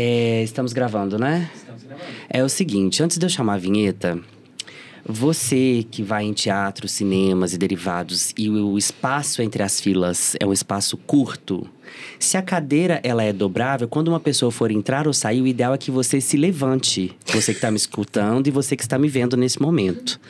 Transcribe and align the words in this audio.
É, 0.00 0.44
estamos 0.44 0.72
gravando, 0.72 1.18
né? 1.18 1.50
Estamos 1.52 1.82
gravando. 1.82 2.08
É 2.28 2.44
o 2.44 2.48
seguinte, 2.48 3.02
antes 3.02 3.18
de 3.18 3.26
eu 3.26 3.28
chamar 3.28 3.54
a 3.54 3.58
vinheta, 3.58 4.16
você 5.04 5.84
que 5.90 6.04
vai 6.04 6.22
em 6.22 6.32
teatro, 6.32 6.86
cinemas 6.86 7.52
e 7.52 7.58
derivados 7.58 8.32
e 8.38 8.48
o 8.48 8.78
espaço 8.78 9.42
entre 9.42 9.60
as 9.60 9.80
filas 9.80 10.36
é 10.38 10.46
um 10.46 10.52
espaço 10.52 10.96
curto, 10.96 11.68
se 12.16 12.36
a 12.36 12.42
cadeira 12.42 13.00
ela 13.02 13.24
é 13.24 13.32
dobrável, 13.32 13.88
quando 13.88 14.06
uma 14.06 14.20
pessoa 14.20 14.52
for 14.52 14.70
entrar 14.70 15.08
ou 15.08 15.12
sair, 15.12 15.42
o 15.42 15.46
ideal 15.48 15.74
é 15.74 15.78
que 15.78 15.90
você 15.90 16.20
se 16.20 16.36
levante. 16.36 17.16
Você 17.26 17.52
que 17.52 17.58
está 17.58 17.70
me 17.70 17.76
escutando 17.76 18.46
e 18.46 18.52
você 18.52 18.76
que 18.76 18.82
está 18.82 18.98
me 18.98 19.08
vendo 19.08 19.36
nesse 19.36 19.60
momento. 19.60 20.20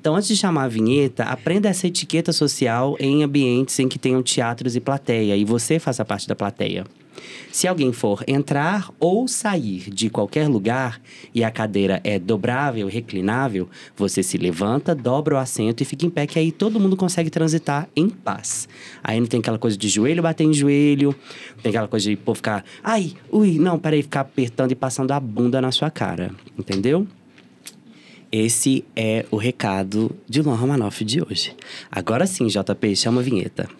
Então, 0.00 0.14
antes 0.14 0.28
de 0.28 0.36
chamar 0.36 0.64
a 0.64 0.68
vinheta, 0.68 1.24
aprenda 1.24 1.68
essa 1.68 1.86
etiqueta 1.86 2.32
social 2.32 2.96
em 2.98 3.22
ambientes 3.22 3.78
em 3.78 3.86
que 3.86 3.98
tenham 3.98 4.22
teatros 4.22 4.76
e 4.76 4.80
plateia 4.80 5.36
e 5.36 5.44
você 5.44 5.78
faça 5.78 6.04
parte 6.06 6.26
da 6.26 6.34
plateia. 6.34 6.86
Se 7.52 7.66
alguém 7.66 7.92
for 7.92 8.22
entrar 8.26 8.90
ou 8.98 9.26
sair 9.26 9.90
de 9.90 10.08
qualquer 10.08 10.48
lugar 10.48 11.00
e 11.34 11.42
a 11.42 11.50
cadeira 11.50 12.00
é 12.04 12.18
dobrável, 12.18 12.86
reclinável, 12.88 13.68
você 13.96 14.22
se 14.22 14.38
levanta, 14.38 14.94
dobra 14.94 15.34
o 15.34 15.38
assento 15.38 15.82
e 15.82 15.84
fica 15.84 16.06
em 16.06 16.10
pé, 16.10 16.26
que 16.26 16.38
aí 16.38 16.52
todo 16.52 16.78
mundo 16.80 16.96
consegue 16.96 17.30
transitar 17.30 17.88
em 17.94 18.08
paz. 18.08 18.68
Aí 19.02 19.18
não 19.18 19.26
tem 19.26 19.40
aquela 19.40 19.58
coisa 19.58 19.76
de 19.76 19.88
joelho 19.88 20.22
bater 20.22 20.44
em 20.44 20.54
joelho, 20.54 21.14
tem 21.62 21.70
aquela 21.70 21.88
coisa 21.88 22.08
de 22.08 22.16
pô, 22.16 22.34
ficar, 22.34 22.64
ai, 22.82 23.12
ui, 23.30 23.58
não, 23.58 23.78
peraí, 23.78 24.02
ficar 24.02 24.20
apertando 24.20 24.72
e 24.72 24.74
passando 24.74 25.12
a 25.12 25.20
bunda 25.20 25.60
na 25.60 25.72
sua 25.72 25.90
cara, 25.90 26.30
entendeu? 26.58 27.06
Esse 28.32 28.84
é 28.94 29.26
o 29.30 29.36
recado 29.36 30.14
de 30.28 30.40
Luan 30.40 30.54
Romanoff 30.54 31.04
de 31.04 31.20
hoje. 31.20 31.52
Agora 31.90 32.26
sim, 32.26 32.46
JP, 32.46 32.94
chama 32.94 33.20
a 33.20 33.24
vinheta. 33.24 33.79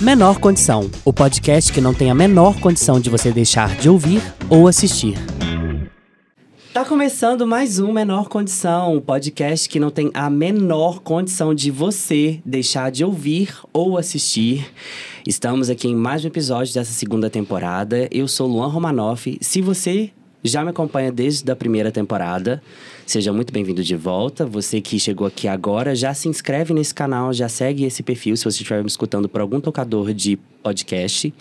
Menor 0.00 0.40
Condição, 0.40 0.90
o 1.04 1.12
podcast 1.12 1.72
que 1.72 1.80
não 1.80 1.94
tem 1.94 2.10
a 2.10 2.14
menor 2.14 2.58
condição 2.58 2.98
de 2.98 3.08
você 3.08 3.30
deixar 3.30 3.76
de 3.76 3.88
ouvir 3.88 4.20
ou 4.50 4.66
assistir. 4.66 5.16
Tá 6.72 6.84
começando 6.84 7.46
mais 7.46 7.78
um 7.78 7.92
Menor 7.92 8.28
Condição, 8.28 8.96
um 8.96 9.00
podcast 9.00 9.68
que 9.68 9.78
não 9.78 9.90
tem 9.90 10.10
a 10.12 10.28
menor 10.28 10.98
condição 10.98 11.54
de 11.54 11.70
você 11.70 12.42
deixar 12.44 12.90
de 12.90 13.04
ouvir 13.04 13.56
ou 13.72 13.96
assistir. 13.96 14.68
Estamos 15.24 15.70
aqui 15.70 15.86
em 15.86 15.94
mais 15.94 16.24
um 16.24 16.28
episódio 16.28 16.74
dessa 16.74 16.92
segunda 16.92 17.30
temporada. 17.30 18.08
Eu 18.10 18.26
sou 18.26 18.48
Luan 18.48 18.66
Romanoff. 18.66 19.38
Se 19.40 19.62
você 19.62 20.10
já 20.42 20.64
me 20.64 20.70
acompanha 20.70 21.12
desde 21.12 21.48
a 21.50 21.56
primeira 21.56 21.92
temporada, 21.92 22.60
seja 23.06 23.32
muito 23.32 23.52
bem-vindo 23.52 23.82
de 23.82 23.96
volta. 23.96 24.46
Você 24.46 24.80
que 24.80 24.98
chegou 24.98 25.26
aqui 25.26 25.46
agora, 25.46 25.94
já 25.94 26.14
se 26.14 26.28
inscreve 26.28 26.72
nesse 26.72 26.94
canal, 26.94 27.32
já 27.32 27.48
segue 27.48 27.84
esse 27.84 28.02
perfil 28.02 28.36
se 28.36 28.44
você 28.44 28.62
estiver 28.62 28.82
me 28.82 28.88
escutando 28.88 29.28
por 29.28 29.40
algum 29.40 29.60
tocador 29.60 30.12
de 30.12 30.36
podcast. 30.62 31.32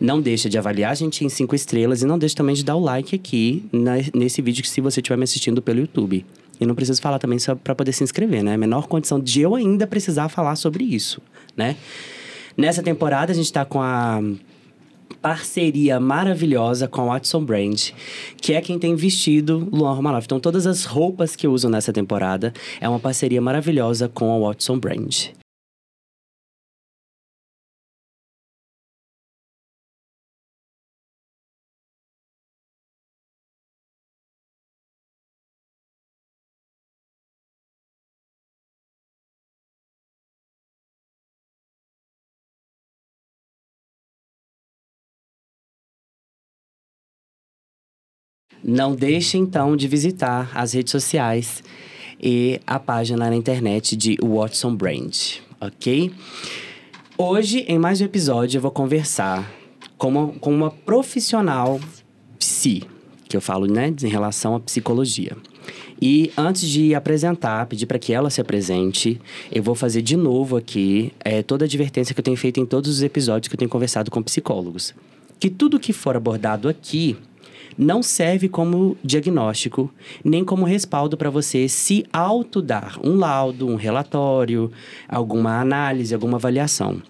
Não 0.00 0.20
deixa 0.20 0.48
de 0.48 0.58
avaliar 0.58 0.92
a 0.92 0.94
gente 0.94 1.24
em 1.24 1.28
cinco 1.28 1.54
estrelas 1.54 2.02
e 2.02 2.06
não 2.06 2.18
deixa 2.18 2.36
também 2.36 2.54
de 2.54 2.64
dar 2.64 2.76
o 2.76 2.80
like 2.80 3.14
aqui 3.14 3.64
na, 3.72 3.94
nesse 4.14 4.42
vídeo 4.42 4.64
se 4.64 4.80
você 4.80 5.00
estiver 5.00 5.16
me 5.16 5.24
assistindo 5.24 5.62
pelo 5.62 5.80
YouTube. 5.80 6.24
E 6.60 6.66
não 6.66 6.74
preciso 6.74 7.00
falar 7.00 7.18
também 7.18 7.38
só 7.38 7.54
para 7.54 7.74
poder 7.74 7.92
se 7.92 8.02
inscrever, 8.02 8.42
né? 8.42 8.56
Menor 8.56 8.86
condição 8.88 9.20
de 9.20 9.40
eu 9.40 9.54
ainda 9.54 9.86
precisar 9.86 10.28
falar 10.28 10.56
sobre 10.56 10.84
isso, 10.84 11.22
né? 11.56 11.76
Nessa 12.56 12.82
temporada 12.82 13.32
a 13.32 13.34
gente 13.34 13.44
está 13.46 13.64
com 13.64 13.80
a 13.80 14.20
parceria 15.20 15.98
maravilhosa 15.98 16.86
com 16.88 17.02
a 17.02 17.14
Watson 17.14 17.44
Brand, 17.44 17.90
que 18.40 18.52
é 18.52 18.60
quem 18.60 18.78
tem 18.78 18.94
vestido 18.94 19.68
Luan 19.72 19.94
Romanoff. 19.94 20.26
Então, 20.26 20.40
todas 20.40 20.66
as 20.66 20.84
roupas 20.84 21.34
que 21.34 21.46
eu 21.46 21.52
uso 21.52 21.68
nessa 21.68 21.92
temporada 21.92 22.52
é 22.80 22.88
uma 22.88 23.00
parceria 23.00 23.40
maravilhosa 23.40 24.08
com 24.08 24.32
a 24.32 24.48
Watson 24.48 24.78
Brand. 24.78 25.30
Não 48.70 48.94
deixe 48.94 49.38
então 49.38 49.74
de 49.74 49.88
visitar 49.88 50.50
as 50.54 50.74
redes 50.74 50.90
sociais 50.90 51.62
e 52.22 52.60
a 52.66 52.78
página 52.78 53.30
na 53.30 53.34
internet 53.34 53.96
de 53.96 54.18
Watson 54.22 54.76
Brand, 54.76 55.16
ok? 55.58 56.12
Hoje, 57.16 57.60
em 57.60 57.78
mais 57.78 58.02
um 58.02 58.04
episódio, 58.04 58.58
eu 58.58 58.60
vou 58.60 58.70
conversar 58.70 59.50
com 59.96 60.08
uma, 60.08 60.28
com 60.34 60.54
uma 60.54 60.70
profissional 60.70 61.80
psi, 62.38 62.82
que 63.26 63.34
eu 63.34 63.40
falo, 63.40 63.64
né, 63.64 63.90
em 64.02 64.06
relação 64.06 64.54
à 64.54 64.60
psicologia. 64.60 65.34
E 65.98 66.30
antes 66.36 66.68
de 66.68 66.94
apresentar, 66.94 67.64
pedir 67.64 67.86
para 67.86 67.98
que 67.98 68.12
ela 68.12 68.28
se 68.28 68.38
apresente, 68.38 69.18
eu 69.50 69.62
vou 69.62 69.74
fazer 69.74 70.02
de 70.02 70.14
novo 70.14 70.58
aqui 70.58 71.10
é, 71.20 71.42
toda 71.42 71.64
a 71.64 71.66
advertência 71.66 72.14
que 72.14 72.20
eu 72.20 72.24
tenho 72.24 72.36
feito 72.36 72.60
em 72.60 72.66
todos 72.66 72.90
os 72.90 73.02
episódios 73.02 73.48
que 73.48 73.54
eu 73.54 73.58
tenho 73.58 73.70
conversado 73.70 74.10
com 74.10 74.22
psicólogos. 74.22 74.94
Que 75.40 75.48
tudo 75.48 75.80
que 75.80 75.94
for 75.94 76.18
abordado 76.18 76.68
aqui 76.68 77.16
não 77.78 78.02
serve 78.02 78.48
como 78.48 78.96
diagnóstico, 79.04 79.88
nem 80.24 80.44
como 80.44 80.66
respaldo 80.66 81.16
para 81.16 81.30
você 81.30 81.68
se 81.68 82.04
autodar 82.12 82.98
um 83.02 83.14
laudo, 83.14 83.68
um 83.68 83.76
relatório, 83.76 84.70
alguma 85.08 85.60
análise, 85.60 86.12
alguma 86.12 86.36
avaliação. 86.36 87.00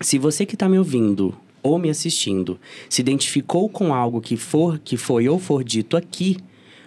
Se 0.00 0.18
você 0.18 0.44
que 0.44 0.56
está 0.56 0.68
me 0.68 0.78
ouvindo 0.78 1.34
ou 1.62 1.78
me 1.78 1.90
assistindo 1.90 2.58
se 2.88 3.02
identificou 3.02 3.68
com 3.68 3.94
algo 3.94 4.20
que 4.20 4.36
for 4.36 4.78
que 4.78 4.96
foi 4.96 5.28
ou 5.28 5.38
for 5.38 5.62
dito 5.62 5.96
aqui, 5.96 6.36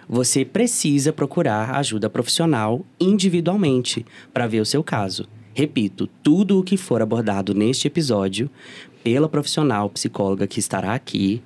você 0.06 0.44
precisa 0.44 1.12
procurar 1.12 1.76
ajuda 1.76 2.10
profissional 2.10 2.84
individualmente 3.00 4.04
para 4.34 4.46
ver 4.46 4.60
o 4.60 4.66
seu 4.66 4.84
caso. 4.84 5.26
Repito, 5.54 6.08
tudo 6.22 6.58
o 6.58 6.64
que 6.64 6.76
for 6.76 7.00
abordado 7.00 7.54
neste 7.54 7.86
episódio 7.86 8.50
pela 9.04 9.28
profissional 9.28 9.90
psicóloga 9.90 10.46
que 10.46 10.58
estará 10.58 10.94
aqui 10.94 11.42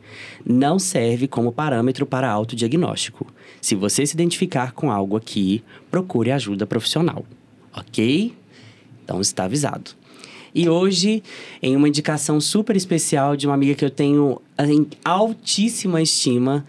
não 0.46 0.78
serve 0.78 1.26
como 1.26 1.50
parâmetro 1.50 2.06
para 2.06 2.30
autodiagnóstico. 2.30 3.26
Se 3.60 3.74
você 3.74 4.06
se 4.06 4.14
identificar 4.14 4.72
com 4.72 4.92
algo 4.92 5.16
aqui, 5.16 5.64
procure 5.90 6.30
ajuda 6.30 6.64
profissional, 6.66 7.26
ok? 7.76 8.32
Então 9.04 9.20
está 9.20 9.44
avisado. 9.44 9.90
E 10.54 10.68
hoje, 10.68 11.22
em 11.60 11.76
uma 11.76 11.88
indicação 11.88 12.40
super 12.40 12.76
especial 12.76 13.36
de 13.36 13.46
uma 13.46 13.54
amiga 13.54 13.74
que 13.74 13.84
eu 13.84 13.90
tenho 13.90 14.40
em 14.58 14.86
altíssima 15.04 16.00
estima, 16.00 16.64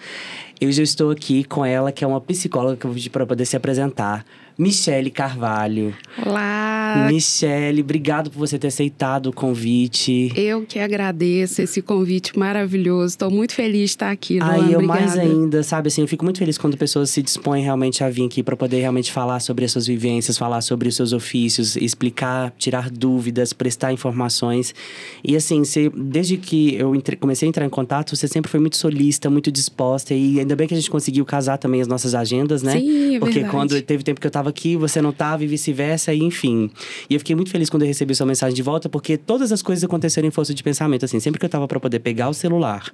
eu 0.59 0.71
já 0.71 0.83
estou 0.83 1.11
aqui 1.11 1.43
com 1.43 1.63
ela, 1.63 1.91
que 1.91 2.03
é 2.03 2.07
uma 2.07 2.19
psicóloga 2.19 2.75
que 2.75 2.85
eu 2.85 2.89
vou 2.89 2.95
pedir 2.95 3.09
para 3.09 3.25
poder 3.25 3.45
se 3.45 3.55
apresentar. 3.55 4.25
Michele 4.59 5.09
Carvalho. 5.09 5.95
Olá! 6.25 7.07
Michele, 7.09 7.79
obrigado 7.79 8.29
por 8.29 8.39
você 8.39 8.59
ter 8.59 8.67
aceitado 8.67 9.27
o 9.27 9.33
convite. 9.33 10.33
Eu 10.35 10.65
que 10.65 10.79
agradeço 10.79 11.61
esse 11.61 11.81
convite 11.81 12.37
maravilhoso. 12.37 13.05
Estou 13.13 13.31
muito 13.31 13.53
feliz 13.53 13.79
de 13.79 13.85
estar 13.85 14.11
aqui, 14.11 14.37
Luan. 14.37 14.51
Aí 14.51 14.73
eu 14.73 14.79
Obrigada. 14.79 14.99
mais 14.99 15.17
ainda, 15.17 15.63
sabe 15.63 15.87
assim, 15.87 16.01
eu 16.01 16.09
fico 16.09 16.25
muito 16.25 16.39
feliz 16.39 16.57
quando 16.57 16.75
pessoas 16.75 17.09
se 17.09 17.21
dispõem 17.21 17.63
realmente 17.63 18.03
a 18.03 18.09
vir 18.09 18.25
aqui 18.25 18.43
para 18.43 18.57
poder 18.57 18.81
realmente 18.81 19.13
falar 19.13 19.39
sobre 19.39 19.63
as 19.63 19.71
suas 19.71 19.87
vivências, 19.87 20.37
falar 20.37 20.59
sobre 20.59 20.89
os 20.89 20.95
seus 20.97 21.13
ofícios, 21.13 21.77
explicar, 21.77 22.53
tirar 22.57 22.89
dúvidas, 22.89 23.53
prestar 23.53 23.93
informações. 23.93 24.75
E 25.23 25.37
assim, 25.37 25.63
você, 25.63 25.89
desde 25.95 26.35
que 26.35 26.75
eu 26.75 26.93
entre, 26.93 27.15
comecei 27.15 27.47
a 27.47 27.49
entrar 27.49 27.65
em 27.65 27.69
contato, 27.69 28.13
você 28.13 28.27
sempre 28.27 28.51
foi 28.51 28.59
muito 28.59 28.75
solista, 28.75 29.29
muito 29.29 29.53
disposta 29.53 30.13
e 30.13 30.37
ainda 30.37 30.53
bem 30.53 30.67
que 30.67 30.73
a 30.73 30.77
gente 30.77 30.91
conseguiu 30.91 31.23
casar 31.23 31.57
também 31.57 31.79
as 31.79 31.87
nossas 31.87 32.13
agendas, 32.13 32.61
né? 32.61 32.73
Sim, 32.73 33.15
é 33.15 33.19
Porque 33.19 33.35
verdade. 33.35 33.55
quando 33.55 33.81
teve 33.81 34.03
tempo 34.03 34.19
que 34.19 34.27
eu 34.27 34.31
tava 34.49 34.51
aqui, 34.51 34.75
você 34.75 35.01
não 35.01 35.11
tava 35.11 35.43
e 35.43 35.47
vice-versa, 35.47 36.13
e 36.13 36.19
enfim. 36.19 36.69
E 37.09 37.13
eu 37.13 37.19
fiquei 37.19 37.35
muito 37.35 37.51
feliz 37.51 37.69
quando 37.69 37.83
eu 37.83 37.87
recebi 37.87 38.13
sua 38.13 38.25
mensagem 38.25 38.55
de 38.55 38.61
volta, 38.61 38.89
porque 38.89 39.17
todas 39.17 39.51
as 39.51 39.61
coisas 39.61 39.83
aconteceram 39.83 40.27
em 40.27 40.31
força 40.31 40.53
de 40.53 40.63
pensamento, 40.63 41.05
assim. 41.05 41.19
Sempre 41.19 41.39
que 41.39 41.45
eu 41.45 41.49
tava 41.49 41.67
para 41.67 41.79
poder 41.79 41.99
pegar 41.99 42.29
o 42.29 42.33
celular 42.33 42.91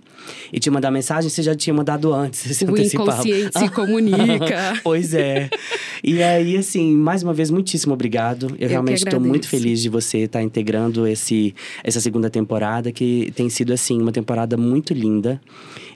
e 0.52 0.60
te 0.60 0.70
mandar 0.70 0.92
mensagem, 0.92 1.30
você 1.30 1.42
já 1.42 1.56
tinha 1.56 1.74
mandado 1.74 2.14
antes, 2.14 2.62
O 2.66 2.78
inconsciente 2.78 3.58
se 3.58 3.70
comunica. 3.72 4.80
pois 4.84 5.14
é. 5.14 5.50
E 6.04 6.22
aí, 6.22 6.58
assim, 6.58 6.94
mais 6.96 7.24
uma 7.24 7.34
vez, 7.34 7.50
muitíssimo 7.50 7.94
obrigado. 7.94 8.48
Eu, 8.52 8.56
que 8.56 8.66
realmente 8.68 8.98
estou 9.06 9.20
muito 9.20 9.48
feliz 9.48 9.82
de 9.82 9.90
você 9.90 10.20
estar 10.20 10.42
integrando 10.42 11.08
esse, 11.08 11.56
essa 11.84 12.00
segunda 12.02 12.30
temporada, 12.30 12.92
que 12.92 13.32
tem 13.36 13.50
sido, 13.50 13.74
assim, 13.74 14.02
uma 14.02 14.12
temporada 14.12 14.58
muito 14.58 14.94
linda. 14.94 15.42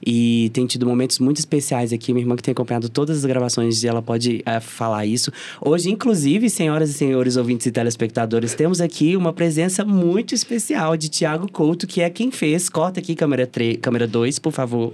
E 0.05 0.49
tem 0.53 0.65
tido 0.65 0.85
momentos 0.85 1.19
muito 1.19 1.37
especiais 1.37 1.91
aqui. 1.93 2.13
Minha 2.13 2.23
irmã 2.23 2.35
que 2.35 2.43
tem 2.43 2.51
acompanhado 2.51 2.89
todas 2.89 3.17
as 3.17 3.25
gravações, 3.25 3.83
ela 3.83 4.01
pode 4.01 4.41
eh, 4.45 4.59
falar 4.59 5.05
isso. 5.05 5.31
Hoje, 5.61 5.89
inclusive, 5.89 6.49
senhoras 6.49 6.89
e 6.89 6.93
senhores 6.93 7.35
ouvintes 7.35 7.67
e 7.67 7.71
telespectadores, 7.71 8.53
temos 8.53 8.81
aqui 8.81 9.15
uma 9.15 9.33
presença 9.33 9.83
muito 9.83 10.33
especial 10.33 10.95
de 10.95 11.09
Tiago 11.09 11.51
Couto, 11.51 11.87
que 11.87 12.01
é 12.01 12.09
quem 12.09 12.31
fez. 12.31 12.69
Corta 12.69 12.99
aqui, 12.99 13.15
câmera 13.15 13.45
3, 13.45 13.77
câmera 13.81 14.07
2, 14.07 14.39
por 14.39 14.51
favor 14.51 14.93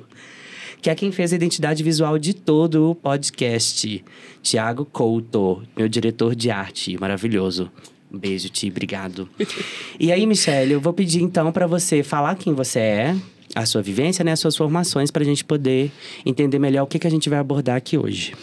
que 0.81 0.89
é 0.91 0.93
quem 0.93 1.11
fez 1.11 1.33
a 1.33 1.35
identidade 1.35 1.81
visual 1.81 2.19
de 2.19 2.31
todo 2.31 2.91
o 2.91 2.93
podcast. 2.93 4.05
Tiago 4.43 4.85
Couto, 4.85 5.63
meu 5.75 5.89
diretor 5.89 6.35
de 6.35 6.51
arte, 6.51 6.95
maravilhoso. 6.99 7.71
Um 8.11 8.19
beijo, 8.19 8.49
Ti, 8.49 8.69
obrigado. 8.69 9.27
e 9.99 10.11
aí, 10.11 10.27
Michelle, 10.27 10.73
eu 10.73 10.79
vou 10.79 10.93
pedir 10.93 11.23
então 11.23 11.51
para 11.51 11.65
você 11.65 12.03
falar 12.03 12.35
quem 12.35 12.53
você 12.53 12.79
é, 12.79 13.15
a 13.55 13.65
sua 13.65 13.81
vivência, 13.81 14.23
né, 14.23 14.33
as 14.33 14.39
suas 14.39 14.55
formações, 14.55 15.09
para 15.09 15.23
a 15.23 15.25
gente 15.25 15.43
poder 15.43 15.91
entender 16.25 16.59
melhor 16.59 16.83
o 16.83 16.87
que, 16.87 16.99
que 16.99 17.07
a 17.07 17.09
gente 17.09 17.29
vai 17.29 17.39
abordar 17.39 17.77
aqui 17.77 17.97
hoje. 17.97 18.33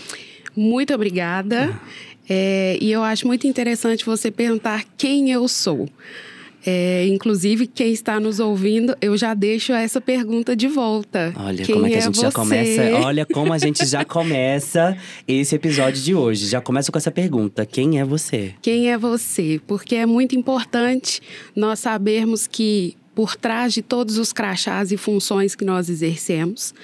Muito 0.56 0.92
obrigada. 0.94 1.78
É, 2.28 2.78
e 2.80 2.90
eu 2.90 3.02
acho 3.02 3.26
muito 3.26 3.46
interessante 3.46 4.06
você 4.06 4.30
perguntar 4.30 4.84
quem 4.96 5.30
eu 5.30 5.46
sou. 5.46 5.88
É, 6.64 7.06
inclusive, 7.08 7.66
quem 7.66 7.92
está 7.92 8.20
nos 8.20 8.38
ouvindo, 8.38 8.96
eu 9.00 9.16
já 9.16 9.34
deixo 9.34 9.72
essa 9.72 10.00
pergunta 10.00 10.54
de 10.54 10.68
volta. 10.68 11.32
Olha 11.36 11.64
quem 11.64 11.74
como 11.74 11.86
é 11.86 11.90
que 11.90 11.96
a 11.96 11.98
é 11.98 12.02
gente 12.02 12.14
você? 12.14 12.22
já 12.22 12.32
começa. 12.32 12.82
Olha 13.04 13.26
como 13.26 13.52
a 13.52 13.58
gente 13.58 13.84
já 13.84 14.04
começa 14.04 14.96
esse 15.26 15.56
episódio 15.56 16.00
de 16.00 16.14
hoje. 16.14 16.46
Já 16.46 16.60
começa 16.60 16.92
com 16.92 16.98
essa 16.98 17.10
pergunta: 17.10 17.66
quem 17.66 17.98
é 17.98 18.04
você? 18.04 18.54
Quem 18.62 18.92
é 18.92 18.96
você? 18.96 19.60
Porque 19.66 19.96
é 19.96 20.06
muito 20.06 20.36
importante 20.36 21.20
nós 21.56 21.80
sabermos 21.80 22.46
que 22.46 22.96
por 23.14 23.36
trás 23.36 23.72
de 23.72 23.82
todos 23.82 24.18
os 24.18 24.32
crachás 24.32 24.92
e 24.92 24.96
funções 24.96 25.54
que 25.54 25.64
nós 25.64 25.88
exercemos, 25.88 26.74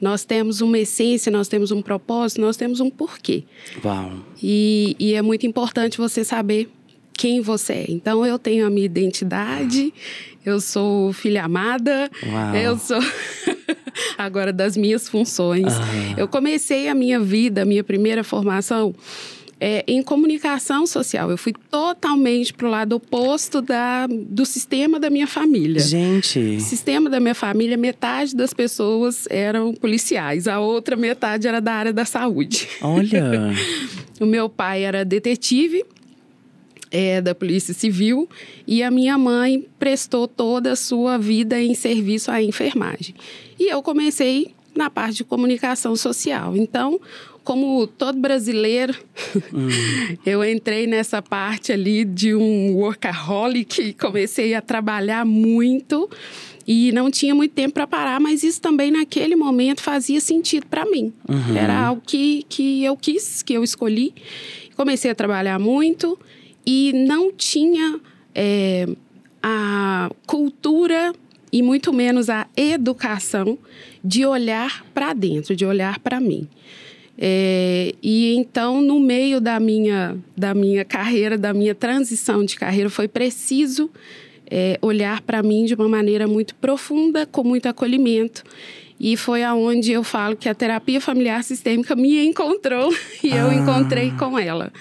nós 0.00 0.24
temos 0.24 0.60
uma 0.60 0.78
essência, 0.78 1.32
nós 1.32 1.48
temos 1.48 1.70
um 1.70 1.80
propósito, 1.80 2.40
nós 2.40 2.56
temos 2.56 2.80
um 2.80 2.90
porquê. 2.90 3.44
Uau. 3.84 4.12
E, 4.42 4.94
e 4.98 5.14
é 5.14 5.22
muito 5.22 5.46
importante 5.46 5.96
você 5.98 6.22
saber 6.24 6.68
quem 7.16 7.40
você 7.40 7.72
é. 7.72 7.86
Então, 7.88 8.24
eu 8.26 8.38
tenho 8.38 8.66
a 8.66 8.70
minha 8.70 8.84
identidade, 8.84 9.92
eu 10.44 10.60
sou 10.60 11.12
filha 11.12 11.44
amada, 11.44 12.10
Uau. 12.26 12.54
eu 12.54 12.78
sou. 12.78 13.00
Agora, 14.18 14.52
das 14.52 14.76
minhas 14.76 15.08
funções. 15.08 15.72
Ah. 15.72 16.14
Eu 16.18 16.28
comecei 16.28 16.88
a 16.88 16.94
minha 16.94 17.18
vida, 17.18 17.62
a 17.62 17.64
minha 17.64 17.82
primeira 17.82 18.22
formação. 18.22 18.94
É, 19.60 19.84
em 19.86 20.02
comunicação 20.02 20.86
social. 20.86 21.30
Eu 21.30 21.38
fui 21.38 21.54
totalmente 21.70 22.52
para 22.52 22.66
o 22.66 22.70
lado 22.70 22.96
oposto 22.96 23.62
da, 23.62 24.06
do 24.06 24.44
sistema 24.44 25.00
da 25.00 25.08
minha 25.08 25.26
família. 25.26 25.80
Gente. 25.80 26.38
O 26.38 26.60
sistema 26.60 27.08
da 27.08 27.18
minha 27.18 27.34
família, 27.34 27.76
metade 27.76 28.36
das 28.36 28.52
pessoas 28.52 29.26
eram 29.30 29.74
policiais, 29.74 30.46
a 30.46 30.60
outra 30.60 30.96
metade 30.96 31.48
era 31.48 31.60
da 31.60 31.72
área 31.72 31.92
da 31.92 32.04
saúde. 32.04 32.68
Olha. 32.80 33.52
O 34.18 34.24
meu 34.24 34.48
pai 34.48 34.82
era 34.82 35.04
detetive 35.04 35.84
é, 36.90 37.20
da 37.20 37.34
Polícia 37.34 37.74
Civil 37.74 38.26
e 38.66 38.82
a 38.82 38.90
minha 38.90 39.18
mãe 39.18 39.66
prestou 39.78 40.26
toda 40.26 40.72
a 40.72 40.76
sua 40.76 41.18
vida 41.18 41.60
em 41.60 41.74
serviço 41.74 42.30
à 42.30 42.42
enfermagem. 42.42 43.14
E 43.58 43.70
eu 43.70 43.82
comecei 43.82 44.54
na 44.74 44.88
parte 44.88 45.16
de 45.16 45.24
comunicação 45.24 45.96
social. 45.96 46.56
Então, 46.56 47.00
como 47.46 47.86
todo 47.86 48.18
brasileiro, 48.18 48.92
eu 50.26 50.44
entrei 50.44 50.84
nessa 50.84 51.22
parte 51.22 51.72
ali 51.72 52.04
de 52.04 52.34
um 52.34 52.74
workaholic 52.74 53.92
comecei 53.92 54.52
a 54.52 54.60
trabalhar 54.60 55.24
muito 55.24 56.10
e 56.66 56.90
não 56.90 57.08
tinha 57.08 57.36
muito 57.36 57.52
tempo 57.52 57.74
para 57.74 57.86
parar, 57.86 58.18
mas 58.18 58.42
isso 58.42 58.60
também 58.60 58.90
naquele 58.90 59.36
momento 59.36 59.80
fazia 59.80 60.20
sentido 60.20 60.66
para 60.66 60.84
mim. 60.86 61.12
Era 61.56 61.86
algo 61.86 62.02
que, 62.04 62.44
que 62.48 62.82
eu 62.82 62.96
quis, 62.96 63.44
que 63.44 63.52
eu 63.52 63.62
escolhi. 63.62 64.12
Comecei 64.76 65.12
a 65.12 65.14
trabalhar 65.14 65.60
muito 65.60 66.18
e 66.66 66.92
não 66.92 67.30
tinha 67.32 68.00
é, 68.34 68.88
a 69.40 70.10
cultura 70.26 71.14
e 71.52 71.62
muito 71.62 71.92
menos 71.92 72.28
a 72.28 72.48
educação 72.56 73.56
de 74.02 74.26
olhar 74.26 74.84
para 74.92 75.12
dentro, 75.12 75.54
de 75.54 75.64
olhar 75.64 76.00
para 76.00 76.18
mim. 76.18 76.48
É, 77.18 77.94
e 78.02 78.34
então, 78.34 78.80
no 78.82 79.00
meio 79.00 79.40
da 79.40 79.58
minha, 79.58 80.16
da 80.36 80.54
minha 80.54 80.84
carreira, 80.84 81.38
da 81.38 81.52
minha 81.54 81.74
transição 81.74 82.44
de 82.44 82.56
carreira, 82.56 82.90
foi 82.90 83.08
preciso 83.08 83.90
é, 84.50 84.78
olhar 84.82 85.20
para 85.22 85.42
mim 85.42 85.64
de 85.64 85.74
uma 85.74 85.88
maneira 85.88 86.26
muito 86.26 86.54
profunda, 86.56 87.26
com 87.26 87.42
muito 87.42 87.66
acolhimento. 87.66 88.44
E 88.98 89.16
foi 89.16 89.42
aonde 89.42 89.92
eu 89.92 90.02
falo 90.02 90.36
que 90.36 90.48
a 90.48 90.54
terapia 90.54 91.00
familiar 91.00 91.42
sistêmica 91.44 91.94
me 91.94 92.24
encontrou 92.26 92.92
e 93.22 93.28
eu 93.28 93.48
Ah. 93.48 93.54
encontrei 93.54 94.10
com 94.12 94.38
ela. 94.38 94.72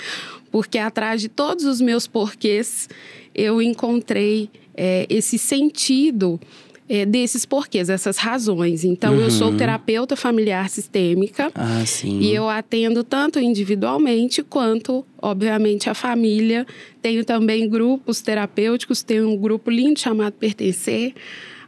Porque 0.52 0.78
atrás 0.78 1.20
de 1.22 1.28
todos 1.30 1.66
os 1.66 1.82
meus 1.82 2.08
porquês, 2.08 2.88
eu 3.34 3.62
encontrei 3.62 4.50
é, 4.74 5.06
esse 5.10 5.38
sentido 5.38 6.40
é, 6.88 7.06
desses 7.06 7.46
porquês, 7.46 7.90
essas 7.90 8.18
razões. 8.18 8.84
Então, 8.84 9.16
eu 9.16 9.32
sou 9.32 9.56
terapeuta 9.56 10.16
familiar 10.16 10.70
sistêmica. 10.70 11.52
Ah, 11.56 11.84
sim. 11.86 12.20
E 12.20 12.34
eu 12.34 12.48
atendo 12.48 13.04
tanto 13.04 13.40
individualmente 13.40 14.44
quanto, 14.44 15.06
obviamente, 15.22 15.90
a 15.90 15.94
família. 15.94 16.66
Tenho 17.02 17.26
também 17.26 17.68
grupos 17.68 18.22
terapêuticos, 18.22 19.02
tenho 19.02 19.30
um 19.30 19.38
grupo 19.38 19.72
lindo 19.72 20.00
chamado 20.00 20.34
Pertencer, 20.34 21.14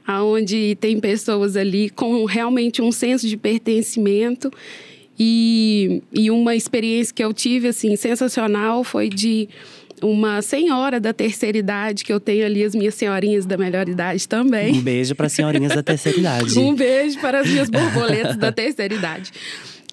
onde 0.08 0.78
tem 0.80 1.00
pessoas 1.00 1.56
ali 1.58 1.90
com 1.90 2.24
realmente 2.26 2.82
um 2.82 2.92
senso 2.92 3.28
de 3.28 3.38
pertencimento. 3.38 4.52
E, 5.20 6.04
e 6.14 6.30
uma 6.30 6.56
experiência 6.56 7.12
que 7.12 7.24
eu 7.24 7.34
tive, 7.34 7.70
assim, 7.70 7.96
sensacional 7.96 8.84
foi 8.84 9.10
de 9.10 9.50
uma 10.02 10.42
senhora 10.42 11.00
da 11.00 11.14
terceira 11.14 11.58
idade, 11.58 12.04
que 12.04 12.14
eu 12.14 12.20
tenho 12.20 12.46
ali 12.46 12.64
as 12.64 12.76
minhas 12.76 12.96
senhorinhas 12.96 13.46
da 13.46 13.58
melhor 13.58 13.88
idade 13.90 14.28
também. 14.28 14.76
Um 14.76 14.82
beijo 14.82 15.16
para 15.16 15.30
senhorinhas 15.30 15.74
da 15.74 15.84
terceira 15.84 16.20
idade. 16.20 16.58
Um 16.68 16.76
beijo 16.76 17.20
para 17.20 17.40
as 17.42 17.48
minhas 17.50 17.70
borboletas 17.70 18.36
da 18.36 18.52
terceira 18.52 18.94
idade. 18.94 19.32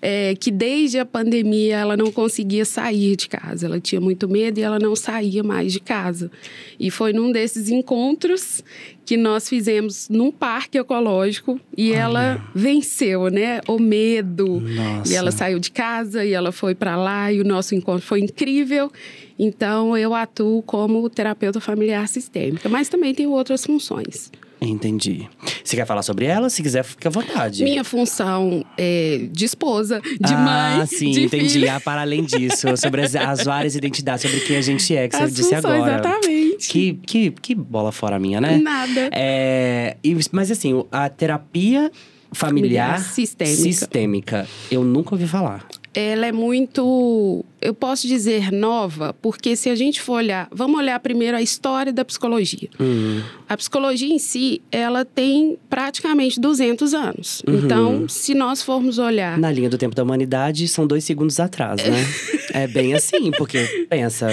É, 0.03 0.35
que 0.35 0.51
desde 0.51 0.99
a 0.99 1.05
pandemia 1.06 1.77
ela 1.77 1.97
não 1.97 2.12
conseguia 2.12 2.65
sair 2.65 3.17
de 3.17 3.29
casa. 3.29 3.67
Ela 3.67 3.81
tinha 3.81 4.01
muito 4.01 4.29
medo 4.29 4.59
e 4.59 4.62
ela 4.62 4.79
não 4.79 4.95
saía 4.95 5.43
mais 5.43 5.73
de 5.73 5.81
casa. 5.81 6.31
E 6.79 6.91
foi 6.91 7.12
num 7.12 7.33
desses 7.33 7.71
encontros 7.71 8.62
que 9.07 9.17
nós 9.17 9.49
fizemos 9.49 10.09
num 10.11 10.31
parque 10.31 10.79
ecológico 10.79 11.59
e 11.77 11.93
ela 11.93 12.43
venceu, 12.55 13.29
né, 13.31 13.61
o 13.67 13.79
medo. 13.79 14.61
Nossa. 14.61 15.12
E 15.12 15.17
ela 15.17 15.31
saiu 15.31 15.59
de 15.59 15.71
casa 15.71 16.25
e 16.25 16.33
ela 16.33 16.53
foi 16.53 16.75
para 16.75 16.97
lá 16.97 17.33
e 17.33 17.41
o 17.41 17.45
nosso 17.45 17.75
encontro 17.75 18.07
foi 18.07 18.21
incrível. 18.21 18.91
Então 19.39 19.97
eu 19.97 20.15
atuo 20.15 20.63
como 20.63 21.09
terapeuta 21.11 21.61
familiar 21.61 22.07
sistêmica, 22.09 22.69
mas 22.69 22.89
também 22.89 23.15
tenho 23.15 23.31
outras 23.31 23.65
funções. 23.65 24.31
Entendi. 24.61 25.29
Você 25.63 25.77
quer 25.77 25.85
falar 25.87 26.03
sobre 26.03 26.25
ela? 26.25 26.49
Se 26.49 26.63
quiser, 26.63 26.83
fica 26.85 27.09
à 27.11 27.13
vontade. 27.13 27.63
Minha 27.63 27.85
função 27.85 28.65
é 28.79 29.27
de 29.31 29.45
esposa, 29.45 30.01
de 30.01 30.33
ah, 30.33 30.77
mãe, 30.79 30.87
sim, 30.87 31.11
de 31.11 31.25
entendi. 31.25 31.51
filha. 31.51 31.75
Ah, 31.77 31.81
para 31.81 32.01
além 32.01 32.25
disso, 32.25 32.75
sobre 32.79 33.03
as, 33.03 33.15
as 33.15 33.45
várias 33.45 33.75
identidades, 33.75 34.23
sobre 34.23 34.41
quem 34.41 34.57
a 34.57 34.63
gente 34.63 34.97
é, 34.97 35.07
que 35.07 35.17
você 35.17 35.23
As 35.25 35.35
disse 35.35 35.55
funções, 35.57 35.75
agora. 35.83 35.93
exatamente. 36.09 36.69
Que, 36.71 36.95
que, 36.95 37.31
que 37.33 37.55
bola 37.55 37.93
fora 37.93 38.19
minha, 38.19 38.41
né? 38.41 38.57
Nada. 38.57 39.11
É, 39.13 39.99
e- 40.03 40.17
mas 40.33 40.51
assim, 40.51 40.83
a 40.91 41.11
terapia 41.11 41.91
familiar, 42.33 42.95
Familiar 42.97 43.01
sistêmica. 43.01 43.57
sistêmica, 43.63 44.49
eu 44.71 44.83
nunca 44.83 45.15
ouvi 45.15 45.27
falar. 45.27 45.67
Ela 45.95 46.27
é 46.27 46.33
muito, 46.33 47.45
eu 47.61 47.73
posso 47.73 48.09
dizer, 48.09 48.51
nova, 48.51 49.15
porque 49.23 49.55
se 49.55 49.71
a 49.71 49.75
gente 49.77 50.01
for 50.01 50.15
olhar, 50.15 50.49
vamos 50.51 50.77
olhar 50.79 50.99
primeiro 50.99 51.37
a 51.37 51.43
história 51.43 51.93
da 51.93 52.05
psicologia. 52.05 52.69
Hum, 52.81 53.23
A 53.49 53.57
psicologia 53.57 54.13
em 54.13 54.19
si, 54.19 54.61
ela 54.73 55.05
tem 55.05 55.57
praticamente 55.71 56.41
200 56.41 56.95
anos. 56.95 57.43
Então, 57.47 58.09
se 58.09 58.35
nós 58.35 58.61
formos 58.61 58.99
olhar 58.99 59.39
na 59.39 59.53
linha 59.53 59.71
do 59.71 59.79
tempo 59.79 59.95
da 59.95 60.03
humanidade, 60.03 60.67
são 60.67 60.87
dois 60.87 61.05
segundos 61.05 61.39
atrás, 61.39 61.81
né? 61.85 62.05
é 62.53 62.67
bem 62.67 62.93
assim, 62.95 63.31
porque 63.33 63.87
pensa, 63.89 64.29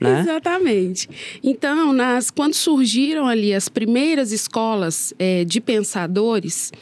né? 0.00 0.20
Exatamente. 0.20 1.08
Então, 1.42 1.92
nas, 1.92 2.30
quando 2.30 2.54
surgiram 2.54 3.26
ali 3.26 3.52
as 3.52 3.68
primeiras 3.68 4.32
escolas 4.32 5.12
eh, 5.18 5.44
de 5.44 5.60
pensadores, 5.60 6.72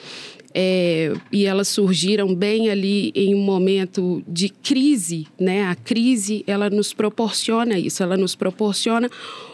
eh, 0.52 1.12
e 1.30 1.47
elas 1.47 1.69
surgiram 1.69 2.35
bem 2.35 2.71
ali 2.71 3.12
em 3.14 3.35
um 3.35 3.40
momento 3.40 4.23
de 4.26 4.49
crise, 4.49 5.26
né? 5.38 5.64
A 5.64 5.75
crise, 5.75 6.42
ela 6.47 6.69
nos 6.69 6.92
proporciona 6.92 7.78
isso, 7.78 8.02
ela 8.02 8.16
nos 8.16 8.35
proporciona 8.35 9.09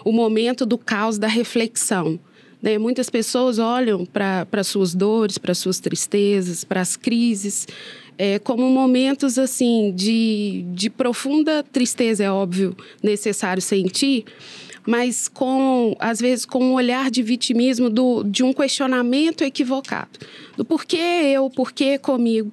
o 0.05 0.13
momento 0.13 0.65
do 0.65 0.79
caos 0.79 1.19
da 1.19 1.29
reflexão. 1.29 2.19
né? 2.63 2.79
Muitas 2.79 3.11
pessoas 3.11 3.59
olham 3.59 4.07
para 4.07 4.65
suas 4.65 4.95
dores, 4.95 5.37
para 5.37 5.55
suas 5.55 5.79
tristezas, 5.79 6.65
para 6.65 6.81
as 6.81 6.97
crises, 6.97 7.67
é, 8.17 8.39
como 8.39 8.69
momentos 8.71 9.39
assim 9.39 9.93
de, 9.95 10.65
de 10.73 10.89
profunda 10.89 11.63
tristeza, 11.63 12.25
é 12.25 12.31
óbvio, 12.31 12.75
necessário 13.03 13.61
sentir, 13.61 14.25
mas 14.87 15.29
com 15.29 15.95
às 15.99 16.19
vezes 16.19 16.47
com 16.47 16.65
um 16.65 16.73
olhar 16.73 17.11
de 17.11 17.23
vitimismo 17.23 17.91
do, 17.91 18.23
de 18.23 18.43
um 18.43 18.55
questionamento 18.55 19.43
equivocado 19.43 20.19
do 20.57 20.65
porquê 20.65 20.97
eu, 20.97 21.51
porquê 21.51 21.99
comigo. 21.99 22.53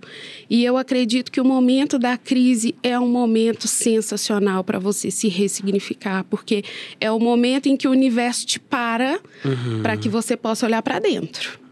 E 0.49 0.63
eu 0.63 0.77
acredito 0.77 1.31
que 1.31 1.39
o 1.39 1.45
momento 1.45 1.97
da 1.97 2.17
crise 2.17 2.75
é 2.83 2.99
um 2.99 3.07
momento 3.07 3.67
sensacional 3.67 4.63
para 4.63 4.79
você 4.79 5.09
se 5.09 5.27
ressignificar, 5.27 6.23
porque 6.29 6.63
é 6.99 7.11
o 7.11 7.19
momento 7.19 7.67
em 7.67 7.77
que 7.77 7.87
o 7.87 7.91
universo 7.91 8.45
te 8.45 8.59
para 8.59 9.19
para 9.81 9.97
que 9.97 10.09
você 10.09 10.35
possa 10.35 10.65
olhar 10.65 10.81
para 10.81 10.99
dentro. 10.99 11.63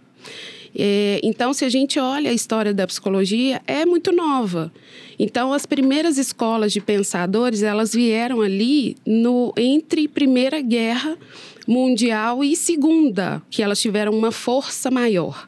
É, 0.74 1.20
então, 1.22 1.54
se 1.54 1.66
a 1.66 1.70
gente 1.70 2.00
olha 2.00 2.32
a 2.32 2.34
história 2.34 2.74
da 2.74 2.88
psicologia, 2.88 3.62
é 3.68 3.86
muito 3.86 4.12
nova. 4.12 4.72
Então, 5.20 5.54
as 5.54 5.66
primeiras 5.66 6.18
escolas 6.18 6.72
de 6.72 6.80
pensadores, 6.80 7.62
elas 7.62 7.94
vieram 7.94 8.42
ali 8.42 8.96
no 9.06 9.54
entre 9.58 10.08
Primeira 10.08 10.62
Guerra 10.62 11.18
Mundial 11.68 12.44
e 12.44 12.56
Segunda, 12.56 13.42
que 13.50 13.62
elas 13.62 13.82
tiveram 13.82 14.14
uma 14.14 14.32
força 14.32 14.90
maior. 14.90 15.48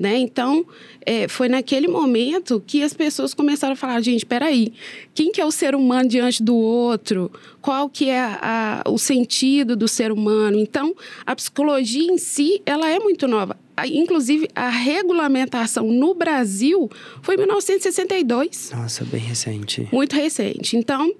Né? 0.00 0.16
Então, 0.16 0.64
é, 1.04 1.28
foi 1.28 1.46
naquele 1.46 1.86
momento 1.86 2.62
que 2.66 2.82
as 2.82 2.94
pessoas 2.94 3.34
começaram 3.34 3.74
a 3.74 3.76
falar, 3.76 4.00
gente, 4.00 4.24
peraí, 4.24 4.72
quem 5.12 5.30
que 5.30 5.42
é 5.42 5.44
o 5.44 5.50
ser 5.50 5.74
humano 5.74 6.08
diante 6.08 6.42
do 6.42 6.56
outro? 6.56 7.30
Qual 7.60 7.86
que 7.86 8.08
é 8.08 8.18
a, 8.22 8.82
o 8.88 8.96
sentido 8.96 9.76
do 9.76 9.86
ser 9.86 10.10
humano? 10.10 10.58
Então, 10.58 10.96
a 11.26 11.36
psicologia 11.36 12.10
em 12.10 12.16
si, 12.16 12.62
ela 12.64 12.88
é 12.88 12.98
muito 12.98 13.28
nova. 13.28 13.58
Inclusive, 13.92 14.48
a 14.54 14.70
regulamentação 14.70 15.86
no 15.86 16.14
Brasil 16.14 16.90
foi 17.20 17.34
em 17.34 17.38
1962. 17.38 18.72
Nossa, 18.74 19.04
bem 19.04 19.20
recente. 19.20 19.86
Muito 19.92 20.16
recente. 20.16 20.78
Então, 20.78 21.14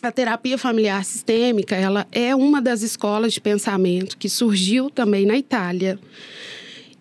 a 0.00 0.12
terapia 0.12 0.56
familiar 0.56 1.04
sistêmica, 1.04 1.74
ela 1.74 2.06
é 2.12 2.32
uma 2.32 2.62
das 2.62 2.82
escolas 2.82 3.32
de 3.32 3.40
pensamento 3.40 4.16
que 4.16 4.28
surgiu 4.28 4.88
também 4.88 5.26
na 5.26 5.36
Itália. 5.36 5.98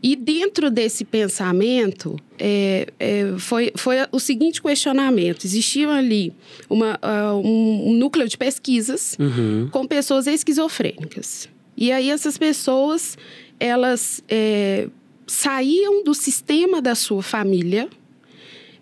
E 0.04 0.18
dentro 0.18 0.70
desse 0.70 1.06
pensamento, 1.06 2.20
é, 2.38 2.88
é, 3.00 3.34
foi, 3.38 3.72
foi 3.74 3.96
o 4.12 4.20
seguinte 4.20 4.62
questionamento: 4.62 5.46
existia 5.46 5.90
ali 5.90 6.34
uma, 6.70 7.00
uh, 7.02 7.38
um, 7.38 7.92
um, 7.92 7.94
núcleo 7.94 8.28
de 8.28 8.38
pesquisas 8.38 9.16
uhum. 9.18 9.70
com 9.72 9.88
pessoas 9.88 10.28
esquizofrênicas. 10.28 11.48
E 11.78 11.90
aí 11.90 12.10
essas 12.10 12.38
pessoas, 12.38 13.18
elas 13.58 14.22
é, 14.28 14.90
saíam 15.26 16.04
do 16.04 16.14
sistema 16.14 16.82
da 16.82 16.96
sua 16.96 17.24
família 17.24 17.88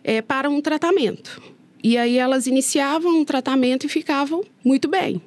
é, 0.03 0.23
para 0.23 0.49
um 0.49 0.59
tratamento. 0.59 1.39
E 1.83 1.99
aí 1.99 2.17
elas 2.17 2.47
iniciavam 2.47 3.19
um 3.19 3.23
tratamento 3.23 3.85
e 3.85 3.89
ficavam 3.89 4.43
muito 4.65 4.87
bem. 4.87 5.21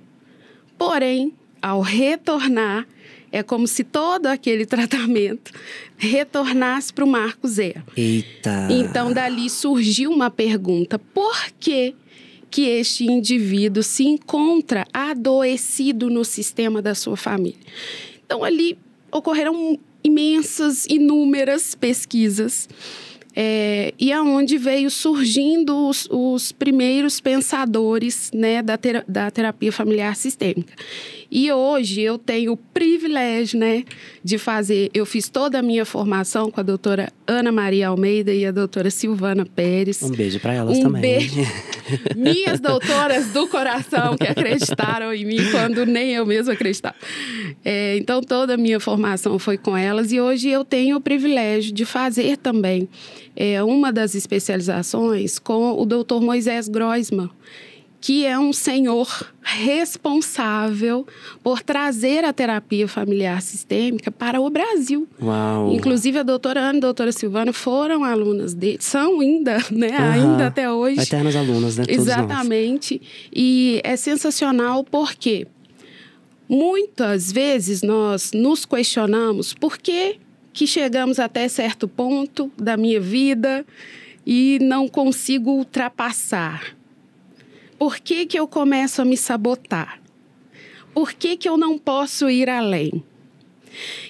Porém, 0.76 1.32
ao 1.62 1.80
retornar, 1.80 2.86
é 3.34 3.42
como 3.42 3.66
se 3.66 3.82
todo 3.82 4.26
aquele 4.26 4.64
tratamento 4.66 5.52
retornasse 5.96 6.92
para 6.92 7.04
o 7.04 7.08
marco 7.08 7.48
zero. 7.48 7.82
Eita! 7.96 8.68
Então, 8.70 9.12
dali 9.12 9.50
surgiu 9.50 10.10
uma 10.10 10.30
pergunta: 10.30 10.98
por 10.98 11.36
que, 11.58 11.94
que 12.48 12.62
este 12.62 13.04
indivíduo 13.04 13.82
se 13.82 14.04
encontra 14.04 14.86
adoecido 14.92 16.08
no 16.08 16.24
sistema 16.24 16.80
da 16.80 16.94
sua 16.94 17.16
família? 17.16 17.58
Então, 18.24 18.44
ali 18.44 18.78
ocorreram 19.10 19.78
imensas, 20.04 20.86
inúmeras 20.86 21.74
pesquisas 21.74 22.68
é, 23.36 23.92
e 23.98 24.12
aonde 24.12 24.56
veio 24.56 24.90
surgindo 24.90 25.88
os, 25.88 26.06
os 26.10 26.52
primeiros 26.52 27.20
pensadores 27.20 28.30
né, 28.32 28.62
da, 28.62 28.76
ter, 28.78 29.04
da 29.08 29.30
terapia 29.30 29.72
familiar 29.72 30.14
sistêmica. 30.14 30.72
E 31.34 31.50
hoje 31.50 32.00
eu 32.00 32.16
tenho 32.16 32.52
o 32.52 32.56
privilégio 32.56 33.58
né, 33.58 33.82
de 34.22 34.38
fazer. 34.38 34.88
Eu 34.94 35.04
fiz 35.04 35.28
toda 35.28 35.58
a 35.58 35.62
minha 35.62 35.84
formação 35.84 36.48
com 36.48 36.60
a 36.60 36.62
doutora 36.62 37.12
Ana 37.26 37.50
Maria 37.50 37.88
Almeida 37.88 38.32
e 38.32 38.46
a 38.46 38.52
doutora 38.52 38.88
Silvana 38.88 39.44
Pérez. 39.44 40.00
Um 40.00 40.10
beijo 40.10 40.38
para 40.38 40.54
elas 40.54 40.78
um 40.78 40.82
também. 40.82 41.00
Beijo. 41.00 41.40
Minhas 42.14 42.60
doutoras 42.60 43.32
do 43.32 43.48
coração 43.48 44.16
que 44.16 44.28
acreditaram 44.28 45.12
em 45.12 45.24
mim 45.24 45.50
quando 45.50 45.84
nem 45.84 46.12
eu 46.12 46.24
mesma 46.24 46.52
acreditava. 46.52 46.94
É, 47.64 47.96
então, 47.96 48.20
toda 48.20 48.54
a 48.54 48.56
minha 48.56 48.78
formação 48.78 49.36
foi 49.36 49.58
com 49.58 49.76
elas 49.76 50.12
e 50.12 50.20
hoje 50.20 50.48
eu 50.48 50.64
tenho 50.64 50.98
o 50.98 51.00
privilégio 51.00 51.74
de 51.74 51.84
fazer 51.84 52.36
também 52.36 52.88
é, 53.34 53.60
uma 53.60 53.92
das 53.92 54.14
especializações 54.14 55.40
com 55.40 55.72
o 55.72 55.84
doutor 55.84 56.22
Moisés 56.22 56.68
Groisman 56.68 57.28
que 58.04 58.26
é 58.26 58.38
um 58.38 58.52
senhor 58.52 59.08
responsável 59.40 61.06
por 61.42 61.62
trazer 61.62 62.22
a 62.22 62.34
terapia 62.34 62.86
familiar 62.86 63.40
sistêmica 63.40 64.12
para 64.12 64.42
o 64.42 64.50
Brasil. 64.50 65.08
Uau. 65.22 65.72
Inclusive 65.72 66.18
a 66.18 66.22
doutora 66.22 66.60
Ana 66.60 66.74
e 66.74 66.76
a 66.76 66.80
doutora 66.82 67.12
Silvana 67.12 67.50
foram 67.50 68.04
alunas 68.04 68.52
dele, 68.52 68.76
são 68.78 69.20
ainda, 69.20 69.56
né? 69.72 69.88
Uhum. 69.88 70.12
Ainda 70.12 70.46
até 70.48 70.70
hoje. 70.70 71.00
Eternas 71.00 71.34
alunas, 71.34 71.78
né? 71.78 71.86
Todos 71.86 71.98
Exatamente. 71.98 73.00
Nós. 73.00 73.10
E 73.34 73.80
é 73.82 73.96
sensacional 73.96 74.84
porque 74.84 75.46
muitas 76.46 77.32
vezes 77.32 77.80
nós 77.80 78.32
nos 78.34 78.66
questionamos 78.66 79.54
por 79.54 79.78
que, 79.78 80.18
que 80.52 80.66
chegamos 80.66 81.18
até 81.18 81.48
certo 81.48 81.88
ponto 81.88 82.52
da 82.58 82.76
minha 82.76 83.00
vida 83.00 83.64
e 84.26 84.58
não 84.60 84.88
consigo 84.88 85.52
ultrapassar 85.52 86.76
por 87.78 87.98
que, 87.98 88.26
que 88.26 88.38
eu 88.38 88.46
começo 88.46 89.02
a 89.02 89.04
me 89.04 89.16
sabotar? 89.16 90.00
Por 90.92 91.12
que, 91.12 91.36
que 91.36 91.48
eu 91.48 91.56
não 91.56 91.78
posso 91.78 92.30
ir 92.30 92.48
além? 92.48 93.02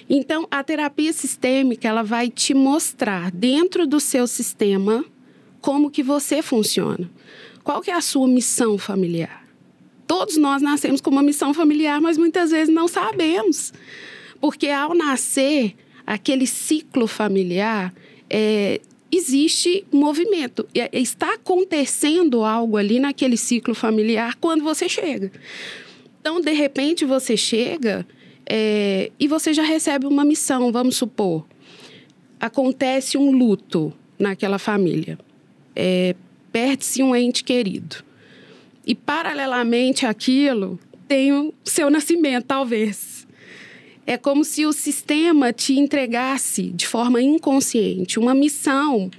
Então, 0.09 0.47
a 0.51 0.63
terapia 0.63 1.11
sistêmica, 1.11 1.87
ela 1.87 2.03
vai 2.03 2.29
te 2.29 2.53
mostrar 2.53 3.31
dentro 3.31 3.87
do 3.87 3.99
seu 3.99 4.27
sistema 4.27 5.03
como 5.61 5.89
que 5.89 6.03
você 6.03 6.41
funciona. 6.41 7.09
Qual 7.63 7.81
que 7.81 7.89
é 7.89 7.95
a 7.95 8.01
sua 8.01 8.27
missão 8.27 8.77
familiar? 8.77 9.43
Todos 10.05 10.37
nós 10.37 10.61
nascemos 10.61 11.01
com 11.01 11.09
uma 11.09 11.23
missão 11.23 11.53
familiar, 11.53 11.99
mas 11.99 12.17
muitas 12.17 12.51
vezes 12.51 12.71
não 12.71 12.87
sabemos. 12.87 13.73
Porque 14.39 14.67
ao 14.67 14.93
nascer, 14.93 15.75
aquele 16.05 16.45
ciclo 16.45 17.07
familiar 17.07 17.91
é, 18.29 18.79
existe 19.11 19.85
movimento. 19.91 20.67
Está 20.91 21.35
acontecendo 21.35 22.43
algo 22.43 22.77
ali 22.77 22.99
naquele 22.99 23.37
ciclo 23.37 23.73
familiar 23.73 24.35
quando 24.35 24.63
você 24.63 24.89
chega. 24.89 25.31
Então, 26.19 26.41
de 26.41 26.51
repente, 26.51 27.05
você 27.05 27.37
chega 27.37 28.05
é, 28.45 29.11
e 29.19 29.27
você 29.27 29.53
já 29.53 29.63
recebe 29.63 30.05
uma 30.05 30.25
missão, 30.25 30.71
vamos 30.71 30.95
supor. 30.95 31.45
Acontece 32.39 33.17
um 33.17 33.31
luto 33.31 33.93
naquela 34.17 34.59
família. 34.59 35.17
É, 35.75 36.15
Perde-se 36.51 37.03
um 37.03 37.15
ente 37.15 37.43
querido. 37.43 37.97
E, 38.87 38.95
paralelamente 38.95 40.05
àquilo, 40.05 40.79
tem 41.07 41.33
o 41.33 41.53
seu 41.63 41.89
nascimento, 41.89 42.45
talvez 42.45 43.14
é 44.05 44.17
como 44.17 44.43
se 44.43 44.65
o 44.65 44.73
sistema 44.73 45.51
te 45.51 45.73
entregasse 45.73 46.63
de 46.69 46.87
forma 46.87 47.21
inconsciente 47.21 48.19
uma 48.19 48.35
missão 48.35 49.09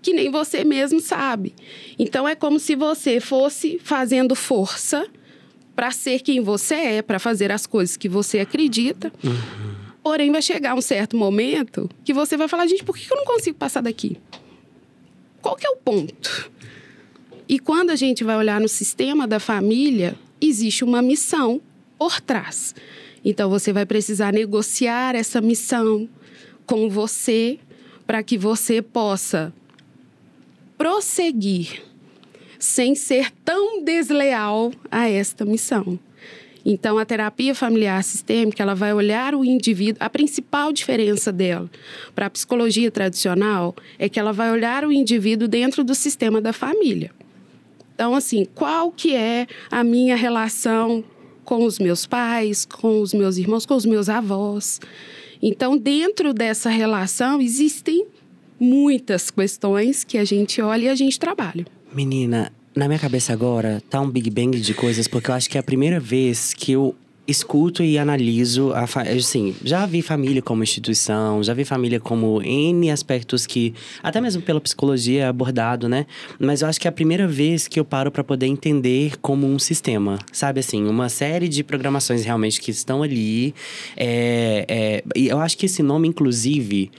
que 0.00 0.12
nem 0.12 0.30
você 0.30 0.64
mesmo 0.64 1.00
sabe. 1.00 1.54
Então 1.98 2.28
é 2.28 2.34
como 2.34 2.58
se 2.58 2.74
você 2.74 3.20
fosse 3.20 3.78
fazendo 3.82 4.34
força 4.34 5.06
para 5.76 5.90
ser 5.92 6.20
quem 6.20 6.40
você 6.40 6.74
é, 6.74 7.02
para 7.02 7.18
fazer 7.18 7.52
as 7.52 7.66
coisas 7.66 7.96
que 7.96 8.08
você 8.08 8.40
acredita. 8.40 9.12
Uhum. 9.22 9.72
Porém, 10.02 10.32
vai 10.32 10.42
chegar 10.42 10.74
um 10.74 10.80
certo 10.80 11.16
momento 11.16 11.88
que 12.04 12.12
você 12.12 12.36
vai 12.36 12.48
falar: 12.48 12.66
gente, 12.66 12.82
por 12.82 12.96
que 12.96 13.10
eu 13.10 13.16
não 13.16 13.24
consigo 13.24 13.56
passar 13.56 13.80
daqui? 13.80 14.18
Qual 15.40 15.54
que 15.54 15.66
é 15.66 15.70
o 15.70 15.76
ponto? 15.76 16.50
E 17.48 17.58
quando 17.58 17.90
a 17.90 17.96
gente 17.96 18.24
vai 18.24 18.36
olhar 18.36 18.60
no 18.60 18.68
sistema 18.68 19.26
da 19.26 19.38
família, 19.38 20.16
existe 20.40 20.82
uma 20.82 21.00
missão 21.00 21.60
por 21.98 22.20
trás. 22.20 22.74
Então 23.24 23.48
você 23.48 23.72
vai 23.72 23.86
precisar 23.86 24.32
negociar 24.32 25.14
essa 25.14 25.40
missão 25.40 26.08
com 26.66 26.88
você 26.88 27.58
para 28.06 28.22
que 28.22 28.36
você 28.36 28.82
possa 28.82 29.52
prosseguir 30.76 31.82
sem 32.58 32.94
ser 32.94 33.30
tão 33.44 33.84
desleal 33.84 34.72
a 34.90 35.08
esta 35.08 35.44
missão. 35.44 35.98
Então, 36.64 36.96
a 36.96 37.04
terapia 37.04 37.54
familiar 37.54 38.02
sistêmica, 38.04 38.62
ela 38.62 38.74
vai 38.74 38.94
olhar 38.94 39.34
o 39.34 39.44
indivíduo. 39.44 39.98
A 39.98 40.08
principal 40.08 40.72
diferença 40.72 41.32
dela 41.32 41.68
para 42.14 42.26
a 42.26 42.30
psicologia 42.30 42.90
tradicional 42.90 43.74
é 43.98 44.08
que 44.08 44.18
ela 44.18 44.32
vai 44.32 44.52
olhar 44.52 44.84
o 44.84 44.92
indivíduo 44.92 45.48
dentro 45.48 45.82
do 45.82 45.94
sistema 45.94 46.40
da 46.40 46.52
família. 46.52 47.10
Então, 47.94 48.14
assim, 48.14 48.46
qual 48.54 48.92
que 48.92 49.14
é 49.14 49.46
a 49.70 49.82
minha 49.82 50.14
relação 50.14 51.04
com 51.52 51.66
os 51.66 51.78
meus 51.78 52.06
pais, 52.06 52.64
com 52.64 53.02
os 53.02 53.12
meus 53.12 53.36
irmãos, 53.36 53.66
com 53.66 53.74
os 53.74 53.84
meus 53.84 54.08
avós. 54.08 54.80
Então, 55.42 55.76
dentro 55.76 56.32
dessa 56.32 56.70
relação, 56.70 57.42
existem 57.42 58.06
muitas 58.58 59.30
questões 59.30 60.02
que 60.02 60.16
a 60.16 60.24
gente 60.24 60.62
olha 60.62 60.86
e 60.86 60.88
a 60.88 60.94
gente 60.94 61.20
trabalha. 61.20 61.66
Menina, 61.92 62.50
na 62.74 62.88
minha 62.88 62.98
cabeça 62.98 63.34
agora 63.34 63.82
tá 63.90 64.00
um 64.00 64.08
Big 64.08 64.30
Bang 64.30 64.58
de 64.58 64.72
coisas, 64.72 65.06
porque 65.06 65.30
eu 65.30 65.34
acho 65.34 65.50
que 65.50 65.58
é 65.58 65.60
a 65.60 65.62
primeira 65.62 66.00
vez 66.00 66.54
que 66.54 66.72
eu 66.72 66.94
escuto 67.26 67.82
e 67.84 67.98
analiso 67.98 68.72
a 68.72 68.84
assim 68.84 69.54
já 69.64 69.86
vi 69.86 70.02
família 70.02 70.42
como 70.42 70.62
instituição 70.62 71.42
já 71.42 71.54
vi 71.54 71.64
família 71.64 72.00
como 72.00 72.42
n 72.42 72.90
aspectos 72.90 73.46
que 73.46 73.74
até 74.02 74.20
mesmo 74.20 74.42
pela 74.42 74.60
psicologia 74.60 75.22
é 75.22 75.26
abordado 75.26 75.88
né? 75.88 76.06
Mas 76.38 76.62
eu 76.62 76.68
acho 76.68 76.80
que 76.80 76.88
é 76.88 76.90
a 76.90 76.92
primeira 76.92 77.28
vez 77.28 77.68
que 77.68 77.78
eu 77.78 77.84
paro 77.84 78.10
para 78.10 78.24
poder 78.24 78.46
entender 78.46 79.16
como 79.20 79.46
um 79.46 79.58
sistema 79.58 80.18
sabe 80.32 80.60
assim 80.60 80.84
uma 80.84 81.08
série 81.08 81.48
de 81.48 81.62
programações 81.62 82.24
realmente 82.24 82.60
que 82.60 82.70
estão 82.70 83.02
ali 83.02 83.54
é, 83.96 84.64
é, 84.68 85.04
e 85.14 85.28
eu 85.28 85.38
acho 85.38 85.56
que 85.56 85.66
esse 85.66 85.82
nome 85.82 86.08
inclusive 86.08 86.90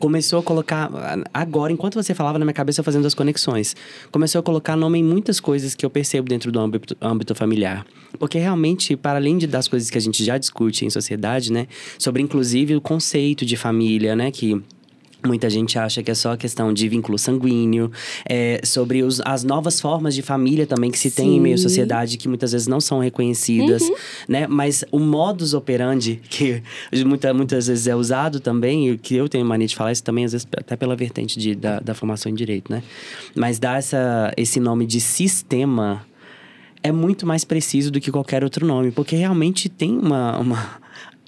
começou 0.00 0.40
a 0.40 0.42
colocar. 0.42 0.90
Agora, 1.32 1.72
enquanto 1.72 1.94
você 1.94 2.14
falava 2.14 2.38
na 2.38 2.44
minha 2.44 2.54
cabeça, 2.54 2.82
fazendo 2.82 3.06
as 3.06 3.14
conexões, 3.14 3.76
começou 4.10 4.40
a 4.40 4.42
colocar 4.42 4.74
nome 4.74 4.98
em 4.98 5.04
muitas 5.04 5.38
coisas 5.38 5.74
que 5.74 5.86
eu 5.86 5.90
percebo 5.90 6.28
dentro 6.28 6.50
do 6.50 6.58
âmbito, 6.58 6.96
âmbito 7.00 7.34
familiar. 7.34 7.86
Porque 8.18 8.38
realmente, 8.38 8.96
para 8.96 9.18
além 9.18 9.36
de, 9.38 9.46
das 9.46 9.68
coisas 9.68 9.90
que 9.90 9.98
a 9.98 10.00
gente 10.00 10.24
já 10.24 10.38
discute 10.38 10.84
em 10.84 10.90
sociedade, 10.90 11.52
né, 11.52 11.68
sobre 11.98 12.22
inclusive 12.22 12.74
o 12.74 12.80
conceito 12.80 13.44
de 13.44 13.56
família, 13.56 14.16
né, 14.16 14.30
que 14.30 14.60
Muita 15.24 15.50
gente 15.50 15.78
acha 15.78 16.02
que 16.02 16.10
é 16.10 16.14
só 16.14 16.36
questão 16.36 16.72
de 16.72 16.88
vínculo 16.88 17.18
sanguíneo, 17.18 17.90
é, 18.28 18.60
sobre 18.64 19.02
os, 19.02 19.20
as 19.24 19.44
novas 19.44 19.80
formas 19.80 20.14
de 20.14 20.22
família 20.22 20.66
também 20.66 20.90
que 20.90 20.98
se 20.98 21.10
tem 21.10 21.36
em 21.36 21.40
meio 21.40 21.54
à 21.54 21.58
sociedade, 21.58 22.16
que 22.16 22.28
muitas 22.28 22.52
vezes 22.52 22.66
não 22.66 22.80
são 22.80 23.00
reconhecidas, 23.00 23.82
uhum. 23.82 23.94
né? 24.28 24.46
Mas 24.46 24.84
o 24.90 24.98
modus 24.98 25.54
operandi, 25.54 26.20
que 26.28 26.62
muita, 27.04 27.34
muitas 27.34 27.66
vezes 27.66 27.86
é 27.86 27.94
usado 27.94 28.40
também, 28.40 28.90
e 28.90 28.98
que 28.98 29.14
eu 29.14 29.28
tenho 29.28 29.44
mania 29.44 29.66
de 29.66 29.76
falar 29.76 29.92
isso 29.92 30.02
também, 30.02 30.24
às 30.24 30.32
vezes 30.32 30.46
até 30.56 30.76
pela 30.76 30.96
vertente 30.96 31.38
de, 31.38 31.54
da, 31.54 31.80
da 31.80 31.94
formação 31.94 32.30
em 32.30 32.34
direito, 32.34 32.72
né? 32.72 32.82
Mas 33.34 33.58
dá 33.58 33.76
essa, 33.76 34.32
esse 34.36 34.58
nome 34.58 34.86
de 34.86 35.00
sistema 35.00 36.04
é 36.82 36.90
muito 36.90 37.26
mais 37.26 37.44
preciso 37.44 37.90
do 37.90 38.00
que 38.00 38.10
qualquer 38.10 38.42
outro 38.42 38.66
nome, 38.66 38.90
porque 38.90 39.14
realmente 39.14 39.68
tem 39.68 39.98
uma, 39.98 40.38
uma 40.38 40.80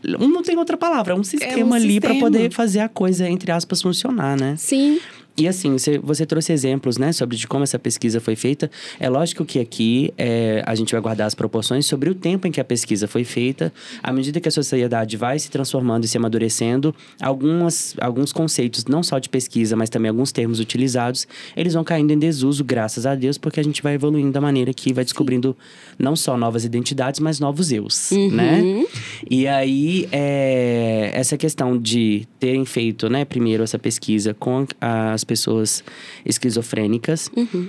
não 0.02 0.42
tem 0.42 0.56
outra 0.56 0.76
palavra, 0.76 1.12
é 1.12 1.16
um 1.16 1.25
sistema 1.25 1.61
é 1.61 1.64
um 1.64 1.73
ali 1.73 2.00
para 2.00 2.14
poder 2.14 2.50
fazer 2.52 2.80
a 2.80 2.88
coisa, 2.88 3.28
entre 3.28 3.50
aspas, 3.52 3.80
funcionar, 3.82 4.37
né? 4.37 4.56
Sim. 4.56 5.00
E 5.36 5.48
assim, 5.48 5.72
você, 5.72 5.98
você, 5.98 6.26
trouxe 6.26 6.52
exemplos, 6.52 6.98
né, 6.98 7.10
sobre 7.12 7.36
de 7.36 7.46
como 7.46 7.64
essa 7.64 7.78
pesquisa 7.78 8.20
foi 8.20 8.36
feita. 8.36 8.70
É 9.00 9.08
lógico 9.08 9.44
que 9.44 9.58
aqui 9.58 10.12
é, 10.18 10.62
a 10.66 10.74
gente 10.74 10.92
vai 10.92 11.00
guardar 11.00 11.26
as 11.26 11.34
proporções 11.34 11.86
sobre 11.86 12.10
o 12.10 12.14
tempo 12.14 12.46
em 12.46 12.50
que 12.50 12.60
a 12.60 12.64
pesquisa 12.64 13.08
foi 13.08 13.24
feita. 13.24 13.72
À 14.02 14.12
medida 14.12 14.40
que 14.40 14.48
a 14.48 14.52
sociedade 14.52 15.16
vai 15.16 15.38
se 15.38 15.50
transformando 15.50 16.04
e 16.04 16.08
se 16.08 16.18
amadurecendo, 16.18 16.94
algumas, 17.20 17.94
alguns 17.98 18.30
conceitos, 18.32 18.84
não 18.84 19.02
só 19.02 19.18
de 19.18 19.30
pesquisa, 19.30 19.74
mas 19.74 19.88
também 19.88 20.10
alguns 20.10 20.32
termos 20.32 20.60
utilizados, 20.60 21.26
eles 21.56 21.72
vão 21.72 21.82
caindo 21.82 22.12
em 22.12 22.18
desuso, 22.18 22.62
graças 22.62 23.06
a 23.06 23.14
Deus, 23.14 23.38
porque 23.38 23.58
a 23.58 23.64
gente 23.64 23.82
vai 23.82 23.94
evoluindo 23.94 24.32
da 24.32 24.40
maneira 24.40 24.74
que 24.74 24.92
vai 24.92 25.02
descobrindo 25.02 25.56
não 25.98 26.14
só 26.14 26.36
novas 26.36 26.64
identidades, 26.64 27.20
mas 27.20 27.40
novos 27.40 27.72
eus, 27.72 28.10
uhum. 28.10 28.30
né? 28.30 28.84
E 29.30 29.48
aí, 29.48 30.08
é, 30.12 31.10
essa 31.14 31.38
questão 31.38 31.78
de 31.78 32.26
terem 32.38 32.64
feito, 32.64 33.08
né, 33.08 33.24
primeiro 33.24 33.62
essa 33.62 33.78
pesquisa 33.78 34.34
com 34.34 34.66
as 34.80 35.21
as 35.22 35.24
pessoas 35.24 35.84
esquizofrênicas. 36.24 37.30
Uhum. 37.36 37.68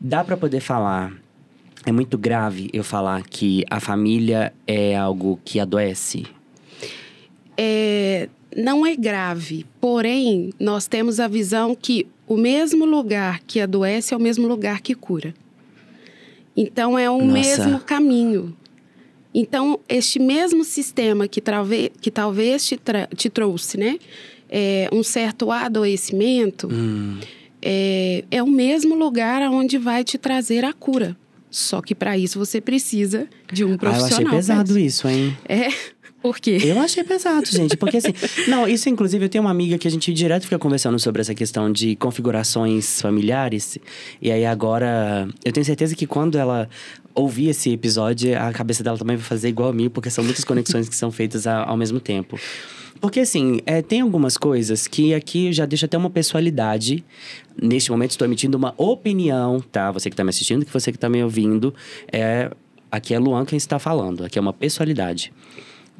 Dá 0.00 0.24
para 0.24 0.36
poder 0.36 0.60
falar. 0.60 1.12
É 1.84 1.92
muito 1.92 2.18
grave 2.18 2.68
eu 2.72 2.82
falar 2.82 3.22
que 3.22 3.64
a 3.70 3.78
família 3.78 4.52
é 4.66 4.96
algo 4.96 5.38
que 5.44 5.60
adoece? 5.60 6.24
É, 7.56 8.28
não 8.56 8.84
é 8.84 8.96
grave, 8.96 9.64
porém, 9.80 10.50
nós 10.58 10.88
temos 10.88 11.20
a 11.20 11.28
visão 11.28 11.76
que 11.76 12.06
o 12.26 12.36
mesmo 12.36 12.84
lugar 12.84 13.40
que 13.46 13.60
adoece 13.60 14.12
é 14.12 14.16
o 14.16 14.20
mesmo 14.20 14.48
lugar 14.48 14.80
que 14.80 14.94
cura. 14.94 15.32
Então, 16.56 16.98
é 16.98 17.08
o 17.08 17.18
Nossa. 17.18 17.32
mesmo 17.32 17.80
caminho. 17.80 18.56
Então, 19.32 19.78
este 19.88 20.18
mesmo 20.18 20.64
sistema 20.64 21.28
que, 21.28 21.40
trave, 21.40 21.92
que 22.00 22.10
talvez 22.10 22.66
te, 22.66 22.80
te 23.14 23.30
trouxe, 23.30 23.78
né? 23.78 23.98
É, 24.48 24.88
um 24.92 25.02
certo 25.02 25.50
adoecimento, 25.50 26.68
hum. 26.70 27.18
é, 27.62 28.24
é 28.30 28.42
o 28.42 28.46
mesmo 28.46 28.94
lugar 28.94 29.42
onde 29.50 29.78
vai 29.78 30.04
te 30.04 30.18
trazer 30.18 30.64
a 30.64 30.72
cura. 30.72 31.16
Só 31.50 31.80
que 31.80 31.94
para 31.94 32.18
isso 32.18 32.38
você 32.38 32.60
precisa 32.60 33.28
de 33.50 33.64
um 33.64 33.76
profissional. 33.76 34.18
Ah, 34.18 34.22
eu 34.22 34.26
achei 34.26 34.38
pesado 34.38 34.78
isso, 34.78 35.08
hein? 35.08 35.36
É. 35.48 35.68
Por 36.20 36.40
quê? 36.40 36.58
Eu 36.60 36.80
achei 36.80 37.04
pesado, 37.04 37.46
gente. 37.46 37.76
Porque 37.76 37.98
assim. 37.98 38.12
não, 38.48 38.66
isso 38.66 38.88
inclusive 38.88 39.24
eu 39.24 39.28
tenho 39.28 39.44
uma 39.44 39.50
amiga 39.50 39.78
que 39.78 39.86
a 39.86 39.90
gente 39.90 40.12
direto 40.12 40.42
fica 40.42 40.58
conversando 40.58 40.98
sobre 40.98 41.20
essa 41.22 41.34
questão 41.34 41.70
de 41.70 41.94
configurações 41.96 43.00
familiares. 43.00 43.78
E 44.20 44.32
aí 44.32 44.44
agora. 44.44 45.28
Eu 45.44 45.52
tenho 45.52 45.64
certeza 45.64 45.94
que 45.94 46.06
quando 46.06 46.36
ela 46.36 46.68
ouvir 47.14 47.50
esse 47.50 47.70
episódio, 47.72 48.36
a 48.38 48.52
cabeça 48.52 48.82
dela 48.82 48.98
também 48.98 49.16
vai 49.16 49.24
fazer 49.24 49.48
igual 49.48 49.70
a 49.70 49.72
mim, 49.72 49.88
porque 49.88 50.10
são 50.10 50.24
muitas 50.24 50.44
conexões 50.44 50.88
que 50.88 50.96
são 50.96 51.12
feitas 51.12 51.46
ao 51.46 51.76
mesmo 51.76 52.00
tempo. 52.00 52.38
Porque, 53.00 53.20
assim, 53.20 53.60
é, 53.66 53.82
tem 53.82 54.00
algumas 54.00 54.36
coisas 54.36 54.86
que 54.86 55.14
aqui 55.14 55.52
já 55.52 55.66
deixa 55.66 55.86
até 55.86 55.96
uma 55.96 56.10
pessoalidade. 56.10 57.04
Neste 57.60 57.90
momento, 57.90 58.12
estou 58.12 58.26
emitindo 58.26 58.56
uma 58.56 58.74
opinião, 58.76 59.60
tá? 59.60 59.90
Você 59.90 60.08
que 60.08 60.14
está 60.14 60.24
me 60.24 60.30
assistindo, 60.30 60.64
que 60.64 60.72
você 60.72 60.90
que 60.90 60.96
está 60.96 61.08
me 61.08 61.22
ouvindo. 61.22 61.74
É, 62.12 62.50
aqui 62.90 63.14
é 63.14 63.18
Luan 63.18 63.44
quem 63.44 63.56
está 63.56 63.78
falando. 63.78 64.24
Aqui 64.24 64.38
é 64.38 64.42
uma 64.42 64.52
pessoalidade. 64.52 65.32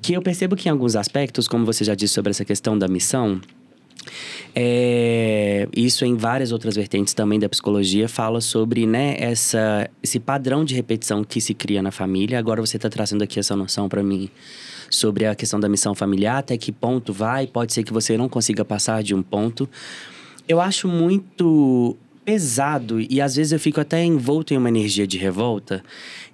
Que 0.00 0.14
eu 0.14 0.22
percebo 0.22 0.56
que 0.56 0.68
em 0.68 0.72
alguns 0.72 0.96
aspectos, 0.96 1.48
como 1.48 1.64
você 1.64 1.85
já 1.85 1.94
disse 1.94 2.14
sobre 2.14 2.30
essa 2.30 2.44
questão 2.44 2.78
da 2.78 2.88
missão, 2.88 3.40
é, 4.54 5.68
isso 5.76 6.04
em 6.04 6.16
várias 6.16 6.52
outras 6.52 6.76
vertentes 6.76 7.12
também 7.12 7.38
da 7.38 7.48
psicologia 7.48 8.09
fala 8.09 8.40
sobre 8.40 8.87
né, 8.87 9.16
essa, 9.18 9.90
esse 10.02 10.18
padrão 10.18 10.64
de 10.64 10.74
repetição 10.74 11.24
que 11.24 11.40
se 11.40 11.54
cria 11.54 11.82
na 11.82 11.90
família. 11.90 12.38
Agora 12.38 12.61
você 12.61 12.76
está 12.76 12.88
trazendo 12.88 13.22
aqui 13.22 13.38
essa 13.38 13.56
noção 13.56 13.88
para 13.88 14.02
mim 14.02 14.30
sobre 14.90 15.27
a 15.27 15.35
questão 15.35 15.59
da 15.59 15.68
missão 15.68 15.94
familiar, 15.94 16.38
até 16.38 16.57
que 16.57 16.72
ponto 16.72 17.12
vai, 17.12 17.46
pode 17.46 17.72
ser 17.72 17.83
que 17.83 17.92
você 17.92 18.16
não 18.16 18.29
consiga 18.29 18.64
passar 18.64 19.03
de 19.03 19.14
um 19.14 19.22
ponto. 19.22 19.68
Eu 20.49 20.61
acho 20.61 20.87
muito 20.88 21.96
pesado 22.26 23.00
e 23.00 23.20
às 23.20 23.36
vezes 23.36 23.52
eu 23.52 23.60
fico 23.60 23.80
até 23.80 24.04
envolto 24.04 24.52
em 24.52 24.56
uma 24.56 24.68
energia 24.68 25.06
de 25.06 25.16
revolta 25.16 25.80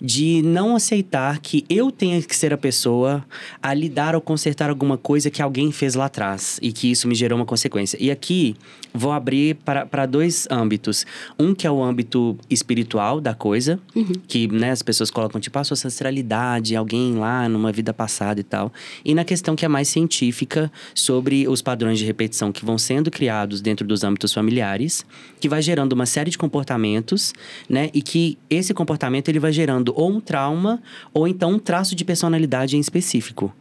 de 0.01 0.43
não 0.43 0.75
aceitar 0.75 1.39
que 1.39 1.67
eu 1.69 1.93
tenha 1.93 2.21
que 2.23 2.35
ser 2.35 2.53
a 2.53 2.59
pessoa 2.59 3.25
a 3.63 3.75
lidar 3.75 4.15
ou 4.15 4.21
consertar 4.21 4.71
alguma 4.71 4.97
coisa 4.97 5.31
que 5.31 5.43
alguém 5.43 5.71
fez 5.71 5.95
lá 5.95 6.07
atrás 6.07 6.59
e 6.63 6.73
que 6.73 6.91
isso 6.91 7.07
me 7.07 7.15
gerou 7.15 7.39
uma 7.39 7.45
consequência. 7.45 7.97
E 8.01 8.11
aqui 8.11 8.57
vou 8.93 9.13
abrir 9.13 9.57
para 9.65 10.07
dois 10.07 10.49
âmbitos. 10.51 11.07
Um 11.39 11.55
que 11.55 11.67
é 11.67 11.71
o 11.71 11.83
âmbito 11.83 12.37
espiritual 12.51 13.21
da 13.21 13.35
coisa, 13.35 13.79
uhum. 13.95 14.13
que 14.27 14.49
né, 14.49 14.71
as 14.73 14.83
pessoas 14.83 15.11
colocam 15.11 15.41
tipo 15.41 15.57
a 15.59 15.65
sua 15.65 15.75
ancestralidade, 15.75 16.75
alguém 16.75 17.15
lá 17.15 17.49
numa 17.49 17.71
vida 17.71 17.95
passada 17.95 18.41
e 18.41 18.45
tal. 18.45 18.73
E 19.05 19.15
na 19.15 19.25
questão 19.25 19.55
que 19.55 19.65
é 19.65 19.69
mais 19.69 19.89
científica 19.89 20.71
sobre 20.95 21.47
os 21.47 21.63
padrões 21.63 21.99
de 21.99 22.05
repetição 22.05 22.51
que 22.51 22.65
vão 22.65 22.77
sendo 22.77 23.11
criados 23.11 23.61
dentro 23.61 23.87
dos 23.87 24.03
âmbitos 24.03 24.33
familiares, 24.33 25.07
que 25.41 25.49
vai 25.49 25.63
gerando 25.63 25.82
gerando 25.83 25.93
uma 25.93 26.07
série 26.07 26.31
de 26.31 26.39
comportamentos, 26.39 27.33
né? 27.69 27.91
E 27.93 28.01
que 28.01 28.39
esse 28.49 28.73
comportamento 28.73 29.29
ele 29.29 29.39
vai 29.39 29.53
gerando 29.53 29.93
ou 29.97 30.11
um 30.11 30.21
trauma 30.21 30.81
ou 31.13 31.27
então 31.27 31.53
um 31.53 31.59
traço 31.59 31.95
de 31.95 32.05
personalidade 32.05 32.77
em 32.77 32.81
específico. 32.81 33.53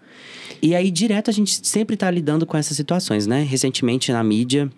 E 0.62 0.76
aí, 0.76 0.92
direto, 0.92 1.30
a 1.30 1.34
gente 1.34 1.68
sempre 1.68 1.96
está 1.96 2.10
lidando 2.12 2.46
com 2.46 2.56
essas 2.56 2.78
situações, 2.78 3.26
né? 3.26 3.44
Recentemente, 3.44 4.12
na 4.12 4.24
mídia, 4.24 4.70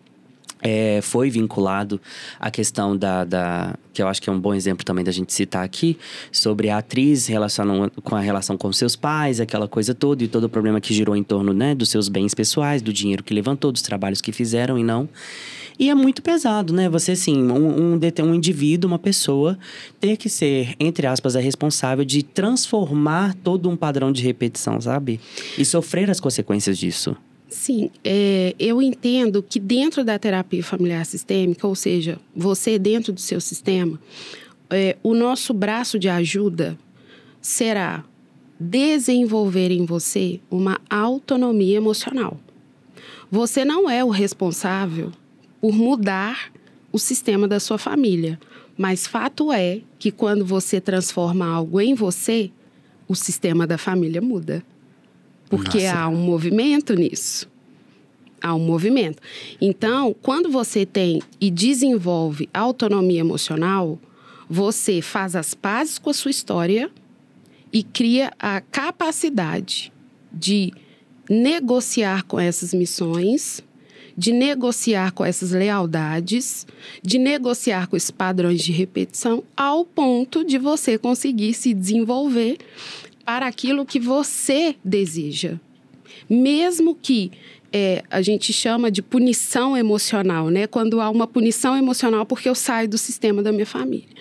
é, 0.61 1.01
foi 1.01 1.29
vinculado 1.29 1.99
à 2.39 2.49
questão 2.49 2.95
da, 2.95 3.25
da, 3.25 3.75
que 3.93 4.01
eu 4.01 4.07
acho 4.07 4.21
que 4.21 4.29
é 4.29 4.33
um 4.33 4.39
bom 4.39 4.53
exemplo 4.53 4.85
também 4.85 5.03
da 5.03 5.11
gente 5.11 5.33
citar 5.33 5.65
aqui, 5.65 5.97
sobre 6.31 6.69
a 6.69 6.77
atriz 6.77 7.27
relacionando 7.27 7.91
com 8.01 8.15
a 8.15 8.21
relação 8.21 8.57
com 8.57 8.71
seus 8.71 8.95
pais, 8.95 9.41
aquela 9.41 9.67
coisa 9.67 9.93
toda, 9.93 10.23
e 10.23 10.27
todo 10.27 10.45
o 10.45 10.49
problema 10.49 10.79
que 10.79 10.93
girou 10.93 11.17
em 11.17 11.23
torno 11.23 11.51
né, 11.51 11.75
dos 11.75 11.89
seus 11.89 12.07
bens 12.07 12.33
pessoais, 12.33 12.81
do 12.81 12.93
dinheiro 12.93 13.23
que 13.23 13.33
levantou, 13.33 13.73
dos 13.73 13.81
trabalhos 13.81 14.21
que 14.21 14.31
fizeram 14.31 14.79
e 14.79 14.83
não. 14.83 15.09
E 15.79 15.89
é 15.89 15.95
muito 15.95 16.21
pesado, 16.21 16.73
né? 16.73 16.87
Você, 16.89 17.13
assim, 17.13 17.43
um, 17.43 17.95
um, 17.95 17.99
um 17.99 18.33
indivíduo, 18.33 18.89
uma 18.89 18.99
pessoa, 18.99 19.57
ter 19.99 20.17
que 20.17 20.29
ser, 20.29 20.75
entre 20.79 21.07
aspas, 21.07 21.35
a 21.35 21.39
responsável 21.39 22.05
de 22.05 22.23
transformar 22.23 23.33
todo 23.35 23.69
um 23.69 23.75
padrão 23.75 24.11
de 24.11 24.23
repetição, 24.23 24.79
sabe? 24.79 25.19
E 25.57 25.65
sofrer 25.65 26.09
as 26.09 26.19
consequências 26.19 26.77
disso. 26.77 27.15
Sim, 27.47 27.91
é, 28.03 28.55
eu 28.57 28.81
entendo 28.81 29.43
que 29.43 29.59
dentro 29.59 30.03
da 30.03 30.17
terapia 30.17 30.63
familiar 30.63 31.05
sistêmica, 31.05 31.67
ou 31.67 31.75
seja, 31.75 32.19
você 32.35 32.79
dentro 32.79 33.13
do 33.13 33.21
seu 33.21 33.39
sistema, 33.39 33.99
é, 34.69 34.97
o 35.03 35.13
nosso 35.13 35.53
braço 35.53 35.99
de 35.99 36.09
ajuda 36.09 36.77
será 37.39 38.03
desenvolver 38.59 39.69
em 39.71 39.85
você 39.85 40.39
uma 40.49 40.79
autonomia 40.89 41.77
emocional. 41.77 42.39
Você 43.29 43.65
não 43.65 43.89
é 43.89 44.03
o 44.03 44.09
responsável 44.09 45.11
por 45.63 45.71
mudar 45.71 46.51
o 46.91 46.99
sistema 46.99 47.47
da 47.47 47.57
sua 47.57 47.77
família. 47.77 48.37
Mas 48.77 49.07
fato 49.07 49.49
é 49.49 49.79
que 49.97 50.11
quando 50.11 50.43
você 50.43 50.81
transforma 50.81 51.45
algo 51.45 51.79
em 51.79 51.93
você, 51.93 52.51
o 53.07 53.15
sistema 53.15 53.65
da 53.65 53.77
família 53.77 54.21
muda. 54.21 54.61
Porque 55.49 55.85
Nossa. 55.85 55.99
há 55.99 56.09
um 56.09 56.17
movimento 56.17 56.93
nisso. 56.93 57.49
Há 58.41 58.53
um 58.53 58.59
movimento. 58.59 59.21
Então, 59.61 60.13
quando 60.21 60.49
você 60.49 60.85
tem 60.85 61.21
e 61.39 61.49
desenvolve 61.49 62.49
autonomia 62.53 63.21
emocional, 63.21 63.97
você 64.49 65.01
faz 65.01 65.33
as 65.33 65.53
pazes 65.53 65.97
com 65.97 66.09
a 66.09 66.13
sua 66.13 66.31
história 66.31 66.91
e 67.71 67.83
cria 67.83 68.33
a 68.37 68.59
capacidade 68.59 69.93
de 70.29 70.73
negociar 71.29 72.23
com 72.23 72.37
essas 72.37 72.73
missões 72.73 73.63
de 74.17 74.31
negociar 74.31 75.11
com 75.11 75.25
essas 75.25 75.51
lealdades, 75.51 76.65
de 77.01 77.17
negociar 77.17 77.87
com 77.87 77.97
esses 77.97 78.11
padrões 78.11 78.63
de 78.63 78.71
repetição, 78.71 79.43
ao 79.55 79.83
ponto 79.83 80.43
de 80.43 80.57
você 80.57 80.97
conseguir 80.97 81.53
se 81.53 81.73
desenvolver 81.73 82.57
para 83.25 83.47
aquilo 83.47 83.85
que 83.85 83.99
você 83.99 84.75
deseja. 84.83 85.59
Mesmo 86.29 86.95
que 86.95 87.31
é, 87.71 88.03
a 88.09 88.21
gente 88.21 88.53
chama 88.53 88.91
de 88.91 89.01
punição 89.01 89.75
emocional, 89.75 90.49
né? 90.49 90.67
Quando 90.67 91.01
há 91.01 91.09
uma 91.09 91.25
punição 91.25 91.75
emocional 91.75 92.25
porque 92.25 92.47
eu 92.47 92.53
saio 92.53 92.87
do 92.87 92.97
sistema 92.97 93.41
da 93.41 93.51
minha 93.51 93.65
família. 93.65 94.12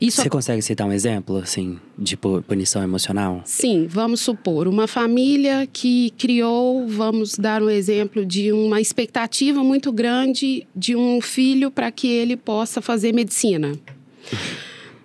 Isso 0.00 0.22
Você 0.22 0.30
consegue 0.30 0.62
citar 0.62 0.86
um 0.86 0.92
exemplo, 0.92 1.36
assim, 1.36 1.78
de 1.98 2.16
punição 2.16 2.82
emocional? 2.82 3.42
Sim, 3.44 3.86
vamos 3.88 4.20
supor, 4.20 4.66
uma 4.68 4.86
família 4.86 5.68
que 5.72 6.10
criou, 6.18 6.86
vamos 6.86 7.36
dar 7.36 7.62
um 7.62 7.70
exemplo 7.70 8.24
de 8.24 8.52
uma 8.52 8.80
expectativa 8.80 9.62
muito 9.62 9.92
grande 9.92 10.66
de 10.74 10.96
um 10.96 11.20
filho 11.20 11.70
para 11.70 11.90
que 11.90 12.08
ele 12.08 12.36
possa 12.36 12.80
fazer 12.80 13.12
medicina. 13.12 13.72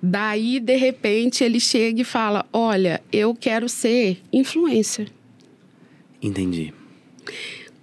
Daí, 0.02 0.60
de 0.60 0.76
repente, 0.78 1.44
ele 1.44 1.60
chega 1.60 2.02
e 2.02 2.06
fala: 2.06 2.46
Olha, 2.54 3.02
eu 3.12 3.36
quero 3.36 3.68
ser 3.68 4.20
influencer. 4.32 5.10
Entendi. 6.22 6.74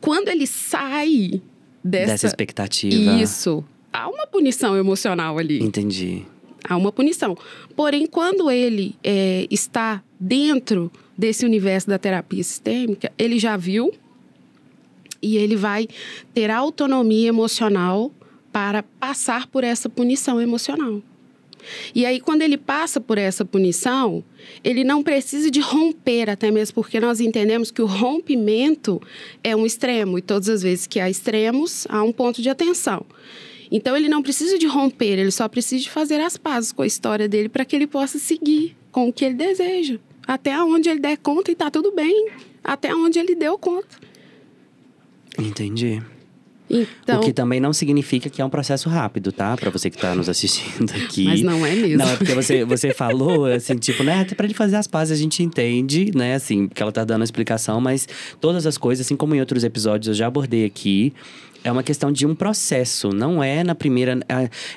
Quando 0.00 0.28
ele 0.28 0.46
sai 0.46 1.42
dessa, 1.82 2.06
dessa 2.12 2.26
expectativa. 2.26 2.94
Isso. 3.22 3.64
Há 3.92 4.08
uma 4.08 4.26
punição 4.26 4.76
emocional 4.76 5.38
ali. 5.38 5.62
Entendi. 5.62 6.24
Há 6.68 6.76
uma 6.76 6.90
punição. 6.90 7.36
Porém, 7.74 8.06
quando 8.06 8.50
ele 8.50 8.96
é, 9.02 9.46
está 9.50 10.02
dentro 10.18 10.90
desse 11.16 11.44
universo 11.44 11.88
da 11.88 11.98
terapia 11.98 12.42
sistêmica, 12.42 13.12
ele 13.18 13.38
já 13.38 13.56
viu 13.56 13.92
e 15.22 15.36
ele 15.36 15.56
vai 15.56 15.88
ter 16.34 16.50
autonomia 16.50 17.28
emocional 17.28 18.12
para 18.52 18.82
passar 18.82 19.46
por 19.46 19.64
essa 19.64 19.88
punição 19.88 20.40
emocional. 20.40 21.02
E 21.94 22.06
aí, 22.06 22.20
quando 22.20 22.42
ele 22.42 22.56
passa 22.56 23.00
por 23.00 23.18
essa 23.18 23.44
punição, 23.44 24.22
ele 24.62 24.84
não 24.84 25.02
precisa 25.02 25.50
de 25.50 25.60
romper, 25.60 26.30
até 26.30 26.50
mesmo 26.50 26.74
porque 26.74 27.00
nós 27.00 27.20
entendemos 27.20 27.70
que 27.70 27.82
o 27.82 27.86
rompimento 27.86 29.00
é 29.42 29.54
um 29.56 29.66
extremo, 29.66 30.18
e 30.18 30.22
todas 30.22 30.48
as 30.48 30.62
vezes 30.62 30.86
que 30.86 31.00
há 31.00 31.10
extremos, 31.10 31.86
há 31.90 32.02
um 32.02 32.12
ponto 32.12 32.40
de 32.40 32.48
atenção. 32.48 33.04
Então, 33.70 33.96
ele 33.96 34.08
não 34.08 34.22
precisa 34.22 34.58
de 34.58 34.66
romper, 34.66 35.18
ele 35.18 35.30
só 35.30 35.48
precisa 35.48 35.82
de 35.82 35.90
fazer 35.90 36.20
as 36.20 36.36
pazes 36.36 36.72
com 36.72 36.82
a 36.82 36.86
história 36.86 37.28
dele 37.28 37.48
para 37.48 37.64
que 37.64 37.74
ele 37.74 37.86
possa 37.86 38.18
seguir 38.18 38.76
com 38.90 39.08
o 39.08 39.12
que 39.12 39.24
ele 39.24 39.34
deseja. 39.34 39.98
Até 40.26 40.60
onde 40.62 40.88
ele 40.88 41.00
der 41.00 41.16
conta 41.18 41.50
e 41.50 41.52
está 41.52 41.70
tudo 41.70 41.92
bem. 41.92 42.28
Até 42.64 42.94
onde 42.94 43.18
ele 43.18 43.34
deu 43.34 43.56
conta. 43.58 43.96
Entendi. 45.38 46.02
Então, 46.68 47.20
o 47.20 47.22
que 47.22 47.32
também 47.32 47.60
não 47.60 47.72
significa 47.72 48.28
que 48.28 48.42
é 48.42 48.44
um 48.44 48.50
processo 48.50 48.88
rápido, 48.88 49.30
tá? 49.30 49.56
Para 49.56 49.70
você 49.70 49.88
que 49.88 49.96
está 49.96 50.14
nos 50.16 50.28
assistindo 50.28 50.90
aqui. 50.92 51.24
Mas 51.24 51.42
não 51.42 51.64
é 51.64 51.74
mesmo. 51.74 51.98
Não, 51.98 52.08
é 52.08 52.16
porque 52.16 52.34
você, 52.34 52.64
você 52.64 52.92
falou, 52.92 53.44
assim, 53.52 53.76
tipo, 53.76 54.02
né? 54.02 54.22
Até 54.22 54.34
pra 54.34 54.46
ele 54.46 54.54
fazer 54.54 54.76
as 54.76 54.88
pazes 54.88 55.16
a 55.16 55.20
gente 55.20 55.42
entende, 55.42 56.10
né? 56.14 56.34
Assim, 56.34 56.66
que 56.66 56.82
ela 56.82 56.90
tá 56.90 57.04
dando 57.04 57.22
a 57.22 57.24
explicação, 57.24 57.80
mas 57.80 58.08
todas 58.40 58.66
as 58.66 58.76
coisas, 58.76 59.06
assim 59.06 59.16
como 59.16 59.34
em 59.34 59.40
outros 59.40 59.62
episódios 59.62 60.08
eu 60.08 60.14
já 60.14 60.26
abordei 60.26 60.64
aqui, 60.64 61.12
é 61.66 61.72
uma 61.72 61.82
questão 61.82 62.12
de 62.12 62.24
um 62.24 62.32
processo, 62.32 63.10
não 63.10 63.42
é 63.42 63.64
na 63.64 63.74
primeira. 63.74 64.20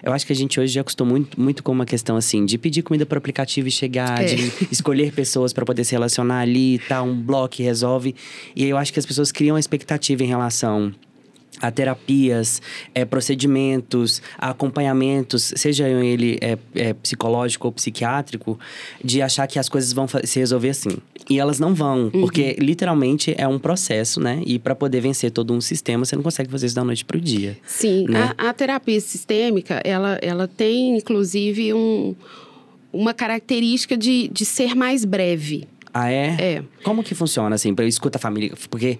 Eu 0.01 0.11
acho 0.11 0.25
que 0.25 0.33
a 0.33 0.35
gente 0.35 0.59
hoje 0.59 0.73
já 0.73 0.81
acostumou 0.81 1.11
muito, 1.11 1.39
muito 1.39 1.61
com 1.61 1.71
uma 1.71 1.85
questão 1.85 2.17
assim, 2.17 2.43
de 2.45 2.57
pedir 2.57 2.81
comida 2.81 3.05
por 3.05 3.15
aplicativo 3.15 3.67
e 3.67 3.71
chegar, 3.71 4.23
é. 4.23 4.33
de 4.33 4.51
escolher 4.71 5.13
pessoas 5.13 5.53
para 5.53 5.63
poder 5.63 5.83
se 5.83 5.91
relacionar 5.91 6.39
ali 6.39 6.75
e 6.75 6.79
tá, 6.79 6.95
tal, 6.95 7.05
um 7.05 7.21
bloco 7.21 7.61
resolve. 7.61 8.15
E 8.55 8.65
eu 8.65 8.75
acho 8.75 8.91
que 8.91 8.97
as 8.97 9.05
pessoas 9.05 9.31
criam 9.31 9.53
uma 9.53 9.59
expectativa 9.59 10.23
em 10.23 10.27
relação 10.27 10.91
a 11.61 11.71
terapias, 11.71 12.61
é, 12.93 13.05
procedimentos, 13.05 14.21
a 14.37 14.49
acompanhamentos, 14.51 15.53
seja 15.55 15.87
ele 15.87 16.37
é, 16.41 16.57
é, 16.75 16.93
psicológico 16.93 17.67
ou 17.67 17.71
psiquiátrico, 17.71 18.59
de 19.03 19.21
achar 19.21 19.47
que 19.47 19.59
as 19.59 19.69
coisas 19.69 19.93
vão 19.93 20.07
se 20.07 20.39
resolver 20.39 20.69
assim. 20.69 20.97
E 21.29 21.39
elas 21.39 21.59
não 21.59 21.73
vão, 21.73 22.05
uhum. 22.05 22.21
porque 22.21 22.55
literalmente 22.59 23.35
é 23.37 23.47
um 23.47 23.59
processo, 23.59 24.19
né? 24.19 24.41
E 24.45 24.57
para 24.57 24.73
poder 24.73 25.01
vencer 25.01 25.31
todo 25.31 25.53
um 25.53 25.61
sistema, 25.61 26.05
você 26.05 26.15
não 26.15 26.23
consegue 26.23 26.49
fazer 26.49 26.67
isso 26.67 26.75
da 26.75 26.83
noite 26.83 27.05
pro 27.05 27.19
dia. 27.19 27.57
Sim, 27.65 28.05
né? 28.09 28.33
a, 28.37 28.49
a 28.49 28.53
terapia 28.53 28.99
sistêmica, 28.99 29.81
ela, 29.83 30.17
ela 30.21 30.47
tem 30.47 30.97
inclusive 30.97 31.73
um, 31.73 32.15
uma 32.91 33.13
característica 33.13 33.97
de, 33.97 34.27
de 34.29 34.45
ser 34.45 34.75
mais 34.75 35.05
breve. 35.05 35.67
Ah, 35.93 36.11
é? 36.11 36.37
É. 36.39 36.63
Como 36.83 37.03
que 37.03 37.15
funciona, 37.15 37.55
assim? 37.55 37.73
Escuta 37.79 38.17
a 38.17 38.21
família. 38.21 38.53
Porque 38.69 38.99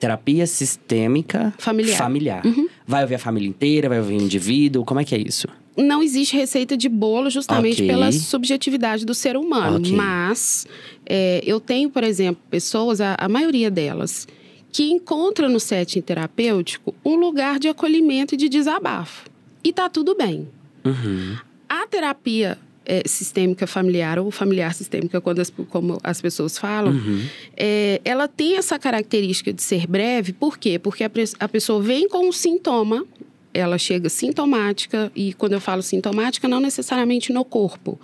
terapia 0.00 0.46
sistêmica 0.46 1.52
familiar. 1.58 1.96
familiar. 1.96 2.46
Uhum. 2.46 2.68
Vai 2.86 3.02
ouvir 3.02 3.16
a 3.16 3.18
família 3.18 3.48
inteira, 3.48 3.88
vai 3.88 3.98
ouvir 3.98 4.14
o 4.14 4.22
indivíduo? 4.22 4.84
Como 4.84 4.98
é 4.98 5.04
que 5.04 5.14
é 5.14 5.18
isso? 5.18 5.46
Não 5.76 6.02
existe 6.02 6.36
receita 6.36 6.76
de 6.76 6.88
bolo 6.88 7.30
justamente 7.30 7.74
okay. 7.74 7.86
pela 7.86 8.10
subjetividade 8.10 9.04
do 9.04 9.14
ser 9.14 9.36
humano. 9.36 9.78
Okay. 9.78 9.92
Mas 9.92 10.66
é, 11.06 11.42
eu 11.44 11.60
tenho, 11.60 11.90
por 11.90 12.02
exemplo, 12.02 12.42
pessoas, 12.50 13.00
a, 13.00 13.14
a 13.18 13.28
maioria 13.28 13.70
delas, 13.70 14.26
que 14.72 14.90
encontra 14.90 15.48
no 15.48 15.60
setting 15.60 16.00
terapêutico 16.00 16.94
um 17.04 17.16
lugar 17.16 17.58
de 17.58 17.68
acolhimento 17.68 18.34
e 18.34 18.38
de 18.38 18.48
desabafo. 18.48 19.28
E 19.62 19.72
tá 19.72 19.88
tudo 19.88 20.16
bem. 20.16 20.48
Uhum. 20.84 21.36
A 21.68 21.86
terapia 21.86 22.58
é, 22.90 23.02
sistêmica 23.06 23.68
familiar 23.68 24.18
ou 24.18 24.32
familiar 24.32 24.74
sistêmica, 24.74 25.20
quando 25.20 25.38
as, 25.38 25.48
como 25.68 26.00
as 26.02 26.20
pessoas 26.20 26.58
falam, 26.58 26.92
uhum. 26.92 27.24
é, 27.56 28.00
ela 28.04 28.26
tem 28.26 28.56
essa 28.56 28.80
característica 28.80 29.52
de 29.52 29.62
ser 29.62 29.86
breve, 29.86 30.32
por 30.32 30.58
quê? 30.58 30.76
Porque 30.76 31.04
a, 31.04 31.10
a 31.38 31.48
pessoa 31.48 31.80
vem 31.80 32.08
com 32.08 32.28
um 32.28 32.32
sintoma, 32.32 33.06
ela 33.54 33.78
chega 33.78 34.08
sintomática, 34.08 35.12
e 35.14 35.32
quando 35.34 35.52
eu 35.52 35.60
falo 35.60 35.82
sintomática, 35.84 36.48
não 36.48 36.58
necessariamente 36.58 37.32
no 37.32 37.44
corpo, 37.44 37.96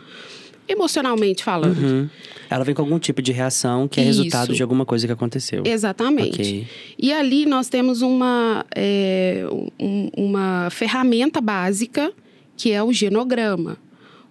emocionalmente 0.69 1.43
falando. 1.43 1.79
Uhum. 1.79 2.09
Ela 2.49 2.63
vem 2.63 2.73
com 2.73 2.83
algum 2.83 3.01
tipo 3.01 3.21
de 3.21 3.33
reação 3.33 3.89
que 3.89 3.99
é 3.99 4.05
Isso. 4.05 4.19
resultado 4.19 4.55
de 4.55 4.63
alguma 4.63 4.87
coisa 4.87 5.05
que 5.05 5.13
aconteceu. 5.13 5.65
Exatamente. 5.67 6.41
Okay. 6.41 6.67
E 6.97 7.13
ali 7.13 7.45
nós 7.45 7.69
temos 7.69 8.03
uma, 8.03 8.65
é, 8.73 9.45
um, 9.81 10.11
uma 10.17 10.69
ferramenta 10.71 11.41
básica 11.41 12.13
que 12.57 12.71
é 12.71 12.81
o 12.81 12.93
genograma. 12.93 13.77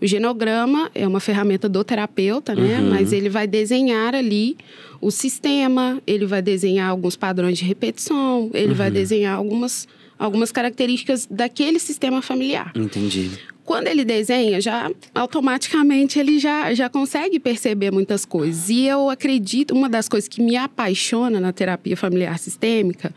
O 0.02 0.06
genograma 0.06 0.92
é 0.94 1.08
uma 1.08 1.20
ferramenta 1.20 1.70
do 1.70 1.84
terapeuta, 1.84 2.54
né? 2.54 2.80
Uhum. 2.80 2.90
Mas 2.90 3.14
ele 3.14 3.30
vai 3.30 3.48
desenhar 3.48 4.14
ali 4.14 4.58
o 5.02 5.10
sistema, 5.12 6.02
ele 6.06 6.26
vai 6.26 6.42
desenhar 6.42 6.90
alguns 6.90 7.16
padrões 7.16 7.58
de 7.58 7.66
repetição, 7.66 8.50
ele 8.54 8.70
uhum. 8.70 8.76
vai 8.76 8.92
desenhar 8.92 9.38
algumas, 9.38 9.88
algumas 10.18 10.52
características 10.52 11.28
daquele 11.30 11.80
sistema 11.80 12.22
familiar. 12.22 12.72
Entendi. 12.76 13.32
Quando 13.64 13.88
ele 13.88 14.06
desenha, 14.06 14.62
já 14.62 14.92
automaticamente 15.14 16.20
ele 16.20 16.38
já, 16.38 16.72
já 16.74 16.88
consegue 16.88 17.40
perceber 17.40 17.90
muitas 17.90 18.24
coisas. 18.24 18.70
E 18.70 18.86
eu 18.86 19.10
acredito, 19.10 19.74
uma 19.74 19.90
das 19.90 20.08
coisas 20.08 20.28
que 20.28 20.42
me 20.42 20.56
apaixona 20.56 21.40
na 21.40 21.52
terapia 21.52 21.98
familiar 21.98 22.38
sistêmica 22.38 23.12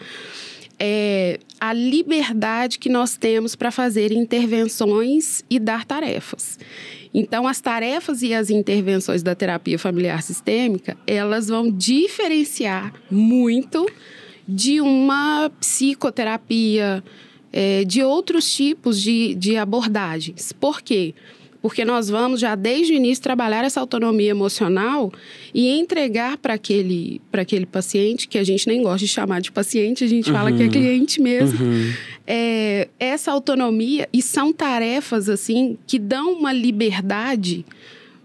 é 0.78 1.38
a 1.60 1.72
liberdade 1.72 2.78
que 2.78 2.88
nós 2.88 3.16
temos 3.16 3.54
para 3.56 3.70
fazer 3.70 4.12
intervenções 4.12 5.44
e 5.48 5.58
dar 5.58 5.84
tarefas. 5.84 6.58
Então, 7.12 7.46
as 7.46 7.60
tarefas 7.60 8.22
e 8.22 8.34
as 8.34 8.50
intervenções 8.50 9.22
da 9.22 9.34
terapia 9.34 9.78
familiar 9.78 10.22
sistêmica, 10.22 10.96
elas 11.06 11.48
vão 11.48 11.70
diferenciar 11.70 12.92
muito 13.10 13.86
de 14.46 14.80
uma 14.80 15.50
psicoterapia, 15.60 17.02
é, 17.52 17.84
de 17.84 18.02
outros 18.02 18.52
tipos 18.52 19.00
de, 19.00 19.34
de 19.34 19.56
abordagens. 19.56 20.52
Por 20.52 20.80
quê? 20.80 21.14
Porque 21.14 21.37
porque 21.60 21.84
nós 21.84 22.08
vamos 22.08 22.40
já 22.40 22.54
desde 22.54 22.92
o 22.92 22.96
início 22.96 23.22
trabalhar 23.22 23.64
essa 23.64 23.80
autonomia 23.80 24.30
emocional 24.30 25.12
e 25.52 25.68
entregar 25.68 26.36
para 26.38 26.54
aquele, 26.54 27.20
aquele 27.32 27.66
paciente, 27.66 28.28
que 28.28 28.38
a 28.38 28.44
gente 28.44 28.66
nem 28.68 28.82
gosta 28.82 29.00
de 29.00 29.08
chamar 29.08 29.40
de 29.40 29.50
paciente, 29.50 30.04
a 30.04 30.06
gente 30.06 30.30
uhum. 30.30 30.36
fala 30.36 30.52
que 30.52 30.62
é 30.62 30.66
uhum. 30.66 30.70
cliente 30.70 31.20
mesmo, 31.20 31.64
uhum. 31.64 31.92
é, 32.26 32.88
essa 32.98 33.32
autonomia 33.32 34.08
e 34.12 34.22
são 34.22 34.52
tarefas 34.52 35.28
assim 35.28 35.76
que 35.86 35.98
dão 35.98 36.32
uma 36.32 36.52
liberdade 36.52 37.64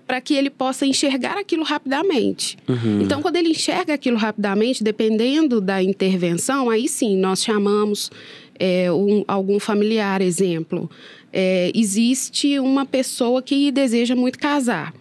para 0.05 0.19
que 0.19 0.33
ele 0.33 0.49
possa 0.49 0.85
enxergar 0.85 1.37
aquilo 1.37 1.63
rapidamente. 1.63 2.57
Uhum. 2.67 3.01
Então, 3.01 3.21
quando 3.21 3.37
ele 3.37 3.49
enxerga 3.49 3.93
aquilo 3.93 4.17
rapidamente, 4.17 4.83
dependendo 4.83 5.61
da 5.61 5.81
intervenção, 5.81 6.69
aí 6.69 6.89
sim 6.89 7.17
nós 7.17 7.41
chamamos 7.41 8.11
é, 8.59 8.91
um, 8.91 9.23
algum 9.27 9.59
familiar, 9.59 10.21
exemplo 10.21 10.89
é, 11.33 11.71
existe 11.73 12.59
uma 12.59 12.85
pessoa 12.85 13.41
que 13.41 13.71
deseja 13.71 14.15
muito 14.15 14.37
casar, 14.37 14.93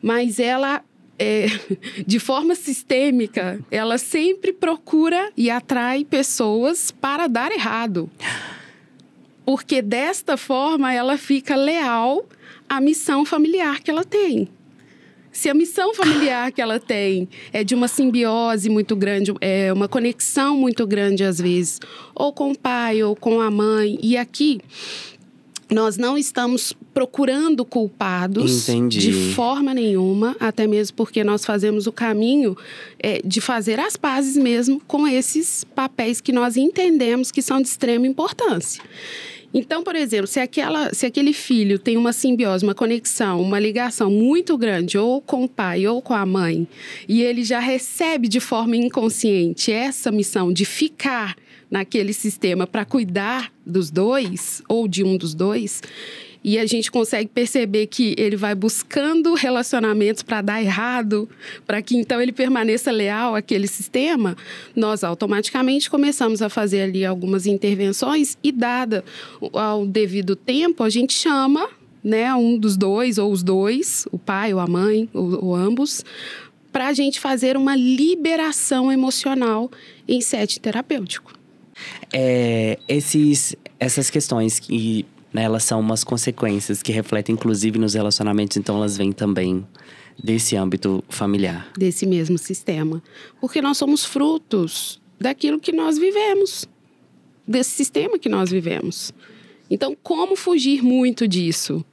mas 0.00 0.40
ela 0.40 0.82
é, 1.18 1.46
de 2.06 2.18
forma 2.18 2.54
sistêmica, 2.54 3.60
ela 3.70 3.98
sempre 3.98 4.54
procura 4.54 5.30
e 5.36 5.50
atrai 5.50 6.02
pessoas 6.02 6.90
para 6.90 7.26
dar 7.26 7.52
errado. 7.52 8.08
Porque 9.44 9.82
desta 9.82 10.38
forma 10.38 10.92
ela 10.94 11.18
fica 11.18 11.54
leal 11.54 12.24
à 12.66 12.80
missão 12.80 13.26
familiar 13.26 13.80
que 13.80 13.90
ela 13.90 14.04
tem. 14.04 14.48
Se 15.32 15.48
a 15.48 15.54
missão 15.54 15.94
familiar 15.94 16.50
que 16.50 16.60
ela 16.60 16.80
tem 16.80 17.28
é 17.52 17.62
de 17.62 17.74
uma 17.74 17.86
simbiose 17.86 18.68
muito 18.68 18.96
grande, 18.96 19.32
é 19.40 19.72
uma 19.72 19.88
conexão 19.88 20.56
muito 20.56 20.86
grande 20.86 21.22
às 21.22 21.38
vezes, 21.40 21.78
ou 22.14 22.32
com 22.32 22.50
o 22.50 22.58
pai 22.58 23.02
ou 23.02 23.14
com 23.14 23.40
a 23.40 23.50
mãe, 23.50 23.98
e 24.02 24.16
aqui 24.16 24.60
nós 25.70 25.96
não 25.96 26.18
estamos 26.18 26.72
procurando 26.92 27.64
culpados 27.64 28.68
Entendi. 28.68 28.98
de 28.98 29.34
forma 29.34 29.72
nenhuma, 29.72 30.36
até 30.40 30.66
mesmo 30.66 30.96
porque 30.96 31.22
nós 31.22 31.44
fazemos 31.44 31.86
o 31.86 31.92
caminho 31.92 32.56
é, 32.98 33.20
de 33.24 33.40
fazer 33.40 33.78
as 33.78 33.96
pazes 33.96 34.36
mesmo 34.36 34.80
com 34.86 35.06
esses 35.06 35.64
papéis 35.64 36.20
que 36.20 36.32
nós 36.32 36.56
entendemos 36.56 37.30
que 37.30 37.40
são 37.40 37.60
de 37.60 37.68
extrema 37.68 38.06
importância. 38.06 38.82
Então, 39.52 39.82
por 39.82 39.96
exemplo, 39.96 40.28
se, 40.28 40.38
aquela, 40.38 40.94
se 40.94 41.06
aquele 41.06 41.32
filho 41.32 41.78
tem 41.78 41.96
uma 41.96 42.12
simbiose, 42.12 42.64
uma 42.64 42.74
conexão, 42.74 43.42
uma 43.42 43.58
ligação 43.58 44.08
muito 44.08 44.56
grande, 44.56 44.96
ou 44.96 45.20
com 45.20 45.44
o 45.44 45.48
pai 45.48 45.86
ou 45.88 46.00
com 46.00 46.14
a 46.14 46.24
mãe, 46.24 46.68
e 47.08 47.22
ele 47.22 47.42
já 47.42 47.58
recebe 47.58 48.28
de 48.28 48.38
forma 48.38 48.76
inconsciente 48.76 49.72
essa 49.72 50.12
missão 50.12 50.52
de 50.52 50.64
ficar 50.64 51.36
naquele 51.70 52.12
sistema 52.12 52.66
para 52.66 52.84
cuidar 52.84 53.52
dos 53.64 53.90
dois, 53.90 54.62
ou 54.68 54.88
de 54.88 55.04
um 55.04 55.16
dos 55.16 55.34
dois, 55.34 55.80
e 56.42 56.58
a 56.58 56.66
gente 56.66 56.90
consegue 56.90 57.28
perceber 57.28 57.86
que 57.86 58.14
ele 58.16 58.34
vai 58.34 58.54
buscando 58.54 59.34
relacionamentos 59.34 60.22
para 60.22 60.40
dar 60.40 60.62
errado, 60.62 61.28
para 61.66 61.82
que 61.82 61.96
então 61.96 62.20
ele 62.20 62.32
permaneça 62.32 62.90
leal 62.90 63.34
àquele 63.34 63.66
sistema, 63.66 64.36
nós 64.74 65.04
automaticamente 65.04 65.90
começamos 65.90 66.40
a 66.40 66.48
fazer 66.48 66.82
ali 66.82 67.04
algumas 67.04 67.46
intervenções 67.46 68.38
e 68.42 68.50
dada 68.50 69.04
ao 69.52 69.86
devido 69.86 70.34
tempo, 70.34 70.82
a 70.82 70.88
gente 70.88 71.12
chama, 71.12 71.68
né, 72.02 72.34
um 72.34 72.58
dos 72.58 72.76
dois 72.76 73.18
ou 73.18 73.30
os 73.30 73.42
dois, 73.42 74.08
o 74.10 74.18
pai 74.18 74.54
ou 74.54 74.60
a 74.60 74.66
mãe 74.66 75.08
ou, 75.12 75.44
ou 75.44 75.54
ambos, 75.54 76.02
para 76.72 76.88
a 76.88 76.92
gente 76.92 77.20
fazer 77.20 77.56
uma 77.56 77.76
liberação 77.76 78.90
emocional 78.90 79.70
em 80.08 80.20
sete 80.20 80.58
terapêutico. 80.58 81.39
É, 82.12 82.78
esses, 82.88 83.54
essas 83.78 84.10
questões 84.10 84.58
que 84.58 85.06
né, 85.32 85.44
elas 85.44 85.64
são 85.64 85.80
umas 85.80 86.02
consequências 86.02 86.82
que 86.82 86.92
refletem, 86.92 87.34
inclusive, 87.34 87.78
nos 87.78 87.94
relacionamentos, 87.94 88.56
então 88.56 88.76
elas 88.76 88.96
vêm 88.96 89.12
também 89.12 89.66
desse 90.22 90.56
âmbito 90.56 91.02
familiar. 91.08 91.70
Desse 91.76 92.06
mesmo 92.06 92.36
sistema. 92.36 93.02
Porque 93.40 93.62
nós 93.62 93.78
somos 93.78 94.04
frutos 94.04 95.00
daquilo 95.18 95.60
que 95.60 95.72
nós 95.72 95.98
vivemos, 95.98 96.66
desse 97.46 97.70
sistema 97.70 98.18
que 98.18 98.28
nós 98.28 98.50
vivemos. 98.50 99.12
Então, 99.70 99.96
como 100.02 100.34
fugir 100.34 100.82
muito 100.82 101.28
disso? 101.28 101.84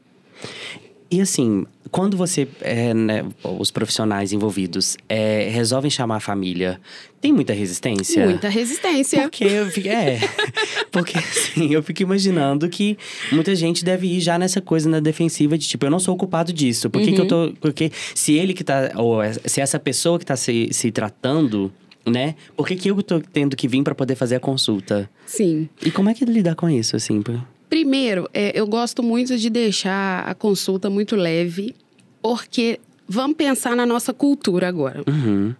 E 1.09 1.21
assim, 1.21 1.65
quando 1.89 2.17
você, 2.17 2.47
é, 2.61 2.93
né, 2.93 3.25
os 3.43 3.71
profissionais 3.71 4.33
envolvidos 4.33 4.97
é, 5.07 5.49
resolvem 5.49 5.89
chamar 5.89 6.17
a 6.17 6.19
família, 6.19 6.79
tem 7.21 7.31
muita 7.31 7.53
resistência? 7.53 8.25
Muita 8.25 8.49
resistência. 8.49 9.21
Porque 9.21 9.45
eu 9.45 9.67
fico, 9.67 9.87
é, 9.87 10.19
porque 10.91 11.17
assim, 11.17 11.73
eu 11.73 11.81
fico 11.81 12.01
imaginando 12.01 12.67
que 12.67 12.97
muita 13.31 13.55
gente 13.55 13.85
deve 13.85 14.07
ir 14.07 14.19
já 14.19 14.37
nessa 14.37 14.61
coisa 14.61 14.89
na 14.89 14.99
defensiva 14.99 15.57
de 15.57 15.67
tipo, 15.67 15.85
eu 15.85 15.89
não 15.89 15.99
sou 15.99 16.15
o 16.15 16.17
culpado 16.17 16.51
disso. 16.51 16.89
Por 16.89 17.01
que, 17.01 17.09
uhum. 17.09 17.15
que 17.15 17.21
eu 17.21 17.27
tô. 17.27 17.53
Porque 17.61 17.91
se 18.13 18.33
ele 18.33 18.53
que 18.53 18.63
tá. 18.63 18.91
Ou 18.95 19.19
se 19.45 19.61
essa 19.61 19.79
pessoa 19.79 20.19
que 20.19 20.25
tá 20.25 20.35
se, 20.35 20.69
se 20.71 20.91
tratando 20.91 21.71
né? 22.05 22.35
Por 22.55 22.65
que, 22.65 22.75
que 22.75 22.89
eu 22.89 23.03
tô 23.03 23.19
tendo 23.19 23.55
que 23.55 23.67
vir 23.67 23.83
para 23.83 23.93
poder 23.93 24.15
fazer 24.15 24.35
a 24.35 24.39
consulta? 24.39 25.09
Sim. 25.25 25.67
E 25.83 25.91
como 25.91 26.09
é 26.09 26.13
que 26.13 26.23
lidar 26.23 26.55
com 26.55 26.69
isso, 26.69 26.95
assim? 26.95 27.21
Primeiro, 27.69 28.29
é, 28.33 28.51
eu 28.57 28.65
gosto 28.65 29.03
muito 29.03 29.37
de 29.37 29.49
deixar 29.49 30.27
a 30.27 30.33
consulta 30.33 30.89
muito 30.89 31.15
leve, 31.15 31.75
porque 32.21 32.79
vamos 33.07 33.35
pensar 33.37 33.75
na 33.75 33.85
nossa 33.85 34.13
cultura 34.13 34.67
agora. 34.67 35.03
Uhum. 35.07 35.53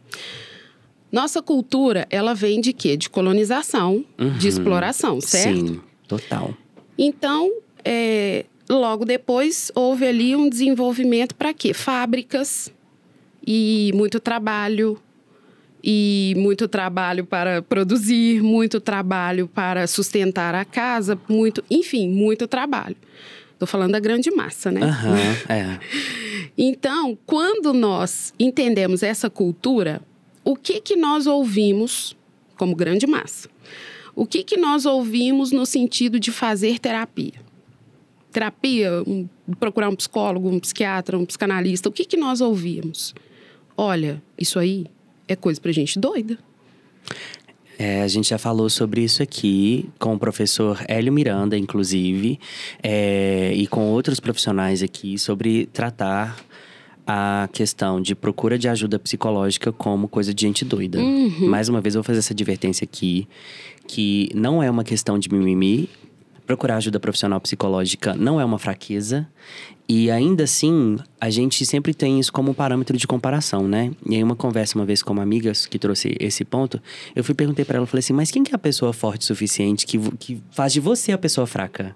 Nossa 1.12 1.42
cultura, 1.42 2.06
ela 2.10 2.34
vem 2.34 2.60
de 2.60 2.74
quê? 2.74 2.98
De 2.98 3.10
colonização, 3.10 4.06
uhum. 4.20 4.38
de 4.38 4.48
exploração, 4.48 5.20
certo? 5.22 5.68
Sim, 5.68 5.82
total. 6.08 6.54
Então, 6.98 7.52
é, 7.84 8.46
logo 8.70 9.06
depois, 9.06 9.72
houve 9.76 10.06
ali 10.06 10.36
um 10.36 10.50
desenvolvimento 10.50 11.36
para 11.36 11.54
quê? 11.54 11.74
Fábricas 11.74 12.72
e 13.46 13.92
muito 13.96 14.20
trabalho, 14.20 15.00
e 15.90 16.34
muito 16.36 16.68
trabalho 16.68 17.24
para 17.24 17.62
produzir, 17.62 18.44
muito 18.44 18.82
trabalho 18.82 19.48
para 19.48 19.88
sustentar 19.88 20.54
a 20.54 20.66
casa, 20.66 21.18
muito, 21.30 21.64
enfim, 21.72 22.10
muito 22.10 22.46
trabalho. 22.46 22.98
Estou 23.54 23.66
falando 23.66 23.94
da 23.94 24.00
grande 24.00 24.30
massa, 24.30 24.70
né? 24.70 24.82
Uhum, 24.82 25.16
é. 25.48 25.80
Então, 26.58 27.18
quando 27.26 27.74
nós 27.74 28.34
entendemos 28.38 29.02
essa 29.02 29.30
cultura, 29.30 30.02
o 30.44 30.58
que 30.58 30.82
que 30.82 30.98
nós 30.98 31.26
ouvimos 31.26 32.18
como 32.58 32.76
grande 32.76 33.08
massa? 33.08 33.50
O 34.14 34.26
que 34.26 34.44
que 34.44 34.58
nós 34.58 34.86
ouvimos 34.86 35.54
no 35.54 35.66
sentido 35.66 36.20
de 36.20 36.34
fazer 36.34 36.80
terapia? 36.80 37.36
Terapia, 38.34 38.92
um, 39.08 39.26
procurar 39.58 39.88
um 39.88 39.96
psicólogo, 39.96 40.50
um 40.50 40.60
psiquiatra, 40.60 41.18
um 41.18 41.26
psicanalista, 41.26 41.88
o 41.88 41.94
que 41.94 42.04
que 42.04 42.18
nós 42.18 42.42
ouvimos? 42.42 43.16
Olha, 43.78 44.22
isso 44.38 44.60
aí 44.60 44.86
é 45.28 45.36
coisa 45.36 45.60
pra 45.60 45.72
gente 45.72 46.00
doida. 46.00 46.38
É, 47.80 48.02
a 48.02 48.08
gente 48.08 48.30
já 48.30 48.40
falou 48.40 48.70
sobre 48.70 49.04
isso 49.04 49.22
aqui 49.22 49.88
com 50.00 50.16
o 50.16 50.20
professor 50.20 50.84
Hélio 50.88 51.14
Miranda, 51.14 51.56
inclusive, 51.56 52.40
é, 52.82 53.54
e 53.54 53.68
com 53.68 53.92
outros 53.92 54.20
profissionais 54.20 54.82
aqui 54.82 55.18
sobre 55.20 55.68
tratar 55.68 56.38
a 57.06 57.48
questão 57.54 58.02
de 58.02 58.16
procura 58.16 58.58
de 58.58 58.68
ajuda 58.68 58.98
psicológica 58.98 59.72
como 59.72 60.08
coisa 60.08 60.34
de 60.34 60.42
gente 60.42 60.66
doida. 60.66 61.00
Uhum. 61.00 61.48
Mais 61.48 61.70
uma 61.70 61.80
vez, 61.80 61.96
eu 61.96 62.02
vou 62.02 62.04
fazer 62.04 62.20
essa 62.20 62.34
advertência 62.34 62.84
aqui, 62.84 63.28
que 63.88 64.30
não 64.34 64.62
é 64.62 64.70
uma 64.70 64.84
questão 64.84 65.18
de 65.20 65.30
mimimi, 65.32 65.88
procurar 66.48 66.78
ajuda 66.78 67.00
profissional 67.00 67.40
psicológica 67.42 68.16
não 68.16 68.40
é 68.40 68.46
uma 68.46 68.58
fraqueza. 68.58 69.28
E 69.88 70.10
ainda 70.10 70.46
assim, 70.46 70.98
a 71.20 71.30
gente 71.30 71.66
sempre 71.66 71.94
tem 71.94 72.20
isso 72.20 72.32
como 72.32 72.54
parâmetro 72.54 72.98
de 72.98 73.06
comparação, 73.06 73.68
né? 73.68 73.92
E 74.10 74.16
aí, 74.16 74.24
uma 74.24 74.36
conversa 74.36 74.78
uma 74.78 74.86
vez 74.86 75.04
com 75.04 75.14
uma 75.14 75.24
amiga 75.24 75.52
que 75.70 75.80
trouxe 75.80 76.16
esse 76.20 76.44
ponto, 76.44 76.82
eu 77.16 77.24
fui 77.24 77.36
perguntei 77.36 77.64
para 77.64 77.78
ela, 77.78 77.86
falei 77.86 78.00
assim, 78.00 78.14
mas 78.14 78.32
quem 78.32 78.44
que 78.44 78.52
é 78.52 78.56
a 78.56 78.60
pessoa 78.60 78.92
forte 78.92 79.22
o 79.22 79.26
suficiente 79.26 79.86
que, 79.86 79.98
que 80.18 80.42
faz 80.52 80.74
de 80.74 80.80
você 80.80 81.12
a 81.12 81.18
pessoa 81.18 81.48
fraca? 81.48 81.96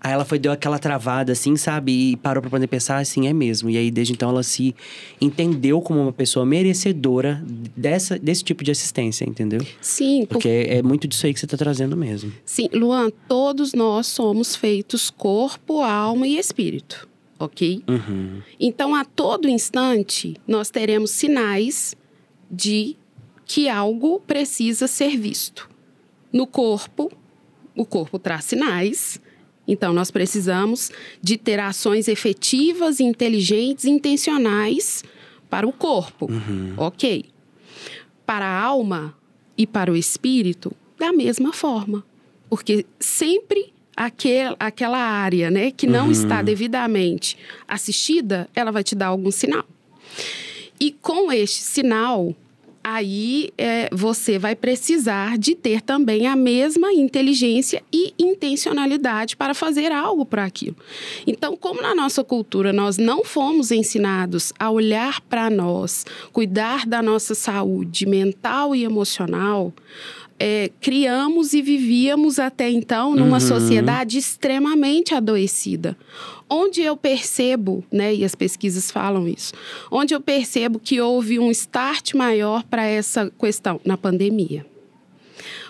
Aí 0.00 0.12
ela 0.12 0.24
foi, 0.24 0.38
deu 0.38 0.52
aquela 0.52 0.78
travada, 0.78 1.32
assim, 1.32 1.56
sabe? 1.56 2.12
E 2.12 2.16
parou 2.16 2.40
pra 2.40 2.50
poder 2.50 2.68
pensar, 2.68 2.98
assim, 2.98 3.26
é 3.26 3.32
mesmo. 3.32 3.68
E 3.68 3.76
aí, 3.76 3.90
desde 3.90 4.12
então, 4.12 4.30
ela 4.30 4.42
se 4.42 4.74
entendeu 5.20 5.80
como 5.80 6.00
uma 6.00 6.12
pessoa 6.12 6.46
merecedora 6.46 7.42
dessa, 7.76 8.18
desse 8.18 8.44
tipo 8.44 8.62
de 8.62 8.70
assistência, 8.70 9.24
entendeu? 9.24 9.60
Sim. 9.80 10.24
Porque 10.26 10.48
por... 10.48 10.72
é 10.72 10.82
muito 10.82 11.08
disso 11.08 11.26
aí 11.26 11.34
que 11.34 11.40
você 11.40 11.46
tá 11.46 11.56
trazendo 11.56 11.96
mesmo. 11.96 12.32
Sim, 12.44 12.68
Luan, 12.72 13.10
todos 13.26 13.72
nós 13.72 14.06
somos 14.06 14.54
feitos 14.54 15.10
corpo, 15.10 15.82
alma 15.82 16.26
e 16.28 16.38
espírito, 16.38 17.08
ok? 17.38 17.82
Uhum. 17.88 18.40
Então, 18.60 18.94
a 18.94 19.04
todo 19.04 19.48
instante, 19.48 20.36
nós 20.46 20.70
teremos 20.70 21.10
sinais 21.10 21.96
de 22.48 22.96
que 23.44 23.68
algo 23.68 24.20
precisa 24.20 24.86
ser 24.86 25.16
visto. 25.16 25.68
No 26.32 26.46
corpo, 26.46 27.10
o 27.74 27.84
corpo 27.84 28.18
traz 28.18 28.44
sinais 28.44 29.20
então, 29.68 29.92
nós 29.92 30.10
precisamos 30.10 30.90
de 31.20 31.36
ter 31.36 31.60
ações 31.60 32.08
efetivas, 32.08 33.00
inteligentes, 33.00 33.84
intencionais 33.84 35.04
para 35.50 35.68
o 35.68 35.72
corpo. 35.72 36.26
Uhum. 36.32 36.72
Ok. 36.78 37.26
Para 38.24 38.46
a 38.46 38.62
alma 38.62 39.14
e 39.56 39.66
para 39.66 39.92
o 39.92 39.96
espírito, 39.96 40.72
da 40.98 41.12
mesma 41.12 41.52
forma. 41.52 42.02
Porque 42.48 42.86
sempre 42.98 43.74
aquel, 43.94 44.56
aquela 44.58 44.98
área 44.98 45.50
né, 45.50 45.70
que 45.70 45.86
não 45.86 46.06
uhum. 46.06 46.12
está 46.12 46.40
devidamente 46.40 47.36
assistida, 47.66 48.48
ela 48.54 48.72
vai 48.72 48.82
te 48.82 48.94
dar 48.94 49.08
algum 49.08 49.30
sinal. 49.30 49.66
E 50.80 50.92
com 50.92 51.30
este 51.30 51.60
sinal, 51.60 52.34
aí 52.94 53.50
é, 53.58 53.88
você 53.92 54.38
vai 54.38 54.54
precisar 54.54 55.36
de 55.36 55.54
ter 55.54 55.82
também 55.82 56.26
a 56.26 56.34
mesma 56.34 56.92
inteligência 56.92 57.82
e 57.92 58.14
intencionalidade 58.18 59.36
para 59.36 59.54
fazer 59.54 59.92
algo 59.92 60.24
para 60.24 60.44
aquilo. 60.44 60.76
Então, 61.26 61.56
como 61.56 61.82
na 61.82 61.94
nossa 61.94 62.24
cultura 62.24 62.72
nós 62.72 62.96
não 62.96 63.24
fomos 63.24 63.70
ensinados 63.70 64.52
a 64.58 64.70
olhar 64.70 65.20
para 65.22 65.50
nós, 65.50 66.06
cuidar 66.32 66.86
da 66.86 67.02
nossa 67.02 67.34
saúde 67.34 68.06
mental 68.06 68.74
e 68.74 68.84
emocional, 68.84 69.72
é, 70.38 70.70
criamos 70.80 71.52
e 71.52 71.60
vivíamos 71.60 72.38
até 72.38 72.70
então 72.70 73.14
numa 73.14 73.38
uhum. 73.38 73.40
sociedade 73.40 74.18
extremamente 74.18 75.14
adoecida. 75.14 75.96
Onde 76.50 76.82
eu 76.82 76.96
percebo, 76.96 77.84
né, 77.92 78.14
e 78.14 78.24
as 78.24 78.34
pesquisas 78.34 78.90
falam 78.90 79.28
isso, 79.28 79.52
onde 79.90 80.14
eu 80.14 80.20
percebo 80.20 80.78
que 80.78 81.00
houve 81.00 81.38
um 81.38 81.50
start 81.50 82.14
maior 82.14 82.62
para 82.64 82.84
essa 82.84 83.30
questão? 83.38 83.80
Na 83.84 83.96
pandemia. 83.96 84.64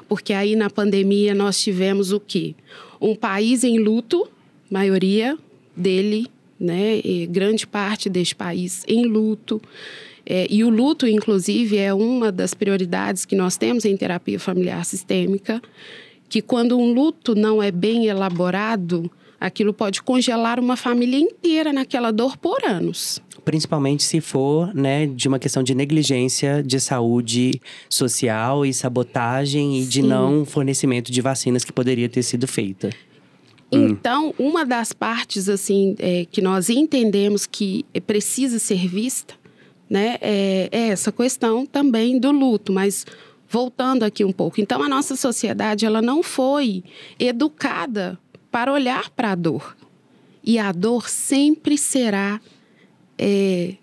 Porque 0.08 0.32
aí 0.32 0.54
na 0.56 0.70
pandemia 0.70 1.34
nós 1.34 1.60
tivemos 1.60 2.12
o 2.12 2.20
quê? 2.20 2.54
Um 3.00 3.14
país 3.14 3.64
em 3.64 3.78
luto, 3.78 4.28
maioria 4.70 5.36
dele, 5.76 6.26
né, 6.58 7.00
grande 7.28 7.66
parte 7.66 8.08
deste 8.08 8.34
país 8.34 8.84
em 8.88 9.04
luto. 9.04 9.60
É, 10.24 10.46
e 10.50 10.62
o 10.62 10.68
luto, 10.68 11.06
inclusive, 11.06 11.78
é 11.78 11.94
uma 11.94 12.30
das 12.30 12.52
prioridades 12.52 13.24
que 13.24 13.34
nós 13.34 13.56
temos 13.56 13.84
em 13.84 13.96
terapia 13.96 14.38
familiar 14.38 14.84
sistêmica. 14.84 15.62
que 16.28 16.42
quando 16.42 16.78
um 16.78 16.92
luto 16.92 17.34
não 17.34 17.62
é 17.62 17.70
bem 17.70 18.06
elaborado, 18.06 19.10
aquilo 19.40 19.72
pode 19.72 20.02
congelar 20.02 20.58
uma 20.58 20.76
família 20.76 21.18
inteira 21.18 21.72
naquela 21.72 22.10
dor 22.10 22.36
por 22.36 22.64
anos. 22.64 23.20
Principalmente 23.44 24.02
se 24.02 24.20
for, 24.20 24.74
né, 24.74 25.06
de 25.06 25.28
uma 25.28 25.38
questão 25.38 25.62
de 25.62 25.74
negligência 25.74 26.62
de 26.62 26.78
saúde 26.80 27.60
social 27.88 28.66
e 28.66 28.74
sabotagem 28.74 29.80
e 29.80 29.84
de 29.84 30.02
não 30.02 30.44
fornecimento 30.44 31.10
de 31.10 31.20
vacinas 31.20 31.64
que 31.64 31.72
poderia 31.72 32.08
ter 32.08 32.22
sido 32.22 32.46
feita. 32.46 32.90
Então, 33.70 34.34
uma 34.38 34.64
das 34.64 34.92
partes 34.92 35.48
assim 35.48 35.94
é, 35.98 36.26
que 36.30 36.40
nós 36.40 36.70
entendemos 36.70 37.46
que 37.46 37.84
precisa 38.06 38.58
ser 38.58 38.88
vista, 38.88 39.34
né, 39.88 40.16
é, 40.20 40.68
é 40.72 40.88
essa 40.88 41.12
questão 41.12 41.64
também 41.64 42.18
do 42.18 42.30
luto, 42.30 42.72
mas 42.72 43.06
voltando 43.48 44.02
aqui 44.02 44.24
um 44.24 44.32
pouco. 44.32 44.60
Então, 44.60 44.82
a 44.82 44.88
nossa 44.88 45.16
sociedade 45.16 45.86
ela 45.86 46.02
não 46.02 46.22
foi 46.22 46.82
educada 47.18 48.18
para 48.58 48.72
olhar 48.72 49.08
para 49.10 49.30
a 49.30 49.34
dor. 49.36 49.76
E 50.42 50.58
a 50.58 50.72
dor 50.72 51.08
sempre 51.08 51.78
será 51.78 52.40
é, 53.16 53.74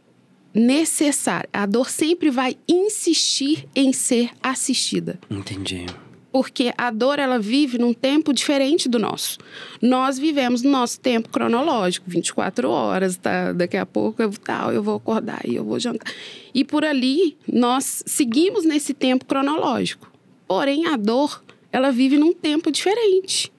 necessária. 0.53 1.47
A 1.53 1.65
dor 1.65 1.89
sempre 1.89 2.29
vai 2.29 2.57
insistir 2.67 3.69
em 3.73 3.93
ser 3.93 4.31
assistida. 4.43 5.17
Entendi. 5.29 5.85
Porque 6.29 6.73
a 6.77 6.91
dor 6.91 7.19
ela 7.19 7.39
vive 7.39 7.77
num 7.77 7.93
tempo 7.93 8.33
diferente 8.33 8.89
do 8.89 8.99
nosso. 8.99 9.37
Nós 9.81 10.19
vivemos 10.19 10.61
no 10.61 10.71
nosso 10.71 10.99
tempo 10.99 11.29
cronológico, 11.29 12.09
24 12.09 12.69
horas, 12.69 13.15
tá? 13.15 13.53
Daqui 13.53 13.77
a 13.77 13.85
pouco 13.85 14.21
eu, 14.21 14.29
tal, 14.31 14.73
eu 14.73 14.83
vou 14.83 14.97
acordar 14.97 15.39
e 15.45 15.55
eu 15.55 15.63
vou 15.63 15.79
jantar. 15.79 16.11
E 16.53 16.65
por 16.65 16.83
ali 16.83 17.37
nós 17.47 18.03
seguimos 18.05 18.65
nesse 18.65 18.93
tempo 18.93 19.23
cronológico. 19.23 20.11
Porém, 20.45 20.85
a 20.87 20.97
dor, 20.97 21.41
ela 21.71 21.91
vive 21.93 22.17
num 22.17 22.33
tempo 22.33 22.69
diferente. 22.69 23.54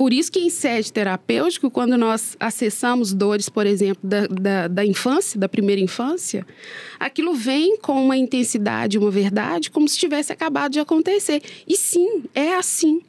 Por 0.00 0.14
isso 0.14 0.32
que 0.32 0.38
em 0.40 0.48
sede 0.48 0.90
terapêutico, 0.90 1.70
quando 1.70 1.94
nós 1.98 2.34
acessamos 2.40 3.12
dores, 3.12 3.50
por 3.50 3.66
exemplo, 3.66 4.00
da, 4.02 4.26
da, 4.28 4.66
da, 4.66 4.82
infância, 4.82 5.38
da 5.38 5.46
primeira 5.46 5.78
infância, 5.78 6.46
aquilo 6.98 7.34
vem 7.34 7.76
com 7.76 8.02
uma 8.02 8.16
intensidade, 8.16 8.96
uma 8.96 9.10
verdade, 9.10 9.70
como 9.70 9.86
se 9.86 9.98
tivesse 9.98 10.32
acabado 10.32 10.72
de 10.72 10.80
acontecer. 10.80 11.42
E 11.68 11.76
sim, 11.76 12.24
é 12.34 12.54
assim. 12.54 13.02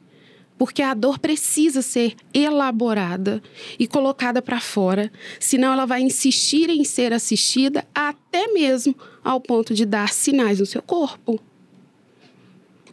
Porque 0.58 0.82
a 0.82 0.92
dor 0.92 1.18
precisa 1.18 1.80
ser 1.80 2.14
elaborada 2.34 3.42
e 3.78 3.86
colocada 3.86 4.42
para 4.42 4.60
fora, 4.60 5.10
senão 5.40 5.72
ela 5.72 5.86
vai 5.86 6.02
insistir 6.02 6.68
em 6.68 6.84
ser 6.84 7.14
assistida 7.14 7.86
até 7.94 8.48
mesmo 8.48 8.94
ao 9.24 9.40
ponto 9.40 9.72
de 9.72 9.86
dar 9.86 10.12
sinais 10.12 10.60
no 10.60 10.66
seu 10.66 10.82
corpo. 10.82 11.40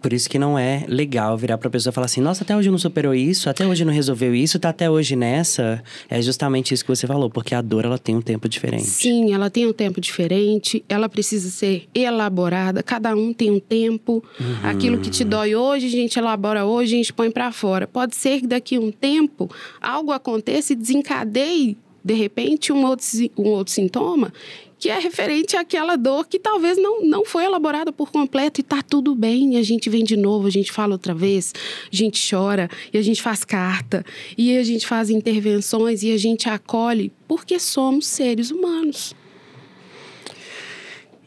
Por 0.01 0.13
isso 0.13 0.29
que 0.29 0.39
não 0.39 0.57
é 0.57 0.85
legal 0.87 1.37
virar 1.37 1.57
pra 1.57 1.69
pessoa 1.69 1.91
e 1.91 1.93
falar 1.93 2.05
assim: 2.05 2.21
nossa, 2.21 2.43
até 2.43 2.55
hoje 2.55 2.69
não 2.69 2.77
superou 2.77 3.13
isso, 3.13 3.49
até 3.49 3.65
hoje 3.67 3.83
não 3.83 3.93
resolveu 3.93 4.33
isso, 4.33 4.59
tá 4.59 4.69
até 4.69 4.89
hoje 4.89 5.15
nessa. 5.15 5.83
É 6.09 6.21
justamente 6.21 6.73
isso 6.73 6.83
que 6.83 6.89
você 6.89 7.05
falou, 7.05 7.29
porque 7.29 7.53
a 7.53 7.61
dor 7.61 7.85
ela 7.85 7.97
tem 7.97 8.15
um 8.15 8.21
tempo 8.21 8.47
diferente. 8.47 8.83
Sim, 8.83 9.33
ela 9.33 9.49
tem 9.49 9.67
um 9.67 9.73
tempo 9.73 9.99
diferente, 9.99 10.83
ela 10.87 11.09
precisa 11.09 11.49
ser 11.49 11.87
elaborada, 11.93 12.81
cada 12.81 13.15
um 13.15 13.33
tem 13.33 13.51
um 13.51 13.59
tempo. 13.59 14.23
Uhum. 14.39 14.69
Aquilo 14.69 14.97
que 14.99 15.09
te 15.09 15.23
dói 15.23 15.55
hoje, 15.55 15.87
a 15.87 15.91
gente 15.91 16.17
elabora 16.17 16.65
hoje, 16.65 16.93
a 16.93 16.97
gente 16.97 17.13
põe 17.13 17.29
para 17.29 17.51
fora. 17.51 17.87
Pode 17.87 18.15
ser 18.15 18.41
que 18.41 18.47
daqui 18.47 18.75
a 18.75 18.79
um 18.79 18.91
tempo 18.91 19.49
algo 19.81 20.11
aconteça 20.11 20.73
e 20.73 20.75
desencadeie 20.75 21.77
de 22.03 22.13
repente 22.13 22.71
um 22.71 22.85
outro, 22.85 23.05
um 23.37 23.49
outro 23.49 23.73
sintoma 23.73 24.31
que 24.79 24.89
é 24.89 24.97
referente 24.97 25.57
àquela 25.57 25.97
dor 25.97 26.25
que 26.25 26.39
talvez 26.39 26.77
não, 26.77 27.03
não 27.03 27.25
foi 27.25 27.43
elaborada 27.43 27.91
por 27.91 28.11
completo 28.11 28.61
e 28.61 28.63
tá 28.63 28.81
tudo 28.81 29.13
bem. 29.13 29.57
A 29.57 29.61
gente 29.61 29.89
vem 29.89 30.05
de 30.05 30.15
novo, 30.15 30.47
a 30.47 30.49
gente 30.49 30.71
fala 30.71 30.93
outra 30.93 31.13
vez, 31.13 31.53
a 31.91 31.95
gente 31.95 32.19
chora 32.29 32.69
e 32.93 32.97
a 32.97 33.01
gente 33.01 33.21
faz 33.21 33.43
carta 33.43 34.05
e 34.37 34.57
a 34.57 34.63
gente 34.63 34.87
faz 34.87 35.09
intervenções 35.09 36.01
e 36.01 36.13
a 36.13 36.17
gente 36.17 36.47
acolhe 36.47 37.11
porque 37.27 37.59
somos 37.59 38.07
seres 38.07 38.51
humanos. 38.51 39.13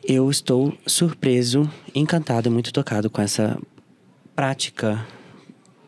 Eu 0.03 0.31
estou 0.31 0.73
surpreso, 0.87 1.71
encantado 1.95 2.49
e 2.49 2.51
muito 2.51 2.73
tocado 2.73 3.11
com 3.11 3.21
essa 3.21 3.61
prática 4.35 5.07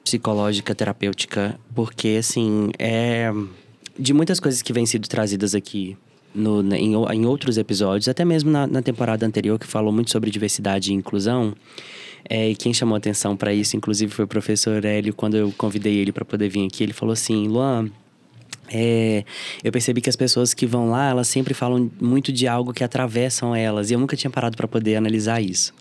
psicológica, 0.04 0.74
terapêutica, 0.74 1.58
porque 1.74 2.16
assim, 2.20 2.70
é 2.78 3.32
de 3.98 4.12
muitas 4.12 4.38
coisas 4.38 4.60
que 4.60 4.72
vêm 4.72 4.84
sido 4.84 5.08
trazidas 5.08 5.54
aqui 5.54 5.96
no, 6.34 6.62
em, 6.74 6.94
em, 6.94 7.26
outros 7.26 7.56
episódios, 7.56 8.08
até 8.08 8.24
mesmo 8.24 8.50
na, 8.50 8.66
na, 8.66 8.82
temporada 8.82 9.24
anterior, 9.24 9.58
que 9.58 9.66
falou 9.66 9.92
muito 9.92 10.10
sobre 10.10 10.30
diversidade 10.30 10.90
e 10.90 10.94
inclusão. 10.94 11.54
É, 12.28 12.50
e 12.50 12.56
quem 12.56 12.72
chamou 12.72 12.96
atenção 12.96 13.36
para 13.36 13.52
isso, 13.52 13.76
inclusive, 13.76 14.12
foi 14.12 14.24
o 14.24 14.28
professor 14.28 14.84
Hélio, 14.84 15.12
quando 15.14 15.36
eu 15.36 15.52
convidei 15.56 15.96
ele 15.96 16.10
para 16.10 16.24
poder 16.24 16.48
vir 16.48 16.66
aqui. 16.66 16.82
Ele 16.82 16.92
falou 16.92 17.12
assim: 17.12 17.46
Luan, 17.46 17.90
é, 18.72 19.24
eu 19.62 19.70
percebi 19.70 20.00
que 20.00 20.08
as 20.08 20.16
pessoas 20.16 20.54
que 20.54 20.66
vão 20.66 20.90
lá, 20.90 21.10
elas 21.10 21.28
sempre 21.28 21.54
falam 21.54 21.90
muito 22.00 22.32
de 22.32 22.48
algo 22.48 22.72
que 22.72 22.82
atravessam 22.82 23.54
elas. 23.54 23.90
E 23.90 23.94
eu 23.94 24.00
nunca 24.00 24.16
tinha 24.16 24.30
parado 24.30 24.56
para 24.56 24.66
poder 24.66 24.96
analisar 24.96 25.40
isso. 25.40 25.74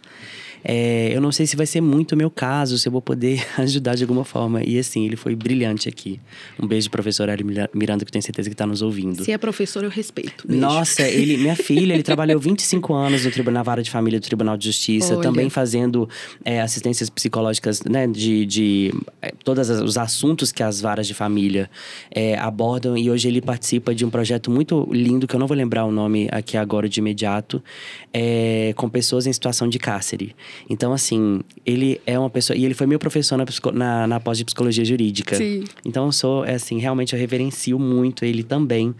É, 0.63 1.11
eu 1.13 1.21
não 1.21 1.31
sei 1.31 1.45
se 1.45 1.55
vai 1.55 1.65
ser 1.65 1.81
muito 1.81 2.13
o 2.13 2.17
meu 2.17 2.29
caso, 2.29 2.77
se 2.77 2.87
eu 2.87 2.91
vou 2.91 3.01
poder 3.01 3.45
ajudar 3.57 3.95
de 3.95 4.03
alguma 4.03 4.23
forma. 4.23 4.63
E 4.63 4.77
assim, 4.77 5.05
ele 5.05 5.15
foi 5.15 5.35
brilhante 5.35 5.89
aqui. 5.89 6.19
Um 6.61 6.67
beijo, 6.67 6.89
professor 6.89 7.29
Hélio 7.29 7.45
Miranda, 7.73 8.05
que 8.05 8.11
tenho 8.11 8.23
certeza 8.23 8.49
que 8.49 8.53
está 8.53 8.65
nos 8.65 8.81
ouvindo. 8.81 9.23
Se 9.23 9.31
é 9.31 9.37
professor, 9.37 9.83
eu 9.83 9.89
respeito. 9.89 10.47
Beijo. 10.47 10.61
Nossa, 10.61 11.07
ele, 11.07 11.37
minha 11.37 11.55
filha, 11.55 11.93
ele 11.93 12.03
trabalhou 12.03 12.39
25 12.39 12.93
anos 12.93 13.25
no 13.25 13.31
Tribunal, 13.31 13.53
na 13.53 13.63
vara 13.63 13.83
de 13.83 13.91
família 13.91 14.19
do 14.19 14.23
Tribunal 14.23 14.57
de 14.57 14.65
Justiça, 14.65 15.13
Olha. 15.13 15.21
também 15.21 15.49
fazendo 15.49 16.09
é, 16.43 16.59
assistências 16.59 17.09
psicológicas, 17.09 17.83
né, 17.83 18.07
de, 18.07 18.45
de 18.45 18.93
é, 19.21 19.31
todos 19.43 19.69
os 19.69 19.97
assuntos 19.97 20.51
que 20.51 20.63
as 20.63 20.81
varas 20.81 21.05
de 21.05 21.13
família 21.13 21.69
é, 22.09 22.35
abordam. 22.37 22.97
E 22.97 23.11
hoje 23.11 23.27
ele 23.27 23.41
participa 23.41 23.93
de 23.93 24.03
um 24.03 24.09
projeto 24.09 24.49
muito 24.49 24.87
lindo, 24.91 25.27
que 25.27 25.35
eu 25.35 25.39
não 25.39 25.47
vou 25.47 25.55
lembrar 25.55 25.85
o 25.85 25.91
nome 25.91 26.27
aqui 26.31 26.57
agora 26.57 26.89
de 26.89 26.99
imediato, 26.99 27.63
é, 28.11 28.73
com 28.75 28.89
pessoas 28.89 29.27
em 29.27 29.33
situação 29.33 29.69
de 29.69 29.77
cárcere. 29.77 30.35
Então, 30.69 30.93
assim, 30.93 31.41
ele 31.65 31.99
é 32.05 32.17
uma 32.17 32.29
pessoa. 32.29 32.57
E 32.57 32.65
ele 32.65 32.73
foi 32.73 32.87
meu 32.87 32.99
professor 32.99 33.37
na, 33.37 33.45
na, 33.73 34.07
na 34.07 34.19
pós 34.19 34.37
de 34.37 34.45
psicologia 34.45 34.85
jurídica. 34.85 35.35
Sim. 35.35 35.63
Então, 35.85 36.05
eu 36.05 36.11
sou, 36.11 36.45
é 36.45 36.55
assim, 36.55 36.79
realmente 36.79 37.13
eu 37.13 37.19
reverencio 37.19 37.77
muito 37.79 38.25
ele 38.25 38.43
também, 38.43 38.93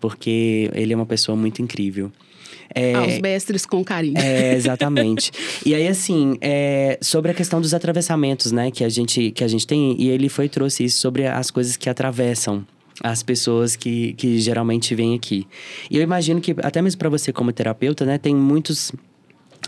porque 0.00 0.70
ele 0.74 0.92
é 0.92 0.96
uma 0.96 1.06
pessoa 1.06 1.36
muito 1.36 1.62
incrível. 1.62 2.10
É, 2.74 2.94
Aos 2.94 3.18
mestres 3.18 3.66
com 3.66 3.84
carinho. 3.84 4.18
É, 4.18 4.54
exatamente. 4.56 5.30
e 5.64 5.74
aí, 5.74 5.86
assim, 5.86 6.36
é, 6.40 6.98
sobre 7.00 7.30
a 7.30 7.34
questão 7.34 7.60
dos 7.60 7.74
atravessamentos, 7.74 8.52
né, 8.52 8.70
que 8.70 8.84
a, 8.84 8.88
gente, 8.88 9.30
que 9.30 9.44
a 9.44 9.48
gente 9.48 9.66
tem, 9.66 9.94
e 10.00 10.08
ele 10.08 10.28
foi 10.28 10.48
trouxe 10.48 10.84
isso 10.84 10.98
sobre 10.98 11.26
as 11.26 11.50
coisas 11.50 11.76
que 11.76 11.88
atravessam 11.88 12.64
as 13.02 13.22
pessoas 13.22 13.74
que, 13.76 14.12
que 14.14 14.38
geralmente 14.38 14.94
vêm 14.94 15.14
aqui. 15.14 15.46
E 15.90 15.96
eu 15.96 16.02
imagino 16.02 16.40
que, 16.40 16.54
até 16.58 16.80
mesmo 16.80 16.98
para 16.98 17.08
você 17.08 17.32
como 17.32 17.52
terapeuta, 17.52 18.04
né, 18.04 18.18
tem 18.18 18.34
muitos 18.34 18.92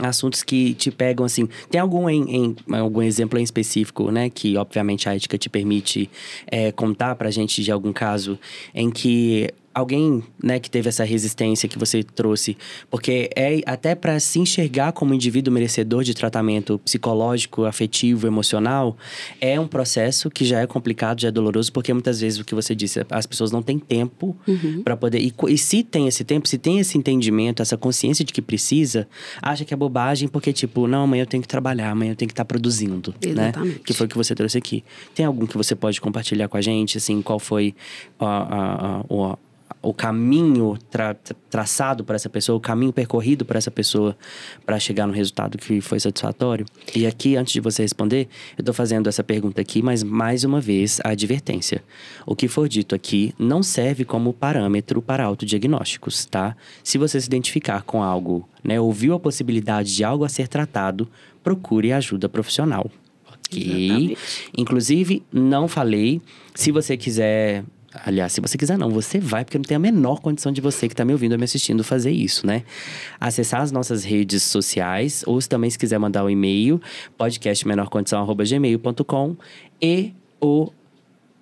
assuntos 0.00 0.42
que 0.42 0.74
te 0.74 0.90
pegam 0.90 1.24
assim. 1.24 1.48
Tem 1.70 1.80
algum 1.80 2.08
em, 2.08 2.36
em, 2.36 2.56
algum 2.74 3.02
exemplo 3.02 3.38
em 3.38 3.42
específico, 3.42 4.10
né, 4.10 4.30
que 4.30 4.56
obviamente 4.56 5.08
a 5.08 5.14
ética 5.14 5.38
te 5.38 5.48
permite 5.48 6.10
é, 6.46 6.72
contar 6.72 7.14
pra 7.14 7.30
gente 7.30 7.62
de 7.62 7.70
algum 7.70 7.92
caso 7.92 8.38
em 8.74 8.90
que 8.90 9.50
alguém, 9.74 10.22
né, 10.42 10.58
que 10.60 10.70
teve 10.70 10.88
essa 10.88 11.04
resistência 11.04 11.68
que 11.68 11.78
você 11.78 12.02
trouxe, 12.02 12.56
porque 12.90 13.28
é 13.34 13.60
até 13.66 13.94
para 13.94 14.18
se 14.20 14.38
enxergar 14.38 14.92
como 14.92 15.12
indivíduo 15.12 15.52
merecedor 15.52 16.04
de 16.04 16.14
tratamento 16.14 16.78
psicológico, 16.78 17.64
afetivo, 17.64 18.26
emocional, 18.26 18.96
é 19.40 19.58
um 19.58 19.66
processo 19.66 20.30
que 20.30 20.44
já 20.44 20.60
é 20.60 20.66
complicado, 20.66 21.20
já 21.20 21.28
é 21.28 21.30
doloroso, 21.30 21.72
porque 21.72 21.92
muitas 21.92 22.20
vezes 22.20 22.38
o 22.38 22.44
que 22.44 22.54
você 22.54 22.74
disse, 22.74 23.04
as 23.10 23.26
pessoas 23.26 23.50
não 23.50 23.62
têm 23.62 23.78
tempo 23.78 24.36
uhum. 24.46 24.82
para 24.82 24.96
poder 24.96 25.20
e, 25.20 25.34
e, 25.48 25.58
se 25.58 25.82
tem 25.82 26.06
esse 26.06 26.24
tempo, 26.24 26.48
se 26.48 26.58
tem 26.58 26.78
esse 26.78 26.96
entendimento, 26.96 27.60
essa 27.60 27.76
consciência 27.76 28.24
de 28.24 28.32
que 28.32 28.40
precisa, 28.40 29.08
acha 29.42 29.64
que 29.64 29.74
é 29.74 29.76
bobagem 29.76 30.28
porque 30.28 30.52
tipo, 30.52 30.86
não, 30.86 31.04
amanhã 31.04 31.22
eu 31.22 31.26
tenho 31.26 31.42
que 31.42 31.48
trabalhar, 31.48 31.90
amanhã 31.90 32.12
eu 32.12 32.16
tenho 32.16 32.28
que 32.28 32.32
estar 32.32 32.44
tá 32.44 32.48
produzindo, 32.48 33.14
né? 33.22 33.30
Exatamente. 33.30 33.74
né? 33.74 33.80
Que 33.84 33.92
foi 33.92 34.06
o 34.06 34.08
que 34.08 34.16
você 34.16 34.34
trouxe 34.34 34.58
aqui. 34.58 34.84
Tem 35.14 35.26
algum 35.26 35.46
que 35.46 35.56
você 35.56 35.74
pode 35.74 36.00
compartilhar 36.00 36.48
com 36.48 36.56
a 36.56 36.60
gente, 36.60 36.98
assim, 36.98 37.20
qual 37.22 37.38
foi 37.38 37.74
a, 38.18 38.26
a, 38.26 39.00
a, 39.00 39.38
o 39.84 39.92
caminho 39.92 40.76
tra 40.90 41.14
traçado 41.50 42.02
para 42.02 42.16
essa 42.16 42.28
pessoa, 42.28 42.56
o 42.56 42.60
caminho 42.60 42.92
percorrido 42.92 43.44
para 43.44 43.58
essa 43.58 43.70
pessoa 43.70 44.16
para 44.66 44.78
chegar 44.80 45.06
no 45.06 45.12
resultado 45.12 45.56
que 45.56 45.80
foi 45.80 46.00
satisfatório? 46.00 46.66
E 46.96 47.06
aqui, 47.06 47.36
antes 47.36 47.52
de 47.52 47.60
você 47.60 47.82
responder, 47.82 48.28
eu 48.56 48.62
estou 48.62 48.74
fazendo 48.74 49.08
essa 49.08 49.22
pergunta 49.22 49.60
aqui, 49.60 49.82
mas 49.82 50.02
mais 50.02 50.42
uma 50.42 50.60
vez 50.60 51.00
a 51.04 51.10
advertência. 51.10 51.84
O 52.26 52.34
que 52.34 52.48
for 52.48 52.68
dito 52.68 52.94
aqui 52.94 53.32
não 53.38 53.62
serve 53.62 54.04
como 54.04 54.32
parâmetro 54.32 55.00
para 55.00 55.24
autodiagnósticos, 55.24 56.26
tá? 56.26 56.56
Se 56.82 56.98
você 56.98 57.20
se 57.20 57.26
identificar 57.28 57.82
com 57.82 58.02
algo, 58.02 58.48
né, 58.64 58.80
ouviu 58.80 59.14
a 59.14 59.20
possibilidade 59.20 59.94
de 59.94 60.02
algo 60.02 60.24
a 60.24 60.28
ser 60.28 60.48
tratado, 60.48 61.08
procure 61.42 61.92
ajuda 61.92 62.28
profissional. 62.28 62.90
Ok? 63.28 63.84
Exatamente. 63.84 64.18
Inclusive, 64.56 65.22
não 65.32 65.68
falei. 65.68 66.20
Se 66.54 66.72
você 66.72 66.96
quiser 66.96 67.64
Aliás, 68.04 68.32
se 68.32 68.40
você 68.40 68.58
quiser, 68.58 68.76
não, 68.76 68.90
você 68.90 69.20
vai, 69.20 69.44
porque 69.44 69.56
não 69.56 69.64
tem 69.64 69.76
a 69.76 69.80
menor 69.80 70.20
condição 70.20 70.50
de 70.50 70.60
você 70.60 70.88
que 70.88 70.94
está 70.94 71.04
me 71.04 71.12
ouvindo 71.12 71.30
ou 71.32 71.38
me 71.38 71.44
assistindo 71.44 71.84
fazer 71.84 72.10
isso, 72.10 72.44
né? 72.46 72.64
Acessar 73.20 73.60
as 73.60 73.70
nossas 73.70 74.02
redes 74.02 74.42
sociais, 74.42 75.22
ou 75.26 75.40
se 75.40 75.48
também 75.48 75.70
se 75.70 75.78
quiser 75.78 75.98
mandar 75.98 76.24
um 76.24 76.30
e-mail, 76.30 76.82
podcastmenorcondição.gmail.com 77.16 79.36
e 79.80 80.12
o 80.40 80.72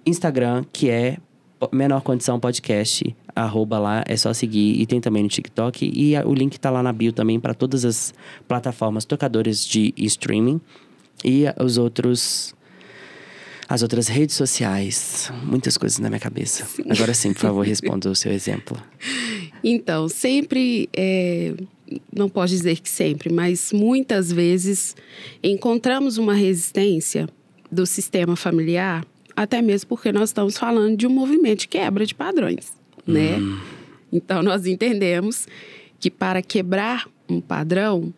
Instagram, 0.05 0.65
que 0.73 0.91
é 0.91 1.17
Menor 1.71 2.03
Condição 2.03 2.41
Podcast, 2.41 3.15
arroba 3.35 3.79
lá, 3.79 4.03
é 4.07 4.17
só 4.17 4.33
seguir. 4.33 4.81
E 4.81 4.87
tem 4.87 5.01
também 5.01 5.23
no 5.23 5.29
TikTok. 5.29 5.91
E 5.95 6.17
o 6.25 6.35
link 6.35 6.59
tá 6.59 6.71
lá 6.71 6.83
na 6.83 6.93
bio 6.93 7.13
também 7.13 7.39
para 7.39 7.55
todas 7.55 7.85
as 7.85 8.13
plataformas 8.49 9.05
tocadoras 9.05 9.65
de 9.65 9.95
streaming. 9.97 10.61
E 11.25 11.45
os 11.61 11.79
outros 11.79 12.55
as 13.73 13.83
outras 13.83 14.07
redes 14.07 14.37
sociais. 14.37 15.33
Muitas 15.45 15.79
coisas 15.79 15.99
na 15.99 16.11
minha 16.11 16.21
cabeça. 16.21 16.67
Sim. 16.67 16.85
Agora 16.91 17.15
sim, 17.15 17.33
por 17.33 17.41
favor, 17.41 17.65
responda 17.67 18.11
o 18.11 18.15
seu 18.15 18.31
exemplo. 18.31 18.77
Então, 19.65 20.09
sempre. 20.09 20.91
É, 20.95 21.55
não 22.15 22.29
posso 22.29 22.55
dizer 22.55 22.81
que 22.81 22.89
sempre, 22.89 23.33
mas 23.33 23.73
muitas 23.73 24.31
vezes 24.31 24.95
encontramos 25.43 26.19
uma 26.19 26.35
resistência 26.35 27.29
do 27.71 27.87
sistema 27.87 28.35
familiar, 28.35 29.07
até 29.37 29.61
mesmo 29.61 29.89
porque 29.89 30.11
nós 30.11 30.31
estamos 30.31 30.57
falando 30.57 30.97
de 30.97 31.07
um 31.07 31.11
movimento 31.11 31.61
de 31.61 31.69
quebra 31.69 32.05
de 32.07 32.15
padrões, 32.15 32.73
né? 33.07 33.37
Hum. 33.39 33.59
Então, 34.11 34.43
nós 34.43 34.67
entendemos 34.67 35.47
que 35.99 36.11
para 36.11 36.43
quebrar 36.43 37.09
um 37.29 37.41
padrão, 37.41 38.13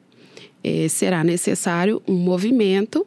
é, 0.63 0.89
será 0.89 1.23
necessário 1.23 2.03
um 2.07 2.15
movimento 2.15 3.07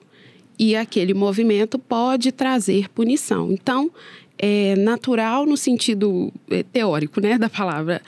e 0.58 0.76
aquele 0.76 1.14
movimento 1.14 1.78
pode 1.78 2.32
trazer 2.32 2.90
punição. 2.90 3.52
Então, 3.52 3.92
é 4.38 4.76
natural 4.76 5.46
no 5.46 5.58
sentido 5.58 6.32
é, 6.50 6.64
teórico 6.64 7.20
né, 7.20 7.38
da 7.38 7.50
palavra, 7.50 8.02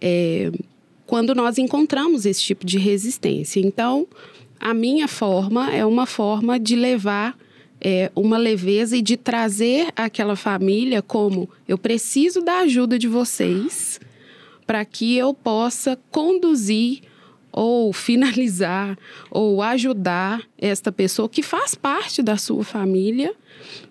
é, 0.00 0.50
quando 1.06 1.34
nós 1.34 1.58
encontramos 1.58 2.26
esse 2.26 2.42
tipo 2.42 2.66
de 2.66 2.78
resistência. 2.78 3.60
Então, 3.60 4.06
a 4.60 4.74
minha 4.74 5.08
forma 5.08 5.72
é 5.72 5.84
uma 5.84 6.06
forma 6.06 6.58
de 6.58 6.76
levar 6.76 7.36
é, 7.80 8.10
uma 8.14 8.36
leveza 8.36 8.96
e 8.96 9.02
de 9.02 9.16
trazer 9.16 9.88
aquela 9.94 10.34
família 10.34 11.00
como 11.00 11.48
eu 11.66 11.78
preciso 11.78 12.40
da 12.40 12.58
ajuda 12.58 12.98
de 12.98 13.06
vocês 13.06 14.00
para 14.66 14.84
que 14.84 15.16
eu 15.16 15.32
possa 15.32 15.98
conduzir 16.10 17.00
ou 17.52 17.92
finalizar 17.92 18.98
ou 19.30 19.62
ajudar 19.62 20.42
esta 20.56 20.92
pessoa 20.92 21.28
que 21.28 21.42
faz 21.42 21.74
parte 21.74 22.22
da 22.22 22.36
sua 22.36 22.64
família 22.64 23.34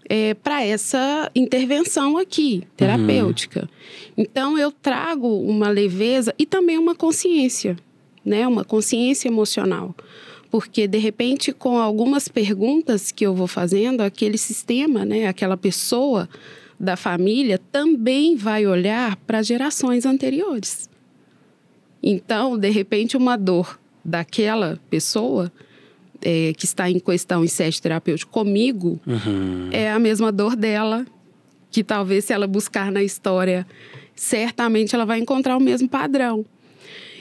é, 0.09 0.33
para 0.33 0.63
essa 0.63 1.29
intervenção 1.35 2.17
aqui, 2.17 2.63
terapêutica. 2.75 3.61
Uhum. 3.61 4.23
Então, 4.23 4.57
eu 4.57 4.71
trago 4.71 5.27
uma 5.27 5.69
leveza 5.69 6.33
e 6.39 6.45
também 6.45 6.77
uma 6.77 6.95
consciência, 6.95 7.77
né? 8.23 8.47
Uma 8.47 8.63
consciência 8.63 9.27
emocional. 9.27 9.95
Porque, 10.49 10.87
de 10.87 10.97
repente, 10.97 11.51
com 11.51 11.77
algumas 11.77 12.27
perguntas 12.27 13.11
que 13.11 13.25
eu 13.25 13.35
vou 13.35 13.47
fazendo, 13.47 14.01
aquele 14.01 14.37
sistema, 14.37 15.03
né? 15.03 15.27
Aquela 15.27 15.57
pessoa 15.57 16.29
da 16.79 16.95
família 16.95 17.59
também 17.71 18.35
vai 18.35 18.65
olhar 18.65 19.15
para 19.17 19.41
gerações 19.41 20.05
anteriores. 20.05 20.89
Então, 22.09 22.57
de 22.57 22.69
repente, 22.69 23.17
uma 23.17 23.37
dor 23.37 23.77
daquela 24.03 24.79
pessoa 24.89 25.51
é, 26.21 26.53
que 26.55 26.63
está 26.63 26.89
em 26.89 26.99
questão 26.99 27.43
em 27.43 27.49
sete 27.49 27.81
terapêutico 27.81 28.31
comigo 28.31 28.97
uhum. 29.05 29.67
é 29.73 29.91
a 29.91 29.99
mesma 29.99 30.31
dor 30.31 30.55
dela, 30.55 31.05
que 31.69 31.83
talvez 31.83 32.23
se 32.23 32.31
ela 32.31 32.47
buscar 32.47 32.93
na 32.93 33.03
história, 33.03 33.67
certamente 34.15 34.95
ela 34.95 35.03
vai 35.03 35.19
encontrar 35.19 35.57
o 35.57 35.59
mesmo 35.59 35.89
padrão. 35.89 36.45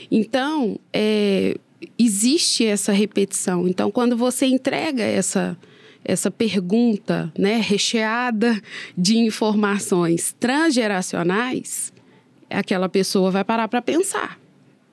Então, 0.09 0.79
é, 0.93 1.57
existe 1.99 2.65
essa 2.65 2.93
repetição. 2.93 3.67
Então, 3.67 3.91
quando 3.91 4.17
você 4.17 4.47
entrega 4.47 5.03
essa 5.03 5.59
essa 6.05 6.31
pergunta, 6.31 7.33
né, 7.37 7.57
recheada 7.57 8.63
de 8.97 9.19
informações 9.19 10.33
transgeracionais, 10.39 11.93
aquela 12.49 12.89
pessoa 12.89 13.33
vai 13.33 13.43
parar 13.43 13.67
para 13.67 13.83
pensar. 13.83 14.39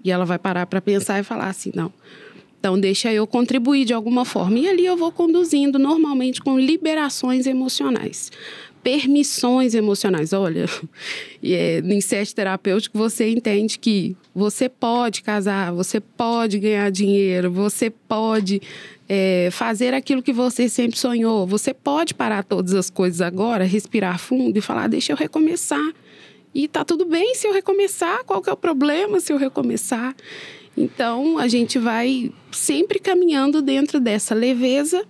E 0.04 0.12
ela 0.12 0.26
vai 0.26 0.40
parar 0.40 0.66
para 0.66 0.82
pensar 0.82 1.20
e 1.20 1.24
falar 1.24 1.48
assim: 1.48 1.72
não. 1.76 1.92
Então, 2.60 2.80
deixa 2.80 3.12
eu 3.12 3.28
contribuir 3.28 3.84
de 3.84 3.94
alguma 3.94 4.24
forma. 4.24 4.58
E 4.58 4.70
ali 4.70 4.86
eu 4.86 4.96
vou 4.96 5.12
conduzindo 5.12 5.78
normalmente 5.78 6.42
com 6.42 6.58
liberações 6.58 7.46
emocionais 7.46 8.32
permissões 8.84 9.74
emocionais. 9.74 10.34
Olha, 10.34 10.66
é, 11.42 11.82
no 11.82 11.94
inset 11.94 12.36
terapêutico 12.36 12.98
você 12.98 13.30
entende 13.30 13.80
que 13.80 14.16
você 14.36 14.68
pode 14.68 15.24
casar, 15.24 15.72
você 15.72 16.00
pode 16.00 16.60
ganhar 16.60 16.92
dinheiro, 16.92 17.50
você 17.50 17.90
pode 17.90 18.62
é, 19.08 19.50
fazer 19.52 19.94
aquilo 19.94 20.22
que 20.22 20.34
você 20.34 20.68
sempre 20.68 21.00
sonhou, 21.00 21.48
você 21.48 21.74
pode 21.74 22.14
parar 22.14 22.44
todas 22.44 22.74
as 22.74 22.90
coisas 22.90 23.22
agora, 23.22 23.64
respirar 23.64 24.20
fundo 24.20 24.58
e 24.58 24.62
falar: 24.62 24.88
deixa 24.88 25.14
eu 25.14 25.18
recomeçar. 25.18 25.94
E 26.54 26.68
tá 26.68 26.86
tudo 26.86 27.06
bem 27.06 27.34
se 27.36 27.48
eu 27.48 27.54
recomeçar, 27.54 28.24
qual 28.26 28.42
que 28.42 28.50
é 28.50 28.54
o 28.54 28.58
problema 28.58 29.20
se 29.20 29.34
eu 29.34 29.38
recomeçar? 29.38 30.16
Então, 30.76 31.38
a 31.38 31.48
gente 31.48 31.78
vai 31.78 32.32
sempre 32.52 33.00
caminhando 33.00 33.62
dentro 33.62 34.00
dessa 34.00 34.34
leveza 34.34 35.04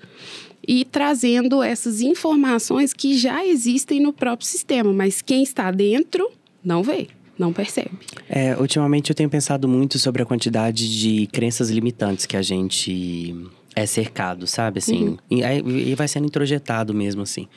e 0.65 0.85
trazendo 0.85 1.61
essas 1.61 2.01
informações 2.01 2.93
que 2.93 3.17
já 3.17 3.45
existem 3.45 3.99
no 3.99 4.13
próprio 4.13 4.47
sistema, 4.47 4.93
mas 4.93 5.21
quem 5.21 5.43
está 5.43 5.69
dentro 5.71 6.29
não 6.63 6.81
vê, 6.81 7.07
não 7.37 7.51
percebe. 7.51 7.91
É, 8.29 8.55
ultimamente 8.57 9.09
eu 9.09 9.15
tenho 9.15 9.29
pensado 9.29 9.67
muito 9.67 9.99
sobre 9.99 10.21
a 10.21 10.25
quantidade 10.25 10.99
de 10.99 11.27
crenças 11.27 11.69
limitantes 11.69 12.25
que 12.25 12.37
a 12.37 12.41
gente 12.41 13.35
é 13.75 13.85
cercado, 13.85 14.47
sabe? 14.47 14.79
Assim, 14.79 15.09
uhum. 15.09 15.17
e, 15.29 15.91
e 15.91 15.95
vai 15.95 16.07
sendo 16.07 16.25
introjetado 16.25 16.93
mesmo, 16.93 17.23
assim. 17.23 17.47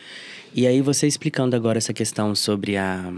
E 0.55 0.67
aí 0.67 0.81
você 0.81 1.07
explicando 1.07 1.55
agora 1.55 1.79
essa 1.79 1.93
questão 1.93 2.35
sobre 2.35 2.77
a 2.77 3.13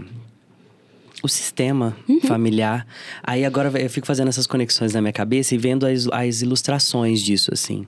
o 1.23 1.27
sistema 1.27 1.95
uhum. 2.07 2.21
familiar. 2.21 2.85
Aí 3.23 3.45
agora 3.45 3.71
eu 3.79 3.89
fico 3.89 4.07
fazendo 4.07 4.27
essas 4.27 4.47
conexões 4.47 4.93
na 4.93 5.01
minha 5.01 5.13
cabeça 5.13 5.55
e 5.55 5.57
vendo 5.57 5.85
as, 5.85 6.07
as 6.07 6.41
ilustrações 6.41 7.21
disso, 7.21 7.51
assim. 7.53 7.85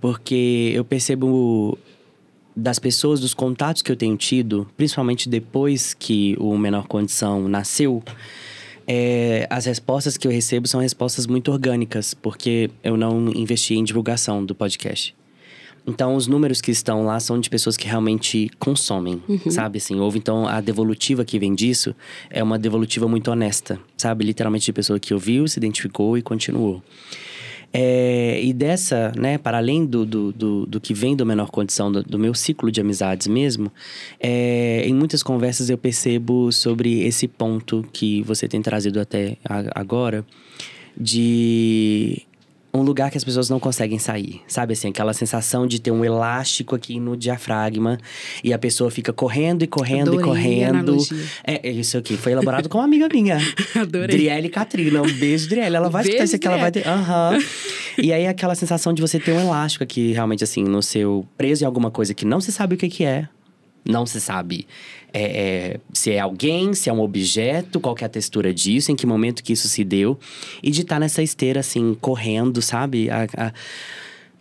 Porque 0.00 0.72
eu 0.74 0.84
percebo 0.84 1.78
das 2.54 2.78
pessoas, 2.78 3.20
dos 3.20 3.34
contatos 3.34 3.82
que 3.82 3.90
eu 3.90 3.96
tenho 3.96 4.16
tido, 4.16 4.68
principalmente 4.76 5.28
depois 5.28 5.94
que 5.94 6.36
o 6.38 6.56
Menor 6.58 6.86
Condição 6.86 7.48
nasceu, 7.48 8.02
é, 8.86 9.46
as 9.48 9.64
respostas 9.66 10.16
que 10.16 10.26
eu 10.26 10.30
recebo 10.30 10.66
são 10.66 10.80
respostas 10.80 11.26
muito 11.26 11.50
orgânicas, 11.50 12.14
porque 12.14 12.70
eu 12.82 12.96
não 12.96 13.28
investi 13.32 13.74
em 13.74 13.84
divulgação 13.84 14.44
do 14.44 14.54
podcast. 14.54 15.14
Então, 15.86 16.14
os 16.14 16.26
números 16.26 16.60
que 16.60 16.70
estão 16.70 17.04
lá 17.04 17.18
são 17.18 17.40
de 17.40 17.50
pessoas 17.50 17.76
que 17.76 17.86
realmente 17.86 18.48
consomem, 18.58 19.20
uhum. 19.28 19.50
sabe? 19.50 19.78
Assim, 19.78 19.98
houve 19.98 20.18
então 20.18 20.46
a 20.46 20.60
devolutiva 20.60 21.24
que 21.24 21.38
vem 21.38 21.54
disso 21.54 21.94
é 22.30 22.42
uma 22.42 22.58
devolutiva 22.58 23.08
muito 23.08 23.30
honesta, 23.30 23.80
sabe? 23.96 24.24
Literalmente 24.24 24.66
de 24.66 24.72
pessoa 24.72 25.00
que 25.00 25.12
ouviu, 25.12 25.48
se 25.48 25.58
identificou 25.58 26.16
e 26.16 26.22
continuou. 26.22 26.82
É, 27.74 28.38
e 28.42 28.52
dessa, 28.52 29.12
né, 29.16 29.38
para 29.38 29.56
além 29.56 29.86
do, 29.86 30.04
do, 30.04 30.30
do, 30.30 30.66
do, 30.66 30.80
que 30.80 30.92
vem 30.92 31.16
do 31.16 31.24
menor 31.24 31.50
condição, 31.50 31.90
do, 31.90 32.02
do 32.02 32.18
meu 32.18 32.34
ciclo 32.34 32.70
de 32.70 32.80
amizades 32.82 33.26
mesmo, 33.26 33.72
é, 34.20 34.82
em 34.86 34.92
muitas 34.92 35.22
conversas 35.22 35.70
eu 35.70 35.78
percebo 35.78 36.52
sobre 36.52 37.02
esse 37.02 37.26
ponto 37.26 37.84
que 37.90 38.22
você 38.22 38.46
tem 38.46 38.60
trazido 38.60 39.00
até 39.00 39.38
agora, 39.74 40.24
de 40.94 42.22
um 42.74 42.82
lugar 42.82 43.10
que 43.10 43.18
as 43.18 43.24
pessoas 43.24 43.50
não 43.50 43.60
conseguem 43.60 43.98
sair. 43.98 44.40
Sabe 44.46 44.72
assim, 44.72 44.88
aquela 44.88 45.12
sensação 45.12 45.66
de 45.66 45.80
ter 45.80 45.90
um 45.90 46.04
elástico 46.04 46.74
aqui 46.74 46.98
no 46.98 47.16
diafragma 47.16 47.98
e 48.42 48.52
a 48.52 48.58
pessoa 48.58 48.90
fica 48.90 49.12
correndo 49.12 49.62
e 49.62 49.66
correndo 49.66 50.08
Adorei 50.08 50.20
e 50.20 50.24
correndo. 50.24 50.96
É, 51.44 51.68
é, 51.68 51.70
isso 51.70 51.98
aqui 51.98 52.16
foi 52.16 52.32
elaborado 52.32 52.68
com 52.68 52.78
uma 52.78 52.84
amiga 52.84 53.08
minha. 53.12 53.38
Adorei. 53.76 54.16
Driele 54.16 54.48
Katrina. 54.48 55.02
Um 55.02 55.12
beijo, 55.12 55.48
Driele. 55.48 55.76
Ela 55.76 55.90
vai 55.90 56.02
escutar 56.02 56.24
isso 56.24 56.36
aqui, 56.36 56.46
ela 56.46 56.56
vai 56.56 56.70
ter. 56.70 56.86
Aham. 56.86 57.32
Uhum. 57.34 57.42
e 57.98 58.12
aí 58.12 58.26
aquela 58.26 58.54
sensação 58.54 58.94
de 58.94 59.02
você 59.02 59.20
ter 59.20 59.32
um 59.32 59.40
elástico 59.40 59.84
aqui, 59.84 60.12
realmente, 60.12 60.42
assim, 60.42 60.64
no 60.64 60.82
seu. 60.82 61.26
preso 61.36 61.64
em 61.64 61.66
alguma 61.66 61.90
coisa 61.90 62.14
que 62.14 62.24
não 62.24 62.40
se 62.40 62.50
sabe 62.50 62.74
o 62.74 62.78
que, 62.78 62.88
que 62.88 63.04
é. 63.04 63.28
Não 63.84 64.06
se 64.06 64.20
sabe 64.20 64.66
é, 65.12 65.22
é, 65.22 65.80
se 65.92 66.10
é 66.10 66.18
alguém, 66.18 66.72
se 66.74 66.88
é 66.88 66.92
um 66.92 67.00
objeto, 67.00 67.78
qual 67.78 67.94
é 68.00 68.04
a 68.04 68.08
textura 68.08 68.52
disso, 68.52 68.90
em 68.90 68.96
que 68.96 69.06
momento 69.06 69.42
que 69.42 69.52
isso 69.52 69.68
se 69.68 69.84
deu. 69.84 70.18
E 70.62 70.70
de 70.70 70.82
estar 70.82 70.96
tá 70.96 71.00
nessa 71.00 71.22
esteira, 71.22 71.60
assim, 71.60 71.94
correndo, 72.00 72.62
sabe? 72.62 73.10
A, 73.10 73.26
a, 73.36 73.52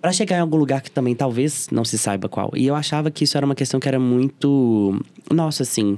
para 0.02 0.12
chegar 0.12 0.38
em 0.38 0.40
algum 0.40 0.58
lugar 0.58 0.82
que 0.82 0.90
também 0.90 1.14
talvez 1.14 1.68
não 1.72 1.84
se 1.84 1.98
saiba 1.98 2.30
qual. 2.30 2.52
E 2.56 2.66
eu 2.66 2.76
achava 2.76 3.12
que 3.12 3.24
isso 3.24 3.38
era 3.38 3.46
uma 3.46 3.56
questão 3.56 3.80
que 3.80 3.88
era 3.88 4.00
muito. 4.00 5.00
Nossa, 5.30 5.64
assim. 5.64 5.98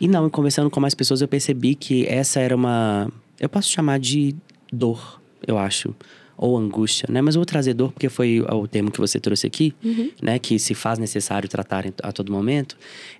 E 0.00 0.06
não, 0.06 0.30
conversando 0.30 0.70
com 0.70 0.80
mais 0.80 0.94
pessoas, 0.94 1.20
eu 1.20 1.28
percebi 1.28 1.74
que 1.74 2.06
essa 2.06 2.40
era 2.40 2.54
uma. 2.54 3.10
Eu 3.40 3.48
posso 3.48 3.70
chamar 3.70 3.98
de 3.98 4.34
dor, 4.72 5.20
eu 5.46 5.58
acho 5.58 5.94
ou 6.42 6.58
angústia, 6.58 7.06
né? 7.08 7.22
Mas 7.22 7.36
vou 7.36 7.44
trazer 7.44 7.72
dor 7.72 7.92
porque 7.92 8.08
foi 8.08 8.40
o 8.40 8.66
termo 8.66 8.90
que 8.90 8.98
você 8.98 9.20
trouxe 9.20 9.46
aqui, 9.46 9.72
uhum. 9.84 10.10
né? 10.20 10.40
Que 10.40 10.58
se 10.58 10.74
faz 10.74 10.98
necessário 10.98 11.48
tratar 11.48 11.84
a 12.02 12.10
todo 12.10 12.32
momento. 12.32 12.76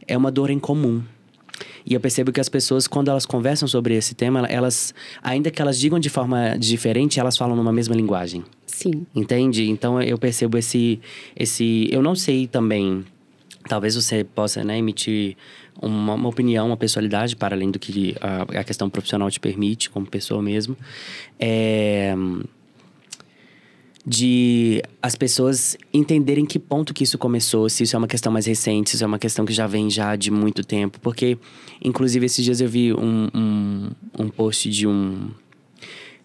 É 0.08 0.16
uma 0.16 0.28
dor 0.28 0.50
em 0.50 0.58
comum. 0.58 1.00
E 1.86 1.94
eu 1.94 2.00
percebo 2.00 2.32
que 2.32 2.40
as 2.40 2.48
pessoas, 2.48 2.88
quando 2.88 3.08
elas 3.08 3.24
conversam 3.24 3.68
sobre 3.68 3.94
esse 3.94 4.16
tema, 4.16 4.44
elas, 4.48 4.92
ainda 5.22 5.52
que 5.52 5.62
elas 5.62 5.78
digam 5.78 6.00
de 6.00 6.10
forma 6.10 6.56
diferente, 6.58 7.20
elas 7.20 7.36
falam 7.36 7.54
numa 7.54 7.72
mesma 7.72 7.94
linguagem. 7.94 8.42
Sim. 8.66 9.06
Entende? 9.14 9.70
Então 9.70 10.02
eu 10.02 10.18
percebo 10.18 10.58
esse. 10.58 10.98
esse 11.36 11.88
eu 11.92 12.02
não 12.02 12.16
sei 12.16 12.48
também. 12.48 13.04
Talvez 13.68 13.94
você 13.94 14.24
possa 14.24 14.64
né, 14.64 14.78
emitir 14.78 15.36
uma, 15.80 16.14
uma, 16.14 16.28
opinião, 16.28 16.66
uma 16.66 16.76
personalidade, 16.76 17.36
para 17.36 17.54
além 17.54 17.70
do 17.70 17.78
que 17.78 18.16
a, 18.20 18.58
a 18.58 18.64
questão 18.64 18.90
profissional 18.90 19.30
te 19.30 19.38
permite, 19.38 19.88
como 19.88 20.04
pessoa 20.04 20.42
mesmo. 20.42 20.76
É 21.38 22.16
de 24.04 24.82
as 25.00 25.14
pessoas 25.14 25.76
entenderem 25.92 26.44
que 26.44 26.58
ponto 26.58 26.92
que 26.92 27.04
isso 27.04 27.16
começou, 27.16 27.68
se 27.68 27.84
isso 27.84 27.94
é 27.94 27.98
uma 27.98 28.08
questão 28.08 28.32
mais 28.32 28.46
recente, 28.46 28.90
se 28.90 28.96
isso 28.96 29.04
é 29.04 29.06
uma 29.06 29.18
questão 29.18 29.44
que 29.44 29.52
já 29.52 29.66
vem 29.66 29.88
já 29.88 30.16
de 30.16 30.30
muito 30.30 30.64
tempo. 30.64 30.98
Porque, 31.00 31.38
inclusive, 31.82 32.26
esses 32.26 32.44
dias 32.44 32.60
eu 32.60 32.68
vi 32.68 32.92
um, 32.92 33.28
um, 33.34 33.90
um 34.18 34.28
post 34.28 34.68
de 34.68 34.86
um 34.86 35.30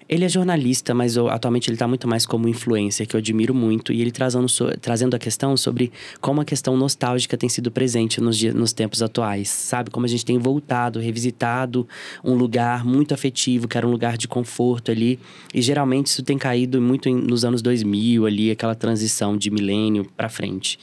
ele 0.10 0.24
é 0.24 0.30
jornalista, 0.30 0.93
mas 0.93 1.18
atualmente 1.18 1.70
ele 1.70 1.76
está 1.76 1.88
muito 1.88 2.08
mais 2.08 2.26
como 2.26 2.47
influencer, 2.47 3.08
que 3.08 3.16
eu 3.16 3.20
admiro 3.20 3.53
muito. 3.53 3.91
E 3.91 4.01
ele 4.01 4.12
trazendo, 4.12 4.47
so, 4.47 4.66
trazendo 4.80 5.16
a 5.16 5.20
questão 5.20 5.58
sobre 5.58 5.91
como 6.22 6.39
a 6.41 6.45
questão 6.45 6.78
nostálgica 6.78 7.38
tem 7.38 7.49
sido 7.49 7.70
presente 7.70 8.22
nos, 8.22 8.41
nos 8.41 8.74
tempos 8.74 9.01
atuais, 9.01 9.49
sabe? 9.49 9.89
Como 9.89 10.05
a 10.05 10.10
gente 10.10 10.26
tem 10.26 10.38
voltado, 10.38 10.99
revisitado 10.99 11.88
um 12.24 12.36
lugar 12.36 12.86
muito 12.86 13.14
afetivo, 13.14 13.68
que 13.68 13.78
era 13.78 13.88
um 13.88 13.91
lugar 13.91 14.18
de 14.18 14.28
conforto 14.28 14.91
ali. 14.91 15.20
E 15.53 15.62
geralmente 15.62 16.08
isso 16.08 16.24
tem 16.24 16.38
caído 16.38 16.82
muito 16.82 17.10
em, 17.10 17.16
nos 17.16 17.43
anos 17.43 17.62
2000 17.62 18.26
ali, 18.26 18.51
aquela 18.51 18.76
transição 18.76 19.38
de 19.38 19.51
milênio 19.51 20.05
para 20.16 20.30
frente. 20.30 20.80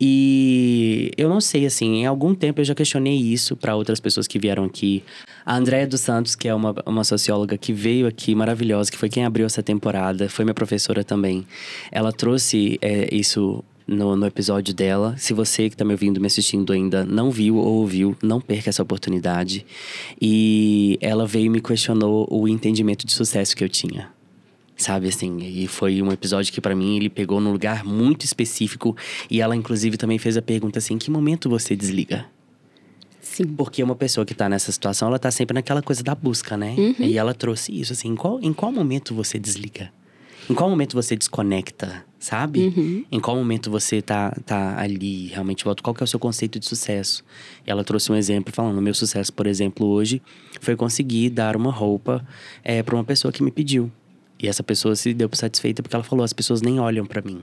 E 0.00 1.10
eu 1.16 1.28
não 1.28 1.40
sei, 1.40 1.66
assim, 1.66 1.96
em 1.96 2.06
algum 2.06 2.34
tempo 2.34 2.60
eu 2.60 2.64
já 2.64 2.74
questionei 2.74 3.16
isso 3.16 3.56
para 3.56 3.74
outras 3.74 3.98
pessoas 3.98 4.26
que 4.26 4.38
vieram 4.38 4.64
aqui. 4.64 5.02
A 5.44 5.56
Andréia 5.56 5.86
dos 5.86 6.00
Santos, 6.00 6.36
que 6.36 6.46
é 6.46 6.54
uma, 6.54 6.74
uma 6.86 7.04
socióloga 7.04 7.58
que 7.58 7.72
veio 7.72 8.06
aqui, 8.06 8.34
maravilhosa, 8.34 8.90
que 8.90 8.98
foi 8.98 9.08
quem 9.08 9.24
abriu 9.24 9.46
essa 9.46 9.62
temporada, 9.62 10.28
foi 10.28 10.44
minha 10.44 10.54
professora 10.54 11.02
também. 11.02 11.46
Ela 11.90 12.12
trouxe 12.12 12.78
é, 12.80 13.12
isso 13.12 13.64
no, 13.86 14.14
no, 14.14 14.26
episódio 14.26 14.72
dela. 14.72 15.16
Se 15.16 15.32
você 15.32 15.68
que 15.68 15.74
está 15.74 15.84
me 15.84 15.92
ouvindo, 15.92 16.20
me 16.20 16.26
assistindo 16.26 16.72
ainda, 16.72 17.04
não 17.04 17.30
viu 17.30 17.56
ou 17.56 17.78
ouviu, 17.78 18.16
não 18.22 18.40
perca 18.40 18.68
essa 18.68 18.82
oportunidade. 18.82 19.66
E 20.20 20.98
ela 21.00 21.26
veio 21.26 21.46
e 21.46 21.50
me 21.50 21.60
questionou 21.60 22.28
o 22.30 22.46
entendimento 22.46 23.04
de 23.04 23.12
sucesso 23.12 23.56
que 23.56 23.64
eu 23.64 23.68
tinha 23.68 24.17
sabe 24.78 25.08
assim 25.08 25.38
e 25.42 25.66
foi 25.66 26.00
um 26.00 26.10
episódio 26.10 26.52
que 26.52 26.60
para 26.60 26.74
mim 26.74 26.96
ele 26.96 27.10
pegou 27.10 27.40
num 27.40 27.52
lugar 27.52 27.84
muito 27.84 28.24
específico 28.24 28.96
e 29.28 29.40
ela 29.40 29.54
inclusive 29.54 29.96
também 29.96 30.18
fez 30.18 30.36
a 30.36 30.42
pergunta 30.42 30.78
assim 30.78 30.94
em 30.94 30.98
que 30.98 31.10
momento 31.10 31.50
você 31.50 31.76
desliga 31.76 32.26
Sim. 33.20 33.44
Porque 33.44 33.82
uma 33.82 33.94
pessoa 33.94 34.26
que 34.26 34.34
tá 34.34 34.48
nessa 34.48 34.72
situação, 34.72 35.06
ela 35.06 35.18
tá 35.18 35.30
sempre 35.30 35.54
naquela 35.54 35.80
coisa 35.82 36.02
da 36.02 36.14
busca, 36.14 36.56
né? 36.56 36.74
Uhum. 36.76 36.94
E 36.98 37.18
ela 37.18 37.32
trouxe 37.32 37.78
isso, 37.78 37.92
assim, 37.92 38.08
em 38.08 38.16
qual, 38.16 38.40
em 38.42 38.52
qual 38.52 38.72
momento 38.72 39.14
você 39.14 39.38
desliga? 39.38 39.92
Em 40.50 40.54
qual 40.54 40.68
momento 40.70 40.94
você 40.94 41.14
desconecta, 41.14 42.04
sabe? 42.18 42.60
Uhum. 42.60 43.04
Em 43.12 43.20
qual 43.20 43.36
momento 43.36 43.70
você 43.70 44.00
tá, 44.00 44.34
tá 44.46 44.80
ali, 44.80 45.26
realmente 45.26 45.62
volta? 45.62 45.82
Qual 45.82 45.94
que 45.94 46.02
é 46.02 46.04
o 46.04 46.06
seu 46.06 46.18
conceito 46.18 46.58
de 46.58 46.66
sucesso? 46.66 47.22
E 47.66 47.70
ela 47.70 47.84
trouxe 47.84 48.10
um 48.10 48.16
exemplo 48.16 48.52
falando: 48.52 48.80
meu 48.80 48.94
sucesso, 48.94 49.32
por 49.32 49.46
exemplo, 49.46 49.86
hoje 49.86 50.22
foi 50.60 50.74
conseguir 50.74 51.30
dar 51.30 51.54
uma 51.54 51.70
roupa 51.70 52.26
é, 52.64 52.82
para 52.82 52.94
uma 52.94 53.04
pessoa 53.04 53.30
que 53.30 53.42
me 53.42 53.50
pediu. 53.50 53.92
E 54.40 54.46
essa 54.46 54.62
pessoa 54.62 54.94
se 54.94 55.12
deu 55.12 55.28
por 55.28 55.36
satisfeita 55.36 55.82
porque 55.82 55.96
ela 55.96 56.04
falou: 56.04 56.24
as 56.24 56.32
pessoas 56.32 56.62
nem 56.62 56.78
olham 56.78 57.04
para 57.04 57.20
mim. 57.20 57.42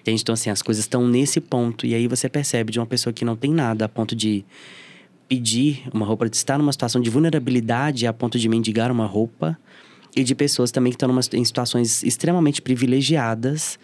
Entende? 0.00 0.22
Então, 0.22 0.32
assim, 0.32 0.48
as 0.48 0.62
coisas 0.62 0.84
estão 0.84 1.06
nesse 1.06 1.40
ponto. 1.40 1.86
E 1.86 1.94
aí 1.94 2.08
você 2.08 2.28
percebe 2.28 2.72
de 2.72 2.78
uma 2.78 2.86
pessoa 2.86 3.12
que 3.12 3.24
não 3.24 3.36
tem 3.36 3.52
nada 3.52 3.84
a 3.84 3.88
ponto 3.88 4.16
de 4.16 4.44
pedir 5.28 5.82
uma 5.92 6.06
roupa, 6.06 6.28
de 6.28 6.36
estar 6.36 6.58
numa 6.58 6.72
situação 6.72 7.00
de 7.00 7.10
vulnerabilidade 7.10 8.06
a 8.06 8.12
ponto 8.12 8.38
de 8.38 8.48
mendigar 8.48 8.90
uma 8.90 9.06
roupa. 9.06 9.58
E 10.16 10.24
de 10.24 10.34
pessoas 10.34 10.72
também 10.72 10.90
que 10.90 10.96
estão 10.96 11.08
numa, 11.08 11.20
em 11.34 11.44
situações 11.44 12.02
extremamente 12.02 12.60
privilegiadas 12.60 13.78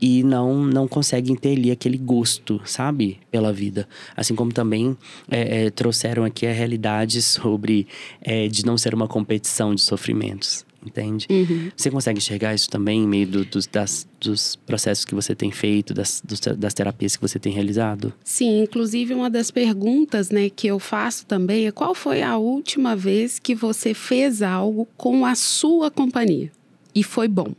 e 0.00 0.22
não, 0.22 0.62
não 0.62 0.86
conseguem 0.86 1.34
ter 1.34 1.56
ali 1.56 1.72
aquele 1.72 1.98
gosto, 1.98 2.60
sabe? 2.64 3.18
Pela 3.32 3.52
vida. 3.52 3.88
Assim 4.16 4.32
como 4.36 4.52
também 4.52 4.96
é, 5.28 5.64
é, 5.64 5.70
trouxeram 5.70 6.22
aqui 6.22 6.46
a 6.46 6.52
realidade 6.52 7.20
sobre 7.20 7.88
é, 8.20 8.46
de 8.46 8.64
não 8.64 8.78
ser 8.78 8.94
uma 8.94 9.08
competição 9.08 9.74
de 9.74 9.80
sofrimentos 9.80 10.64
entende? 10.84 11.26
Uhum. 11.30 11.70
Você 11.76 11.90
consegue 11.90 12.18
enxergar 12.18 12.54
isso 12.54 12.68
também 12.68 13.02
em 13.02 13.06
meio 13.06 13.26
do, 13.26 13.44
dos, 13.44 13.66
das, 13.66 14.06
dos 14.20 14.56
processos 14.56 15.04
que 15.04 15.14
você 15.14 15.34
tem 15.34 15.50
feito, 15.50 15.94
das, 15.94 16.22
dos, 16.24 16.40
das 16.40 16.74
terapias 16.74 17.16
que 17.16 17.22
você 17.22 17.38
tem 17.38 17.52
realizado? 17.52 18.12
Sim, 18.24 18.62
inclusive 18.62 19.14
uma 19.14 19.30
das 19.30 19.50
perguntas 19.50 20.30
né, 20.30 20.50
que 20.50 20.66
eu 20.66 20.78
faço 20.78 21.26
também 21.26 21.66
é 21.66 21.72
qual 21.72 21.94
foi 21.94 22.22
a 22.22 22.36
última 22.36 22.96
vez 22.96 23.38
que 23.38 23.54
você 23.54 23.94
fez 23.94 24.42
algo 24.42 24.88
com 24.96 25.24
a 25.24 25.34
sua 25.34 25.90
companhia 25.90 26.50
e 26.94 27.02
foi 27.02 27.28
bom, 27.28 27.54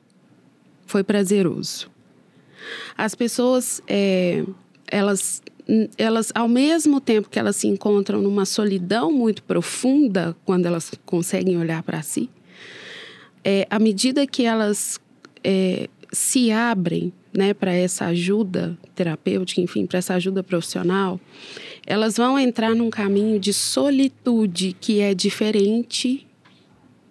foi 0.85 1.03
prazeroso. 1.03 1.91
As 2.97 3.13
pessoas, 3.13 3.81
é, 3.87 4.43
elas 4.87 5.41
elas, 5.97 6.31
ao 6.35 6.47
mesmo 6.47 6.99
tempo 6.99 7.29
que 7.29 7.39
elas 7.39 7.55
se 7.55 7.67
encontram 7.67 8.21
numa 8.21 8.45
solidão 8.45 9.11
muito 9.11 9.43
profunda, 9.43 10.35
quando 10.45 10.65
elas 10.65 10.91
conseguem 11.05 11.57
olhar 11.57 11.81
para 11.83 12.01
si, 12.01 12.29
é, 13.43 13.67
à 13.69 13.79
medida 13.79 14.25
que 14.25 14.43
elas 14.45 14.99
é, 15.43 15.89
se 16.11 16.51
abrem 16.51 17.11
né, 17.33 17.53
para 17.53 17.73
essa 17.73 18.05
ajuda 18.05 18.77
terapêutica, 18.95 19.59
enfim, 19.59 19.85
para 19.85 19.99
essa 19.99 20.13
ajuda 20.13 20.43
profissional, 20.43 21.19
elas 21.85 22.15
vão 22.15 22.37
entrar 22.37 22.75
num 22.75 22.89
caminho 22.89 23.39
de 23.39 23.51
solitude 23.51 24.75
que 24.79 24.99
é 24.99 25.13
diferente 25.13 26.25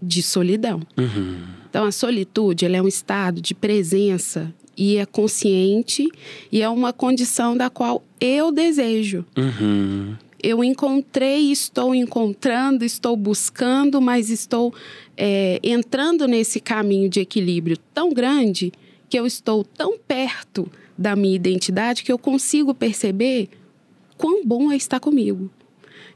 de 0.00 0.22
solidão. 0.22 0.80
Uhum. 0.96 1.42
Então, 1.68 1.84
a 1.84 1.92
solitude 1.92 2.64
é 2.66 2.82
um 2.82 2.88
estado 2.88 3.40
de 3.40 3.54
presença 3.54 4.52
e 4.76 4.96
é 4.96 5.06
consciente 5.06 6.08
e 6.50 6.62
é 6.62 6.68
uma 6.68 6.92
condição 6.92 7.56
da 7.56 7.68
qual 7.68 8.04
eu 8.20 8.52
desejo. 8.52 9.24
Uhum 9.36 10.16
eu 10.42 10.64
encontrei, 10.64 11.52
estou 11.52 11.94
encontrando, 11.94 12.84
estou 12.84 13.16
buscando, 13.16 14.00
mas 14.00 14.28
estou 14.28 14.74
é, 15.16 15.60
entrando 15.62 16.26
nesse 16.26 16.58
caminho 16.58 17.08
de 17.08 17.20
equilíbrio 17.20 17.76
tão 17.94 18.12
grande 18.12 18.72
que 19.08 19.18
eu 19.18 19.26
estou 19.26 19.62
tão 19.62 19.98
perto 19.98 20.70
da 20.98 21.14
minha 21.14 21.36
identidade 21.36 22.02
que 22.02 22.10
eu 22.10 22.18
consigo 22.18 22.74
perceber 22.74 23.48
quão 24.16 24.44
bom 24.44 24.72
é 24.72 24.76
estar 24.76 24.98
comigo. 24.98 25.50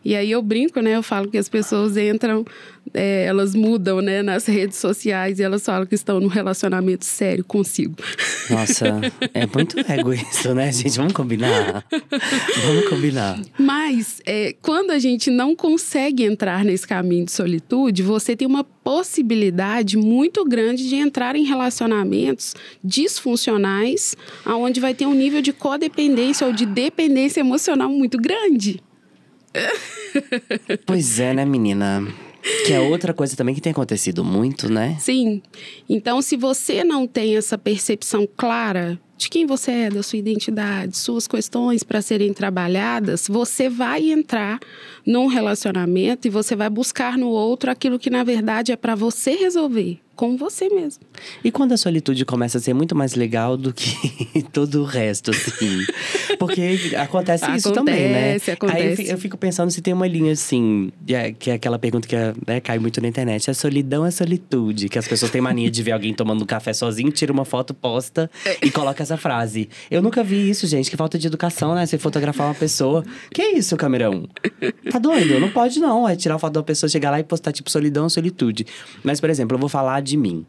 E 0.07 0.14
aí 0.14 0.30
eu 0.30 0.40
brinco, 0.40 0.78
né? 0.78 0.94
Eu 0.94 1.02
falo 1.02 1.28
que 1.28 1.36
as 1.36 1.48
pessoas 1.48 1.96
entram, 1.96 2.44
é, 2.94 3.24
elas 3.24 3.57
mudam, 3.57 4.00
né? 4.00 4.22
Nas 4.22 4.46
redes 4.46 4.78
sociais 4.78 5.40
e 5.40 5.42
elas 5.42 5.64
falam 5.64 5.84
que 5.84 5.96
estão 5.96 6.20
num 6.20 6.28
relacionamento 6.28 7.04
sério 7.04 7.42
consigo. 7.42 7.96
Nossa, 8.48 9.00
é 9.34 9.44
muito 9.52 9.80
ego 9.80 10.12
isso, 10.12 10.54
né, 10.54 10.70
gente? 10.70 10.96
Vamos 10.96 11.12
combinar. 11.12 11.84
Vamos 12.64 12.88
combinar. 12.88 13.40
Mas 13.59 14.22
é, 14.24 14.54
quando 14.62 14.92
a 14.92 14.98
gente 15.00 15.28
não 15.28 15.57
consegue 15.57 16.22
entrar 16.22 16.64
nesse 16.64 16.86
caminho 16.86 17.24
de 17.24 17.32
solitude, 17.32 18.04
você 18.04 18.36
tem 18.36 18.46
uma 18.46 18.62
possibilidade 18.62 19.96
muito 19.96 20.44
grande 20.44 20.88
de 20.88 20.94
entrar 20.94 21.34
em 21.34 21.42
relacionamentos 21.42 22.54
disfuncionais, 22.84 24.16
aonde 24.44 24.78
vai 24.78 24.94
ter 24.94 25.07
um 25.07 25.14
nível 25.14 25.42
de 25.42 25.52
codependência 25.52 26.46
ou 26.46 26.52
de 26.52 26.64
dependência 26.64 27.40
emocional 27.40 27.88
muito 27.88 28.16
grande. 28.16 28.80
Pois 30.86 31.20
é, 31.20 31.34
né, 31.34 31.44
menina? 31.44 32.07
Que 32.64 32.72
é 32.72 32.80
outra 32.80 33.12
coisa 33.12 33.36
também 33.36 33.54
que 33.54 33.61
tem 33.61 33.72
acontecido 33.72 34.24
muito, 34.24 34.70
né? 34.72 34.96
Sim. 35.00 35.42
Então, 35.88 36.22
se 36.22 36.36
você 36.36 36.84
não 36.84 37.07
tem 37.07 37.36
essa 37.36 37.59
percepção 37.59 38.26
clara 38.36 38.98
de 39.17 39.29
quem 39.29 39.47
você 39.47 39.71
é, 39.71 39.91
da 39.91 40.03
sua 40.03 40.19
identidade, 40.19 40.97
suas 40.97 41.27
questões 41.27 41.83
para 41.83 42.03
serem 42.03 42.33
trabalhadas, 42.33 43.27
você 43.29 43.69
vai 43.69 44.11
entrar 44.11 44.61
num 45.07 45.27
relacionamento 45.27 46.27
e 46.27 46.31
você 46.31 46.55
vai 46.55 46.69
buscar 46.69 47.17
no 47.17 47.29
outro 47.29 47.71
aquilo 47.71 47.99
que 47.99 48.11
na 48.11 48.25
verdade 48.25 48.73
é 48.73 48.77
para 48.77 48.95
você 48.95 49.33
resolver 49.33 50.01
com 50.17 50.35
você 50.37 50.69
mesmo. 50.71 51.05
E 51.45 51.51
quando 51.53 51.73
a 51.73 51.77
solitude 51.77 52.25
começa 52.25 52.57
a 52.57 52.61
ser 52.61 52.73
muito 52.73 52.97
mais 52.97 53.14
legal 53.14 53.57
do 53.57 53.73
que 53.73 54.43
todo 54.51 54.81
o 54.81 54.85
resto, 54.85 55.31
assim? 55.31 55.85
Porque 56.39 56.62
acontece, 56.97 56.97
acontece 56.97 57.57
isso 57.57 57.73
também, 57.73 58.09
né? 58.09 58.37
Acontece, 58.37 59.03
Aí 59.03 59.11
eu 59.11 59.19
fico 59.19 59.37
pensando 59.37 59.71
se 59.71 59.83
tem 59.83 59.93
uma 59.93 60.07
linha 60.09 60.33
assim, 60.33 60.91
é, 61.07 61.33
que 61.33 61.51
é 61.51 61.55
aquela 61.55 61.79
pergunta 61.79 62.09
que 62.09 62.17
né, 62.47 62.61
cai 62.61 62.79
muito 62.79 63.01
na 63.01 63.09
internet: 63.09 63.51
a 63.51 63.55
solidão 63.55 64.07
é 64.07 64.11
solitude? 64.11 64.89
Que 64.89 64.99
as 64.99 65.07
pessoas 65.07 65.31
têm 65.31 65.43
mania 65.43 65.71
de 65.71 65.83
ver 65.83 65.93
alguém 65.93 66.14
tomando 66.14 66.43
um 66.43 66.47
café 66.47 66.73
sozinho, 66.73 67.12
tira 67.12 67.31
uma 67.31 67.45
foto, 67.45 67.75
posta 67.75 68.31
e 68.62 68.71
coloca 68.71 69.03
essa 69.07 69.16
frase. 69.16 69.68
Eu 69.90 70.02
nunca 70.02 70.22
vi 70.22 70.50
isso, 70.50 70.66
gente. 70.66 70.90
Que 70.90 70.96
falta 70.96 71.18
de 71.18 71.26
educação, 71.26 71.74
né? 71.74 71.86
Você 71.86 71.98
fotografar 71.98 72.48
uma 72.48 72.54
pessoa. 72.54 73.04
Que 73.30 73.42
isso, 73.42 73.76
camerão? 73.76 74.28
Tá 74.90 74.98
doido? 74.98 75.38
Não 75.40 75.50
pode, 75.50 75.78
não. 75.80 76.09
É 76.09 76.16
tirar 76.16 76.38
foto 76.38 76.57
uma 76.57 76.62
pessoa, 76.62 76.90
chegar 76.90 77.11
lá 77.11 77.20
e 77.20 77.24
postar, 77.24 77.52
tipo, 77.52 77.70
solidão, 77.70 78.09
solitude. 78.09 78.66
Mas, 79.02 79.20
por 79.20 79.30
exemplo, 79.30 79.57
eu 79.57 79.61
vou 79.61 79.68
falar 79.68 80.02
de 80.02 80.16
mim. 80.16 80.44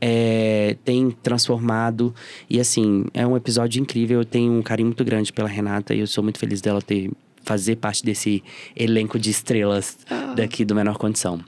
é, 0.00 0.76
tem 0.84 1.10
transformado. 1.10 2.14
E 2.48 2.60
assim, 2.60 3.04
é 3.12 3.26
um 3.26 3.36
episódio 3.36 3.80
incrível. 3.80 4.20
Eu 4.20 4.24
tenho 4.24 4.52
um 4.52 4.62
carinho 4.62 4.88
muito 4.88 5.04
grande 5.04 5.32
pela 5.32 5.48
Renata 5.48 5.94
e 5.94 6.00
eu 6.00 6.06
sou 6.06 6.22
muito 6.22 6.38
feliz 6.38 6.60
dela 6.60 6.80
ter 6.80 7.10
fazer 7.48 7.76
parte 7.76 8.04
desse 8.04 8.44
elenco 8.76 9.18
de 9.18 9.30
estrelas 9.30 9.96
ah. 10.10 10.34
daqui 10.36 10.66
do 10.66 10.74
Menor 10.74 10.98
Condição. 10.98 11.40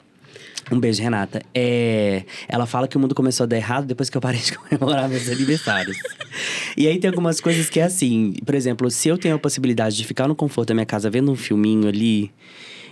Um 0.72 0.80
beijo, 0.80 1.02
Renata. 1.02 1.42
É, 1.54 2.24
ela 2.48 2.64
fala 2.64 2.88
que 2.88 2.96
o 2.96 3.00
mundo 3.00 3.14
começou 3.14 3.44
a 3.44 3.46
dar 3.46 3.56
errado 3.56 3.86
depois 3.86 4.08
que 4.08 4.16
eu 4.16 4.20
parei 4.20 4.40
de 4.40 4.56
comemorar 4.56 5.10
meus 5.10 5.28
aniversários. 5.28 5.98
e 6.74 6.86
aí 6.86 6.98
tem 6.98 7.08
algumas 7.10 7.38
coisas 7.38 7.68
que 7.68 7.80
é 7.80 7.82
assim. 7.82 8.34
Por 8.46 8.54
exemplo, 8.54 8.90
se 8.90 9.08
eu 9.08 9.18
tenho 9.18 9.34
a 9.34 9.38
possibilidade 9.38 9.94
de 9.94 10.04
ficar 10.06 10.26
no 10.26 10.34
conforto 10.34 10.68
da 10.68 10.74
minha 10.74 10.86
casa 10.86 11.10
vendo 11.10 11.30
um 11.30 11.36
filminho 11.36 11.86
ali, 11.86 12.32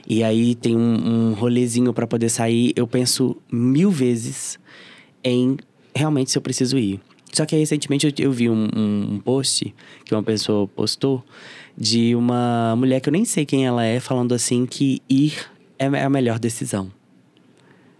e 0.06 0.22
aí 0.22 0.54
tem 0.54 0.76
um, 0.76 1.30
um 1.30 1.32
rolezinho 1.32 1.94
para 1.94 2.06
poder 2.06 2.28
sair, 2.28 2.74
eu 2.76 2.86
penso 2.86 3.36
mil 3.50 3.90
vezes 3.90 4.58
em 5.24 5.56
realmente 5.94 6.30
se 6.30 6.36
eu 6.36 6.42
preciso 6.42 6.76
ir. 6.76 7.00
Só 7.32 7.46
que 7.46 7.54
aí, 7.54 7.60
recentemente 7.60 8.06
eu, 8.06 8.12
eu 8.18 8.32
vi 8.32 8.50
um, 8.50 8.68
um, 8.74 9.14
um 9.14 9.18
post 9.18 9.74
que 10.04 10.14
uma 10.14 10.22
pessoa 10.22 10.66
postou 10.66 11.24
de 11.78 12.16
uma 12.16 12.74
mulher 12.76 13.00
que 13.00 13.08
eu 13.08 13.12
nem 13.12 13.24
sei 13.24 13.46
quem 13.46 13.64
ela 13.64 13.84
é, 13.84 14.00
falando 14.00 14.34
assim 14.34 14.66
que 14.66 15.00
ir 15.08 15.34
é, 15.78 15.86
é 15.86 16.04
a 16.04 16.10
melhor 16.10 16.38
decisão. 16.38 16.90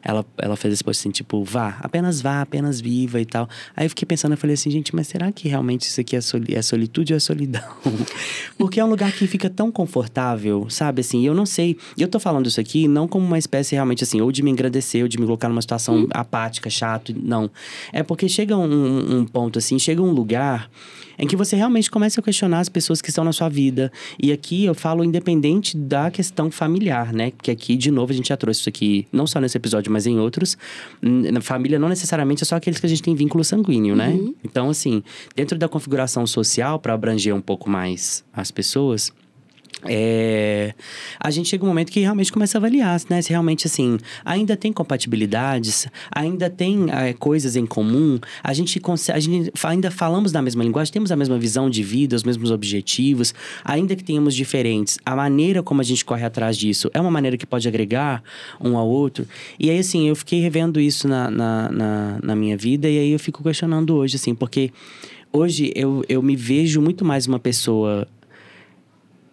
Ela, 0.03 0.25
ela 0.39 0.57
fez 0.57 0.75
esse 0.75 0.85
post 0.85 1.01
assim, 1.03 1.11
tipo, 1.11 1.43
vá, 1.45 1.77
apenas 1.81 2.21
vá, 2.21 2.41
apenas 2.41 2.81
viva 2.81 3.21
e 3.21 3.27
tal. 3.27 3.49
Aí 3.77 3.85
eu 3.85 3.91
fiquei 3.91 4.07
pensando, 4.07 4.33
eu 4.33 4.39
falei 4.39 4.55
assim, 4.55 4.71
gente, 4.71 4.95
mas 4.95 5.09
será 5.09 5.31
que 5.31 5.49
realmente 5.49 5.83
isso 5.83 6.01
aqui 6.01 6.17
é, 6.17 6.21
soli 6.21 6.55
é 6.55 6.63
solitude 6.63 7.13
ou 7.13 7.17
é 7.17 7.21
solidão? 7.21 7.63
Porque 8.57 8.81
é 8.81 8.85
um 8.85 8.89
lugar 8.89 9.13
que 9.13 9.27
fica 9.27 9.51
tão 9.51 9.71
confortável, 9.71 10.67
sabe? 10.71 11.01
Assim, 11.01 11.27
eu 11.27 11.35
não 11.35 11.45
sei. 11.45 11.77
Eu 11.97 12.09
tô 12.09 12.19
falando 12.19 12.47
isso 12.47 12.61
aqui 12.61 12.89
não 12.89 13.07
como 13.07 13.27
uma 13.27 13.39
espécie 13.39 13.75
realmente 13.75 14.03
assim, 14.03 14.21
ou 14.21 14.33
de 14.33 14.43
me 14.43 14.51
engrandecer, 14.51 15.03
ou 15.03 15.09
de 15.09 15.19
me 15.19 15.27
colocar 15.27 15.49
numa 15.49 15.61
situação 15.61 16.05
hum. 16.05 16.09
apática, 16.11 16.71
chato. 16.71 17.15
Não. 17.21 17.51
É 17.93 18.03
porque 18.03 18.29
chega 18.29 18.57
um, 18.57 19.19
um 19.19 19.25
ponto 19.27 19.59
assim, 19.59 19.79
chega 19.79 20.01
um 20.01 20.13
lugar 20.13 20.71
em 21.19 21.27
que 21.27 21.37
você 21.37 21.57
realmente 21.57 21.91
começa 21.91 22.21
a 22.21 22.23
questionar 22.23 22.61
as 22.61 22.69
pessoas 22.69 23.03
que 23.03 23.09
estão 23.09 23.25
na 23.25 23.33
sua 23.33 23.49
vida. 23.49 23.91
E 24.23 24.31
aqui 24.33 24.65
eu 24.65 24.75
falo 24.75 25.03
independente 25.03 25.77
da 25.77 26.11
questão 26.11 26.51
familiar, 26.51 27.13
né? 27.13 27.31
Porque 27.33 27.51
aqui, 27.51 27.77
de 27.77 27.91
novo, 27.91 28.13
a 28.13 28.15
gente 28.15 28.29
já 28.29 28.37
trouxe 28.37 28.61
isso 28.61 28.69
aqui, 28.69 29.07
não 29.13 29.27
só 29.27 29.41
nesse 29.41 29.57
episódio, 29.57 29.91
mas 29.93 30.07
em 30.07 30.19
outros. 30.19 30.57
Na 31.03 31.41
família 31.41 31.79
não 31.79 31.89
necessariamente 31.89 32.43
é 32.43 32.47
só 32.47 32.57
aqueles 32.57 32.79
que 32.79 32.87
a 32.87 32.89
gente 32.89 33.03
tem 33.03 33.15
vínculo 33.15 33.43
sanguíneo, 33.43 33.97
né? 33.97 34.11
Uhum. 34.11 34.35
Então, 34.45 34.71
assim, 34.71 35.03
dentro 35.35 35.59
da 35.59 35.69
configuração 35.69 36.27
social, 36.27 36.79
para 36.79 36.95
abranger 36.95 37.35
um 37.35 37.41
pouco 37.41 37.69
mais 37.69 38.25
as 38.33 38.51
pessoas 38.51 39.13
é, 39.85 40.75
a 41.21 41.31
gente 41.31 41.49
chega 41.49 41.65
um 41.65 41.69
momento 41.69 41.93
que 41.93 42.01
realmente 42.01 42.33
começa 42.33 42.57
a 42.57 42.61
avaliar, 42.61 43.01
né? 43.09 43.23
Se 43.23 43.31
realmente, 43.31 43.67
assim, 43.67 43.99
ainda 44.25 44.57
tem 44.57 44.73
compatibilidades, 44.73 45.87
ainda 46.11 46.51
tem 46.51 46.87
é, 46.91 47.13
coisas 47.13 47.55
em 47.55 47.65
comum, 47.65 48.19
a 48.43 48.53
gente, 48.53 48.81
a 49.13 49.21
gente 49.21 49.53
ainda 49.63 49.91
falamos 49.91 50.33
da 50.33 50.43
mesma 50.43 50.65
linguagem, 50.65 50.93
temos 50.93 51.13
a 51.13 51.17
mesma 51.17 51.39
visão 51.39 51.71
de 51.71 51.83
vida, 51.83 52.17
os 52.17 52.25
mesmos 52.25 52.51
objetivos, 52.51 53.33
ainda 53.65 53.95
que 53.95 54.03
tenhamos 54.03 54.35
diferentes, 54.35 54.99
a 55.05 55.15
maneira 55.15 55.63
como 55.63 55.81
a 55.81 55.85
gente 55.85 56.05
corre 56.05 56.25
atrás 56.25 56.57
disso 56.57 56.91
é 56.93 57.01
uma 57.01 57.11
maneira 57.11 57.37
que 57.37 57.47
pode 57.47 57.69
agregar 57.69 58.23
um 58.61 58.77
ao 58.77 58.89
outro. 58.89 59.27
E 59.59 59.71
aí, 59.71 59.79
assim, 59.79 60.09
eu 60.09 60.17
fiquei 60.17 60.41
revendo 60.41 60.81
isso 60.81 61.07
na, 61.07 61.31
na, 61.31 61.71
na, 61.71 62.19
na 62.23 62.37
minha 62.37 62.57
vida 62.57 62.89
e 62.89 62.99
aí 62.99 63.11
eu 63.13 63.19
fico 63.19 63.43
questionando 63.43 63.95
hoje, 63.95 64.17
assim, 64.17 64.35
porque 64.35 64.73
hoje 65.33 65.73
eu, 65.75 66.05
eu 66.09 66.23
me 66.23 66.35
vejo 66.35 66.81
muito 66.81 67.05
mais 67.05 67.27
uma 67.27 67.39
pessoa 67.39 68.07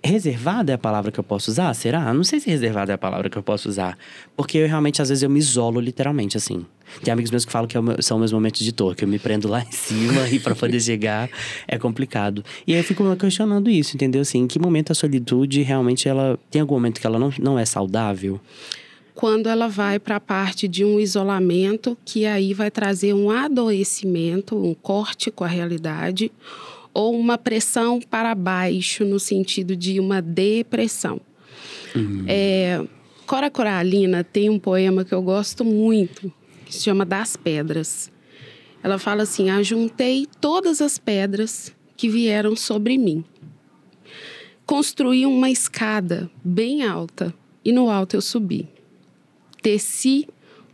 reservada 0.05 0.71
é 0.71 0.75
a 0.75 0.77
palavra 0.77 1.11
que 1.11 1.19
eu 1.19 1.23
posso 1.23 1.51
usar? 1.51 1.73
Será? 1.73 2.13
Não 2.13 2.23
sei 2.23 2.39
se 2.39 2.49
reservada 2.49 2.93
é 2.93 2.95
a 2.95 2.97
palavra 2.97 3.29
que 3.29 3.37
eu 3.37 3.43
posso 3.43 3.69
usar. 3.69 3.97
Porque 4.35 4.57
eu 4.57 4.67
realmente, 4.67 5.01
às 5.01 5.09
vezes, 5.09 5.23
eu 5.23 5.29
me 5.29 5.39
isolo 5.39 5.79
literalmente, 5.79 6.37
assim. 6.37 6.65
Tem 7.03 7.11
amigos 7.11 7.31
meus 7.31 7.45
que 7.45 7.51
falam 7.51 7.67
que 7.67 7.77
é 7.77 7.81
são 8.01 8.19
meus 8.19 8.31
momentos 8.31 8.61
de 8.61 8.71
dor, 8.71 8.95
que 8.95 9.03
eu 9.03 9.07
me 9.07 9.19
prendo 9.19 9.47
lá 9.47 9.61
em 9.67 9.71
cima 9.71 10.29
e 10.29 10.39
para 10.39 10.55
poder 10.55 10.79
chegar 10.79 11.29
é 11.67 11.77
complicado. 11.77 12.43
E 12.65 12.73
aí 12.73 12.79
eu 12.79 12.83
fico 12.83 13.15
questionando 13.15 13.69
isso, 13.69 13.95
entendeu? 13.95 14.21
Assim, 14.21 14.39
em 14.39 14.47
que 14.47 14.59
momento 14.59 14.91
a 14.91 14.95
solitude 14.95 15.61
realmente 15.61 16.07
ela. 16.07 16.37
Tem 16.49 16.61
algum 16.61 16.75
momento 16.75 17.01
que 17.01 17.07
ela 17.07 17.19
não, 17.19 17.33
não 17.39 17.59
é 17.59 17.65
saudável? 17.65 18.39
Quando 19.13 19.47
ela 19.47 19.69
vai 19.69 19.97
para 19.97 20.17
a 20.17 20.19
parte 20.19 20.67
de 20.67 20.83
um 20.83 20.99
isolamento, 20.99 21.97
que 22.03 22.25
aí 22.25 22.53
vai 22.53 22.69
trazer 22.69 23.13
um 23.13 23.31
adoecimento, 23.31 24.57
um 24.57 24.73
corte 24.73 25.31
com 25.31 25.45
a 25.45 25.47
realidade 25.47 26.31
ou 26.95 27.13
uma 27.13 27.37
pressão 27.37 27.99
para 27.99 28.33
baixo, 28.33 29.03
no 29.03 29.19
sentido 29.19 29.75
de 29.75 29.99
uma 29.99 30.21
depressão. 30.21 31.19
Uhum. 31.93 32.23
É, 32.25 32.81
Cora 33.27 33.51
Coralina 33.51 34.23
tem 34.23 34.49
um 34.49 34.57
poema 34.57 35.03
que 35.03 35.13
eu 35.13 35.21
gosto 35.21 35.65
muito, 35.65 36.31
que 36.65 36.73
se 36.73 36.83
chama 36.83 37.05
Das 37.05 37.35
Pedras. 37.35 38.09
Ela 38.81 38.97
fala 38.97 39.23
assim: 39.23 39.49
Ajuntei 39.49 40.25
todas 40.39 40.79
as 40.79 40.97
pedras 40.97 41.75
que 41.97 42.07
vieram 42.07 42.55
sobre 42.55 42.97
mim. 42.97 43.25
Construí 44.65 45.25
uma 45.25 45.49
escada 45.49 46.31
bem 46.43 46.83
alta 46.83 47.33
e 47.63 47.73
no 47.73 47.89
alto 47.89 48.15
eu 48.15 48.21
subi. 48.21 48.69
Teci 49.61 50.27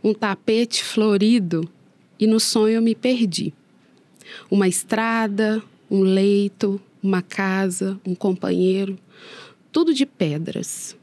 um 0.04 0.14
tapete 0.14 0.84
florido 0.84 1.68
e 2.18 2.26
no 2.26 2.38
sonho 2.38 2.76
eu 2.76 2.82
me 2.82 2.94
perdi. 2.94 3.52
Uma 4.50 4.68
estrada, 4.68 5.62
um 5.92 6.00
leito, 6.00 6.80
uma 7.02 7.20
casa, 7.20 8.00
um 8.06 8.14
companheiro, 8.14 8.98
tudo 9.70 9.92
de 9.92 10.06
pedras. 10.06 10.96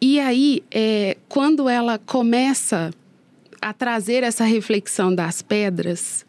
E 0.00 0.18
aí, 0.18 0.64
é, 0.68 1.16
quando 1.28 1.68
ela 1.68 1.96
começa 1.96 2.90
a 3.60 3.72
trazer 3.72 4.24
essa 4.24 4.44
reflexão 4.44 5.14
das 5.14 5.42
pedras, 5.42 6.26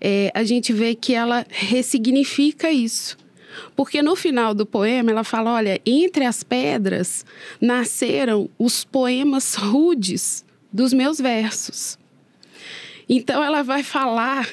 é, 0.00 0.32
a 0.34 0.42
gente 0.42 0.72
vê 0.72 0.94
que 0.94 1.14
ela 1.14 1.46
ressignifica 1.50 2.72
isso. 2.72 3.18
Porque 3.76 4.00
no 4.00 4.16
final 4.16 4.54
do 4.54 4.64
poema 4.64 5.10
ela 5.10 5.24
fala: 5.24 5.52
olha, 5.52 5.78
entre 5.84 6.24
as 6.24 6.42
pedras 6.42 7.24
nasceram 7.60 8.48
os 8.58 8.82
poemas 8.82 9.54
rudes 9.54 10.42
dos 10.72 10.94
meus 10.94 11.18
versos. 11.20 11.98
Então 13.06 13.42
ela 13.42 13.62
vai 13.62 13.82
falar 13.82 14.48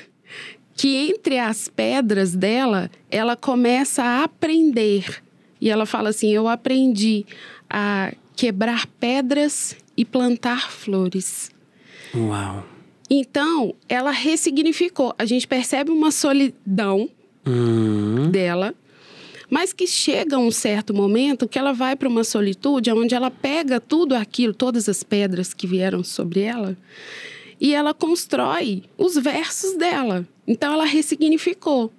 que 0.78 0.96
entre 1.10 1.40
as 1.40 1.68
pedras 1.68 2.36
dela, 2.36 2.90
ela 3.10 3.36
começa 3.36 4.04
a 4.04 4.24
aprender. 4.24 5.24
E 5.60 5.72
ela 5.72 5.88
fala 5.88 6.10
assim: 6.10 6.32
Eu 6.32 6.48
aprendi 6.48 7.26
a 7.68 8.14
quebrar 8.36 8.86
pedras 9.00 9.76
e 9.98 10.06
plantar 10.06 10.72
flores. 10.72 11.50
Uau! 12.16 12.64
Então, 13.10 13.74
ela 13.90 14.12
ressignificou. 14.12 15.16
A 15.18 15.26
gente 15.26 15.48
percebe 15.48 15.90
uma 15.90 16.12
solidão 16.12 17.10
uhum. 17.46 18.30
dela, 18.30 18.76
mas 19.50 19.74
que 19.74 19.88
chega 19.88 20.38
um 20.38 20.52
certo 20.52 20.94
momento 20.94 21.48
que 21.48 21.58
ela 21.58 21.74
vai 21.74 21.96
para 21.96 22.08
uma 22.08 22.24
solitude 22.24 22.92
onde 22.92 23.16
ela 23.16 23.32
pega 23.32 23.80
tudo 23.80 24.14
aquilo, 24.14 24.54
todas 24.54 24.88
as 24.88 25.02
pedras 25.04 25.54
que 25.54 25.66
vieram 25.66 26.04
sobre 26.04 26.42
ela, 26.42 26.78
e 27.60 27.74
ela 27.74 27.94
constrói 27.94 28.84
os 28.98 29.16
versos 29.16 29.78
dela. 29.78 30.28
Então 30.48 30.74
ela 30.74 30.86
ressignificou. 30.86 31.92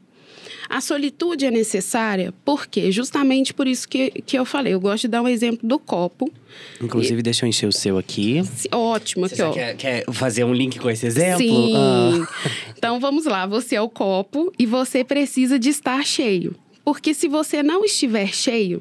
A 0.68 0.82
solitude 0.82 1.46
é 1.46 1.50
necessária, 1.50 2.32
por 2.44 2.66
quê? 2.66 2.92
Justamente 2.92 3.54
por 3.54 3.66
isso 3.66 3.88
que, 3.88 4.10
que 4.10 4.38
eu 4.38 4.44
falei. 4.44 4.74
Eu 4.74 4.80
gosto 4.80 5.02
de 5.02 5.08
dar 5.08 5.22
um 5.22 5.28
exemplo 5.28 5.66
do 5.66 5.78
copo. 5.78 6.30
Inclusive, 6.78 7.20
e... 7.20 7.22
deixa 7.22 7.46
eu 7.46 7.48
encher 7.48 7.66
o 7.66 7.72
seu 7.72 7.96
aqui. 7.96 8.42
Ótimo, 8.70 9.24
aqui, 9.24 9.40
ó. 9.40 9.50
Quer, 9.50 9.76
quer, 9.76 10.04
fazer 10.12 10.44
um 10.44 10.52
link 10.52 10.78
com 10.78 10.90
esse 10.90 11.06
exemplo? 11.06 11.38
Sim. 11.38 11.74
Ah. 11.74 12.28
Então, 12.76 13.00
vamos 13.00 13.24
lá. 13.24 13.44
Você 13.44 13.74
é 13.74 13.80
o 13.80 13.88
copo 13.88 14.52
e 14.56 14.64
você 14.64 15.02
precisa 15.02 15.58
de 15.58 15.68
estar 15.68 16.04
cheio. 16.06 16.54
Porque 16.84 17.12
se 17.12 17.26
você 17.26 17.60
não 17.60 17.84
estiver 17.84 18.32
cheio, 18.32 18.80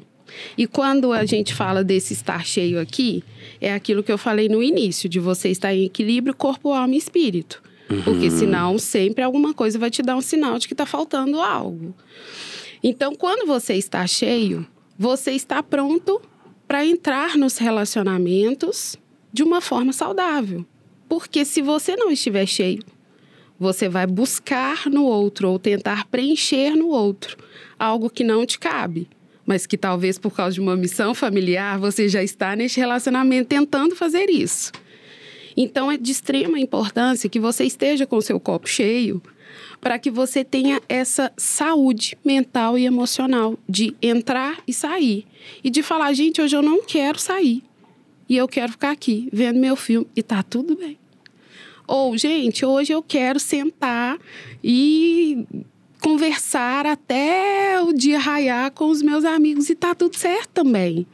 e 0.56 0.66
quando 0.66 1.12
a 1.12 1.24
gente 1.24 1.54
fala 1.54 1.82
desse 1.82 2.12
estar 2.12 2.44
cheio 2.44 2.80
aqui, 2.80 3.22
é 3.60 3.72
aquilo 3.72 4.02
que 4.02 4.12
eu 4.12 4.18
falei 4.18 4.48
no 4.48 4.62
início, 4.62 5.08
de 5.08 5.18
você 5.18 5.48
estar 5.48 5.74
em 5.74 5.84
equilíbrio 5.84 6.34
corpo, 6.34 6.72
alma 6.72 6.94
e 6.94 6.98
espírito. 6.98 7.62
Uhum. 7.90 8.02
Porque 8.02 8.30
senão 8.30 8.78
sempre 8.78 9.22
alguma 9.24 9.54
coisa 9.54 9.78
vai 9.78 9.90
te 9.90 10.02
dar 10.02 10.16
um 10.16 10.20
sinal 10.20 10.58
de 10.58 10.66
que 10.66 10.74
está 10.74 10.84
faltando 10.84 11.40
algo. 11.40 11.94
Então, 12.82 13.14
quando 13.14 13.46
você 13.46 13.74
está 13.74 14.06
cheio, 14.06 14.66
você 14.98 15.32
está 15.32 15.62
pronto 15.62 16.20
para 16.66 16.84
entrar 16.84 17.36
nos 17.36 17.56
relacionamentos 17.56 18.96
de 19.32 19.42
uma 19.42 19.60
forma 19.60 19.92
saudável. 19.92 20.66
Porque 21.08 21.44
se 21.44 21.62
você 21.62 21.96
não 21.96 22.10
estiver 22.10 22.46
cheio, 22.46 22.82
você 23.58 23.88
vai 23.88 24.06
buscar 24.06 24.86
no 24.86 25.04
outro 25.04 25.50
ou 25.50 25.58
tentar 25.58 26.06
preencher 26.06 26.76
no 26.76 26.88
outro 26.88 27.36
algo 27.78 28.10
que 28.10 28.22
não 28.22 28.44
te 28.44 28.58
cabe, 28.58 29.08
mas 29.48 29.66
que 29.66 29.78
talvez 29.78 30.18
por 30.18 30.30
causa 30.30 30.52
de 30.52 30.60
uma 30.60 30.76
missão 30.76 31.14
familiar 31.14 31.78
você 31.78 32.06
já 32.06 32.22
está 32.22 32.54
neste 32.54 32.78
relacionamento 32.78 33.48
tentando 33.48 33.96
fazer 33.96 34.28
isso. 34.28 34.70
Então 35.56 35.90
é 35.90 35.96
de 35.96 36.12
extrema 36.12 36.60
importância 36.60 37.30
que 37.30 37.40
você 37.40 37.64
esteja 37.64 38.06
com 38.06 38.20
seu 38.20 38.38
copo 38.38 38.68
cheio 38.68 39.22
para 39.80 39.98
que 39.98 40.10
você 40.10 40.44
tenha 40.44 40.82
essa 40.86 41.32
saúde 41.34 42.14
mental 42.22 42.76
e 42.76 42.84
emocional 42.84 43.58
de 43.66 43.96
entrar 44.02 44.58
e 44.66 44.72
sair 44.74 45.24
e 45.64 45.70
de 45.70 45.82
falar, 45.82 46.12
gente, 46.12 46.42
hoje 46.42 46.54
eu 46.54 46.62
não 46.62 46.84
quero 46.84 47.18
sair 47.18 47.62
e 48.28 48.36
eu 48.36 48.46
quero 48.46 48.72
ficar 48.72 48.90
aqui 48.90 49.30
vendo 49.32 49.58
meu 49.58 49.76
filme 49.76 50.06
e 50.14 50.22
tá 50.22 50.42
tudo 50.42 50.76
bem. 50.76 50.98
Ou, 51.86 52.18
gente, 52.18 52.66
hoje 52.66 52.92
eu 52.92 53.02
quero 53.02 53.40
sentar 53.40 54.18
e 54.62 55.46
conversar 56.00 56.86
até 56.86 57.80
o 57.82 57.92
dia 57.92 58.18
raiar 58.18 58.70
com 58.72 58.88
os 58.90 59.02
meus 59.02 59.24
amigos 59.24 59.68
e 59.68 59.74
tá 59.74 59.94
tudo 59.94 60.16
certo 60.16 60.48
também. 60.50 61.06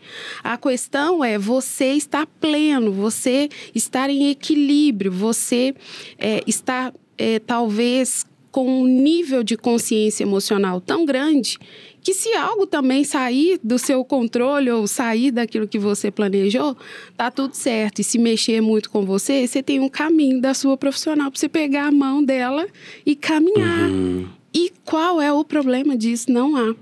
A 0.42 0.56
questão 0.56 1.24
é 1.24 1.38
você 1.38 1.92
estar 1.92 2.26
pleno, 2.26 2.92
você 2.92 3.48
estar 3.74 4.10
em 4.10 4.30
equilíbrio, 4.30 5.10
você 5.10 5.74
é, 6.18 6.42
estar 6.46 6.92
é, 7.16 7.38
talvez 7.38 8.26
com 8.50 8.82
um 8.82 8.86
nível 8.86 9.42
de 9.42 9.56
consciência 9.56 10.22
emocional 10.22 10.80
tão 10.80 11.04
grande 11.04 11.58
que 12.00 12.12
se 12.12 12.34
algo 12.34 12.66
também 12.66 13.02
sair 13.02 13.58
do 13.64 13.78
seu 13.78 14.04
controle 14.04 14.70
ou 14.70 14.86
sair 14.86 15.30
daquilo 15.30 15.66
que 15.66 15.78
você 15.78 16.10
planejou, 16.10 16.76
tá 17.16 17.30
tudo 17.30 17.54
certo. 17.54 18.00
E 18.00 18.04
se 18.04 18.18
mexer 18.18 18.60
muito 18.60 18.90
com 18.90 19.06
você, 19.06 19.44
você 19.44 19.62
tem 19.62 19.80
um 19.80 19.88
caminho 19.88 20.40
da 20.40 20.52
sua 20.52 20.76
profissional 20.76 21.30
para 21.30 21.40
você 21.40 21.48
pegar 21.48 21.86
a 21.86 21.90
mão 21.90 22.22
dela 22.22 22.66
e 23.06 23.16
caminhar. 23.16 23.90
Uhum. 23.90 24.43
E 24.54 24.72
qual 24.84 25.20
é 25.20 25.32
o 25.32 25.44
problema 25.44 25.96
disso? 25.96 26.30
Não 26.30 26.56
há. 26.56 26.74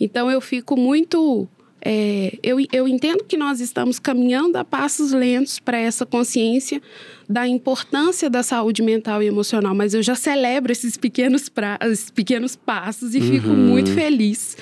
Então 0.00 0.30
eu 0.30 0.40
fico 0.40 0.76
muito. 0.76 1.46
É, 1.82 2.38
eu, 2.42 2.58
eu 2.72 2.86
entendo 2.86 3.24
que 3.24 3.36
nós 3.36 3.60
estamos 3.60 3.98
caminhando 3.98 4.56
a 4.56 4.64
passos 4.64 5.12
lentos 5.12 5.58
para 5.58 5.78
essa 5.78 6.04
consciência 6.04 6.80
da 7.28 7.46
importância 7.46 8.28
da 8.28 8.42
saúde 8.42 8.82
mental 8.82 9.22
e 9.22 9.26
emocional, 9.26 9.74
mas 9.74 9.94
eu 9.94 10.02
já 10.02 10.14
celebro 10.14 10.70
esses 10.72 10.96
pequenos, 10.98 11.48
pra, 11.48 11.78
esses 11.82 12.10
pequenos 12.10 12.54
passos 12.54 13.14
e 13.14 13.18
uhum. 13.18 13.30
fico 13.30 13.48
muito 13.48 13.90
feliz 13.92 14.58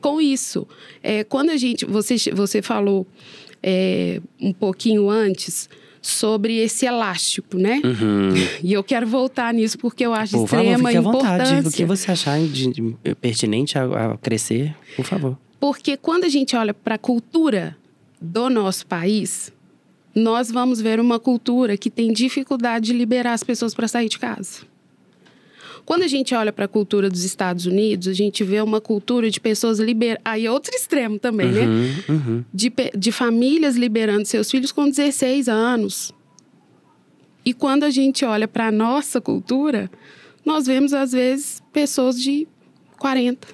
com 0.00 0.20
isso. 0.20 0.66
É, 1.02 1.24
quando 1.24 1.50
a 1.50 1.56
gente. 1.56 1.84
Você, 1.84 2.16
você 2.32 2.60
falou 2.60 3.06
é, 3.62 4.20
um 4.40 4.52
pouquinho 4.52 5.08
antes 5.08 5.68
sobre 6.02 6.58
esse 6.58 6.84
elástico, 6.84 7.56
né? 7.56 7.80
Uhum. 7.84 8.34
E 8.62 8.72
eu 8.72 8.82
quero 8.82 9.06
voltar 9.06 9.54
nisso 9.54 9.78
porque 9.78 10.04
eu 10.04 10.12
acho 10.12 10.36
por 10.36 10.44
extrema 10.44 10.90
favor, 10.92 11.08
importância. 11.08 11.56
Vontade. 11.56 11.68
O 11.68 11.72
que 11.72 11.84
você 11.84 12.10
achar 12.10 12.40
de, 12.40 12.72
de, 12.72 13.14
pertinente 13.20 13.78
a, 13.78 13.84
a 13.84 14.18
crescer, 14.18 14.74
por 14.96 15.04
favor. 15.04 15.38
Porque 15.60 15.96
quando 15.96 16.24
a 16.24 16.28
gente 16.28 16.56
olha 16.56 16.74
para 16.74 16.96
a 16.96 16.98
cultura 16.98 17.76
do 18.20 18.50
nosso 18.50 18.84
país, 18.84 19.52
nós 20.12 20.50
vamos 20.50 20.80
ver 20.80 20.98
uma 20.98 21.20
cultura 21.20 21.76
que 21.76 21.88
tem 21.88 22.12
dificuldade 22.12 22.86
de 22.86 22.92
liberar 22.92 23.32
as 23.32 23.44
pessoas 23.44 23.72
para 23.72 23.86
sair 23.86 24.08
de 24.08 24.18
casa. 24.18 24.71
Quando 25.84 26.02
a 26.02 26.06
gente 26.06 26.34
olha 26.34 26.52
para 26.52 26.66
a 26.66 26.68
cultura 26.68 27.10
dos 27.10 27.24
Estados 27.24 27.66
Unidos, 27.66 28.08
a 28.08 28.12
gente 28.12 28.44
vê 28.44 28.60
uma 28.60 28.80
cultura 28.80 29.30
de 29.30 29.40
pessoas 29.40 29.78
liberando. 29.78 30.20
Aí 30.24 30.46
é 30.46 30.50
outro 30.50 30.74
extremo 30.74 31.18
também, 31.18 31.50
né? 31.50 31.62
uhum, 31.62 31.82
né? 31.82 32.04
Uhum. 32.08 32.44
De, 32.52 32.72
de 32.96 33.12
famílias 33.12 33.76
liberando 33.76 34.24
seus 34.26 34.50
filhos 34.50 34.70
com 34.70 34.88
16 34.88 35.48
anos. 35.48 36.12
E 37.44 37.52
quando 37.52 37.82
a 37.84 37.90
gente 37.90 38.24
olha 38.24 38.46
para 38.46 38.68
a 38.68 38.72
nossa 38.72 39.20
cultura, 39.20 39.90
nós 40.44 40.66
vemos, 40.66 40.92
às 40.92 41.12
vezes, 41.12 41.60
pessoas 41.72 42.20
de 42.20 42.46
40 42.98 43.48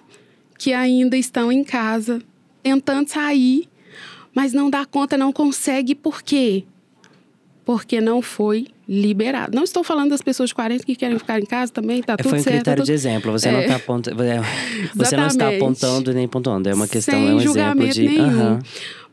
que 0.59 0.73
ainda 0.73 1.17
estão 1.17 1.53
em 1.53 1.63
casa, 1.63 2.21
tentando 2.63 3.09
sair, 3.09 3.69
mas 4.35 4.53
não 4.53 4.69
dá 4.69 4.85
conta, 4.85 5.17
não 5.17 5.33
consegue. 5.33 5.95
Por 5.95 6.21
quê? 6.21 6.65
Porque 7.65 8.01
não 8.01 8.21
foi 8.21 8.67
liberado. 8.89 9.55
Não 9.55 9.65
estou 9.65 9.85
falando 9.85 10.11
das 10.11 10.23
pessoas 10.23 10.49
de 10.49 10.55
40 10.55 10.85
que 10.85 10.97
querem 10.97 11.19
ficar 11.19 11.39
em 11.39 11.45
casa 11.45 11.71
também, 11.71 12.03
tá 12.03 12.15
é, 12.15 12.17
tudo 12.17 12.31
Foi 12.31 12.39
um 12.39 12.43
certo. 12.43 12.57
critério 12.57 12.83
tudo... 12.83 12.87
de 12.87 12.93
exemplo. 12.93 13.33
Você 13.33 13.49
é. 13.49 13.53
não 13.53 13.61
está 13.61 13.77
apontando. 13.77 14.17
Você 14.95 15.17
não 15.17 15.27
está 15.27 15.49
apontando 15.49 16.15
nem 16.15 16.27
pontuando. 16.27 16.69
É 16.69 16.75
uma 16.75 16.89
questão, 16.89 17.15
Sem 17.15 17.29
é 17.29 17.35
um 17.35 17.41
julgamento 17.41 17.91
exemplo 17.91 18.11
de. 18.11 18.23
Nenhum. 18.23 18.53
Uhum. 18.53 18.59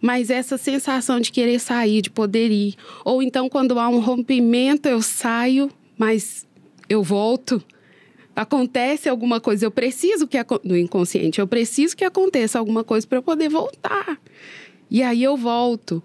Mas 0.01 0.30
essa 0.30 0.57
sensação 0.57 1.19
de 1.19 1.32
querer 1.32 1.59
sair, 1.59 2.01
de 2.01 2.09
poder 2.09 2.51
ir. 2.51 2.76
Ou 3.03 3.21
então, 3.21 3.49
quando 3.49 3.78
há 3.78 3.89
um 3.89 3.99
rompimento, 3.99 4.88
eu 4.88 5.01
saio, 5.01 5.69
mas 5.97 6.45
eu 6.88 7.03
volto. 7.03 7.61
Acontece 8.36 9.09
alguma 9.09 9.39
coisa, 9.39 9.65
eu 9.65 9.71
preciso 9.71 10.28
que 10.28 10.38
no 10.63 10.78
inconsciente, 10.78 11.39
eu 11.39 11.47
preciso 11.47 11.95
que 11.95 12.03
aconteça 12.03 12.59
alguma 12.59 12.84
coisa 12.84 13.07
para 13.07 13.17
eu 13.17 13.23
poder 13.23 13.49
voltar. 13.49 14.19
E 14.91 15.01
aí 15.01 15.23
eu 15.23 15.38
volto. 15.38 16.03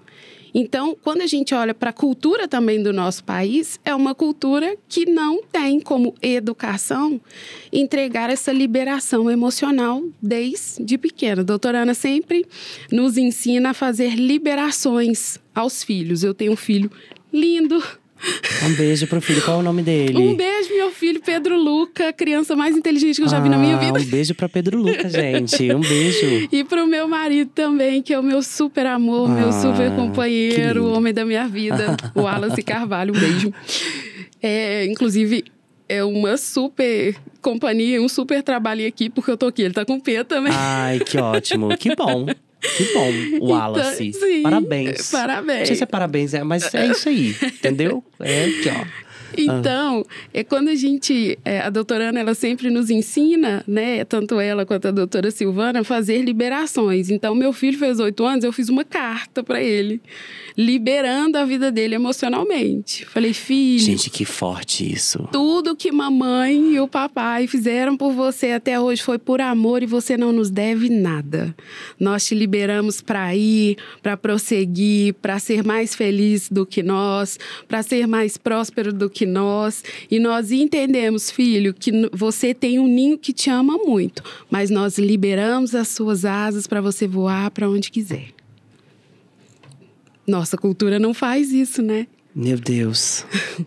Então, 0.54 0.96
quando 1.02 1.22
a 1.22 1.26
gente 1.26 1.54
olha 1.54 1.74
para 1.74 1.90
a 1.90 1.92
cultura 1.92 2.48
também 2.48 2.82
do 2.82 2.92
nosso 2.92 3.24
país, 3.24 3.78
é 3.84 3.94
uma 3.94 4.14
cultura 4.14 4.76
que 4.88 5.06
não 5.06 5.42
tem 5.42 5.80
como 5.80 6.14
educação 6.20 7.20
entregar 7.72 8.30
essa 8.30 8.52
liberação 8.52 9.30
emocional 9.30 10.02
desde 10.20 10.98
pequena. 10.98 11.42
A 11.42 11.44
doutora 11.44 11.82
Ana 11.82 11.94
sempre 11.94 12.46
nos 12.90 13.16
ensina 13.16 13.70
a 13.70 13.74
fazer 13.74 14.14
liberações 14.14 15.38
aos 15.54 15.82
filhos. 15.82 16.22
Eu 16.22 16.34
tenho 16.34 16.52
um 16.52 16.56
filho 16.56 16.90
lindo, 17.32 17.82
um 18.64 18.74
beijo 18.74 19.06
pro 19.06 19.20
filho. 19.20 19.42
Qual 19.42 19.58
é 19.58 19.60
o 19.60 19.62
nome 19.62 19.82
dele? 19.82 20.18
Um 20.18 20.36
beijo, 20.36 20.74
meu 20.74 20.90
filho, 20.90 21.20
Pedro 21.24 21.56
Luca, 21.56 22.12
criança 22.12 22.54
mais 22.54 22.76
inteligente 22.76 23.16
que 23.16 23.22
eu 23.22 23.28
já 23.28 23.38
ah, 23.38 23.40
vi 23.40 23.48
na 23.48 23.58
minha 23.58 23.76
ah, 23.76 23.78
vida. 23.78 23.98
Um 23.98 24.04
beijo 24.04 24.34
pra 24.34 24.48
Pedro 24.48 24.78
Luca, 24.78 25.08
gente. 25.10 25.72
Um 25.72 25.80
beijo. 25.80 26.48
e 26.52 26.64
pro 26.64 26.86
meu 26.86 27.08
marido 27.08 27.50
também, 27.54 28.02
que 28.02 28.12
é 28.12 28.18
o 28.18 28.22
meu 28.22 28.42
super 28.42 28.86
amor, 28.86 29.30
ah, 29.30 29.34
meu 29.34 29.52
super 29.52 29.90
companheiro, 29.94 30.84
o 30.84 30.92
homem 30.92 31.12
da 31.12 31.24
minha 31.24 31.48
vida, 31.48 31.96
o 32.14 32.22
Wallace 32.22 32.62
Carvalho. 32.62 33.14
Um 33.14 33.18
beijo. 33.18 33.52
É, 34.42 34.86
inclusive, 34.86 35.44
é 35.88 36.04
uma 36.04 36.36
super 36.36 37.16
companhia, 37.42 38.00
um 38.00 38.08
super 38.08 38.42
trabalho 38.42 38.86
aqui, 38.86 39.10
porque 39.10 39.30
eu 39.30 39.36
tô 39.36 39.46
aqui. 39.46 39.62
Ele 39.62 39.74
tá 39.74 39.84
com 39.84 39.98
P 39.98 40.22
também. 40.24 40.52
Ai, 40.54 41.00
que 41.00 41.18
ótimo. 41.18 41.76
Que 41.76 41.94
bom. 41.96 42.26
Que 42.60 42.92
bom, 42.92 43.10
Wallace. 43.48 44.08
Então, 44.08 44.20
sim, 44.20 44.42
parabéns. 44.42 45.10
Parabéns. 45.10 45.58
Não 45.60 45.66
sei 45.66 45.76
se 45.76 45.82
é 45.82 45.86
parabéns, 45.86 46.34
é, 46.34 46.44
mas 46.44 46.74
é 46.74 46.86
isso 46.86 47.08
aí, 47.08 47.34
entendeu? 47.42 48.04
É 48.20 48.44
aqui, 48.44 48.68
ó. 48.68 49.09
Então, 49.36 50.04
ah. 50.06 50.14
é 50.32 50.44
quando 50.44 50.68
a 50.68 50.74
gente, 50.74 51.38
é, 51.44 51.60
a 51.60 51.70
doutora 51.70 52.08
Ana, 52.08 52.20
ela 52.20 52.34
sempre 52.34 52.70
nos 52.70 52.90
ensina, 52.90 53.64
né, 53.66 54.04
tanto 54.04 54.40
ela 54.40 54.66
quanto 54.66 54.88
a 54.88 54.90
doutora 54.90 55.30
Silvana, 55.30 55.80
a 55.80 55.84
fazer 55.84 56.22
liberações. 56.22 57.10
Então, 57.10 57.34
meu 57.34 57.52
filho 57.52 57.78
fez 57.78 58.00
oito 58.00 58.24
anos, 58.24 58.44
eu 58.44 58.52
fiz 58.52 58.68
uma 58.68 58.84
carta 58.84 59.42
para 59.42 59.62
ele, 59.62 60.00
liberando 60.56 61.38
a 61.38 61.44
vida 61.44 61.70
dele 61.70 61.94
emocionalmente. 61.94 63.06
Falei, 63.06 63.32
filho. 63.32 63.80
Gente, 63.80 64.10
que 64.10 64.24
forte 64.24 64.90
isso. 64.90 65.28
Tudo 65.32 65.76
que 65.76 65.92
mamãe 65.92 66.74
e 66.74 66.80
o 66.80 66.88
papai 66.88 67.46
fizeram 67.46 67.96
por 67.96 68.12
você 68.12 68.52
até 68.52 68.78
hoje 68.80 69.02
foi 69.02 69.18
por 69.18 69.40
amor 69.40 69.82
e 69.82 69.86
você 69.86 70.16
não 70.16 70.32
nos 70.32 70.50
deve 70.50 70.88
nada. 70.88 71.54
Nós 71.98 72.26
te 72.26 72.34
liberamos 72.34 73.00
para 73.00 73.34
ir, 73.34 73.76
para 74.02 74.16
prosseguir, 74.16 75.14
para 75.14 75.38
ser 75.38 75.64
mais 75.64 75.94
feliz 75.94 76.48
do 76.48 76.66
que 76.66 76.82
nós, 76.82 77.38
para 77.68 77.82
ser 77.82 78.06
mais 78.06 78.36
próspero 78.36 78.92
do 78.92 79.08
que 79.08 79.19
nós. 79.26 79.82
E 80.10 80.18
nós 80.18 80.50
entendemos, 80.50 81.30
filho, 81.30 81.72
que 81.74 81.90
você 82.12 82.52
tem 82.54 82.78
um 82.78 82.86
ninho 82.86 83.18
que 83.18 83.32
te 83.32 83.50
ama 83.50 83.76
muito, 83.78 84.22
mas 84.50 84.70
nós 84.70 84.98
liberamos 84.98 85.74
as 85.74 85.88
suas 85.88 86.24
asas 86.24 86.66
para 86.66 86.80
você 86.80 87.06
voar 87.06 87.50
para 87.50 87.68
onde 87.68 87.90
quiser. 87.90 88.28
Nossa 90.26 90.56
cultura 90.56 90.98
não 90.98 91.12
faz 91.12 91.52
isso, 91.52 91.82
né? 91.82 92.06
Meu 92.34 92.58
Deus. 92.58 93.24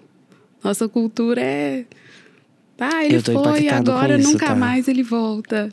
Nossa 0.64 0.88
cultura 0.88 1.42
é. 1.42 1.86
Ah, 2.80 3.06
ele 3.06 3.20
foi, 3.22 3.70
agora 3.70 4.18
isso, 4.18 4.30
nunca 4.32 4.48
tá? 4.48 4.56
mais 4.56 4.88
ele 4.88 5.04
volta. 5.04 5.70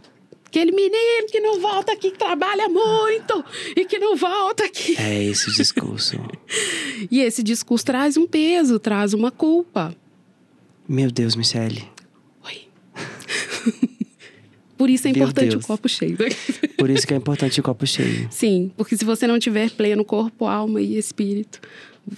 Aquele 0.51 0.73
menino 0.73 1.29
que 1.31 1.39
não 1.39 1.61
volta 1.61 1.93
aqui, 1.93 2.11
que 2.11 2.19
trabalha 2.19 2.69
muito 2.69 3.45
e 3.77 3.85
que 3.85 4.01
não 4.01 4.17
volta 4.17 4.65
aqui. 4.65 4.97
É 4.99 5.23
esse 5.23 5.49
discurso. 5.53 6.17
e 7.09 7.21
esse 7.21 7.41
discurso 7.41 7.85
traz 7.87 8.17
um 8.17 8.27
peso, 8.27 8.81
traz 8.81 9.15
uma 9.15 9.31
culpa. 9.31 9.95
Meu 10.89 11.09
Deus, 11.09 11.37
Michele. 11.37 11.85
Oi. 12.45 12.63
Por 14.77 14.91
isso 14.91 15.07
é 15.07 15.13
Meu 15.13 15.23
importante 15.23 15.51
Deus. 15.51 15.63
o 15.65 15.67
copo 15.69 15.89
cheio. 15.89 16.19
Por 16.77 16.91
isso 16.91 17.07
que 17.07 17.15
é 17.15 17.17
importante 17.17 17.61
o 17.61 17.63
copo 17.63 17.87
cheio. 17.87 18.27
Sim, 18.29 18.73
porque 18.77 18.97
se 18.97 19.05
você 19.05 19.29
não 19.29 19.39
tiver 19.39 19.71
pleno 19.71 20.05
corpo, 20.05 20.47
alma 20.47 20.81
e 20.81 20.99
espírito, 20.99 21.61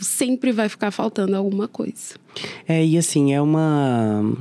sempre 0.01 0.53
vai 0.53 0.71
ficar 0.71 0.91
faltando 0.91 1.37
alguma 1.37 1.69
coisa. 1.69 2.15
É, 2.67 2.83
e 2.83 2.97
assim, 2.97 3.35
é 3.35 3.43
uma. 3.43 4.35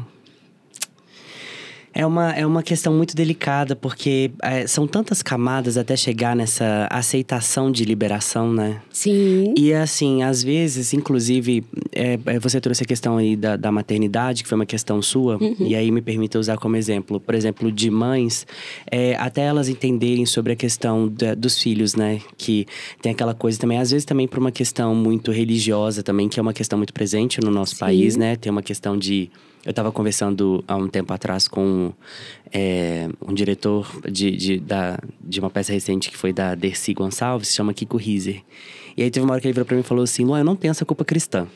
É 1.94 2.06
uma, 2.06 2.32
é 2.32 2.46
uma 2.46 2.64
questão 2.64 2.94
muito 2.94 3.16
delicada, 3.16 3.76
porque 3.76 4.32
é, 4.42 4.66
são 4.66 4.88
tantas 4.88 5.22
camadas 5.22 5.76
até 5.78 5.96
chegar 5.98 6.36
nessa 6.36 6.88
aceitação 6.90 7.70
de 7.70 7.84
liberação, 7.84 8.52
né? 8.54 8.82
Sim. 8.92 9.54
E 9.58 9.74
assim, 9.74 10.24
às 10.24 10.42
vezes, 10.42 10.94
inclusive, 10.94 11.64
é, 11.92 12.18
é, 12.26 12.40
você 12.40 12.62
trouxe 12.62 12.84
a 12.84 12.86
questão 12.86 13.18
aí 13.18 13.36
da, 13.36 13.58
da 13.58 13.72
maternidade, 13.72 14.42
que 14.44 14.48
foi 14.50 14.56
uma 14.56 14.66
questão 14.66 15.02
sua, 15.02 15.38
e 15.60 15.76
aí 15.76 15.92
me 15.92 16.02
permita 16.02 16.40
usar 16.40 16.58
como 16.58 16.78
exemplo, 16.78 17.20
por 17.20 17.36
exemplo, 17.36 17.70
de 17.70 17.90
mães, 17.90 18.48
é, 18.90 19.16
até 19.18 19.42
elas 19.42 19.68
entenderem 19.68 20.26
sobre 20.26 20.54
a 20.54 20.56
questão 20.56 21.10
da- 21.10 21.36
dos 21.36 21.62
filhos, 21.62 21.94
né? 21.94 22.22
Que 22.38 22.66
tem 23.02 23.12
aquela 23.12 23.34
coisa 23.34 23.60
também, 23.60 23.78
às 23.78 23.92
vezes 23.92 24.06
também 24.06 24.28
por 24.30 24.40
uma 24.40 24.52
questão 24.52 24.96
muito 24.96 25.30
religiosa 25.32 26.02
também, 26.02 26.30
que 26.30 26.40
é 26.40 26.42
uma 26.42 26.54
questão 26.54 26.78
muito 26.78 26.94
presente 26.94 27.42
no 27.42 27.52
nosso 27.52 27.74
Sim. 27.76 27.80
país, 27.82 28.16
né? 28.16 28.38
Tem 28.38 28.50
uma 28.50 28.62
questão 28.64 28.98
de. 28.98 29.30
Eu 29.64 29.70
estava 29.70 29.92
conversando 29.92 30.64
há 30.68 30.76
um 30.76 30.88
tempo 30.88 31.14
atrás 31.14 31.48
com 31.48 31.94
é, 32.52 33.08
um 33.22 33.34
diretor 33.34 33.88
de, 34.10 34.32
de, 34.32 34.60
da, 34.60 35.00
de 35.20 35.40
uma 35.40 35.50
peça 35.50 35.72
recente 35.72 36.10
que 36.10 36.18
foi 36.18 36.34
da 36.34 36.56
Dercy 36.56 36.94
Gonçalves, 36.94 37.50
se 37.50 37.56
chama 37.56 37.74
Kiko 37.74 37.98
Riser. 37.98 38.42
E 38.98 39.04
aí 39.04 39.10
teve 39.12 39.24
uma 39.24 39.34
hora 39.34 39.42
que 39.42 39.48
ele 39.48 39.54
virou 39.54 39.66
pra 39.66 39.76
mim 39.76 39.82
e 39.82 39.86
falou 39.86 40.04
assim: 40.04 40.24
Luan, 40.26 40.40
eu 40.40 40.46
não 40.46 40.56
tenho 40.56 40.72
essa 40.72 40.86
culpa 40.86 41.04
cristã. 41.06 41.48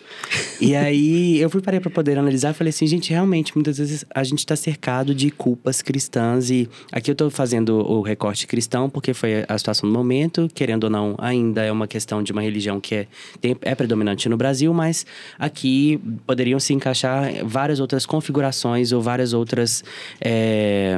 e 0.62 0.76
aí 0.76 1.40
eu 1.40 1.50
fui 1.50 1.62
parei 1.62 1.80
pra 1.80 1.90
poder 1.90 2.18
analisar 2.18 2.52
e 2.52 2.54
falei 2.54 2.70
assim: 2.70 2.88
gente, 2.88 3.10
realmente, 3.12 3.54
muitas 3.56 3.78
vezes 3.78 4.06
a 4.14 4.24
gente 4.24 4.46
tá 4.46 4.56
cercado 4.56 5.14
de 5.14 5.30
culpas 5.32 5.82
cristãs. 5.82 6.50
E 6.50 6.70
aqui 6.92 7.12
eu 7.12 7.16
tô 7.16 7.30
fazendo 7.30 7.76
o 7.78 8.02
recorte 8.02 8.48
cristão 8.48 8.90
porque 8.90 9.14
foi 9.14 9.46
a 9.48 9.58
situação 9.58 9.90
do 9.90 9.94
momento, 9.96 10.50
querendo 10.54 10.86
ou 10.86 10.90
não, 10.90 11.16
ainda 11.18 11.64
é 11.64 11.72
uma 11.72 11.88
questão 11.88 12.22
de 12.24 12.32
uma 12.32 12.42
religião 12.42 12.80
que 12.80 12.96
é, 12.96 13.08
tem- 13.42 13.58
é 13.62 13.76
predominante 13.76 14.28
no 14.30 14.38
Brasil, 14.38 14.74
mas 14.74 15.06
aqui 15.38 16.00
poderiam 16.26 16.60
se 16.60 16.74
encaixar 16.74 17.46
várias 17.46 17.80
outras 17.80 18.06
configurações 18.06 18.92
ou 18.92 19.02
várias 19.02 19.34
outras. 19.34 19.84
é, 20.22 20.98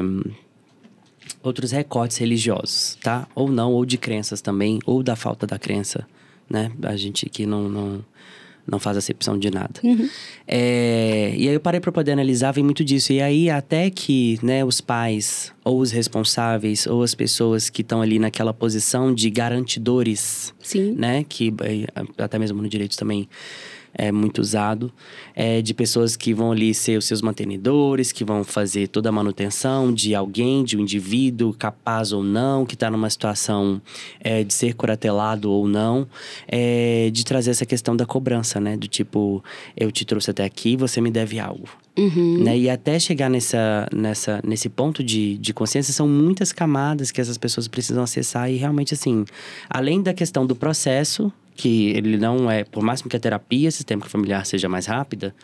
outros 1.43 1.71
recortes 1.71 2.17
religiosos, 2.17 2.97
tá? 3.01 3.27
Ou 3.35 3.49
não, 3.49 3.71
ou 3.73 3.85
de 3.85 3.97
crenças 3.97 4.41
também, 4.41 4.79
ou 4.85 5.01
da 5.01 5.15
falta 5.15 5.45
da 5.47 5.57
crença, 5.57 6.05
né? 6.49 6.71
A 6.83 6.95
gente 6.95 7.25
aqui 7.25 7.45
não, 7.45 7.69
não, 7.69 8.05
não 8.65 8.79
faz 8.79 8.97
acepção 8.97 9.37
de 9.39 9.49
nada. 9.49 9.79
É, 10.47 11.33
e 11.35 11.47
aí 11.47 11.53
eu 11.53 11.59
parei 11.59 11.79
para 11.79 11.91
poder 11.91 12.11
analisar, 12.11 12.51
vem 12.51 12.63
muito 12.63 12.83
disso. 12.83 13.13
E 13.13 13.21
aí 13.21 13.49
até 13.49 13.89
que 13.89 14.37
né, 14.43 14.63
os 14.65 14.81
pais, 14.81 15.53
ou 15.63 15.79
os 15.79 15.91
responsáveis, 15.91 16.85
ou 16.85 17.03
as 17.03 17.15
pessoas 17.15 17.69
que 17.69 17.81
estão 17.81 18.01
ali 18.01 18.19
naquela 18.19 18.53
posição 18.53 19.13
de 19.13 19.29
garantidores 19.29 20.53
Sim. 20.61 20.93
né? 20.97 21.23
Que 21.27 21.53
eh, 21.61 21.87
até 22.17 22.37
mesmo 22.37 22.61
no 22.61 22.67
direito 22.67 22.97
também 22.97 23.29
é 23.97 24.11
muito 24.11 24.39
usado. 24.39 24.91
É, 25.35 25.61
de 25.61 25.73
pessoas 25.73 26.15
que 26.15 26.33
vão 26.33 26.51
ali 26.51 26.73
ser 26.73 26.97
os 26.97 27.05
seus 27.05 27.21
mantenedores, 27.21 28.11
que 28.11 28.23
vão 28.23 28.43
fazer 28.43 28.87
toda 28.87 29.09
a 29.09 29.11
manutenção 29.11 29.93
de 29.93 30.13
alguém, 30.13 30.63
de 30.63 30.77
um 30.77 30.81
indivíduo, 30.81 31.53
capaz 31.53 32.13
ou 32.13 32.23
não, 32.23 32.65
que 32.65 32.75
está 32.75 32.89
numa 32.89 33.09
situação 33.09 33.81
é, 34.19 34.43
de 34.43 34.53
ser 34.53 34.75
curatelado 34.75 35.51
ou 35.51 35.67
não. 35.67 36.07
É, 36.47 37.09
de 37.11 37.25
trazer 37.25 37.51
essa 37.51 37.65
questão 37.65 37.95
da 37.95 38.05
cobrança, 38.05 38.59
né? 38.59 38.77
Do 38.77 38.87
tipo, 38.87 39.43
eu 39.75 39.91
te 39.91 40.05
trouxe 40.05 40.31
até 40.31 40.45
aqui, 40.45 40.77
você 40.77 41.01
me 41.01 41.09
deve 41.09 41.39
algo. 41.39 41.67
Uhum. 41.97 42.43
Né? 42.43 42.57
E 42.57 42.69
até 42.69 42.99
chegar 42.99 43.29
nessa, 43.29 43.87
nessa, 43.93 44.39
nesse 44.45 44.69
ponto 44.69 45.03
de, 45.03 45.37
de 45.39 45.53
consciência, 45.53 45.91
são 45.91 46.07
muitas 46.07 46.51
camadas 46.51 47.11
que 47.11 47.19
essas 47.19 47.37
pessoas 47.37 47.67
precisam 47.67 48.03
acessar. 48.03 48.51
E 48.51 48.55
realmente, 48.55 48.93
assim, 48.93 49.25
além 49.67 50.01
da 50.01 50.13
questão 50.13 50.45
do 50.45 50.55
processo, 50.55 51.33
que 51.57 51.89
ele 51.89 52.17
não 52.17 52.49
é, 52.49 52.63
por 52.63 52.81
máximo 52.83 53.09
que 53.09 53.17
a 53.17 53.19
terapia 53.19 53.69
sistêmica 53.71 54.07
familiar 54.07 54.45
seja 54.45 54.69
mais 54.69 54.85
rápida, 54.85 55.35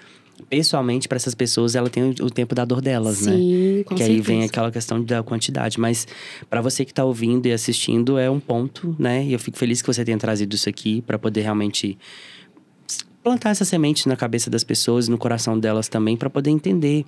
pessoalmente, 0.49 1.07
para 1.07 1.16
essas 1.16 1.36
pessoas, 1.36 1.76
ela 1.76 1.89
tem 1.89 2.03
o, 2.09 2.30
tempo 2.30 2.55
da 2.55 2.66
dor 2.66 2.82
delas, 2.82 3.26
né? 3.26 3.34
Sim, 3.34 3.84
com 3.86 3.95
que 3.95 4.03
aí 4.03 4.16
vem 4.16 4.22
certeza. 4.22 4.45
aquela 4.45 4.72
questão 4.72 5.03
da 5.03 5.24
quantidade. 5.24 5.80
Mas 5.80 6.07
para 6.49 6.61
você 6.61 6.86
que 6.86 6.91
está 6.91 7.03
ouvindo 7.03 7.45
e 7.47 7.51
assistindo, 7.51 8.18
é 8.18 8.30
um 8.30 8.39
ponto, 8.39 8.95
né? 8.97 9.24
E 9.26 9.34
eu 9.34 9.39
fico 9.39 9.57
feliz 9.57 9.82
que 9.82 9.88
você 9.88 10.03
tenha 10.03 10.18
trazido 10.18 10.55
isso 10.55 10.70
aqui 10.70 11.01
para 11.01 11.18
poder 11.18 11.41
realmente 11.41 11.97
plantar 13.24 13.51
essa 13.51 13.63
semente 13.63 14.07
na 14.07 14.15
cabeça 14.15 14.49
das 14.49 14.63
pessoas, 14.63 15.07
no 15.07 15.17
coração 15.17 15.57
delas 15.57 15.88
também, 15.88 16.17
para 16.17 16.30
poder 16.30 16.49
entender. 16.49 17.05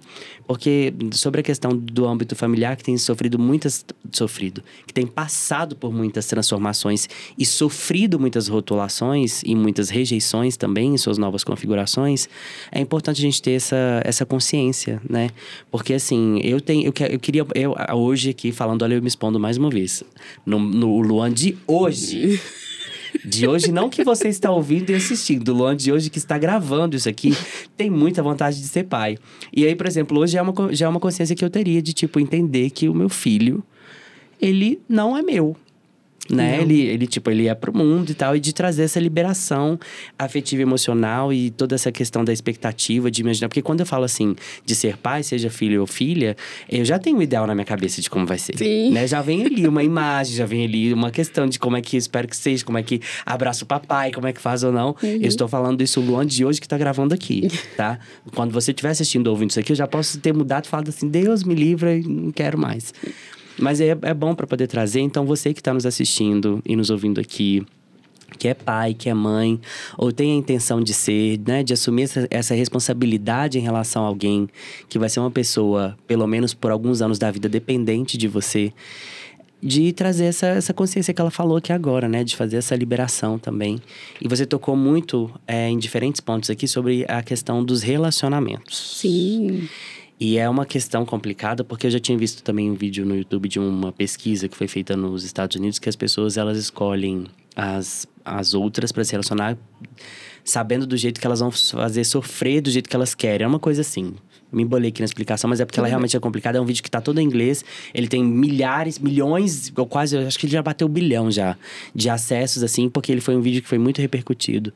Porque 0.48 0.94
sobre 1.12 1.42
a 1.42 1.44
questão 1.44 1.76
do 1.76 2.08
âmbito 2.08 2.36
familiar, 2.36 2.78
que 2.78 2.84
tem 2.84 2.98
sofrido 2.98 3.38
muitas. 3.38 3.86
sofrido, 4.12 4.64
que 4.88 4.94
tem 4.94 5.06
passado 5.06 5.76
por 5.76 5.94
muitas 5.94 6.26
transformações 6.28 7.10
e 7.38 7.46
sofrido 7.46 8.20
muitas 8.20 8.48
rotulações 8.48 9.44
e 9.44 9.54
muitas 9.54 9.90
rejeições 9.90 10.56
também 10.56 10.94
em 10.94 10.98
suas 10.98 11.18
novas 11.18 11.44
configurações, 11.44 12.30
é 12.72 12.80
importante 12.80 13.18
a 13.18 13.22
gente 13.22 13.42
ter 13.42 13.52
essa, 13.52 14.02
essa 14.06 14.26
consciência, 14.26 15.02
né? 15.10 15.32
Porque 15.70 15.94
assim, 15.94 16.40
eu 16.44 16.62
tenho. 16.62 16.86
Eu, 16.86 16.94
eu 17.10 17.20
queria. 17.20 17.46
Eu, 17.54 17.76
hoje 17.94 18.30
aqui, 18.30 18.52
falando, 18.52 18.84
olha, 18.84 18.96
eu 18.96 19.02
me 19.02 19.08
expondo 19.08 19.40
mais 19.40 19.58
uma 19.58 19.70
vez. 19.70 20.04
No, 20.46 20.60
no 20.60 21.02
Luan 21.02 21.32
de 21.32 21.58
hoje. 21.68 22.40
De 23.24 23.48
hoje, 23.48 23.72
não 23.72 23.90
que 23.90 24.04
você 24.04 24.28
está 24.28 24.52
ouvindo 24.52 24.90
e 24.90 24.96
assistindo. 24.96 25.54
Luan 25.54 25.76
de 25.76 25.92
hoje 25.92 26.10
que 26.10 26.18
está 26.18 26.38
gravando 26.38 26.96
isso 26.96 27.08
aqui 27.08 27.36
tem 27.78 27.90
muita 27.90 28.22
vontade 28.22 28.60
de 28.60 28.68
ser 28.68 28.84
pai. 28.84 29.18
E 29.56 29.66
aí, 29.66 29.76
por 29.76 29.88
exemplo, 29.88 30.20
hoje 30.20 30.34
já 30.34 30.40
é 30.40 30.42
uma, 30.42 30.74
já 30.74 30.86
é 30.86 30.90
uma 30.90 31.00
consciência 31.00 31.36
que 31.36 31.44
eu 31.46 31.50
teria 31.50 31.82
de, 31.82 31.94
tipo, 31.94 32.20
entender 32.20 32.70
que 32.70 32.90
o 32.90 32.94
meu 32.94 33.10
filho, 33.10 33.64
ele 34.42 34.80
não 34.90 35.16
é 35.16 35.22
meu. 35.22 35.56
Né? 36.30 36.58
Não. 36.58 36.64
Ele, 36.64 36.82
ele, 36.82 37.08
tipo, 37.08 37.30
ele 37.30 37.48
é 37.48 37.54
pro 37.54 37.76
mundo 37.76 38.10
e 38.10 38.14
tal, 38.14 38.36
e 38.36 38.40
de 38.40 38.54
trazer 38.54 38.84
essa 38.84 39.00
liberação 39.00 39.80
afetiva 40.18 40.62
e 40.62 40.64
emocional 40.64 41.32
e 41.32 41.52
toda 41.52 41.76
essa 41.76 41.92
questão 41.92 42.24
da 42.24 42.34
expectativa, 42.34 43.12
de 43.12 43.22
imaginar. 43.22 43.48
Porque 43.48 43.62
quando 43.62 43.82
eu 43.82 43.86
falo 43.86 44.04
assim, 44.04 44.36
de 44.66 44.76
ser 44.76 44.98
pai, 44.98 45.24
seja 45.24 45.50
filho 45.50 45.82
ou 45.82 45.88
filha, 45.88 46.36
eu 46.70 46.84
já 46.84 46.98
tenho 46.98 47.18
um 47.18 47.22
ideal 47.22 47.46
na 47.46 47.54
minha 47.54 47.66
cabeça 47.66 48.02
de 48.02 48.10
como 48.10 48.26
vai 48.26 48.38
ser. 48.38 48.58
Sim. 48.58 48.92
Né? 48.92 49.08
Já 49.08 49.22
vem 49.22 49.46
ali 49.46 49.68
uma 49.68 49.84
imagem, 49.84 50.36
já 50.36 50.46
vem 50.46 50.66
ali 50.66 50.94
uma 50.94 51.12
questão 51.12 51.48
de 51.48 51.60
como 51.60 51.78
é 51.78 51.82
que 51.82 51.96
espero 51.96 52.28
que 52.28 52.36
seja, 52.36 52.66
como 52.66 52.78
é 52.78 52.84
que 52.84 53.02
abraça 53.26 53.64
o 53.64 53.68
papai, 53.68 54.12
como 54.12 54.28
é 54.28 54.34
que 54.34 54.42
faz 54.42 54.64
ou 54.64 54.72
não. 54.72 54.96
Eu 55.04 55.28
estou 55.28 55.48
falando 55.48 55.82
isso, 55.82 56.00
o 56.00 56.04
Luan 56.04 56.26
de 56.26 56.44
hoje 56.44 56.60
que 56.60 56.68
tá 56.68 56.78
gravando 56.78 57.14
aqui, 57.14 57.48
tá? 57.78 58.00
Quando 58.34 58.52
você 58.52 58.72
estiver 58.72 58.90
assistindo 58.90 59.28
ou 59.28 59.34
ouvindo 59.34 59.52
isso 59.52 59.60
aqui, 59.60 59.72
eu 59.72 59.76
já 59.76 59.88
posso 59.88 60.20
ter 60.20 60.34
mudado 60.34 60.66
e 60.66 60.68
falado 60.68 60.90
assim: 60.90 61.08
Deus 61.08 61.44
me 61.44 61.54
livra 61.54 61.96
e 61.96 62.04
não 62.04 62.32
quero 62.32 62.58
mais. 62.58 62.94
Mas 63.58 63.80
é, 63.80 63.98
é 64.02 64.14
bom 64.14 64.36
para 64.36 64.48
poder 64.48 64.68
trazer. 64.68 65.02
Então, 65.02 65.26
você 65.26 65.54
que 65.54 65.60
está 65.60 65.74
nos 65.74 65.86
assistindo 65.86 66.62
e 66.66 66.76
nos 66.76 66.90
ouvindo 66.90 67.20
aqui, 67.20 67.66
que 68.38 68.48
é 68.48 68.54
pai, 68.54 68.94
que 68.94 69.10
é 69.10 69.14
mãe, 69.14 69.60
ou 69.98 70.12
tem 70.12 70.34
a 70.34 70.36
intenção 70.36 70.82
de 70.82 70.94
ser, 70.94 71.40
né, 71.46 71.64
de 71.64 71.74
assumir 71.74 72.04
essa, 72.04 72.28
essa 72.30 72.56
responsabilidade 72.56 73.58
em 73.58 73.62
relação 73.62 74.04
a 74.04 74.08
alguém 74.08 74.50
que 74.90 75.00
vai 75.00 75.10
ser 75.10 75.20
uma 75.20 75.32
pessoa, 75.32 75.98
pelo 76.06 76.28
menos 76.28 76.54
por 76.54 76.72
alguns 76.72 77.02
anos 77.02 77.18
da 77.18 77.32
vida, 77.32 77.48
dependente 77.48 78.18
de 78.18 78.28
você, 78.28 78.74
de 79.62 79.92
trazer 79.94 80.26
essa, 80.26 80.48
essa 80.48 80.74
consciência 80.74 81.14
que 81.14 81.22
ela 81.22 81.32
falou 81.32 81.58
aqui 81.58 81.72
agora, 81.72 82.08
né, 82.08 82.24
de 82.24 82.36
fazer 82.36 82.58
essa 82.58 82.76
liberação 82.76 83.40
também. 83.40 83.80
E 84.22 84.28
você 84.28 84.46
tocou 84.46 84.76
muito 84.76 85.32
é, 85.48 85.70
em 85.70 85.78
diferentes 85.78 86.22
pontos 86.22 86.50
aqui 86.50 86.68
sobre 86.68 87.06
a 87.08 87.24
questão 87.24 87.64
dos 87.64 87.82
relacionamentos. 87.82 89.00
Sim. 89.00 89.68
E 90.20 90.38
é 90.38 90.50
uma 90.50 90.66
questão 90.66 91.06
complicada, 91.06 91.64
porque 91.64 91.88
eu 91.88 91.92
já 91.92 92.00
tinha 92.00 92.18
visto 92.18 92.42
também 92.42 92.72
um 92.72 92.74
vídeo 92.74 93.06
no 93.06 93.16
YouTube 93.16 93.50
de 93.50 93.60
uma 93.60 93.92
pesquisa 93.92 94.48
que 94.48 94.56
foi 94.56 94.68
feita 94.68 94.96
nos 94.96 95.26
Estados 95.26 95.58
Unidos, 95.58 95.78
que 95.78 95.90
as 95.90 95.96
pessoas 95.96 96.38
elas 96.38 96.58
escolhem 96.58 97.26
as, 97.54 98.08
as 98.24 98.54
outras 98.54 98.94
para 98.94 99.04
se 99.04 99.12
relacionar, 99.12 99.58
sabendo 100.44 100.88
do 100.88 100.96
jeito 100.96 101.20
que 101.20 101.28
elas 101.28 101.42
vão 101.42 101.52
fazer 101.52 102.06
sofrer 102.06 102.62
do 102.62 102.72
jeito 102.72 102.90
que 102.90 102.96
elas 102.96 103.14
querem. 103.14 103.44
É 103.44 103.48
uma 103.48 103.60
coisa 103.60 103.82
assim. 103.82 104.14
Me 104.52 104.64
embolei 104.64 104.90
aqui 104.90 105.02
na 105.02 105.06
explicação, 105.06 105.50
mas 105.50 105.60
é 105.60 105.66
porque 105.66 105.80
ela 105.80 105.88
realmente 105.88 106.16
é 106.16 106.20
complicada. 106.20 106.58
É 106.58 106.62
um 106.62 106.66
vídeo 106.66 106.82
que 106.82 106.90
tá 106.90 107.02
todo 107.02 107.20
em 107.20 107.26
inglês. 107.26 107.66
Ele 107.94 108.08
tem 108.08 108.24
milhares, 108.24 109.00
milhões, 109.00 109.74
ou 109.76 109.86
quase, 109.86 110.16
eu 110.16 110.26
acho 110.26 110.40
que 110.40 110.46
ele 110.46 110.54
já 110.54 110.62
bateu 110.62 110.88
um 110.88 110.92
bilhão 110.92 111.30
já 111.30 111.58
de 111.94 112.10
acessos, 112.10 112.64
assim, 112.64 112.88
porque 112.88 113.12
ele 113.12 113.20
foi 113.20 113.36
um 113.36 113.42
vídeo 113.42 113.62
que 113.62 113.68
foi 113.68 113.80
muito 113.80 114.00
repercutido. 114.00 114.72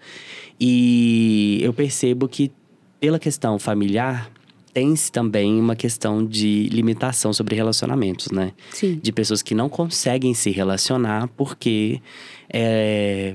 E 0.60 1.60
eu 1.62 1.72
percebo 1.72 2.28
que, 2.28 2.52
pela 3.00 3.18
questão 3.18 3.58
familiar, 3.58 4.30
tem-se 4.80 5.12
também 5.12 5.60
uma 5.60 5.76
questão 5.76 6.26
de 6.26 6.70
limitação 6.70 7.34
sobre 7.34 7.54
relacionamentos, 7.54 8.32
né? 8.32 8.54
Sim. 8.72 8.98
De 9.04 9.12
pessoas 9.12 9.42
que 9.42 9.54
não 9.54 9.68
conseguem 9.68 10.34
se 10.34 10.52
relacionar 10.52 11.28
porque 11.36 12.02
é, 12.50 13.34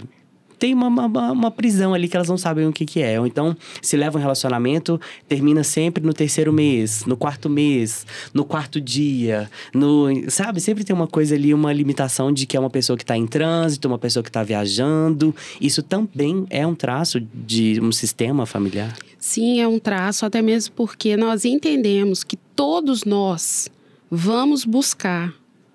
tem 0.64 0.72
uma, 0.72 0.88
uma, 0.88 1.30
uma 1.30 1.50
prisão 1.50 1.92
ali 1.92 2.08
que 2.08 2.16
elas 2.16 2.30
não 2.30 2.38
sabem 2.38 2.66
o 2.66 2.72
que, 2.72 2.86
que 2.86 3.02
é. 3.02 3.20
Ou 3.20 3.26
então, 3.26 3.54
se 3.82 3.98
leva 3.98 4.16
um 4.16 4.20
relacionamento, 4.20 4.98
termina 5.28 5.62
sempre 5.62 6.02
no 6.02 6.14
terceiro 6.14 6.54
mês, 6.54 7.04
no 7.04 7.18
quarto 7.18 7.50
mês, 7.50 8.06
no 8.32 8.46
quarto 8.46 8.80
dia, 8.80 9.50
no. 9.74 10.06
Sabe? 10.30 10.62
Sempre 10.62 10.82
tem 10.82 10.96
uma 10.96 11.06
coisa 11.06 11.34
ali, 11.34 11.52
uma 11.52 11.70
limitação 11.70 12.32
de 12.32 12.46
que 12.46 12.56
é 12.56 12.60
uma 12.60 12.70
pessoa 12.70 12.96
que 12.96 13.02
está 13.02 13.14
em 13.14 13.26
trânsito, 13.26 13.86
uma 13.86 13.98
pessoa 13.98 14.22
que 14.22 14.30
está 14.30 14.42
viajando. 14.42 15.36
Isso 15.60 15.82
também 15.82 16.46
é 16.48 16.66
um 16.66 16.74
traço 16.74 17.20
de 17.20 17.78
um 17.82 17.92
sistema 17.92 18.46
familiar. 18.46 18.96
Sim, 19.18 19.60
é 19.60 19.68
um 19.68 19.78
traço, 19.78 20.24
até 20.24 20.40
mesmo 20.40 20.72
porque 20.74 21.14
nós 21.14 21.44
entendemos 21.44 22.24
que 22.24 22.38
todos 22.56 23.04
nós 23.04 23.68
vamos 24.10 24.64
buscar 24.64 25.30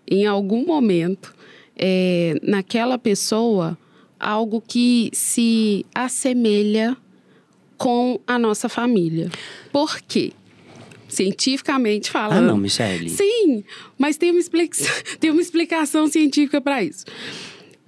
em 0.10 0.26
algum 0.26 0.66
momento 0.66 1.32
é, 1.78 2.40
naquela 2.42 2.98
pessoa 2.98 3.78
algo 4.20 4.62
que 4.62 5.10
se 5.14 5.86
assemelha 5.96 6.98
com 7.78 8.20
a 8.28 8.38
nossa 8.38 8.68
família. 8.68 9.30
Por 9.72 10.02
quê? 10.02 10.34
Cientificamente 11.08 12.12
falando. 12.12 12.38
Ah, 12.38 12.42
não, 12.42 12.58
Michele. 12.58 13.10
Sim, 13.10 13.64
mas 13.98 14.18
tem 14.18 14.32
uma, 14.32 14.40
explica 14.40 14.78
tem 15.20 15.32
uma 15.32 15.42
explicação 15.42 16.08
científica 16.08 16.62
para 16.62 16.84
isso. 16.84 17.06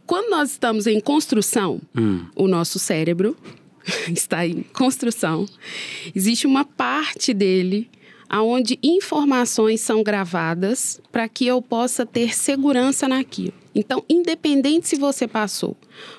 Quando 0.05 0.29
nós 0.29 0.51
estamos 0.51 0.87
em 0.87 0.99
construção, 0.99 1.79
Hum. 1.95 2.25
o 2.35 2.47
nosso 2.47 2.79
cérebro 2.79 3.37
está 4.11 4.45
em 4.47 4.63
construção. 4.73 5.45
Existe 6.15 6.47
uma 6.47 6.65
parte 6.65 7.33
dele 7.33 7.89
aonde 8.27 8.79
informações 8.81 9.81
são 9.81 10.01
gravadas 10.01 10.99
para 11.11 11.27
que 11.27 11.45
eu 11.45 11.61
possa 11.61 12.05
ter 12.05 12.33
segurança 12.35 13.07
naquilo. 13.07 13.53
Então, 13.73 14.03
independente 14.09 14.87
se 14.87 14.97
você 14.97 15.27
passou 15.27 15.77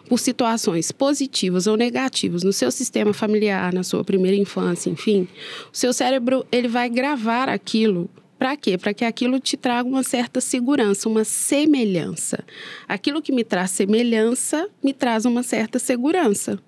por 0.08 0.18
situações 0.18 0.90
positivas 0.90 1.66
ou 1.66 1.76
negativas 1.76 2.42
no 2.42 2.52
seu 2.52 2.70
sistema 2.70 3.12
familiar, 3.12 3.72
na 3.72 3.82
sua 3.82 4.02
primeira 4.02 4.36
infância, 4.36 4.88
enfim, 4.88 5.28
o 5.72 5.76
seu 5.76 5.92
cérebro 5.92 6.46
ele 6.50 6.68
vai 6.68 6.88
gravar 6.88 7.48
aquilo 7.48 8.08
para 8.42 8.56
quê? 8.56 8.76
Para 8.76 8.92
que 8.92 9.04
aquilo 9.04 9.38
te 9.38 9.56
traga 9.56 9.88
uma 9.88 10.02
certa 10.02 10.40
segurança, 10.40 11.08
uma 11.08 11.22
semelhança. 11.22 12.42
Aquilo 12.88 13.22
que 13.22 13.30
me 13.30 13.44
traz 13.44 13.70
semelhança 13.70 14.68
me 14.82 14.92
traz 14.92 15.24
uma 15.24 15.44
certa 15.44 15.78
segurança. 15.78 16.58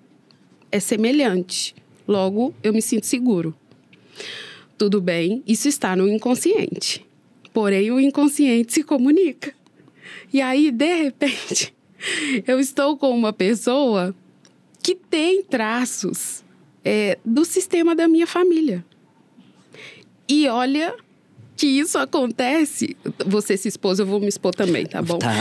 É 0.71 0.79
semelhante. 0.79 1.75
Logo, 2.07 2.53
eu 2.63 2.71
me 2.71 2.81
sinto 2.81 3.05
seguro. 3.05 3.53
Tudo 4.77 5.01
bem, 5.01 5.43
isso 5.45 5.67
está 5.67 5.97
no 5.97 6.07
inconsciente. 6.07 7.05
Porém, 7.53 7.91
o 7.91 7.99
inconsciente 7.99 8.73
se 8.73 8.81
comunica. 8.81 9.53
E 10.31 10.41
aí, 10.41 10.71
de 10.71 11.03
repente, 11.03 11.73
eu 12.47 12.59
estou 12.59 12.97
com 12.97 13.11
uma 13.11 13.33
pessoa 13.33 14.13
que 14.81 14.95
tem 14.95 15.43
traços 15.43 16.43
é, 16.83 17.17
do 17.25 17.43
sistema 17.43 17.95
da 17.95 18.07
minha 18.07 18.27
família. 18.27 18.85
E 20.27 20.47
olha 20.47 20.95
que 21.55 21.67
isso 21.67 21.97
acontece. 21.97 22.95
Você 23.25 23.57
se 23.57 23.67
expôs, 23.67 23.99
eu 23.99 24.05
vou 24.05 24.19
me 24.19 24.27
expor 24.27 24.53
também, 24.53 24.85
tá 24.85 25.01
bom? 25.01 25.17
Tá. 25.17 25.31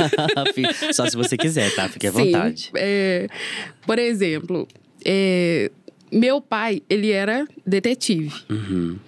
Só 0.92 1.08
se 1.08 1.16
você 1.16 1.36
quiser, 1.36 1.74
tá? 1.74 1.88
Fique 1.88 2.06
à 2.06 2.12
Sim, 2.12 2.24
vontade. 2.32 2.70
é, 2.74 3.28
por 3.86 3.98
exemplo, 3.98 4.66
é, 5.04 5.70
meu 6.10 6.40
pai, 6.40 6.82
ele 6.88 7.10
era 7.10 7.46
detetive. 7.66 8.32
Uhum. 8.48 8.98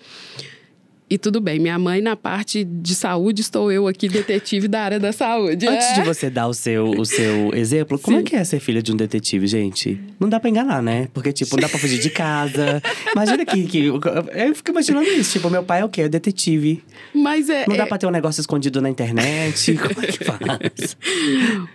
E 1.09 1.17
tudo 1.17 1.41
bem, 1.41 1.61
minha 1.61 1.79
mãe 1.79 2.01
na 2.01 2.17
parte 2.17 2.65
de 2.65 2.93
saúde, 2.93 3.41
estou 3.41 3.71
eu 3.71 3.87
aqui, 3.87 4.09
detetive 4.09 4.67
da 4.67 4.81
área 4.83 4.99
da 4.99 5.13
saúde. 5.13 5.65
Antes 5.69 5.87
É. 5.91 5.95
de 5.95 6.03
você 6.03 6.29
dar 6.29 6.49
o 6.49 6.53
seu, 6.55 6.91
o 6.91 7.05
seu 7.05 7.55
exemplo, 7.55 7.97
como 7.97 8.17
Sim. 8.17 8.23
é 8.23 8.27
que 8.27 8.35
é 8.35 8.43
ser 8.43 8.59
filha 8.59 8.83
de 8.83 8.93
um 8.93 8.97
detetive, 8.97 9.47
gente? 9.47 10.01
Não 10.19 10.29
dá 10.29 10.41
pra 10.41 10.51
enganar, 10.51 10.83
né? 10.83 11.07
Porque, 11.15 11.33
tipo, 11.33 11.55
não 11.55 11.61
dá 11.61 11.69
pra 11.69 11.79
fugir 11.79 12.01
de 12.01 12.11
casa. 12.11 12.83
Imagina 13.15 13.47
que, 13.47 13.65
que. 13.67 13.85
Eu 13.87 14.55
fico 14.57 14.73
imaginando 14.73 15.09
isso. 15.09 15.35
Tipo, 15.35 15.49
meu 15.49 15.63
pai 15.63 15.83
é 15.83 15.85
o 15.85 15.89
quê? 15.89 16.03
É 16.03 16.09
detetive. 16.09 16.83
Mas 17.15 17.49
é, 17.49 17.65
Não 17.69 17.77
dá 17.77 17.85
é- 17.85 17.87
pra 17.87 17.99
ter 17.99 18.07
um 18.07 18.11
negócio 18.11 18.41
escondido 18.41 18.81
na 18.83 18.91
internet. 18.91 19.75
Como 19.79 20.05
é 20.05 20.07
que 20.09 20.25
faz? 20.25 20.97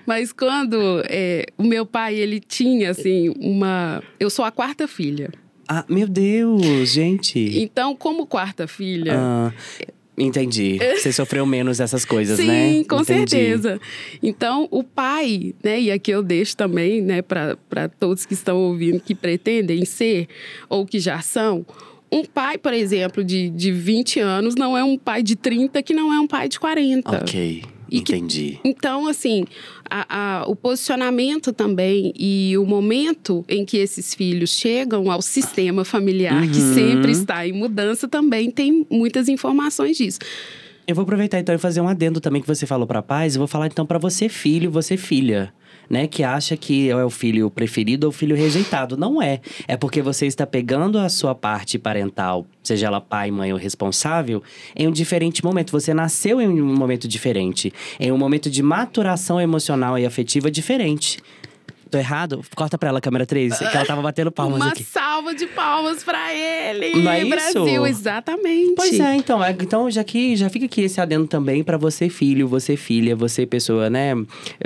Mas 0.06 0.34
quando 0.34 1.02
é, 1.08 1.46
o 1.58 1.64
meu 1.64 1.86
pai, 1.86 2.16
ele 2.16 2.42
tinha, 2.42 2.92
assim, 2.92 3.34
uma... 3.40 4.04
Eu 4.20 4.30
sou 4.30 4.44
a 4.44 4.52
quarta 4.52 4.90
filha. 4.90 5.30
Ah, 5.74 5.86
meu 5.88 6.06
Deus, 6.06 6.90
gente. 6.90 7.40
Então, 7.62 7.96
como 7.96 8.28
quarta 8.28 8.68
filha... 8.68 9.14
Ah, 9.16 9.54
entendi. 10.18 10.78
Você 11.00 11.14
sofreu 11.14 11.46
menos 11.46 11.80
essas 11.80 12.04
coisas, 12.04 12.36
Sim, 12.36 12.48
né? 12.48 12.84
com 12.84 13.00
Entendi. 13.00 13.30
certeza. 13.32 13.80
Então, 14.22 14.68
o 14.70 14.84
pai, 14.84 15.56
né, 15.64 15.80
e 15.80 15.90
aqui 15.90 16.12
eu 16.12 16.22
deixo 16.22 16.58
também, 16.58 17.02
né, 17.02 17.22
para 17.22 17.88
todos 17.98 18.26
que 18.26 18.34
estão 18.34 18.58
ouvindo, 18.58 19.00
que 19.00 19.16
pretendem 19.16 19.86
ser 19.86 20.28
ou 20.68 20.86
que 20.86 21.00
já 21.00 21.22
são, 21.22 21.66
um 22.12 22.26
pai, 22.26 22.58
por 22.58 22.74
exemplo, 22.74 23.24
de, 23.24 23.50
de 23.50 23.72
20 23.72 24.20
anos 24.20 24.56
não 24.56 24.78
é 24.78 24.84
um 24.84 24.98
pai 24.98 25.24
de 25.24 25.38
30 25.38 25.82
que 25.82 25.94
não 25.94 26.14
é 26.14 26.20
um 26.20 26.28
pai 26.28 26.50
de 26.50 26.60
40. 26.60 27.10
Ok, 27.16 27.64
E 27.92 28.00
que- 28.02 28.16
entendi. 28.16 28.58
Então, 28.64 29.06
assim, 29.06 29.44
a- 29.89 30.39
a- 30.42 30.46
o 30.48 30.56
posicionamento 30.56 31.52
também 31.52 32.14
e 32.18 32.58
o 32.58 32.66
momento 32.66 33.44
em 33.50 33.66
que 33.66 33.78
esses 33.78 34.14
filhos 34.14 34.52
chegam 34.52 35.12
ao 35.12 35.22
sistema 35.22 35.84
familiar, 35.84 36.42
que 36.50 36.60
Uhum. 36.60 36.74
sempre 36.74 37.12
está 37.12 37.46
em 37.46 37.52
mudança, 37.52 38.08
também 38.08 38.50
tem 38.50 38.88
muitas 38.89 39.28
informações 39.28 39.98
disso. 39.98 40.20
Eu 40.88 40.96
vou 40.96 41.04
aproveitar 41.04 41.39
então 41.39 41.54
e 41.54 41.58
fazer 41.58 41.80
um 41.82 41.88
adendo 41.88 42.20
também 42.20 42.42
que 42.42 42.48
você 42.48 42.66
falou 42.66 42.88
pra 42.88 43.02
paz. 43.02 43.36
Eu 43.36 43.39
vou 43.39 43.48
falar 43.48 43.68
então 43.68 43.86
pra 43.86 44.00
você 44.00 44.28
filho, 44.28 44.72
você 44.72 44.98
filha, 44.98 45.54
né, 45.92 46.08
que 46.08 46.24
acha 46.24 46.56
que 46.56 46.89
é 46.89 47.04
o 47.04 47.10
filho 47.10 47.52
preferido 47.52 48.08
ou 48.08 48.12
o 48.12 48.14
filho 48.14 48.34
rejeitado. 48.34 48.96
Não 48.96 49.22
é. 49.22 49.42
É 49.68 49.76
porque 49.76 50.02
você 50.02 50.26
está 50.26 50.48
pegando 50.48 50.98
a 50.98 51.10
sua 51.10 51.36
parte 51.36 51.78
parental, 51.78 52.48
seja 52.64 52.88
ela 52.88 53.02
pai, 53.02 53.30
mãe 53.30 53.52
ou 53.52 53.60
responsável, 53.60 54.42
em 54.74 54.88
um 54.88 54.92
diferente 54.92 55.44
momento. 55.44 55.72
Você 55.72 55.94
nasceu 55.94 56.39
em 56.39 56.62
um 56.62 56.74
momento 56.74 57.10
diferente, 57.10 57.74
em 58.00 58.10
um 58.10 58.18
momento 58.18 58.50
de 58.50 58.64
maturação 58.64 59.39
emocional 59.42 60.00
e 60.00 60.06
afetiva 60.06 60.50
diferente. 60.50 61.20
Tô 61.92 61.98
errado? 61.98 62.42
Corta 62.56 62.78
pra 62.78 62.88
ela, 62.89 63.02
câmera 63.02 63.26
3, 63.26 63.58
que 63.58 63.64
ela 63.66 63.86
tava 63.86 64.02
batendo 64.02 64.32
palmas 64.32 64.62
Uma 64.62 64.70
aqui. 64.70 64.84
salva 64.84 65.36
de 65.36 65.46
palmas 65.48 66.04
pra 66.04 66.34
ele! 66.34 66.96
Não 67.04 67.12
é 67.12 67.20
isso? 67.22 67.30
Brasil, 67.30 67.86
exatamente. 67.86 68.76
Pois 68.76 69.00
é, 69.00 69.16
então, 69.16 69.44
é, 69.44 69.52
então 69.52 69.92
já 69.92 70.04
que 70.04 70.36
já 70.36 70.50
fica 70.50 70.66
aqui 70.66 70.82
esse 70.82 71.02
adendo 71.02 71.28
também 71.28 71.64
pra 71.64 71.78
você 71.78 72.08
filho, 72.10 72.48
você 72.48 72.78
filha, 72.78 73.16
você 73.16 73.46
pessoa, 73.46 73.89
né, 73.89 74.14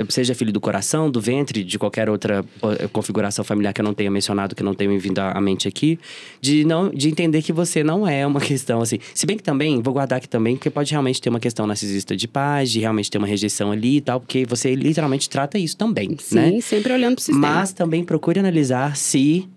seja 0.08 0.34
filho 0.34 0.52
do 0.52 0.60
coração, 0.60 1.10
do 1.10 1.20
ventre, 1.20 1.64
de 1.64 1.78
qualquer 1.78 2.08
outra 2.08 2.44
configuração 2.92 3.44
familiar 3.44 3.72
que 3.72 3.80
eu 3.80 3.84
não 3.84 3.92
tenha 3.92 4.10
mencionado, 4.10 4.54
que 4.54 4.62
eu 4.62 4.66
não 4.66 4.74
tenha 4.74 4.96
vindo 4.98 5.18
à 5.18 5.32
à 5.32 5.40
mente 5.40 5.66
aqui, 5.66 5.98
de 6.40 6.64
não 6.64 6.88
de 6.90 7.08
entender 7.08 7.42
que 7.42 7.52
você 7.52 7.82
não 7.82 8.06
é 8.06 8.24
uma 8.26 8.40
questão 8.40 8.80
assim. 8.80 8.98
Se 9.12 9.26
bem 9.26 9.36
que 9.36 9.42
também 9.42 9.82
vou 9.82 9.92
guardar 9.92 10.18
aqui 10.18 10.28
também, 10.28 10.54
porque 10.56 10.70
pode 10.70 10.92
realmente 10.92 11.20
ter 11.20 11.28
uma 11.28 11.40
questão 11.40 11.66
narcisista 11.66 12.16
de 12.16 12.28
paz, 12.28 12.70
de 12.70 12.78
realmente 12.80 13.10
ter 13.10 13.18
uma 13.18 13.26
rejeição 13.26 13.72
ali 13.72 13.96
e 13.96 14.00
tal, 14.00 14.20
porque 14.20 14.46
você 14.46 14.74
literalmente 14.74 15.28
trata 15.28 15.58
isso 15.58 15.76
também, 15.76 16.16
Sim, 16.20 16.34
né? 16.36 16.60
sempre 16.60 16.92
olhando 16.92 17.15
Mas 17.32 17.72
também 17.72 18.04
procure 18.04 18.38
analisar 18.40 18.96
se 18.96 19.48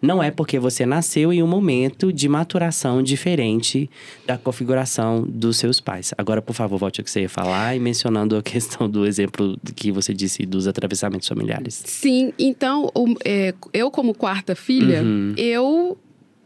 não 0.00 0.22
é 0.22 0.30
porque 0.30 0.60
você 0.60 0.86
nasceu 0.86 1.32
em 1.32 1.42
um 1.42 1.46
momento 1.46 2.12
de 2.12 2.28
maturação 2.28 3.02
diferente 3.02 3.90
da 4.24 4.38
configuração 4.38 5.22
dos 5.26 5.56
seus 5.56 5.80
pais. 5.80 6.14
Agora, 6.16 6.40
por 6.40 6.54
favor, 6.54 6.78
volte 6.78 7.00
ao 7.00 7.04
que 7.04 7.10
você 7.10 7.22
ia 7.22 7.28
falar 7.28 7.74
e 7.74 7.80
mencionando 7.80 8.36
a 8.36 8.42
questão 8.42 8.88
do 8.88 9.04
exemplo 9.04 9.58
que 9.74 9.90
você 9.90 10.14
disse 10.14 10.46
dos 10.46 10.68
atravessamentos 10.68 11.26
familiares. 11.26 11.82
Sim, 11.84 12.32
então, 12.38 12.88
o- 12.94 13.16
é, 13.24 13.52
eu 13.72 13.90
como 13.90 14.14
quarta 14.14 14.54
filha, 14.54 15.02
Uhum. 15.02 15.34
eu 15.36 15.98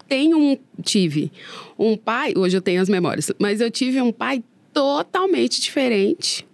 tenho 0.09 0.39
um, 0.39 0.57
tive 0.83 1.31
um 1.79 1.95
pai, 1.95 2.33
hoje 2.35 2.57
eu 2.57 2.63
tenho 2.63 2.81
as 2.81 2.89
memórias, 2.89 3.31
mas 3.39 3.61
eu 3.61 3.71
tive 3.71 4.01
um 4.01 4.13
pai 4.13 4.43
totalmente 4.73 5.61
diferente 5.61 6.47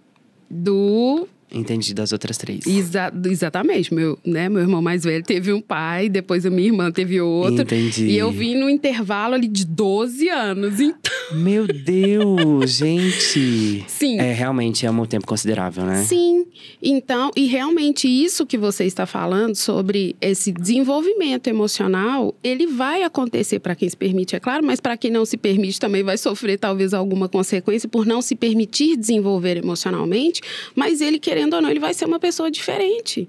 do 0.49 1.27
Entendi 1.51 1.93
das 1.93 2.11
outras 2.11 2.37
três. 2.37 2.65
Exa- 2.67 3.11
exatamente. 3.25 3.93
Meu, 3.93 4.17
né, 4.25 4.49
meu 4.49 4.61
irmão 4.61 4.81
mais 4.81 5.03
velho 5.03 5.23
teve 5.23 5.51
um 5.51 5.61
pai, 5.61 6.09
depois 6.09 6.45
a 6.45 6.49
minha 6.49 6.67
irmã 6.67 6.91
teve 6.91 7.19
outro. 7.21 7.61
Entendi. 7.63 8.05
E 8.05 8.17
eu 8.17 8.31
vim 8.31 8.55
no 8.55 8.69
intervalo 8.69 9.33
ali 9.35 9.47
de 9.47 9.65
12 9.65 10.29
anos. 10.29 10.75
Então, 11.29 11.37
Meu 11.37 11.67
Deus, 11.67 12.71
gente! 12.71 13.83
sim. 13.87 14.17
É, 14.19 14.33
realmente 14.33 14.85
é 14.85 14.89
um 14.91 15.05
tempo 15.05 15.27
considerável, 15.27 15.85
né? 15.85 16.03
Sim, 16.03 16.45
então, 16.81 17.29
e 17.35 17.45
realmente 17.45 18.07
isso 18.07 18.45
que 18.47 18.57
você 18.57 18.85
está 18.85 19.05
falando 19.05 19.55
sobre 19.55 20.15
esse 20.19 20.51
desenvolvimento 20.51 21.47
emocional, 21.47 22.33
ele 22.43 22.65
vai 22.65 23.03
acontecer 23.03 23.59
para 23.59 23.75
quem 23.75 23.87
se 23.87 23.95
permite, 23.95 24.35
é 24.35 24.39
claro, 24.39 24.65
mas 24.65 24.79
para 24.79 24.97
quem 24.97 25.11
não 25.11 25.23
se 25.25 25.37
permite 25.37 25.79
também 25.79 26.01
vai 26.03 26.17
sofrer 26.17 26.57
talvez 26.57 26.93
alguma 26.93 27.29
consequência 27.29 27.87
por 27.87 28.05
não 28.07 28.21
se 28.23 28.35
permitir 28.35 28.97
desenvolver 28.97 29.57
emocionalmente, 29.57 30.41
mas 30.75 30.99
ele, 31.01 31.19
querendo 31.39 31.53
ou 31.55 31.61
não, 31.61 31.69
ele 31.69 31.79
vai 31.79 31.93
ser 31.93 32.05
uma 32.05 32.19
pessoa 32.19 32.49
diferente. 32.51 33.27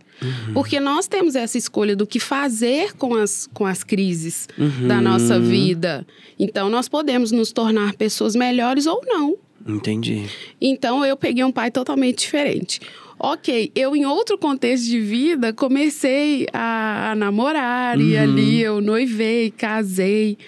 Porque 0.53 0.79
nós 0.81 1.07
temos 1.07 1.35
essa 1.35 1.57
escolha 1.57 1.95
do 1.97 2.07
que 2.07 2.19
fazer 2.21 2.93
com 2.97 3.15
as, 3.15 3.49
com 3.55 3.65
as 3.67 3.83
crises 3.85 4.49
da 4.87 4.97
Uhum. 4.97 5.01
nossa 5.03 5.39
vida. 5.41 6.07
Então, 6.39 6.69
nós 6.69 6.89
podemos 6.89 7.31
nos 7.33 7.53
tornar 7.53 7.95
pessoas 7.95 8.35
melhores 8.37 8.87
ou 8.87 9.01
não. 9.07 9.37
Entendi. 9.67 10.25
Então 10.61 11.05
eu 11.05 11.17
peguei 11.17 11.45
um 11.45 11.53
pai 11.53 11.71
totalmente 11.71 12.21
diferente. 12.21 12.81
Ok, 13.19 13.71
eu 13.75 13.95
em 13.95 14.07
outro 14.07 14.39
contexto 14.39 14.87
de 14.87 14.99
vida 14.99 15.53
comecei 15.53 16.47
a, 16.53 17.11
a 17.11 17.15
namorar 17.15 18.01
e 18.01 18.15
Uhum. 18.17 18.23
ali 18.23 18.63
eu 18.63 18.81
noivei, 18.81 19.51
casei. 19.51 20.39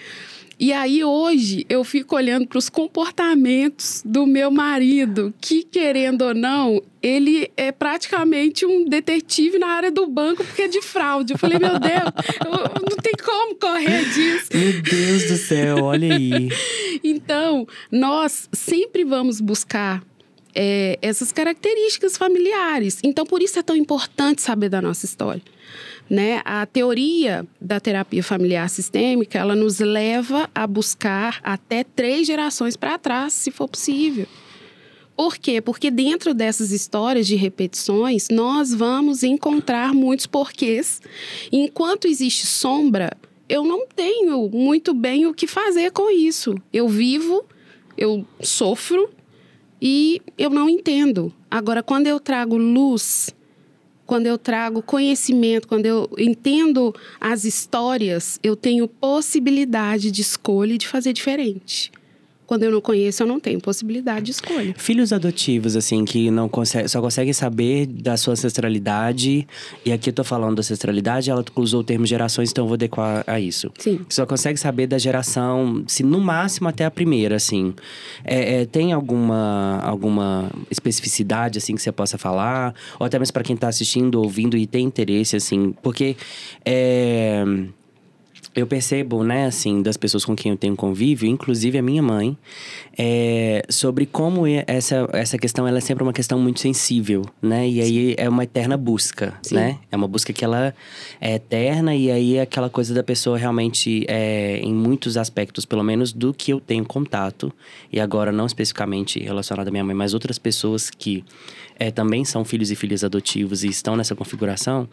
E 0.63 0.71
aí 0.71 1.03
hoje 1.03 1.65
eu 1.67 1.83
fico 1.83 2.15
olhando 2.15 2.47
para 2.47 2.57
os 2.57 2.69
comportamentos 2.69 4.01
do 4.05 4.25
meu 4.25 4.49
marido, 4.49 5.33
que 5.41 5.61
querendo 5.61 6.21
ou 6.21 6.33
não, 6.33 6.81
ele 7.01 7.51
é 7.57 7.69
praticamente 7.69 8.65
um 8.65 8.85
detetive 8.85 9.59
na 9.59 9.67
área 9.67 9.91
do 9.91 10.07
banco 10.07 10.41
porque 10.41 10.61
é 10.61 10.67
de 10.69 10.81
fraude. 10.81 11.33
Eu 11.33 11.37
falei, 11.37 11.59
meu 11.59 11.77
Deus, 11.77 12.13
eu, 12.45 12.51
não 12.89 12.95
tem 12.95 13.11
como 13.21 13.55
correr 13.55 14.05
disso. 14.05 14.47
Meu 14.53 14.81
Deus 14.81 15.27
do 15.27 15.35
céu, 15.35 15.83
olha 15.83 16.15
aí. 16.15 16.47
então, 17.03 17.67
nós 17.91 18.47
sempre 18.53 19.03
vamos 19.03 19.41
buscar 19.41 20.01
é, 20.55 20.97
essas 21.01 21.33
características 21.33 22.15
familiares. 22.15 22.99
Então, 23.03 23.25
por 23.25 23.41
isso 23.41 23.59
é 23.59 23.63
tão 23.63 23.75
importante 23.75 24.41
saber 24.41 24.69
da 24.69 24.81
nossa 24.81 25.05
história. 25.05 25.41
Né? 26.09 26.41
A 26.45 26.65
teoria 26.65 27.47
da 27.59 27.79
terapia 27.79 28.23
familiar 28.23 28.69
sistêmica, 28.69 29.39
ela 29.39 29.55
nos 29.55 29.79
leva 29.79 30.49
a 30.53 30.67
buscar 30.67 31.39
até 31.43 31.83
três 31.83 32.27
gerações 32.27 32.75
para 32.75 32.97
trás, 32.97 33.33
se 33.33 33.49
for 33.51 33.67
possível. 33.67 34.27
Por 35.15 35.37
quê? 35.37 35.61
Porque 35.61 35.91
dentro 35.91 36.33
dessas 36.33 36.71
histórias 36.71 37.27
de 37.27 37.35
repetições, 37.35 38.29
nós 38.29 38.73
vamos 38.73 39.23
encontrar 39.23 39.93
muitos 39.93 40.25
porquês. 40.25 41.01
Enquanto 41.51 42.07
existe 42.07 42.47
sombra, 42.47 43.15
eu 43.47 43.63
não 43.63 43.85
tenho 43.87 44.49
muito 44.49 44.93
bem 44.93 45.27
o 45.27 45.33
que 45.33 45.45
fazer 45.45 45.91
com 45.91 46.09
isso. 46.09 46.55
Eu 46.71 46.87
vivo, 46.89 47.45
eu 47.95 48.25
sofro 48.41 49.09
e 49.79 50.21
eu 50.37 50.49
não 50.49 50.67
entendo. 50.67 51.31
Agora, 51.49 51.83
quando 51.83 52.07
eu 52.07 52.19
trago 52.19 52.57
luz, 52.57 53.29
quando 54.05 54.27
eu 54.27 54.37
trago 54.37 54.81
conhecimento, 54.81 55.67
quando 55.67 55.85
eu 55.85 56.09
entendo 56.17 56.93
as 57.19 57.45
histórias, 57.45 58.39
eu 58.43 58.55
tenho 58.55 58.87
possibilidade 58.87 60.11
de 60.11 60.21
escolha 60.21 60.73
e 60.73 60.77
de 60.77 60.87
fazer 60.87 61.13
diferente. 61.13 61.91
Quando 62.53 62.61
eu 62.61 62.71
não 62.71 62.81
conheço, 62.81 63.23
eu 63.23 63.25
não 63.25 63.39
tenho 63.39 63.59
possibilidade 63.59 64.27
de 64.27 64.31
escolha. 64.31 64.75
Filhos 64.77 65.11
adotivos, 65.11 65.75
assim, 65.75 66.05
que 66.05 66.29
não 66.29 66.47
consegue, 66.47 66.87
só 66.87 67.01
conseguem 67.01 67.33
saber 67.33 67.87
da 67.87 68.15
sua 68.15 68.33
ancestralidade. 68.33 69.47
E 69.83 69.91
aqui 69.91 70.11
eu 70.11 70.13
tô 70.13 70.23
falando 70.23 70.57
da 70.57 70.59
ancestralidade, 70.59 71.31
ela 71.31 71.43
usou 71.55 71.81
o 71.81 71.83
termo 71.83 72.05
gerações, 72.05 72.51
então 72.51 72.65
eu 72.65 72.67
vou 72.67 72.75
adequar 72.75 73.23
a 73.25 73.39
isso. 73.39 73.71
Sim. 73.79 74.01
Só 74.07 74.27
consegue 74.27 74.59
saber 74.59 74.85
da 74.85 74.99
geração, 74.99 75.83
se 75.87 76.03
no 76.03 76.21
máximo 76.21 76.69
até 76.69 76.85
a 76.85 76.91
primeira, 76.91 77.37
assim. 77.37 77.73
É, 78.23 78.61
é, 78.61 78.65
tem 78.67 78.93
alguma, 78.93 79.79
alguma 79.81 80.51
especificidade, 80.69 81.57
assim, 81.57 81.73
que 81.73 81.81
você 81.81 81.91
possa 81.91 82.19
falar? 82.19 82.75
Ou 82.99 83.07
até 83.07 83.17
mesmo 83.17 83.33
para 83.33 83.43
quem 83.43 83.57
tá 83.57 83.67
assistindo, 83.67 84.21
ouvindo 84.21 84.55
e 84.55 84.67
tem 84.67 84.85
interesse, 84.85 85.35
assim. 85.35 85.73
Porque. 85.81 86.15
É 86.63 87.43
eu 88.55 88.67
percebo, 88.67 89.23
né, 89.23 89.45
assim, 89.45 89.81
das 89.81 89.97
pessoas 89.97 90.23
com 90.23 90.35
quem 90.35 90.51
eu 90.51 90.57
tenho 90.57 90.75
convívio, 90.75 91.27
inclusive 91.27 91.77
a 91.77 91.81
minha 91.81 92.01
mãe, 92.03 92.37
é, 92.97 93.63
sobre 93.69 94.05
como 94.05 94.45
essa, 94.67 95.09
essa 95.13 95.37
questão 95.37 95.67
ela 95.67 95.79
é 95.79 95.81
sempre 95.81 96.03
uma 96.03 96.13
questão 96.13 96.39
muito 96.39 96.59
sensível, 96.59 97.23
né? 97.41 97.67
E 97.67 97.81
aí 97.81 98.15
é 98.17 98.29
uma 98.29 98.43
eterna 98.43 98.77
busca, 98.77 99.33
Sim. 99.41 99.55
né? 99.55 99.79
É 99.91 99.95
uma 99.95 100.07
busca 100.07 100.31
que 100.31 100.45
ela 100.45 100.73
é 101.19 101.35
eterna 101.35 101.95
e 101.95 102.11
aí 102.11 102.35
é 102.35 102.41
aquela 102.41 102.69
coisa 102.69 102.93
da 102.93 103.03
pessoa 103.03 103.37
realmente, 103.37 104.05
é, 104.07 104.59
em 104.59 104.73
muitos 104.73 105.17
aspectos, 105.17 105.65
pelo 105.65 105.83
menos 105.83 106.13
do 106.13 106.33
que 106.33 106.51
eu 106.51 106.59
tenho 106.59 106.85
contato, 106.85 107.51
e 107.91 107.99
agora 107.99 108.31
não 108.31 108.45
especificamente 108.45 109.19
relacionado 109.19 109.67
à 109.67 109.71
minha 109.71 109.83
mãe, 109.83 109.95
mas 109.95 110.13
outras 110.13 110.37
pessoas 110.37 110.89
que 110.89 111.23
é, 111.77 111.91
também 111.91 112.23
são 112.25 112.43
filhos 112.45 112.71
e 112.71 112.75
filhas 112.75 113.03
adotivos 113.03 113.63
e 113.63 113.67
estão 113.67 113.95
nessa 113.95 114.15
configuração, 114.15 114.87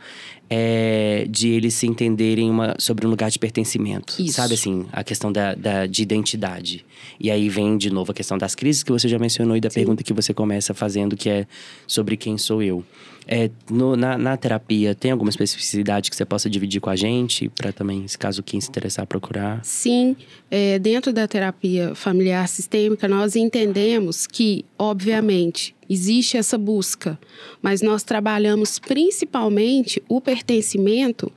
é, 0.48 1.26
de 1.28 1.48
eles 1.48 1.74
se 1.74 1.86
entenderem 1.86 2.50
uma, 2.50 2.74
sobre 2.78 3.06
um 3.06 3.10
lugar 3.10 3.30
de 3.30 3.38
pertencimento. 3.38 4.14
Isso. 4.20 4.34
Sabe 4.34 4.54
assim, 4.54 4.86
a 4.92 5.04
questão 5.04 5.30
da, 5.30 5.54
da, 5.54 5.86
de 5.86 6.02
identidade. 6.02 6.84
E 7.18 7.30
aí 7.30 7.48
vem 7.48 7.76
de 7.76 7.90
novo 7.90 8.12
a 8.12 8.14
questão 8.14 8.38
das 8.38 8.54
crises 8.54 8.82
que 8.82 8.92
você 8.92 9.08
já 9.08 9.18
mencionou 9.18 9.56
e 9.56 9.60
da 9.60 9.70
Sim. 9.70 9.80
pergunta 9.80 10.02
que 10.02 10.12
você 10.12 10.34
começa 10.34 10.74
fazendo, 10.74 11.16
que 11.16 11.28
é 11.28 11.46
sobre 11.86 12.16
quem 12.16 12.36
sou 12.38 12.62
eu. 12.62 12.84
É, 13.32 13.48
no, 13.70 13.94
na, 13.94 14.18
na, 14.18 14.36
terapia, 14.36 14.92
tem 14.92 15.12
alguma 15.12 15.30
especificidade 15.30 16.10
que 16.10 16.16
você 16.16 16.24
possa 16.24 16.50
dividir 16.50 16.80
com 16.80 16.90
a 16.90 16.96
gente, 16.96 17.48
para 17.48 17.72
também, 17.72 18.08
se 18.08 18.18
caso 18.18 18.42
quem 18.42 18.60
se 18.60 18.68
interessar, 18.68 19.06
procurar? 19.06 19.64
Sim, 19.64 20.16
é, 20.50 20.80
dentro 20.80 21.12
da 21.12 21.28
terapia 21.28 21.94
familiar 21.94 22.48
sistêmica, 22.48 23.06
nós 23.06 23.36
entendemos 23.36 24.26
que, 24.26 24.64
obviamente, 24.76 25.76
existe 25.88 26.36
essa 26.36 26.58
busca, 26.58 27.16
mas 27.62 27.80
nós 27.82 28.02
trabalhamos 28.02 28.80
principalmente 28.80 30.02
o 30.08 30.20
pertencimento 30.20 31.30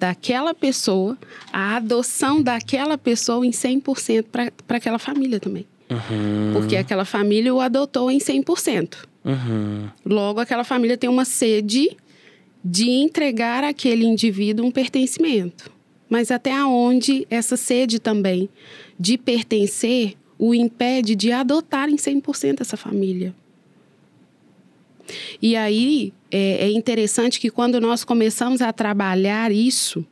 daquela 0.00 0.52
pessoa, 0.52 1.16
a 1.52 1.76
adoção 1.76 2.42
daquela 2.42 2.98
pessoa 2.98 3.46
em 3.46 3.50
100% 3.50 4.24
para 4.66 4.76
aquela 4.76 4.98
família 4.98 5.38
também. 5.38 5.64
Uhum. 5.90 6.52
Porque 6.52 6.76
aquela 6.76 7.04
família 7.04 7.54
o 7.54 7.60
adotou 7.60 8.10
em 8.10 8.18
100%. 8.18 8.96
Uhum. 9.24 9.88
Logo, 10.04 10.40
aquela 10.40 10.64
família 10.64 10.96
tem 10.96 11.08
uma 11.08 11.24
sede 11.24 11.96
de 12.64 12.90
entregar 12.90 13.62
àquele 13.62 14.04
indivíduo 14.04 14.66
um 14.66 14.70
pertencimento. 14.70 15.70
Mas 16.08 16.30
até 16.30 16.52
onde 16.64 17.26
essa 17.30 17.56
sede 17.56 17.98
também 17.98 18.48
de 18.98 19.18
pertencer 19.18 20.14
o 20.38 20.54
impede 20.54 21.14
de 21.14 21.32
adotar 21.32 21.88
em 21.88 21.96
100% 21.96 22.60
essa 22.60 22.76
família. 22.76 23.34
E 25.40 25.56
aí 25.56 26.12
é, 26.30 26.66
é 26.66 26.70
interessante 26.70 27.38
que 27.38 27.50
quando 27.50 27.80
nós 27.80 28.04
começamos 28.04 28.60
a 28.60 28.72
trabalhar 28.72 29.52
isso, 29.52 30.04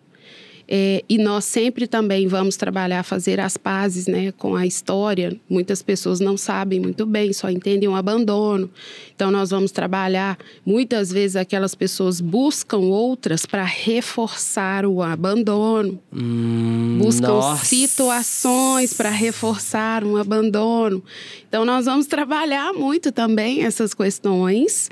é, 0.67 1.05
e 1.09 1.19
nós 1.19 1.45
sempre 1.45 1.87
também 1.87 2.27
vamos 2.27 2.57
trabalhar, 2.57 3.03
fazer 3.03 3.39
as 3.39 3.57
pazes 3.57 4.07
né, 4.07 4.33
com 4.33 4.57
a 4.57 4.67
história. 4.67 5.39
Muitas 5.49 5.83
pessoas 5.83 6.21
não 6.21 6.37
sabem 6.37 6.81
muito 6.81 7.05
bem, 7.05 7.33
só 7.33 7.51
entendem 7.51 7.89
o 7.89 7.95
abandono. 7.95 8.71
Então, 9.15 9.31
nós 9.31 9.51
vamos 9.51 9.71
trabalhar. 9.71 10.39
Muitas 10.65 11.13
vezes, 11.13 11.37
aquelas 11.37 11.75
pessoas 11.75 12.21
buscam 12.21 12.79
outras 12.79 13.45
para 13.45 13.65
reforçar 13.65 14.87
o 14.87 15.03
abandono, 15.03 16.01
hum, 16.13 16.99
buscam 17.01 17.29
nossa. 17.29 17.65
situações 17.65 18.95
para 18.95 19.11
reforçar 19.11 20.03
um 20.03 20.17
abandono. 20.17 21.03
Então, 21.49 21.65
nós 21.65 21.85
vamos 21.85 22.07
trabalhar 22.07 22.73
muito 22.73 23.13
também 23.13 23.65
essas 23.65 23.93
questões 23.95 24.89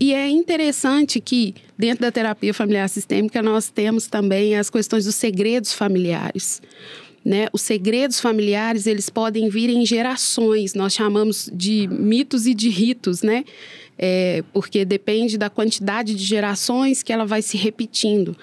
e 0.00 0.14
é 0.14 0.28
interessante 0.28 1.20
que, 1.20 1.54
dentro 1.76 2.02
da 2.02 2.12
terapia 2.12 2.54
familiar 2.54 2.88
sistêmica, 2.88 3.42
nós 3.42 3.68
temos 3.68 4.06
também 4.06 4.56
as 4.56 4.70
questões 4.70 5.04
dos 5.04 5.16
segredos 5.16 5.72
familiares. 5.72 6.62
Né? 7.24 7.48
Os 7.52 7.62
segredos 7.62 8.20
familiares, 8.20 8.86
eles 8.86 9.10
podem 9.10 9.48
vir 9.48 9.68
em 9.70 9.84
gerações, 9.84 10.74
nós 10.74 10.94
chamamos 10.94 11.50
de 11.52 11.88
mitos 11.88 12.46
e 12.46 12.54
de 12.54 12.68
ritos, 12.68 13.22
né? 13.22 13.44
É, 13.98 14.44
porque 14.52 14.84
depende 14.84 15.36
da 15.36 15.50
quantidade 15.50 16.14
de 16.14 16.24
gerações 16.24 17.02
que 17.02 17.12
ela 17.12 17.26
vai 17.26 17.42
se 17.42 17.56
repetindo. 17.56 18.36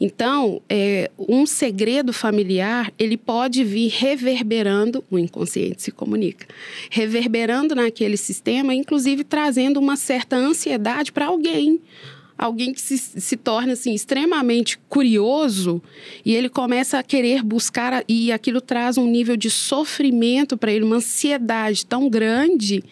Então, 0.00 0.60
é, 0.68 1.10
um 1.18 1.46
segredo 1.46 2.12
familiar, 2.12 2.92
ele 2.98 3.16
pode 3.16 3.62
vir 3.62 3.88
reverberando, 3.88 5.02
o 5.10 5.18
inconsciente 5.18 5.82
se 5.82 5.90
comunica, 5.90 6.46
reverberando 6.90 7.74
naquele 7.74 8.16
sistema, 8.16 8.74
inclusive 8.74 9.24
trazendo 9.24 9.78
uma 9.78 9.96
certa 9.96 10.36
ansiedade 10.36 11.12
para 11.12 11.26
alguém 11.26 11.80
alguém 12.38 12.72
que 12.72 12.80
se, 12.80 12.98
se 12.98 13.36
torna 13.36 13.72
assim 13.72 13.94
extremamente 13.94 14.78
curioso 14.88 15.82
e 16.24 16.34
ele 16.34 16.48
começa 16.48 16.98
a 16.98 17.02
querer 17.02 17.42
buscar 17.42 18.04
e 18.08 18.30
aquilo 18.30 18.60
traz 18.60 18.98
um 18.98 19.06
nível 19.06 19.36
de 19.36 19.50
sofrimento 19.50 20.56
para 20.56 20.72
ele, 20.72 20.84
uma 20.84 20.96
ansiedade 20.96 21.86
tão 21.86 22.08
grande 22.08 22.84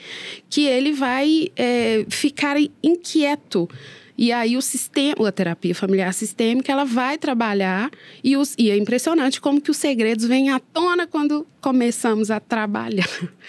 que 0.49 0.65
ele 0.65 0.93
vai 0.93 1.49
é, 1.57 2.07
ficar 2.09 2.57
inquieto. 2.83 3.69
E 4.17 4.31
aí 4.31 4.57
o 4.57 4.63
sistema, 4.63 5.29
a 5.29 5.33
terapia 5.33 5.75
familiar 5.75 6.15
sistêmica, 6.15 6.71
ela 6.71 6.85
vai 6.85 7.19
trabalhar 7.19 7.91
e, 8.23 8.37
os, 8.37 8.55
e 8.57 8.71
é 8.71 8.77
impressionante 8.77 9.41
como 9.41 9.61
que 9.61 9.73
os 9.73 9.77
segredos 9.77 10.25
vêm 10.25 10.51
à 10.51 10.61
tona 10.61 11.07
quando 11.07 11.45
começamos 11.61 12.31
a 12.31 12.39
trabalhar 12.39 13.09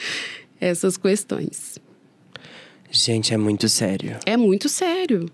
essas 0.60 0.98
questões. 0.98 1.80
Gente, 2.90 3.34
é 3.34 3.38
muito 3.38 3.70
sério. 3.70 4.18
É 4.26 4.36
muito 4.36 4.68
sério. 4.68 5.30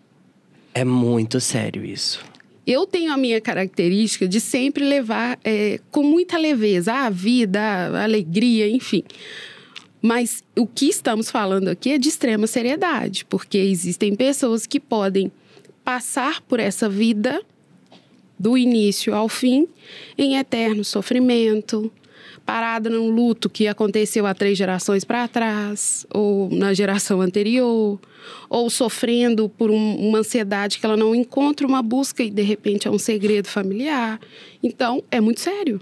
É 0.73 0.85
muito 0.85 1.39
sério 1.39 1.83
isso. 1.83 2.23
Eu 2.65 2.85
tenho 2.85 3.11
a 3.11 3.17
minha 3.17 3.41
característica 3.41 4.27
de 4.27 4.39
sempre 4.39 4.83
levar 4.83 5.39
é, 5.43 5.79
com 5.89 6.03
muita 6.03 6.37
leveza 6.37 6.93
a 6.93 7.09
vida, 7.09 7.59
a 7.59 8.03
alegria, 8.03 8.69
enfim. 8.69 9.03
Mas 10.01 10.43
o 10.57 10.65
que 10.65 10.87
estamos 10.87 11.29
falando 11.29 11.67
aqui 11.67 11.91
é 11.91 11.97
de 11.97 12.09
extrema 12.09 12.47
seriedade, 12.47 13.25
porque 13.25 13.57
existem 13.57 14.15
pessoas 14.15 14.65
que 14.65 14.79
podem 14.79 15.31
passar 15.83 16.41
por 16.41 16.59
essa 16.59 16.87
vida 16.87 17.41
do 18.39 18.57
início 18.57 19.13
ao 19.13 19.29
fim 19.29 19.67
em 20.17 20.37
eterno 20.37 20.83
sofrimento, 20.83 21.91
parada 22.51 22.89
num 22.89 23.09
luto 23.09 23.49
que 23.49 23.65
aconteceu 23.65 24.25
há 24.25 24.33
três 24.33 24.57
gerações 24.57 25.05
para 25.05 25.25
trás, 25.25 26.05
ou 26.13 26.49
na 26.51 26.73
geração 26.73 27.21
anterior, 27.21 27.97
ou 28.49 28.69
sofrendo 28.69 29.47
por 29.47 29.71
um, 29.71 29.95
uma 29.95 30.17
ansiedade 30.17 30.77
que 30.77 30.85
ela 30.85 30.97
não 30.97 31.15
encontra 31.15 31.65
uma 31.65 31.81
busca 31.81 32.21
e 32.21 32.29
de 32.29 32.41
repente 32.41 32.89
é 32.89 32.91
um 32.91 32.99
segredo 32.99 33.47
familiar. 33.47 34.19
Então, 34.61 35.01
é 35.09 35.21
muito 35.21 35.39
sério. 35.39 35.79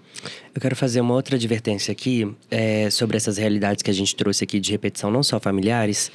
Eu 0.54 0.62
quero 0.62 0.76
fazer 0.76 1.02
uma 1.02 1.16
outra 1.16 1.38
advertência 1.38 1.92
aqui 1.92 2.32
é, 2.52 2.88
sobre 2.92 3.18
essas 3.18 3.38
realidades 3.40 3.82
que 3.82 3.90
a 3.90 3.94
gente 3.94 4.16
trouxe 4.16 4.44
aqui 4.44 4.60
de 4.60 4.70
repetição, 4.70 5.10
não 5.10 5.24
só 5.24 5.40
familiares. 5.40 6.12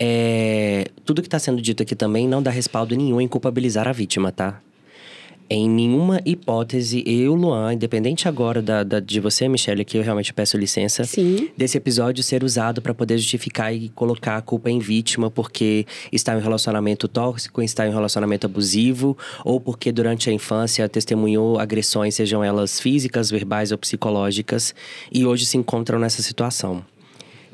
É, 0.00 0.86
tudo 1.04 1.22
que 1.22 1.28
está 1.28 1.38
sendo 1.38 1.62
dito 1.62 1.80
aqui 1.80 1.94
também 1.94 2.26
não 2.26 2.42
dá 2.42 2.50
respaldo 2.50 2.96
nenhum 2.96 3.20
em 3.20 3.28
culpabilizar 3.28 3.86
a 3.86 3.92
vítima, 3.92 4.32
tá? 4.32 4.60
Em 5.54 5.68
nenhuma 5.68 6.18
hipótese, 6.24 7.04
eu, 7.06 7.34
Luan, 7.34 7.74
independente 7.74 8.26
agora 8.26 8.62
da, 8.62 8.82
da 8.82 9.00
de 9.00 9.20
você, 9.20 9.46
Michelle, 9.46 9.84
que 9.84 9.98
eu 9.98 10.02
realmente 10.02 10.32
peço 10.32 10.56
licença, 10.56 11.04
Sim. 11.04 11.50
desse 11.54 11.76
episódio 11.76 12.24
ser 12.24 12.42
usado 12.42 12.80
para 12.80 12.94
poder 12.94 13.18
justificar 13.18 13.70
e 13.74 13.90
colocar 13.90 14.38
a 14.38 14.40
culpa 14.40 14.70
em 14.70 14.78
vítima 14.78 15.30
porque 15.30 15.84
está 16.10 16.32
em 16.32 16.38
um 16.38 16.40
relacionamento 16.40 17.06
tóxico, 17.06 17.62
está 17.62 17.86
em 17.86 17.90
um 17.90 17.92
relacionamento 17.92 18.46
abusivo, 18.46 19.14
ou 19.44 19.60
porque 19.60 19.92
durante 19.92 20.30
a 20.30 20.32
infância 20.32 20.88
testemunhou 20.88 21.58
agressões, 21.58 22.14
sejam 22.14 22.42
elas 22.42 22.80
físicas, 22.80 23.30
verbais 23.30 23.72
ou 23.72 23.76
psicológicas, 23.76 24.74
e 25.12 25.26
hoje 25.26 25.44
se 25.44 25.58
encontram 25.58 25.98
nessa 25.98 26.22
situação. 26.22 26.82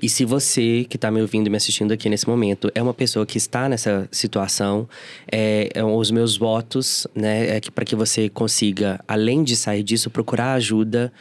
E 0.00 0.08
se 0.08 0.24
você 0.24 0.86
que 0.88 0.96
está 0.96 1.10
me 1.10 1.20
ouvindo 1.20 1.48
e 1.48 1.50
me 1.50 1.56
assistindo 1.56 1.92
aqui 1.92 2.08
nesse 2.08 2.28
momento 2.28 2.70
é 2.74 2.82
uma 2.82 2.94
pessoa 2.94 3.26
que 3.26 3.36
está 3.36 3.68
nessa 3.68 4.08
situação, 4.12 4.88
é, 5.30 5.70
é 5.74 5.84
os 5.84 6.10
meus 6.10 6.36
votos, 6.36 7.06
né, 7.14 7.56
é 7.56 7.60
que 7.60 7.70
para 7.70 7.84
que 7.84 7.96
você 7.96 8.28
consiga, 8.28 9.00
além 9.08 9.42
de 9.42 9.56
sair 9.56 9.82
disso, 9.82 10.08
procurar 10.10 10.52
ajuda 10.52 11.12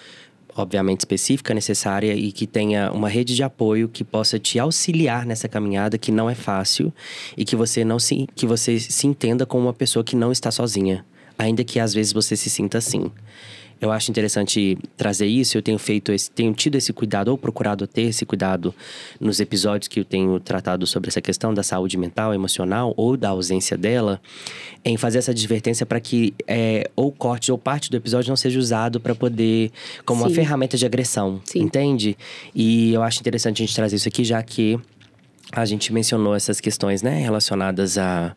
obviamente 0.56 1.02
específica, 1.02 1.54
necessária 1.54 2.14
e 2.16 2.32
que 2.32 2.48
tenha 2.48 2.92
uma 2.92 3.08
rede 3.08 3.36
de 3.36 3.44
apoio 3.44 3.88
que 3.88 4.04
possa 4.04 4.40
te 4.40 4.58
auxiliar 4.58 5.26
nessa 5.26 5.48
caminhada 5.48 5.98
que 5.98 6.12
não 6.12 6.30
é 6.30 6.36
fácil 6.36 6.92
e 7.38 7.46
que 7.46 7.56
você 7.56 7.86
não 7.86 8.00
se 8.00 8.28
que 8.36 8.48
você 8.48 8.80
se 8.80 9.06
entenda 9.06 9.46
como 9.46 9.68
uma 9.68 9.74
pessoa 9.74 10.04
que 10.04 10.16
não 10.16 10.32
está 10.32 10.50
sozinha, 10.50 11.06
ainda 11.38 11.64
que 11.64 11.80
às 11.80 11.94
vezes 11.94 12.12
você 12.12 12.36
se 12.36 12.50
sinta 12.50 12.80
assim. 12.80 13.12
Eu 13.80 13.92
acho 13.92 14.10
interessante 14.10 14.78
trazer 14.96 15.28
isso. 15.28 15.58
Eu 15.58 15.62
tenho 15.62 15.78
feito 15.78 16.12
esse, 16.12 16.30
tenho 16.32 16.54
tido 16.54 16.76
esse 16.76 16.92
cuidado 16.92 17.30
ou 17.30 17.38
procurado 17.38 17.86
ter 17.86 18.04
esse 18.04 18.26
cuidado 18.26 18.74
nos 19.20 19.40
episódios 19.40 19.88
que 19.88 20.00
eu 20.00 20.06
tenho 20.06 20.40
tratado 20.40 20.88
sobre 20.88 21.10
essa 21.10 21.22
questão 21.22 21.54
da 21.54 21.64
saúde 21.64 21.98
mental, 21.98 22.34
emocional 22.34 22.94
ou 22.98 23.16
da 23.16 23.30
ausência 23.30 23.78
dela, 23.78 24.20
em 24.84 24.98
fazer 24.98 25.20
essa 25.20 25.32
advertência 25.32 25.86
para 25.86 26.00
que 26.00 26.34
é, 26.48 26.90
ou 26.96 27.12
corte 27.12 27.52
ou 27.52 27.58
parte 27.58 27.92
do 27.92 27.98
episódio 27.98 28.30
não 28.30 28.38
seja 28.38 28.60
usado 28.60 29.00
para 29.00 29.14
poder 29.14 29.72
como 30.06 30.22
Sim. 30.22 30.28
uma 30.28 30.36
ferramenta 30.36 30.78
de 30.78 30.86
agressão, 30.86 31.42
Sim. 31.44 31.60
entende? 31.60 32.18
E 32.56 32.94
eu 32.94 33.04
acho 33.04 33.20
interessante 33.20 33.62
a 33.62 33.66
gente 33.66 33.76
trazer 33.76 33.96
isso 33.96 34.08
aqui, 34.08 34.24
já 34.24 34.42
que 34.42 34.80
a 35.52 35.66
gente 35.66 35.94
mencionou 35.94 36.36
essas 36.36 36.60
questões, 36.60 37.02
né, 37.02 37.22
relacionadas 37.22 37.98
a 37.98 38.36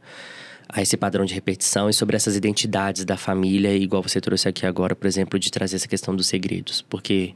a 0.73 0.83
esse 0.83 0.97
padrão 0.97 1.25
de 1.25 1.35
repetição 1.35 1.91
e 1.91 1.93
sobre 1.93 2.17
essas 2.17 2.37
identidades 2.37 3.05
da 3.05 3.17
família, 3.17 3.77
igual 3.77 4.03
você 4.03 4.21
trouxe 4.21 4.49
aqui 4.49 4.65
agora, 4.65 4.95
por 4.95 5.07
exemplo, 5.07 5.39
de 5.39 5.51
trazer 5.51 5.77
essa 5.77 5.89
questão 5.89 6.15
dos 6.15 6.27
segredos. 6.27 6.83
Porque 6.83 7.35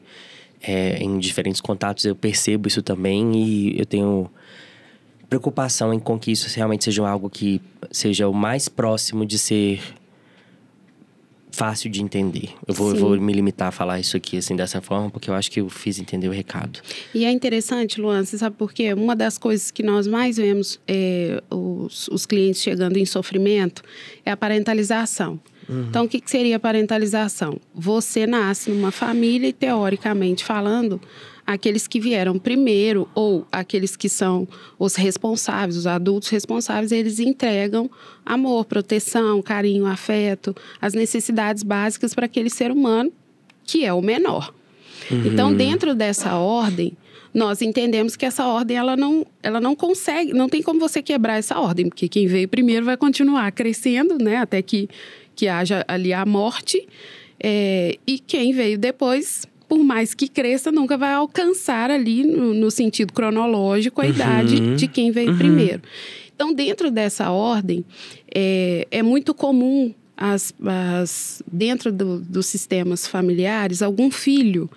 é, 0.62 0.98
em 1.02 1.18
diferentes 1.18 1.60
contatos 1.60 2.04
eu 2.04 2.14
percebo 2.14 2.68
isso 2.68 2.82
também 2.82 3.36
e 3.36 3.78
eu 3.78 3.84
tenho 3.84 4.30
preocupação 5.28 5.92
em 5.92 5.98
com 5.98 6.18
que 6.18 6.30
isso 6.30 6.48
realmente 6.54 6.84
seja 6.84 7.06
algo 7.06 7.28
que 7.28 7.60
seja 7.90 8.28
o 8.28 8.32
mais 8.32 8.68
próximo 8.68 9.26
de 9.26 9.38
ser 9.38 9.80
fácil 11.54 11.88
de 11.88 12.02
entender. 12.02 12.50
Eu 12.66 12.74
vou, 12.74 12.90
eu 12.90 12.96
vou, 12.96 13.20
me 13.20 13.32
limitar 13.32 13.68
a 13.68 13.70
falar 13.70 14.00
isso 14.00 14.16
aqui 14.16 14.36
assim 14.36 14.56
dessa 14.56 14.80
forma, 14.80 15.08
porque 15.08 15.30
eu 15.30 15.34
acho 15.34 15.50
que 15.50 15.60
eu 15.60 15.68
fiz 15.68 15.98
entender 15.98 16.28
o 16.28 16.32
recado. 16.32 16.80
E 17.14 17.24
é 17.24 17.30
interessante, 17.30 18.00
Luan, 18.00 18.24
você 18.24 18.36
sabe 18.36 18.56
por 18.56 18.72
quê? 18.72 18.92
Uma 18.92 19.14
das 19.14 19.38
coisas 19.38 19.70
que 19.70 19.82
nós 19.82 20.06
mais 20.06 20.36
vemos 20.36 20.80
é, 20.86 21.40
os, 21.50 22.08
os 22.08 22.26
clientes 22.26 22.60
chegando 22.60 22.96
em 22.96 23.06
sofrimento 23.06 23.82
é 24.24 24.32
a 24.32 24.36
parentalização. 24.36 25.40
Uhum. 25.68 25.86
Então, 25.88 26.04
o 26.04 26.08
que, 26.08 26.20
que 26.20 26.30
seria 26.30 26.56
a 26.56 26.60
parentalização? 26.60 27.58
Você 27.74 28.26
nasce 28.26 28.70
numa 28.70 28.90
família 28.90 29.48
e, 29.48 29.52
teoricamente 29.52 30.44
falando, 30.44 31.00
aqueles 31.46 31.86
que 31.86 32.00
vieram 32.00 32.38
primeiro 32.38 33.08
ou 33.14 33.46
aqueles 33.52 33.96
que 33.96 34.08
são 34.08 34.48
os 34.78 34.94
responsáveis, 34.94 35.76
os 35.76 35.86
adultos 35.86 36.28
responsáveis, 36.28 36.92
eles 36.92 37.18
entregam 37.18 37.90
amor, 38.24 38.64
proteção, 38.64 39.42
carinho, 39.42 39.86
afeto, 39.86 40.54
as 40.80 40.94
necessidades 40.94 41.62
básicas 41.62 42.14
para 42.14 42.26
aquele 42.26 42.50
ser 42.50 42.70
humano 42.70 43.12
que 43.64 43.84
é 43.84 43.92
o 43.92 44.02
menor. 44.02 44.52
Uhum. 45.10 45.26
Então, 45.26 45.54
dentro 45.54 45.94
dessa 45.94 46.36
ordem, 46.36 46.96
nós 47.32 47.60
entendemos 47.60 48.14
que 48.14 48.24
essa 48.24 48.46
ordem 48.46 48.76
ela 48.76 48.96
não, 48.96 49.26
ela 49.42 49.60
não 49.60 49.74
consegue, 49.74 50.32
não 50.32 50.48
tem 50.48 50.62
como 50.62 50.78
você 50.78 51.02
quebrar 51.02 51.38
essa 51.38 51.58
ordem, 51.58 51.88
porque 51.88 52.08
quem 52.08 52.26
veio 52.26 52.48
primeiro 52.48 52.84
vai 52.84 52.96
continuar 52.96 53.50
crescendo, 53.52 54.16
né, 54.18 54.36
até 54.36 54.62
que, 54.62 54.88
que 55.34 55.48
haja 55.48 55.84
ali 55.88 56.12
a 56.12 56.24
morte, 56.24 56.86
é, 57.42 57.98
e 58.06 58.18
quem 58.18 58.52
veio 58.52 58.78
depois 58.78 59.46
por 59.74 59.82
mais 59.82 60.14
que 60.14 60.28
cresça, 60.28 60.70
nunca 60.70 60.96
vai 60.96 61.12
alcançar 61.14 61.90
ali, 61.90 62.24
no, 62.24 62.54
no 62.54 62.70
sentido 62.70 63.12
cronológico, 63.12 64.00
a 64.00 64.04
uhum. 64.04 64.10
idade 64.10 64.76
de 64.76 64.86
quem 64.86 65.10
veio 65.10 65.32
uhum. 65.32 65.38
primeiro. 65.38 65.82
Então, 66.32 66.54
dentro 66.54 66.92
dessa 66.92 67.32
ordem, 67.32 67.84
é, 68.32 68.86
é 68.88 69.02
muito 69.02 69.34
comum 69.34 69.92
as, 70.16 70.54
as, 70.64 71.42
dentro 71.50 71.90
do, 71.90 72.20
dos 72.20 72.46
sistemas 72.46 73.04
familiares, 73.04 73.82
algum 73.82 74.12
filho 74.12 74.70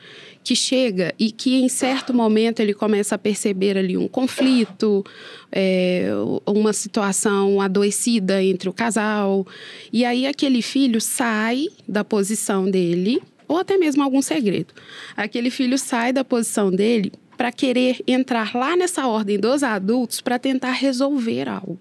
que 0.43 0.55
chega 0.55 1.13
e 1.19 1.31
que 1.31 1.57
em 1.57 1.69
certo 1.69 2.11
momento 2.11 2.59
ele 2.59 2.73
começa 2.73 3.13
a 3.13 3.17
perceber 3.19 3.77
ali 3.77 3.95
um 3.97 4.07
conflito, 4.07 5.05
é, 5.51 6.07
uma 6.43 6.73
situação 6.73 7.61
adoecida 7.61 8.41
entre 8.41 8.67
o 8.67 8.73
casal. 8.73 9.45
E 9.93 10.03
aí 10.03 10.25
aquele 10.25 10.63
filho 10.63 10.99
sai 10.99 11.67
da 11.87 12.03
posição 12.03 12.67
dele 12.67 13.21
ou 13.47 13.57
até 13.57 13.77
mesmo 13.77 14.03
algum 14.03 14.21
segredo. 14.21 14.73
Aquele 15.15 15.49
filho 15.49 15.77
sai 15.77 16.11
da 16.11 16.23
posição 16.23 16.71
dele 16.71 17.11
para 17.37 17.51
querer 17.51 18.01
entrar 18.07 18.55
lá 18.55 18.75
nessa 18.75 19.07
ordem 19.07 19.39
dos 19.39 19.63
adultos 19.63 20.21
para 20.21 20.39
tentar 20.39 20.71
resolver 20.71 21.47
algo. 21.47 21.79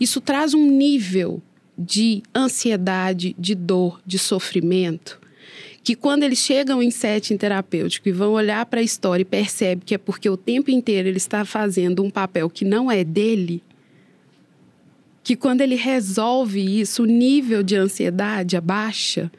Isso 0.00 0.20
traz 0.20 0.52
um 0.52 0.66
nível 0.66 1.40
de 1.78 2.22
ansiedade, 2.34 3.34
de 3.38 3.54
dor, 3.54 4.00
de 4.04 4.18
sofrimento, 4.18 5.20
que 5.82 5.94
quando 5.94 6.22
eles 6.22 6.38
chegam 6.38 6.82
em 6.82 6.90
setting 6.90 7.36
terapêutico 7.36 8.08
e 8.08 8.12
vão 8.12 8.32
olhar 8.32 8.64
para 8.66 8.80
a 8.80 8.82
história 8.82 9.22
e 9.22 9.26
percebem 9.26 9.84
que 9.84 9.94
é 9.94 9.98
porque 9.98 10.28
o 10.28 10.36
tempo 10.36 10.70
inteiro 10.70 11.08
ele 11.08 11.18
está 11.18 11.44
fazendo 11.44 12.02
um 12.02 12.10
papel 12.10 12.48
que 12.48 12.64
não 12.64 12.90
é 12.90 13.04
dele, 13.04 13.62
que 15.22 15.36
quando 15.36 15.60
ele 15.60 15.74
resolve 15.74 16.80
isso, 16.80 17.02
o 17.02 17.06
nível 17.06 17.62
de 17.62 17.76
ansiedade 17.76 18.56
abaixa 18.56 19.30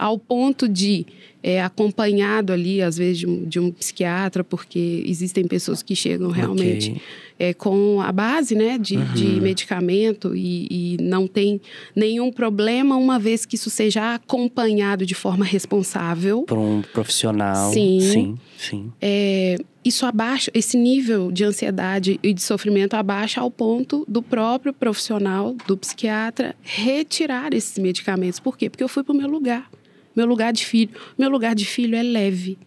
ao 0.00 0.18
ponto 0.18 0.66
de 0.66 1.04
é, 1.42 1.62
acompanhado 1.62 2.54
ali, 2.54 2.80
às 2.80 2.96
vezes, 2.96 3.18
de 3.18 3.26
um, 3.26 3.44
de 3.44 3.60
um, 3.60 3.70
psiquiatra, 3.70 4.42
porque 4.42 5.04
existem 5.06 5.46
pessoas 5.46 5.82
que 5.82 5.94
chegam 5.94 6.30
realmente 6.30 6.90
okay. 6.90 7.02
é, 7.38 7.54
com 7.54 8.00
a 8.00 8.10
base 8.10 8.54
né, 8.54 8.78
de, 8.78 8.96
uhum. 8.96 9.12
de 9.12 9.40
medicamento 9.40 10.34
e, 10.34 10.66
e, 10.70 10.96
não 11.02 11.26
tem 11.26 11.60
nenhum 11.94 12.32
problema, 12.32 12.96
uma 12.96 13.18
vez 13.18 13.44
que 13.44 13.56
isso 13.56 13.68
seja 13.68 14.14
acompanhado 14.14 15.04
de 15.04 15.14
forma 15.14 15.44
responsável. 15.44 16.42
Por 16.44 16.58
um 16.58 16.80
profissional. 16.80 17.70
Sim. 17.70 18.00
Sim, 18.00 18.38
sim. 18.56 18.92
É, 19.00 19.56
isso 19.84 20.04
abaixa, 20.06 20.50
esse 20.54 20.78
nível 20.78 21.30
de 21.30 21.44
ansiedade 21.44 22.18
e 22.22 22.32
de 22.32 22.42
sofrimento 22.42 22.94
abaixa 22.94 23.40
ao 23.40 23.50
ponto 23.50 24.04
do 24.08 24.22
próprio 24.22 24.72
profissional, 24.72 25.54
do 25.66 25.76
psiquiatra, 25.76 26.54
retirar 26.62 27.54
esses 27.54 27.78
medicamentos. 27.78 28.40
Por 28.40 28.56
quê? 28.56 28.68
Porque 28.68 28.84
eu 28.84 28.88
fui 28.88 29.02
para 29.02 29.14
o 29.14 29.16
meu 29.16 29.28
lugar. 29.28 29.70
Meu 30.14 30.26
lugar 30.26 30.52
de 30.52 30.64
filho, 30.64 30.90
meu 31.18 31.30
lugar 31.30 31.54
de 31.54 31.64
filho 31.64 31.96
é 31.96 32.02
leve. 32.02 32.58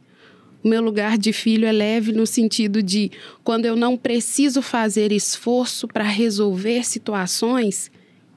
O 0.64 0.68
meu 0.68 0.82
lugar 0.82 1.18
de 1.18 1.34
filho 1.34 1.66
é 1.66 1.72
leve 1.72 2.14
no 2.14 2.26
sentido 2.26 2.82
de 2.82 3.12
quando 3.44 3.66
eu 3.66 3.76
não 3.76 3.98
preciso 3.98 4.62
fazer 4.62 5.12
esforço 5.12 5.88
para 5.88 6.06
resolver 6.06 6.86
situações 6.86 7.92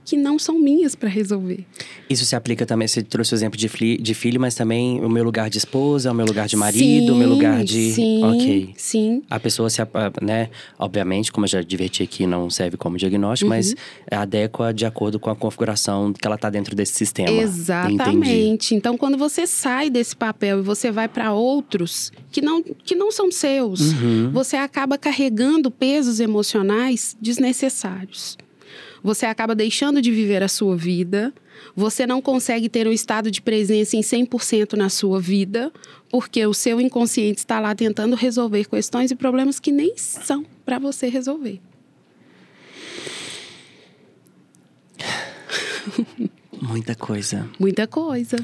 que 0.06 0.16
não 0.16 0.38
são 0.38 0.56
minhas 0.56 0.94
para 0.94 1.08
resolver. 1.08 1.66
Isso 2.08 2.24
se 2.24 2.36
aplica 2.36 2.64
também, 2.64 2.86
você 2.86 3.02
trouxe 3.02 3.34
o 3.34 3.36
exemplo 3.36 3.58
de, 3.58 3.68
de, 3.98 4.14
filho, 4.14 4.40
mas 4.40 4.54
também 4.54 5.04
o 5.04 5.08
meu 5.08 5.24
lugar 5.24 5.50
de 5.50 5.58
esposa, 5.58 6.12
o 6.12 6.14
meu 6.14 6.24
lugar 6.24 6.46
de 6.46 6.54
marido, 6.54 7.06
sim, 7.06 7.10
o 7.10 7.16
meu 7.16 7.28
lugar 7.28 7.64
de. 7.64 7.92
Sim. 7.92 8.22
Ok. 8.22 8.74
Sim. 8.76 9.22
A 9.28 9.40
pessoa 9.40 9.68
se, 9.68 9.82
né? 10.22 10.48
Obviamente, 10.78 11.32
como 11.32 11.44
eu 11.44 11.48
já 11.48 11.60
diverti 11.60 12.04
aqui, 12.04 12.24
não 12.24 12.48
serve 12.48 12.76
como 12.76 12.96
diagnóstico, 12.96 13.50
uhum. 13.50 13.56
mas 13.56 13.74
adequa 14.08 14.72
de 14.72 14.86
acordo 14.86 15.18
com 15.18 15.28
a 15.28 15.34
configuração 15.34 16.12
que 16.12 16.24
ela 16.24 16.36
está 16.36 16.48
dentro 16.48 16.76
desse 16.76 16.92
sistema. 16.92 17.28
Exatamente. 17.28 18.30
Entendi. 18.30 18.74
Então, 18.76 18.96
quando 18.96 19.18
você 19.18 19.44
sai 19.44 19.90
desse 19.90 20.14
papel 20.14 20.60
e 20.60 20.62
você 20.62 20.92
vai 20.92 21.08
para 21.08 21.32
outros 21.32 22.12
que 22.30 22.40
não, 22.40 22.62
que 22.62 22.94
não 22.94 23.10
são 23.10 23.32
seus, 23.32 23.80
uhum. 23.80 24.30
você 24.30 24.56
acaba 24.56 24.96
carregando 24.96 25.68
pesos 25.68 26.20
emocionais 26.20 27.16
desnecessários 27.20 28.38
você 29.06 29.24
acaba 29.24 29.54
deixando 29.54 30.02
de 30.02 30.10
viver 30.10 30.42
a 30.42 30.48
sua 30.48 30.76
vida, 30.76 31.32
você 31.76 32.08
não 32.08 32.20
consegue 32.20 32.68
ter 32.68 32.88
um 32.88 32.92
estado 32.92 33.30
de 33.30 33.40
presença 33.40 33.96
em 33.96 34.00
100% 34.00 34.72
na 34.72 34.88
sua 34.88 35.20
vida, 35.20 35.72
porque 36.10 36.44
o 36.44 36.52
seu 36.52 36.80
inconsciente 36.80 37.38
está 37.38 37.60
lá 37.60 37.72
tentando 37.72 38.16
resolver 38.16 38.64
questões 38.64 39.12
e 39.12 39.14
problemas 39.14 39.60
que 39.60 39.70
nem 39.70 39.96
são 39.96 40.44
para 40.64 40.80
você 40.80 41.08
resolver. 41.08 41.60
Muita 46.60 46.96
coisa. 46.96 47.48
Muita 47.60 47.86
coisa. 47.86 48.36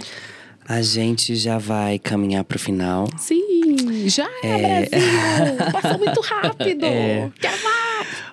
A 0.64 0.80
gente 0.80 1.34
já 1.34 1.58
vai 1.58 1.98
caminhar 1.98 2.44
para 2.44 2.54
o 2.54 2.60
final. 2.60 3.08
Sim, 3.18 3.74
já 4.08 4.28
é, 4.42 4.86
Brasil! 4.86 5.72
Passou 5.72 5.98
muito 5.98 6.20
rápido! 6.20 6.84
É. 6.84 7.30
Quero 7.40 7.62
mais! 7.62 7.82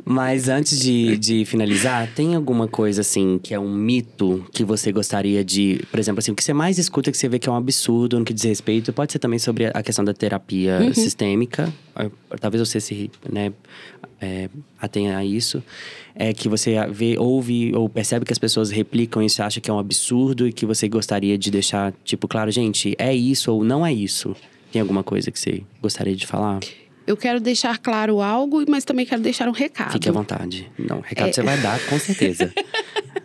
Mas 0.05 0.49
antes 0.49 0.79
de, 0.79 1.17
de 1.17 1.45
finalizar, 1.45 2.07
tem 2.15 2.33
alguma 2.33 2.67
coisa 2.67 3.01
assim 3.01 3.39
que 3.41 3.53
é 3.53 3.59
um 3.59 3.71
mito 3.71 4.43
que 4.51 4.63
você 4.63 4.91
gostaria 4.91 5.43
de. 5.43 5.81
Por 5.91 5.99
exemplo, 5.99 6.17
assim, 6.17 6.31
o 6.31 6.35
que 6.35 6.43
você 6.43 6.51
mais 6.51 6.79
escuta 6.79 7.11
que 7.11 7.17
você 7.17 7.29
vê 7.29 7.37
que 7.37 7.47
é 7.47 7.51
um 7.51 7.55
absurdo 7.55 8.17
no 8.17 8.25
que 8.25 8.33
diz 8.33 8.43
respeito? 8.43 8.91
Pode 8.91 9.11
ser 9.11 9.19
também 9.19 9.37
sobre 9.37 9.67
a 9.67 9.83
questão 9.83 10.03
da 10.03 10.11
terapia 10.11 10.79
uhum. 10.81 10.93
sistêmica. 10.95 11.71
Ah, 11.95 12.09
talvez 12.39 12.67
você 12.67 12.79
se 12.79 13.11
né, 13.31 13.53
é, 14.19 14.49
atenha 14.81 15.17
a 15.17 15.23
isso. 15.23 15.63
É 16.15 16.33
que 16.33 16.49
você 16.49 16.75
vê, 16.91 17.15
ouve 17.17 17.71
ou 17.75 17.87
percebe 17.87 18.25
que 18.25 18.33
as 18.33 18.39
pessoas 18.39 18.71
replicam 18.71 19.21
isso, 19.21 19.43
acha 19.43 19.61
que 19.61 19.69
é 19.69 19.73
um 19.73 19.79
absurdo 19.79 20.47
e 20.47 20.51
que 20.51 20.65
você 20.65 20.89
gostaria 20.89 21.37
de 21.37 21.51
deixar, 21.51 21.93
tipo, 22.03 22.27
claro, 22.27 22.49
gente, 22.51 22.95
é 22.97 23.13
isso 23.13 23.53
ou 23.53 23.63
não 23.63 23.85
é 23.85 23.93
isso. 23.93 24.35
Tem 24.71 24.81
alguma 24.81 25.03
coisa 25.03 25.31
que 25.31 25.39
você 25.39 25.63
gostaria 25.81 26.15
de 26.15 26.27
falar? 26.27 26.59
eu 27.09 27.17
quero 27.17 27.39
deixar 27.39 27.79
claro 27.79 28.21
algo, 28.21 28.63
mas 28.67 28.85
também 28.85 29.03
quero 29.03 29.19
deixar 29.19 29.49
um 29.49 29.51
recado. 29.51 29.93
Fique 29.93 30.07
à 30.07 30.11
vontade. 30.11 30.71
Não, 30.77 30.99
recado 30.99 31.29
é... 31.29 31.33
você 31.33 31.41
vai 31.41 31.57
dar, 31.57 31.83
com 31.87 31.97
certeza. 31.97 32.53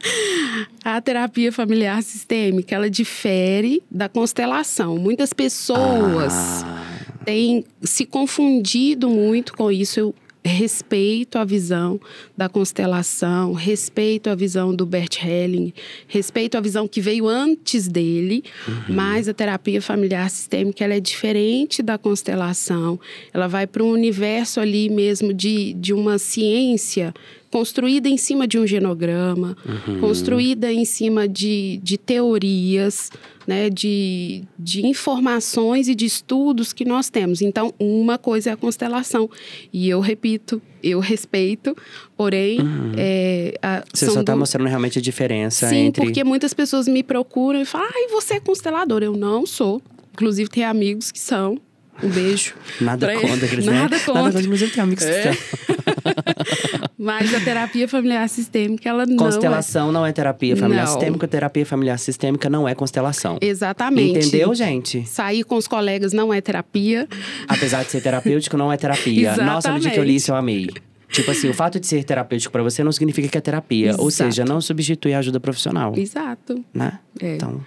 a 0.82 0.98
terapia 1.02 1.52
familiar 1.52 2.02
sistêmica, 2.02 2.74
ela 2.74 2.88
difere 2.88 3.82
da 3.90 4.08
constelação. 4.08 4.96
Muitas 4.96 5.34
pessoas 5.34 6.32
ah. 6.64 6.82
têm 7.26 7.62
se 7.82 8.06
confundido 8.06 9.10
muito 9.10 9.52
com 9.52 9.70
isso. 9.70 10.00
Eu 10.00 10.14
respeito 10.44 11.38
a 11.38 11.44
visão 11.44 11.98
da 12.36 12.48
constelação, 12.48 13.54
respeito 13.54 14.28
a 14.28 14.34
visão 14.34 14.74
do 14.74 14.84
Bert 14.84 15.22
Helling, 15.24 15.72
respeito 16.06 16.58
a 16.58 16.60
visão 16.60 16.86
que 16.86 17.00
veio 17.00 17.26
antes 17.26 17.88
dele, 17.88 18.44
uhum. 18.68 18.94
mas 18.94 19.28
a 19.28 19.34
terapia 19.34 19.80
familiar 19.80 20.28
sistêmica 20.28 20.84
ela 20.84 20.94
é 20.94 21.00
diferente 21.00 21.82
da 21.82 21.96
constelação. 21.96 23.00
Ela 23.32 23.48
vai 23.48 23.66
para 23.66 23.82
um 23.82 23.90
universo 23.90 24.60
ali 24.60 24.90
mesmo 24.90 25.32
de, 25.32 25.72
de 25.74 25.94
uma 25.94 26.18
ciência 26.18 27.14
construída 27.54 28.08
em 28.08 28.16
cima 28.16 28.48
de 28.48 28.58
um 28.58 28.66
genograma, 28.66 29.56
uhum. 29.64 30.00
construída 30.00 30.72
em 30.72 30.84
cima 30.84 31.28
de, 31.28 31.78
de 31.84 31.96
teorias, 31.96 33.12
né, 33.46 33.70
de, 33.70 34.42
de 34.58 34.84
informações 34.84 35.86
e 35.86 35.94
de 35.94 36.04
estudos 36.04 36.72
que 36.72 36.84
nós 36.84 37.08
temos. 37.08 37.40
Então, 37.40 37.72
uma 37.78 38.18
coisa 38.18 38.50
é 38.50 38.52
a 38.54 38.56
constelação. 38.56 39.30
E 39.72 39.88
eu 39.88 40.00
repito, 40.00 40.60
eu 40.82 40.98
respeito, 40.98 41.76
porém. 42.16 42.60
Uhum. 42.60 42.92
É, 42.96 43.56
a, 43.62 43.84
você 43.94 44.06
só 44.06 44.18
está 44.18 44.32
do... 44.32 44.38
mostrando 44.40 44.66
realmente 44.66 44.98
a 44.98 45.02
diferença 45.02 45.68
Sim, 45.68 45.76
entre. 45.76 46.02
Sim, 46.02 46.08
porque 46.08 46.24
muitas 46.24 46.52
pessoas 46.52 46.88
me 46.88 47.04
procuram 47.04 47.60
e 47.60 47.64
falam, 47.64 47.86
ai, 47.94 48.08
você 48.08 48.34
é 48.34 48.40
constelador. 48.40 49.00
Eu 49.04 49.16
não 49.16 49.46
sou. 49.46 49.80
Inclusive, 50.12 50.50
tem 50.50 50.64
amigos 50.64 51.12
que 51.12 51.20
são. 51.20 51.60
Um 52.02 52.08
beijo. 52.08 52.54
Nada 52.80 53.14
contra, 53.14 53.48
Cris, 53.48 53.66
Nada 53.66 53.98
contra. 54.00 54.22
Nada 54.22 54.32
contra, 54.32 54.50
mas 54.50 54.62
eu 54.62 54.70
tenho 54.70 54.82
amigos 54.82 55.04
é. 55.04 55.32
Mas 57.04 57.34
a 57.34 57.40
terapia 57.40 57.86
familiar 57.86 58.26
sistêmica, 58.30 58.88
ela 58.88 59.04
não 59.04 59.16
Constelação 59.16 59.90
é... 59.90 59.92
não 59.92 60.06
é 60.06 60.12
terapia 60.12 60.56
familiar 60.56 60.86
não. 60.86 60.92
sistêmica, 60.92 61.28
terapia 61.28 61.66
familiar 61.66 61.98
sistêmica 61.98 62.48
não 62.48 62.66
é 62.66 62.74
constelação. 62.74 63.36
Exatamente. 63.42 64.26
Entendeu, 64.26 64.54
gente? 64.54 65.06
Sair 65.06 65.44
com 65.44 65.56
os 65.56 65.68
colegas 65.68 66.14
não 66.14 66.32
é 66.32 66.40
terapia. 66.40 67.06
Apesar 67.46 67.84
de 67.84 67.90
ser 67.90 68.00
terapêutico, 68.00 68.56
não 68.56 68.72
é 68.72 68.78
terapia. 68.78 69.28
Exatamente. 69.32 69.54
Nossa, 69.54 69.72
no 69.72 69.80
dia 69.80 69.90
que 69.90 69.98
eu 69.98 70.04
li 70.04 70.14
isso, 70.14 70.30
eu 70.30 70.36
amei. 70.36 70.70
Tipo 71.10 71.30
assim, 71.30 71.48
o 71.50 71.54
fato 71.54 71.78
de 71.78 71.86
ser 71.86 72.02
terapêutico 72.04 72.50
para 72.50 72.62
você 72.62 72.82
não 72.82 72.90
significa 72.90 73.28
que 73.28 73.36
é 73.36 73.40
terapia. 73.40 73.88
Exato. 73.90 74.02
Ou 74.02 74.10
seja, 74.10 74.44
não 74.44 74.60
substitui 74.60 75.12
a 75.12 75.18
ajuda 75.18 75.38
profissional. 75.38 75.92
Exato. 75.96 76.64
Né? 76.72 76.98
É. 77.20 77.36
Então. 77.36 77.60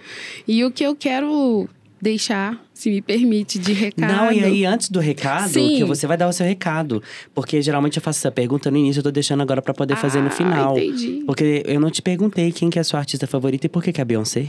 E 0.48 0.64
o 0.64 0.70
que 0.72 0.82
eu 0.82 0.96
quero 0.96 1.68
deixar, 2.00 2.60
se 2.78 2.90
me 2.90 3.02
permite, 3.02 3.58
de 3.58 3.72
recado. 3.72 4.12
Não, 4.12 4.30
e 4.30 4.44
aí 4.44 4.64
antes 4.64 4.88
do 4.88 5.00
recado, 5.00 5.48
Sim. 5.48 5.78
que 5.78 5.84
você 5.84 6.06
vai 6.06 6.16
dar 6.16 6.28
o 6.28 6.32
seu 6.32 6.46
recado. 6.46 7.02
Porque 7.34 7.60
geralmente 7.60 7.96
eu 7.96 8.02
faço 8.02 8.20
essa 8.20 8.30
pergunta 8.30 8.70
no 8.70 8.76
início, 8.76 9.00
eu 9.00 9.02
tô 9.02 9.10
deixando 9.10 9.42
agora 9.42 9.60
para 9.60 9.74
poder 9.74 9.96
fazer 9.96 10.20
no 10.20 10.28
ah, 10.28 10.30
final. 10.30 10.78
Entendi. 10.78 11.24
Porque 11.26 11.64
eu 11.66 11.80
não 11.80 11.90
te 11.90 12.00
perguntei 12.00 12.52
quem 12.52 12.70
que 12.70 12.78
é 12.78 12.82
a 12.82 12.84
sua 12.84 13.00
artista 13.00 13.26
favorita 13.26 13.66
e 13.66 13.68
por 13.68 13.82
que, 13.82 13.92
que 13.92 14.00
é 14.00 14.02
a 14.02 14.04
Beyoncé. 14.04 14.48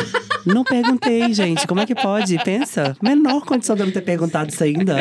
não 0.44 0.62
perguntei, 0.62 1.32
gente. 1.32 1.66
Como 1.66 1.80
é 1.80 1.86
que 1.86 1.94
pode? 1.94 2.36
Pensa. 2.44 2.94
Menor 3.02 3.46
condição 3.46 3.74
de 3.74 3.80
eu 3.80 3.86
não 3.86 3.92
ter 3.94 4.02
perguntado 4.02 4.50
isso 4.50 4.62
ainda. 4.62 4.96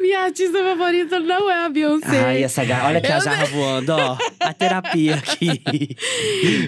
Minha 0.00 0.20
artista 0.20 0.58
favorita 0.58 1.20
não 1.20 1.50
é 1.50 1.66
a 1.66 1.68
Beyoncé. 1.68 2.24
Ai, 2.24 2.42
essa 2.42 2.64
garra. 2.64 2.88
Olha 2.88 2.98
aqui 2.98 3.10
eu 3.10 3.16
a 3.16 3.20
jarra 3.20 3.44
voando, 3.46 3.92
ó. 3.92 4.18
A 4.40 4.52
terapia 4.52 5.14
aqui. 5.16 5.96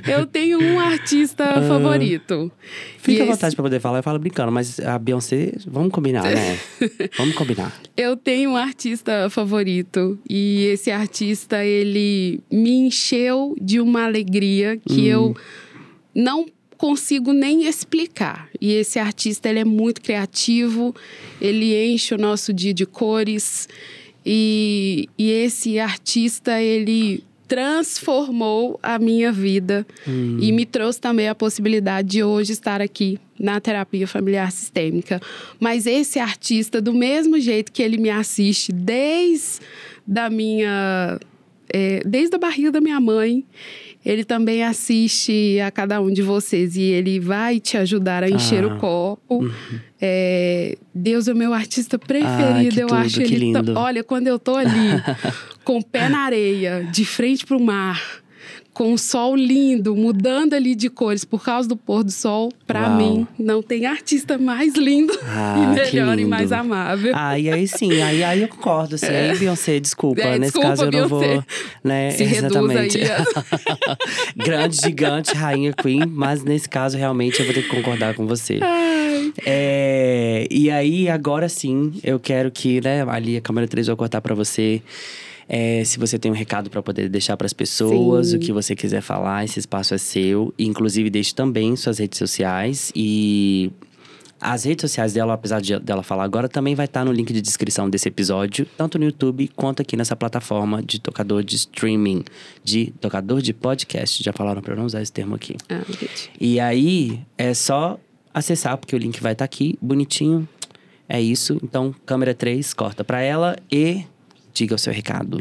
Eu 0.07 0.27
tenho 0.27 0.61
um 0.61 0.79
artista 0.79 1.45
ah, 1.45 1.63
favorito. 1.63 2.53
Fica 2.99 3.23
à 3.23 3.25
esse... 3.25 3.33
vontade 3.33 3.57
pra 3.57 3.63
poder 3.63 3.81
falar, 3.81 3.99
eu 3.99 4.03
falo 4.03 4.19
brincando, 4.19 4.53
mas 4.53 4.62
a 4.85 4.99
Beyoncé, 4.99 5.53
vamos 5.67 5.93
combinar, 5.93 6.25
né? 6.25 6.59
vamos 7.17 7.35
combinar. 7.35 7.73
Eu 7.97 8.17
tenho 8.17 8.51
um 8.51 8.57
artista 8.57 9.29
favorito. 9.31 10.19
E 10.29 10.65
esse 10.67 10.91
artista, 10.91 11.65
ele 11.65 12.41
me 12.51 12.71
encheu 12.71 13.57
de 13.61 13.81
uma 13.81 14.05
alegria 14.05 14.77
que 14.77 15.03
hum. 15.03 15.07
eu 15.07 15.37
não 16.15 16.47
consigo 16.77 17.33
nem 17.33 17.67
explicar. 17.67 18.49
E 18.61 18.73
esse 18.73 18.99
artista 18.99 19.49
ele 19.49 19.61
é 19.61 19.65
muito 19.65 20.01
criativo, 20.01 20.95
ele 21.41 21.75
enche 21.87 22.15
o 22.15 22.19
nosso 22.19 22.53
dia 22.53 22.75
de 22.75 22.85
cores. 22.85 23.69
E, 24.27 25.09
e 25.17 25.31
esse 25.31 25.79
artista 25.79 26.61
ele 26.61 27.23
transformou 27.53 28.81
a 28.83 28.99
minha 28.99 29.31
vida 29.31 29.87
hum. 30.09 30.39
e 30.41 30.51
me 30.51 30.65
trouxe 30.65 30.99
também 30.99 31.29
a 31.29 31.35
possibilidade 31.35 32.09
de 32.09 32.25
hoje 32.25 32.53
estar 32.53 32.81
aqui 32.81 33.19
na 33.43 33.61
terapia 33.61 34.07
familiar 34.07 34.53
sistêmica. 34.53 35.21
Mas 35.59 35.85
esse 35.85 36.21
artista, 36.21 36.81
do 36.81 36.95
mesmo 36.95 37.41
jeito 37.41 37.73
que 37.73 37.83
ele 37.83 37.99
me 37.99 38.09
assiste 38.09 38.73
desde 38.73 39.61
da 40.07 40.31
minha 40.31 41.19
é, 41.73 42.03
desde 42.07 42.37
a 42.37 42.39
barriga 42.39 42.71
da 42.71 42.81
minha 42.81 43.01
mãe, 43.01 43.45
ele 44.05 44.25
também 44.25 44.63
assiste 44.63 45.59
a 45.61 45.71
cada 45.71 46.01
um 46.01 46.13
de 46.13 46.23
vocês 46.23 46.77
e 46.77 46.83
ele 46.83 47.19
vai 47.19 47.59
te 47.59 47.77
ajudar 47.77 48.23
a 48.23 48.31
encher 48.31 48.65
ah. 48.65 48.69
o 48.69 48.79
copo. 48.79 49.45
Uhum. 49.45 49.51
É, 50.01 50.77
Deus 50.95 51.29
é 51.29 51.33
o 51.33 51.37
meu 51.37 51.55
artista 51.55 51.99
preferido. 51.99 52.81
Ah, 52.81 52.83
eu 52.83 52.87
tudo, 52.89 52.95
acho 52.95 53.23
ele. 53.23 53.53
Olha, 53.75 54.05
quando 54.05 54.27
eu 54.27 54.39
tô 54.39 54.57
ali, 54.57 54.71
com 55.65 55.79
o 55.79 55.85
pé 55.85 56.09
na 56.09 56.21
areia, 56.21 56.87
de 56.93 57.05
frente 57.05 57.47
para 57.47 57.57
o 57.57 57.63
mar 57.63 58.22
com 58.73 58.93
o 58.93 58.99
sol 58.99 59.37
lindo, 59.37 59.95
mudando 59.95 60.55
ali 60.55 60.75
de 60.75 60.89
cores 60.89 61.25
por 61.25 61.45
causa 61.45 61.69
do 61.69 61.77
pôr 61.77 62.03
do 62.03 62.11
sol, 62.11 62.51
para 62.67 62.89
mim, 62.89 63.27
não 63.39 63.63
tem 63.63 63.85
artista 63.85 64.39
mais 64.39 64.75
lindo 64.75 65.13
ah, 65.25 65.57
e 65.63 65.67
melhor 65.75 66.19
e 66.19 66.25
mais 66.25 66.53
amável. 66.53 67.13
Ah, 67.15 67.39
e 67.39 67.51
aí 67.51 67.69
sim, 67.69 68.01
aí, 68.01 68.25
aí 68.25 68.43
eu 68.43 68.49
concordo. 68.49 68.95
Assim, 68.95 69.07
é. 69.07 69.31
aí 69.31 69.39
Beyoncé, 69.39 69.79
desculpa. 69.79 70.23
É, 70.23 70.39
nesse 70.39 70.53
desculpa, 70.53 70.69
caso 70.69 70.85
eu 70.85 70.93
não 70.93 71.09
vou. 71.09 71.45
Né, 71.85 72.11
Se 72.13 72.23
exatamente. 72.23 72.99
Reduz 72.99 73.27
aí. 73.27 74.37
Grande, 74.37 74.77
gigante, 74.77 75.35
rainha 75.35 75.73
Queen, 75.73 76.07
mas 76.07 76.43
nesse 76.43 76.69
caso 76.69 76.97
realmente 76.97 77.41
eu 77.41 77.45
vou 77.45 77.55
ter 77.55 77.63
que 77.63 77.69
concordar 77.69 78.15
com 78.15 78.27
você. 78.27 78.59
É, 79.45 80.47
e 80.51 80.71
aí, 80.71 81.09
agora 81.09 81.49
sim, 81.49 81.93
eu 82.03 82.19
quero 82.19 82.51
que, 82.51 82.81
né, 82.81 83.03
ali 83.09 83.37
a 83.37 83.41
câmera 83.41 83.67
3 83.67 83.87
vai 83.87 83.97
cortar 83.97 84.21
para 84.21 84.35
você. 84.35 84.83
É, 85.55 85.85
se 85.85 85.99
você 85.99 86.19
tem 86.19 86.31
um 86.31 86.35
recado 86.35 86.71
para 86.71 86.83
poder 86.83 87.11
deixar 87.11 87.37
para 87.37 87.45
as 87.45 87.53
pessoas, 87.53 88.29
Sim. 88.29 88.37
o 88.37 88.41
que 88.41 88.51
você 88.51 88.75
quiser 88.75 89.03
falar, 89.03 89.45
esse 89.45 89.59
espaço 89.59 89.93
é 89.93 89.99
seu. 89.99 90.55
Inclusive, 90.59 91.11
deixe 91.11 91.35
também 91.35 91.77
suas 91.77 91.99
redes 91.99 92.19
sociais 92.19 92.91
e 92.97 93.71
as 94.41 94.65
redes 94.65 94.81
sociais 94.81 95.13
dela, 95.13 95.35
apesar 95.35 95.61
de 95.61 95.79
dela 95.79 96.03
falar 96.03 96.25
agora, 96.25 96.49
também 96.49 96.75
vai 96.75 96.87
estar 96.87 97.01
tá 97.01 97.05
no 97.05 97.13
link 97.13 97.31
de 97.35 97.43
descrição 97.43 97.91
desse 97.91 98.09
episódio, 98.09 98.67
tanto 98.79 98.99
no 98.99 99.05
YouTube 99.05 99.47
quanto 99.55 99.83
aqui 99.83 99.95
nessa 99.95 100.17
plataforma 100.17 100.83
de 100.83 100.99
tocador 100.99 101.45
de 101.45 101.57
streaming, 101.57 102.25
de 102.65 102.87
tocador 102.99 103.43
de 103.43 103.53
podcast. 103.53 104.25
Já 104.25 104.33
falaram 104.33 104.63
para 104.63 104.75
não 104.75 104.87
usar 104.87 105.03
esse 105.03 105.13
termo 105.13 105.35
aqui. 105.35 105.59
Ah, 105.69 105.83
e 106.41 106.59
aí 106.61 107.21
é 107.37 107.53
só 107.53 108.01
acessar, 108.33 108.79
porque 108.79 108.97
o 108.97 108.99
link 108.99 109.21
vai 109.21 109.33
estar 109.33 109.43
tá 109.43 109.45
aqui, 109.45 109.79
bonitinho. 109.83 110.49
É 111.07 111.21
isso. 111.21 111.59
Então, 111.63 111.95
câmera 112.07 112.33
3, 112.33 112.73
corta 112.73 113.05
para 113.05 113.21
ela 113.21 113.55
e 113.71 114.07
Diga 114.53 114.75
o 114.75 114.79
seu 114.79 114.93
recado. 114.93 115.39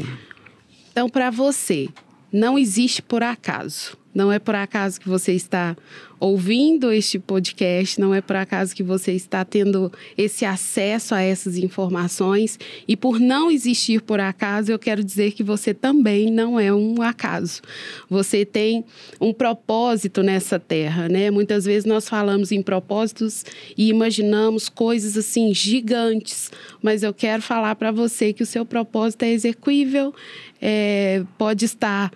Então, 0.90 1.08
para 1.08 1.30
você, 1.30 1.88
não 2.32 2.58
existe 2.58 3.02
por 3.02 3.22
acaso. 3.22 3.96
Não 4.14 4.30
é 4.30 4.38
por 4.38 4.54
acaso 4.54 5.00
que 5.00 5.08
você 5.08 5.32
está 5.32 5.76
ouvindo 6.22 6.92
este 6.92 7.18
podcast, 7.18 8.00
não 8.00 8.14
é 8.14 8.20
por 8.20 8.36
acaso 8.36 8.76
que 8.76 8.82
você 8.84 9.10
está 9.10 9.44
tendo 9.44 9.90
esse 10.16 10.44
acesso 10.44 11.16
a 11.16 11.20
essas 11.20 11.56
informações. 11.56 12.60
E 12.86 12.96
por 12.96 13.18
não 13.18 13.50
existir 13.50 14.00
por 14.02 14.20
acaso, 14.20 14.70
eu 14.70 14.78
quero 14.78 15.02
dizer 15.02 15.32
que 15.32 15.42
você 15.42 15.74
também 15.74 16.30
não 16.30 16.60
é 16.60 16.72
um 16.72 17.02
acaso. 17.02 17.60
Você 18.08 18.44
tem 18.44 18.84
um 19.20 19.32
propósito 19.32 20.22
nessa 20.22 20.60
terra, 20.60 21.08
né? 21.08 21.28
Muitas 21.28 21.64
vezes 21.64 21.84
nós 21.84 22.08
falamos 22.08 22.52
em 22.52 22.62
propósitos 22.62 23.44
e 23.76 23.88
imaginamos 23.88 24.68
coisas 24.68 25.16
assim 25.16 25.52
gigantes, 25.52 26.52
mas 26.80 27.02
eu 27.02 27.12
quero 27.12 27.42
falar 27.42 27.74
para 27.74 27.90
você 27.90 28.32
que 28.32 28.44
o 28.44 28.46
seu 28.46 28.64
propósito 28.64 29.24
é 29.24 29.32
execuível, 29.32 30.14
é, 30.60 31.24
pode 31.36 31.64
estar 31.64 32.12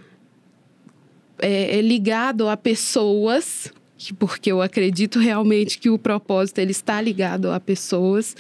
é, 1.39 1.79
é 1.79 1.81
ligado 1.81 2.49
a 2.49 2.57
pessoas, 2.57 3.73
porque 4.19 4.53
eu 4.53 4.61
acredito 4.61 5.19
realmente 5.19 5.79
que 5.79 5.91
o 5.91 5.99
propósito 5.99 6.59
ele 6.59 6.73
está 6.73 7.01
ligado 7.01 7.51
a 7.51 7.59
pessoas 7.59 8.37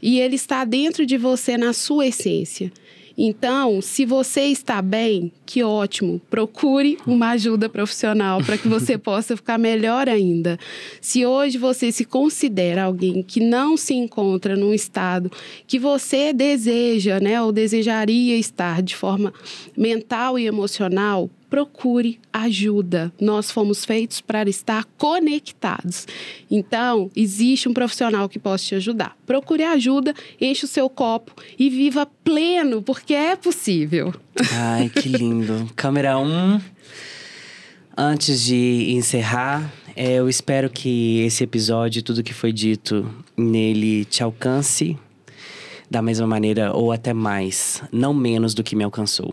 e 0.00 0.20
ele 0.20 0.36
está 0.36 0.64
dentro 0.64 1.04
de 1.06 1.16
você 1.16 1.56
na 1.56 1.72
sua 1.72 2.06
essência. 2.06 2.72
Então, 3.16 3.80
se 3.80 4.04
você 4.04 4.46
está 4.46 4.82
bem, 4.82 5.32
que 5.46 5.62
ótimo. 5.62 6.20
Procure 6.28 6.98
uma 7.06 7.30
ajuda 7.30 7.68
profissional 7.68 8.42
para 8.42 8.58
que 8.58 8.66
você 8.66 8.98
possa 8.98 9.36
ficar 9.36 9.56
melhor 9.56 10.08
ainda. 10.08 10.58
Se 11.00 11.24
hoje 11.24 11.56
você 11.56 11.92
se 11.92 12.04
considera 12.04 12.82
alguém 12.82 13.22
que 13.22 13.38
não 13.38 13.76
se 13.76 13.94
encontra 13.94 14.56
num 14.56 14.74
estado 14.74 15.30
que 15.66 15.78
você 15.78 16.32
deseja, 16.32 17.20
né, 17.20 17.40
ou 17.40 17.52
desejaria 17.52 18.36
estar 18.36 18.82
de 18.82 18.96
forma 18.96 19.32
mental 19.76 20.36
e 20.36 20.46
emocional, 20.46 21.30
procure 21.54 22.18
ajuda. 22.32 23.12
Nós 23.20 23.48
fomos 23.48 23.84
feitos 23.84 24.20
para 24.20 24.50
estar 24.50 24.84
conectados. 24.98 26.04
Então, 26.50 27.08
existe 27.14 27.68
um 27.68 27.72
profissional 27.72 28.28
que 28.28 28.40
possa 28.40 28.64
te 28.64 28.74
ajudar. 28.74 29.16
Procure 29.24 29.62
ajuda, 29.62 30.12
enche 30.40 30.64
o 30.64 30.68
seu 30.68 30.90
copo 30.90 31.32
e 31.56 31.70
viva 31.70 32.06
pleno, 32.24 32.82
porque 32.82 33.14
é 33.14 33.36
possível. 33.36 34.12
Ai, 34.52 34.88
que 34.88 35.08
lindo. 35.08 35.70
Câmera 35.76 36.18
1. 36.18 36.26
Um. 36.26 36.60
Antes 37.96 38.42
de 38.42 38.86
encerrar, 38.90 39.72
é, 39.94 40.14
eu 40.14 40.28
espero 40.28 40.68
que 40.68 41.20
esse 41.20 41.44
episódio, 41.44 42.02
tudo 42.02 42.24
que 42.24 42.34
foi 42.34 42.52
dito 42.52 43.08
nele, 43.36 44.04
te 44.06 44.24
alcance 44.24 44.98
da 45.88 46.02
mesma 46.02 46.26
maneira 46.26 46.72
ou 46.72 46.90
até 46.90 47.12
mais, 47.12 47.80
não 47.92 48.12
menos 48.12 48.54
do 48.54 48.64
que 48.64 48.74
me 48.74 48.82
alcançou. 48.82 49.32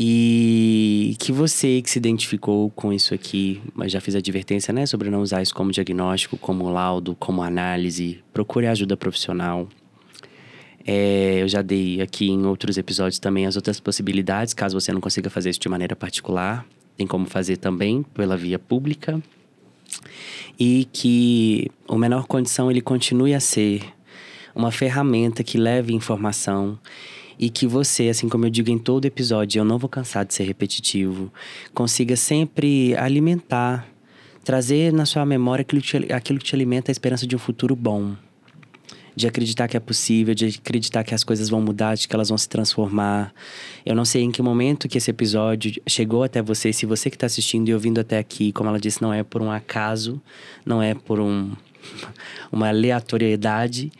E 0.00 1.16
que 1.18 1.32
você 1.32 1.82
que 1.82 1.90
se 1.90 1.98
identificou 1.98 2.70
com 2.70 2.92
isso 2.92 3.12
aqui, 3.12 3.60
mas 3.74 3.90
já 3.90 4.00
fiz 4.00 4.14
a 4.14 4.18
advertência, 4.18 4.72
né, 4.72 4.86
sobre 4.86 5.10
não 5.10 5.20
usar 5.20 5.42
isso 5.42 5.52
como 5.52 5.72
diagnóstico, 5.72 6.36
como 6.36 6.70
laudo, 6.70 7.16
como 7.16 7.42
análise, 7.42 8.22
procure 8.32 8.68
ajuda 8.68 8.96
profissional. 8.96 9.68
É, 10.86 11.42
eu 11.42 11.48
já 11.48 11.62
dei 11.62 12.00
aqui 12.00 12.30
em 12.30 12.46
outros 12.46 12.78
episódios 12.78 13.18
também 13.18 13.44
as 13.44 13.56
outras 13.56 13.80
possibilidades, 13.80 14.54
caso 14.54 14.80
você 14.80 14.92
não 14.92 15.00
consiga 15.00 15.28
fazer 15.28 15.50
isso 15.50 15.58
de 15.58 15.68
maneira 15.68 15.96
particular. 15.96 16.64
Tem 16.96 17.04
como 17.04 17.26
fazer 17.26 17.56
também 17.56 18.04
pela 18.14 18.36
via 18.36 18.58
pública. 18.58 19.20
E 20.56 20.86
que 20.92 21.72
o 21.88 21.96
menor 21.96 22.28
condição 22.28 22.70
ele 22.70 22.80
continue 22.80 23.34
a 23.34 23.40
ser 23.40 23.82
uma 24.54 24.70
ferramenta 24.70 25.42
que 25.42 25.58
leve 25.58 25.92
informação 25.92 26.78
e 27.38 27.48
que 27.48 27.66
você, 27.66 28.08
assim 28.08 28.28
como 28.28 28.46
eu 28.46 28.50
digo 28.50 28.70
em 28.70 28.78
todo 28.78 29.04
episódio, 29.04 29.60
eu 29.60 29.64
não 29.64 29.78
vou 29.78 29.88
cansar 29.88 30.24
de 30.24 30.34
ser 30.34 30.44
repetitivo, 30.44 31.32
consiga 31.72 32.16
sempre 32.16 32.96
alimentar, 32.96 33.86
trazer 34.44 34.92
na 34.92 35.06
sua 35.06 35.24
memória 35.24 35.62
aquilo 35.62 35.80
que 35.80 35.88
te, 35.88 36.12
aquilo 36.12 36.38
que 36.38 36.44
te 36.46 36.54
alimenta 36.54 36.90
a 36.90 36.92
esperança 36.92 37.26
de 37.26 37.36
um 37.36 37.38
futuro 37.38 37.76
bom. 37.76 38.16
De 39.14 39.26
acreditar 39.26 39.66
que 39.66 39.76
é 39.76 39.80
possível, 39.80 40.32
de 40.32 40.46
acreditar 40.46 41.02
que 41.02 41.12
as 41.12 41.24
coisas 41.24 41.48
vão 41.48 41.60
mudar, 41.60 41.96
de 41.96 42.06
que 42.06 42.14
elas 42.14 42.28
vão 42.28 42.38
se 42.38 42.48
transformar. 42.48 43.34
Eu 43.84 43.96
não 43.96 44.04
sei 44.04 44.22
em 44.22 44.30
que 44.30 44.40
momento 44.40 44.88
que 44.88 44.96
esse 44.96 45.10
episódio 45.10 45.82
chegou 45.88 46.22
até 46.22 46.40
você, 46.40 46.72
se 46.72 46.86
você 46.86 47.10
que 47.10 47.16
está 47.16 47.26
assistindo 47.26 47.68
e 47.68 47.74
ouvindo 47.74 47.98
até 48.00 48.16
aqui, 48.16 48.52
como 48.52 48.68
ela 48.70 48.78
disse, 48.78 49.02
não 49.02 49.12
é 49.12 49.24
por 49.24 49.42
um 49.42 49.50
acaso, 49.50 50.22
não 50.64 50.80
é 50.80 50.94
por 50.94 51.18
um, 51.18 51.50
uma 52.52 52.68
aleatoriedade, 52.68 53.90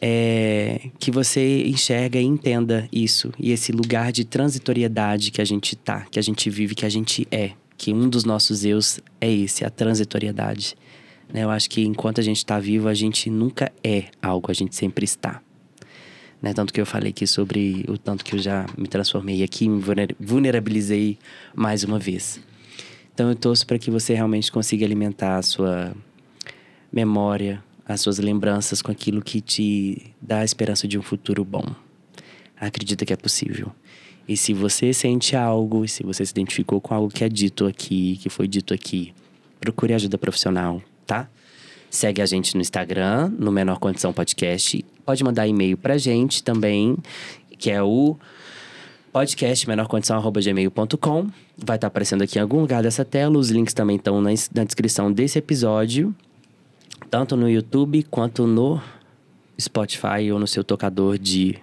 é, 0.00 0.88
que 0.98 1.10
você 1.12 1.62
enxerga 1.64 2.18
e 2.18 2.24
entenda 2.24 2.88
isso 2.92 3.32
e 3.38 3.52
esse 3.52 3.70
lugar 3.70 4.10
de 4.10 4.24
transitoriedade 4.24 5.30
que 5.30 5.40
a 5.40 5.44
gente 5.44 5.76
tá, 5.76 6.06
que 6.10 6.18
a 6.18 6.22
gente 6.22 6.50
vive, 6.50 6.74
que 6.74 6.84
a 6.84 6.88
gente 6.88 7.26
é, 7.30 7.52
que 7.76 7.92
um 7.92 8.08
dos 8.08 8.24
nossos 8.24 8.64
eus 8.64 9.00
é 9.20 9.30
esse, 9.30 9.64
a 9.64 9.70
transitoriedade. 9.70 10.76
Né? 11.32 11.44
Eu 11.44 11.50
acho 11.50 11.70
que 11.70 11.82
enquanto 11.82 12.20
a 12.20 12.22
gente 12.22 12.38
está 12.38 12.58
vivo, 12.58 12.88
a 12.88 12.94
gente 12.94 13.30
nunca 13.30 13.72
é 13.82 14.04
algo, 14.20 14.50
a 14.50 14.54
gente 14.54 14.74
sempre 14.74 15.04
está. 15.04 15.40
Né? 16.40 16.52
Tanto 16.52 16.72
que 16.72 16.80
eu 16.80 16.86
falei 16.86 17.10
aqui 17.10 17.26
sobre 17.26 17.84
o 17.88 17.96
tanto 17.96 18.24
que 18.24 18.34
eu 18.34 18.38
já 18.40 18.66
me 18.76 18.88
transformei 18.88 19.42
aqui, 19.42 19.68
me 19.68 19.82
vulnerabilizei 20.18 21.18
mais 21.54 21.84
uma 21.84 21.98
vez. 21.98 22.40
Então 23.14 23.28
eu 23.28 23.36
torço 23.36 23.66
para 23.66 23.78
que 23.78 23.90
você 23.90 24.14
realmente 24.14 24.50
consiga 24.50 24.84
alimentar 24.84 25.36
a 25.36 25.42
sua 25.42 25.94
memória, 26.92 27.62
as 27.86 28.00
suas 28.00 28.18
lembranças 28.18 28.82
com 28.82 28.92
aquilo 28.92 29.22
que 29.22 29.40
te 29.40 30.12
dá 30.20 30.40
a 30.40 30.44
esperança 30.44 30.86
de 30.86 30.98
um 30.98 31.02
futuro 31.02 31.44
bom. 31.44 31.64
Acredita 32.56 33.04
que 33.04 33.12
é 33.12 33.16
possível. 33.16 33.72
E 34.28 34.36
se 34.36 34.52
você 34.52 34.92
sente 34.92 35.34
algo, 35.34 35.86
se 35.88 36.02
você 36.04 36.24
se 36.24 36.30
identificou 36.30 36.80
com 36.80 36.94
algo 36.94 37.08
que 37.08 37.24
é 37.24 37.28
dito 37.28 37.66
aqui, 37.66 38.18
que 38.22 38.28
foi 38.28 38.46
dito 38.46 38.72
aqui, 38.72 39.12
procure 39.60 39.94
ajuda 39.94 40.16
profissional, 40.16 40.80
tá? 41.06 41.28
Segue 41.90 42.22
a 42.22 42.26
gente 42.26 42.54
no 42.54 42.60
Instagram, 42.60 43.32
no 43.36 43.50
Menor 43.50 43.78
Condição 43.78 44.12
Podcast. 44.12 44.84
Pode 45.04 45.24
mandar 45.24 45.46
e-mail 45.46 45.76
pra 45.76 45.98
gente 45.98 46.42
também, 46.42 46.96
que 47.58 47.70
é 47.70 47.82
o 47.82 48.16
podcast 49.12 49.68
menorcondição.gmail.com. 49.68 51.22
Vai 51.58 51.76
estar 51.76 51.78
tá 51.78 51.86
aparecendo 51.88 52.22
aqui 52.22 52.38
em 52.38 52.42
algum 52.42 52.60
lugar 52.60 52.82
dessa 52.82 53.04
tela. 53.04 53.36
Os 53.36 53.50
links 53.50 53.74
também 53.74 53.96
estão 53.96 54.22
na, 54.22 54.30
na 54.54 54.64
descrição 54.64 55.12
desse 55.12 55.38
episódio 55.38 56.14
tanto 57.12 57.36
no 57.36 57.46
YouTube 57.46 58.04
quanto 58.04 58.46
no 58.46 58.80
Spotify 59.60 60.32
ou 60.32 60.38
no 60.38 60.46
seu 60.46 60.64
tocador 60.64 61.18
de 61.18 61.58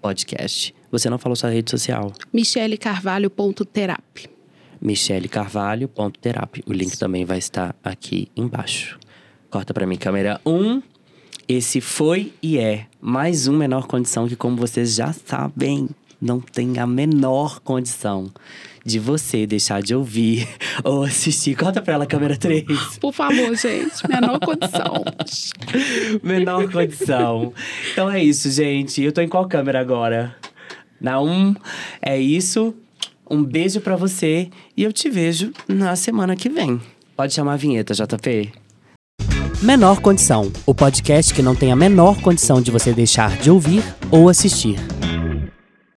podcast. 0.00 0.74
Você 0.90 1.10
não 1.10 1.18
falou 1.18 1.36
sua 1.36 1.50
rede 1.50 1.70
social. 1.70 2.10
Michele 2.32 2.78
Carvalho.terapi. 2.78 4.30
Michele 4.80 5.28
Carvalho.terapi. 5.28 6.62
O 6.66 6.72
link 6.72 6.96
também 6.96 7.26
vai 7.26 7.36
estar 7.36 7.76
aqui 7.84 8.28
embaixo. 8.34 8.98
Corta 9.50 9.74
para 9.74 9.86
mim, 9.86 9.98
câmera 9.98 10.40
1. 10.46 10.50
Um. 10.50 10.82
Esse 11.46 11.82
foi 11.82 12.32
e 12.42 12.56
é 12.56 12.86
mais 12.98 13.46
um 13.46 13.54
menor 13.54 13.86
condição 13.86 14.26
que, 14.26 14.36
como 14.36 14.56
vocês 14.56 14.94
já 14.94 15.12
sabem, 15.12 15.90
não 16.18 16.40
tem 16.40 16.78
a 16.78 16.86
menor 16.86 17.60
condição 17.60 18.32
de 18.84 18.98
você 18.98 19.46
deixar 19.46 19.82
de 19.82 19.94
ouvir 19.94 20.48
ou 20.84 21.04
assistir. 21.04 21.56
Conta 21.56 21.80
pra 21.80 21.94
ela, 21.94 22.06
câmera 22.06 22.36
3. 22.36 22.64
Por 23.00 23.12
favor, 23.12 23.54
gente. 23.56 24.06
Menor 24.08 24.38
condição. 24.40 25.04
menor 26.22 26.70
condição. 26.70 27.52
Então 27.92 28.10
é 28.10 28.22
isso, 28.22 28.50
gente. 28.50 29.02
Eu 29.02 29.12
tô 29.12 29.20
em 29.20 29.28
qual 29.28 29.46
câmera 29.46 29.80
agora? 29.80 30.36
Na 31.00 31.20
1. 31.20 31.30
Um, 31.30 31.54
é 32.00 32.18
isso. 32.18 32.74
Um 33.30 33.42
beijo 33.42 33.80
para 33.80 33.96
você 33.96 34.50
e 34.76 34.82
eu 34.82 34.92
te 34.92 35.08
vejo 35.08 35.52
na 35.66 35.96
semana 35.96 36.36
que 36.36 36.48
vem. 36.48 36.80
Pode 37.16 37.32
chamar 37.32 37.54
a 37.54 37.56
vinheta, 37.56 37.94
JP. 37.94 38.52
Menor 39.62 40.00
Condição, 40.00 40.50
o 40.66 40.74
podcast 40.74 41.32
que 41.32 41.40
não 41.40 41.54
tem 41.54 41.70
a 41.70 41.76
menor 41.76 42.20
condição 42.20 42.60
de 42.60 42.70
você 42.70 42.92
deixar 42.92 43.36
de 43.36 43.48
ouvir 43.48 43.82
ou 44.10 44.28
assistir. 44.28 44.76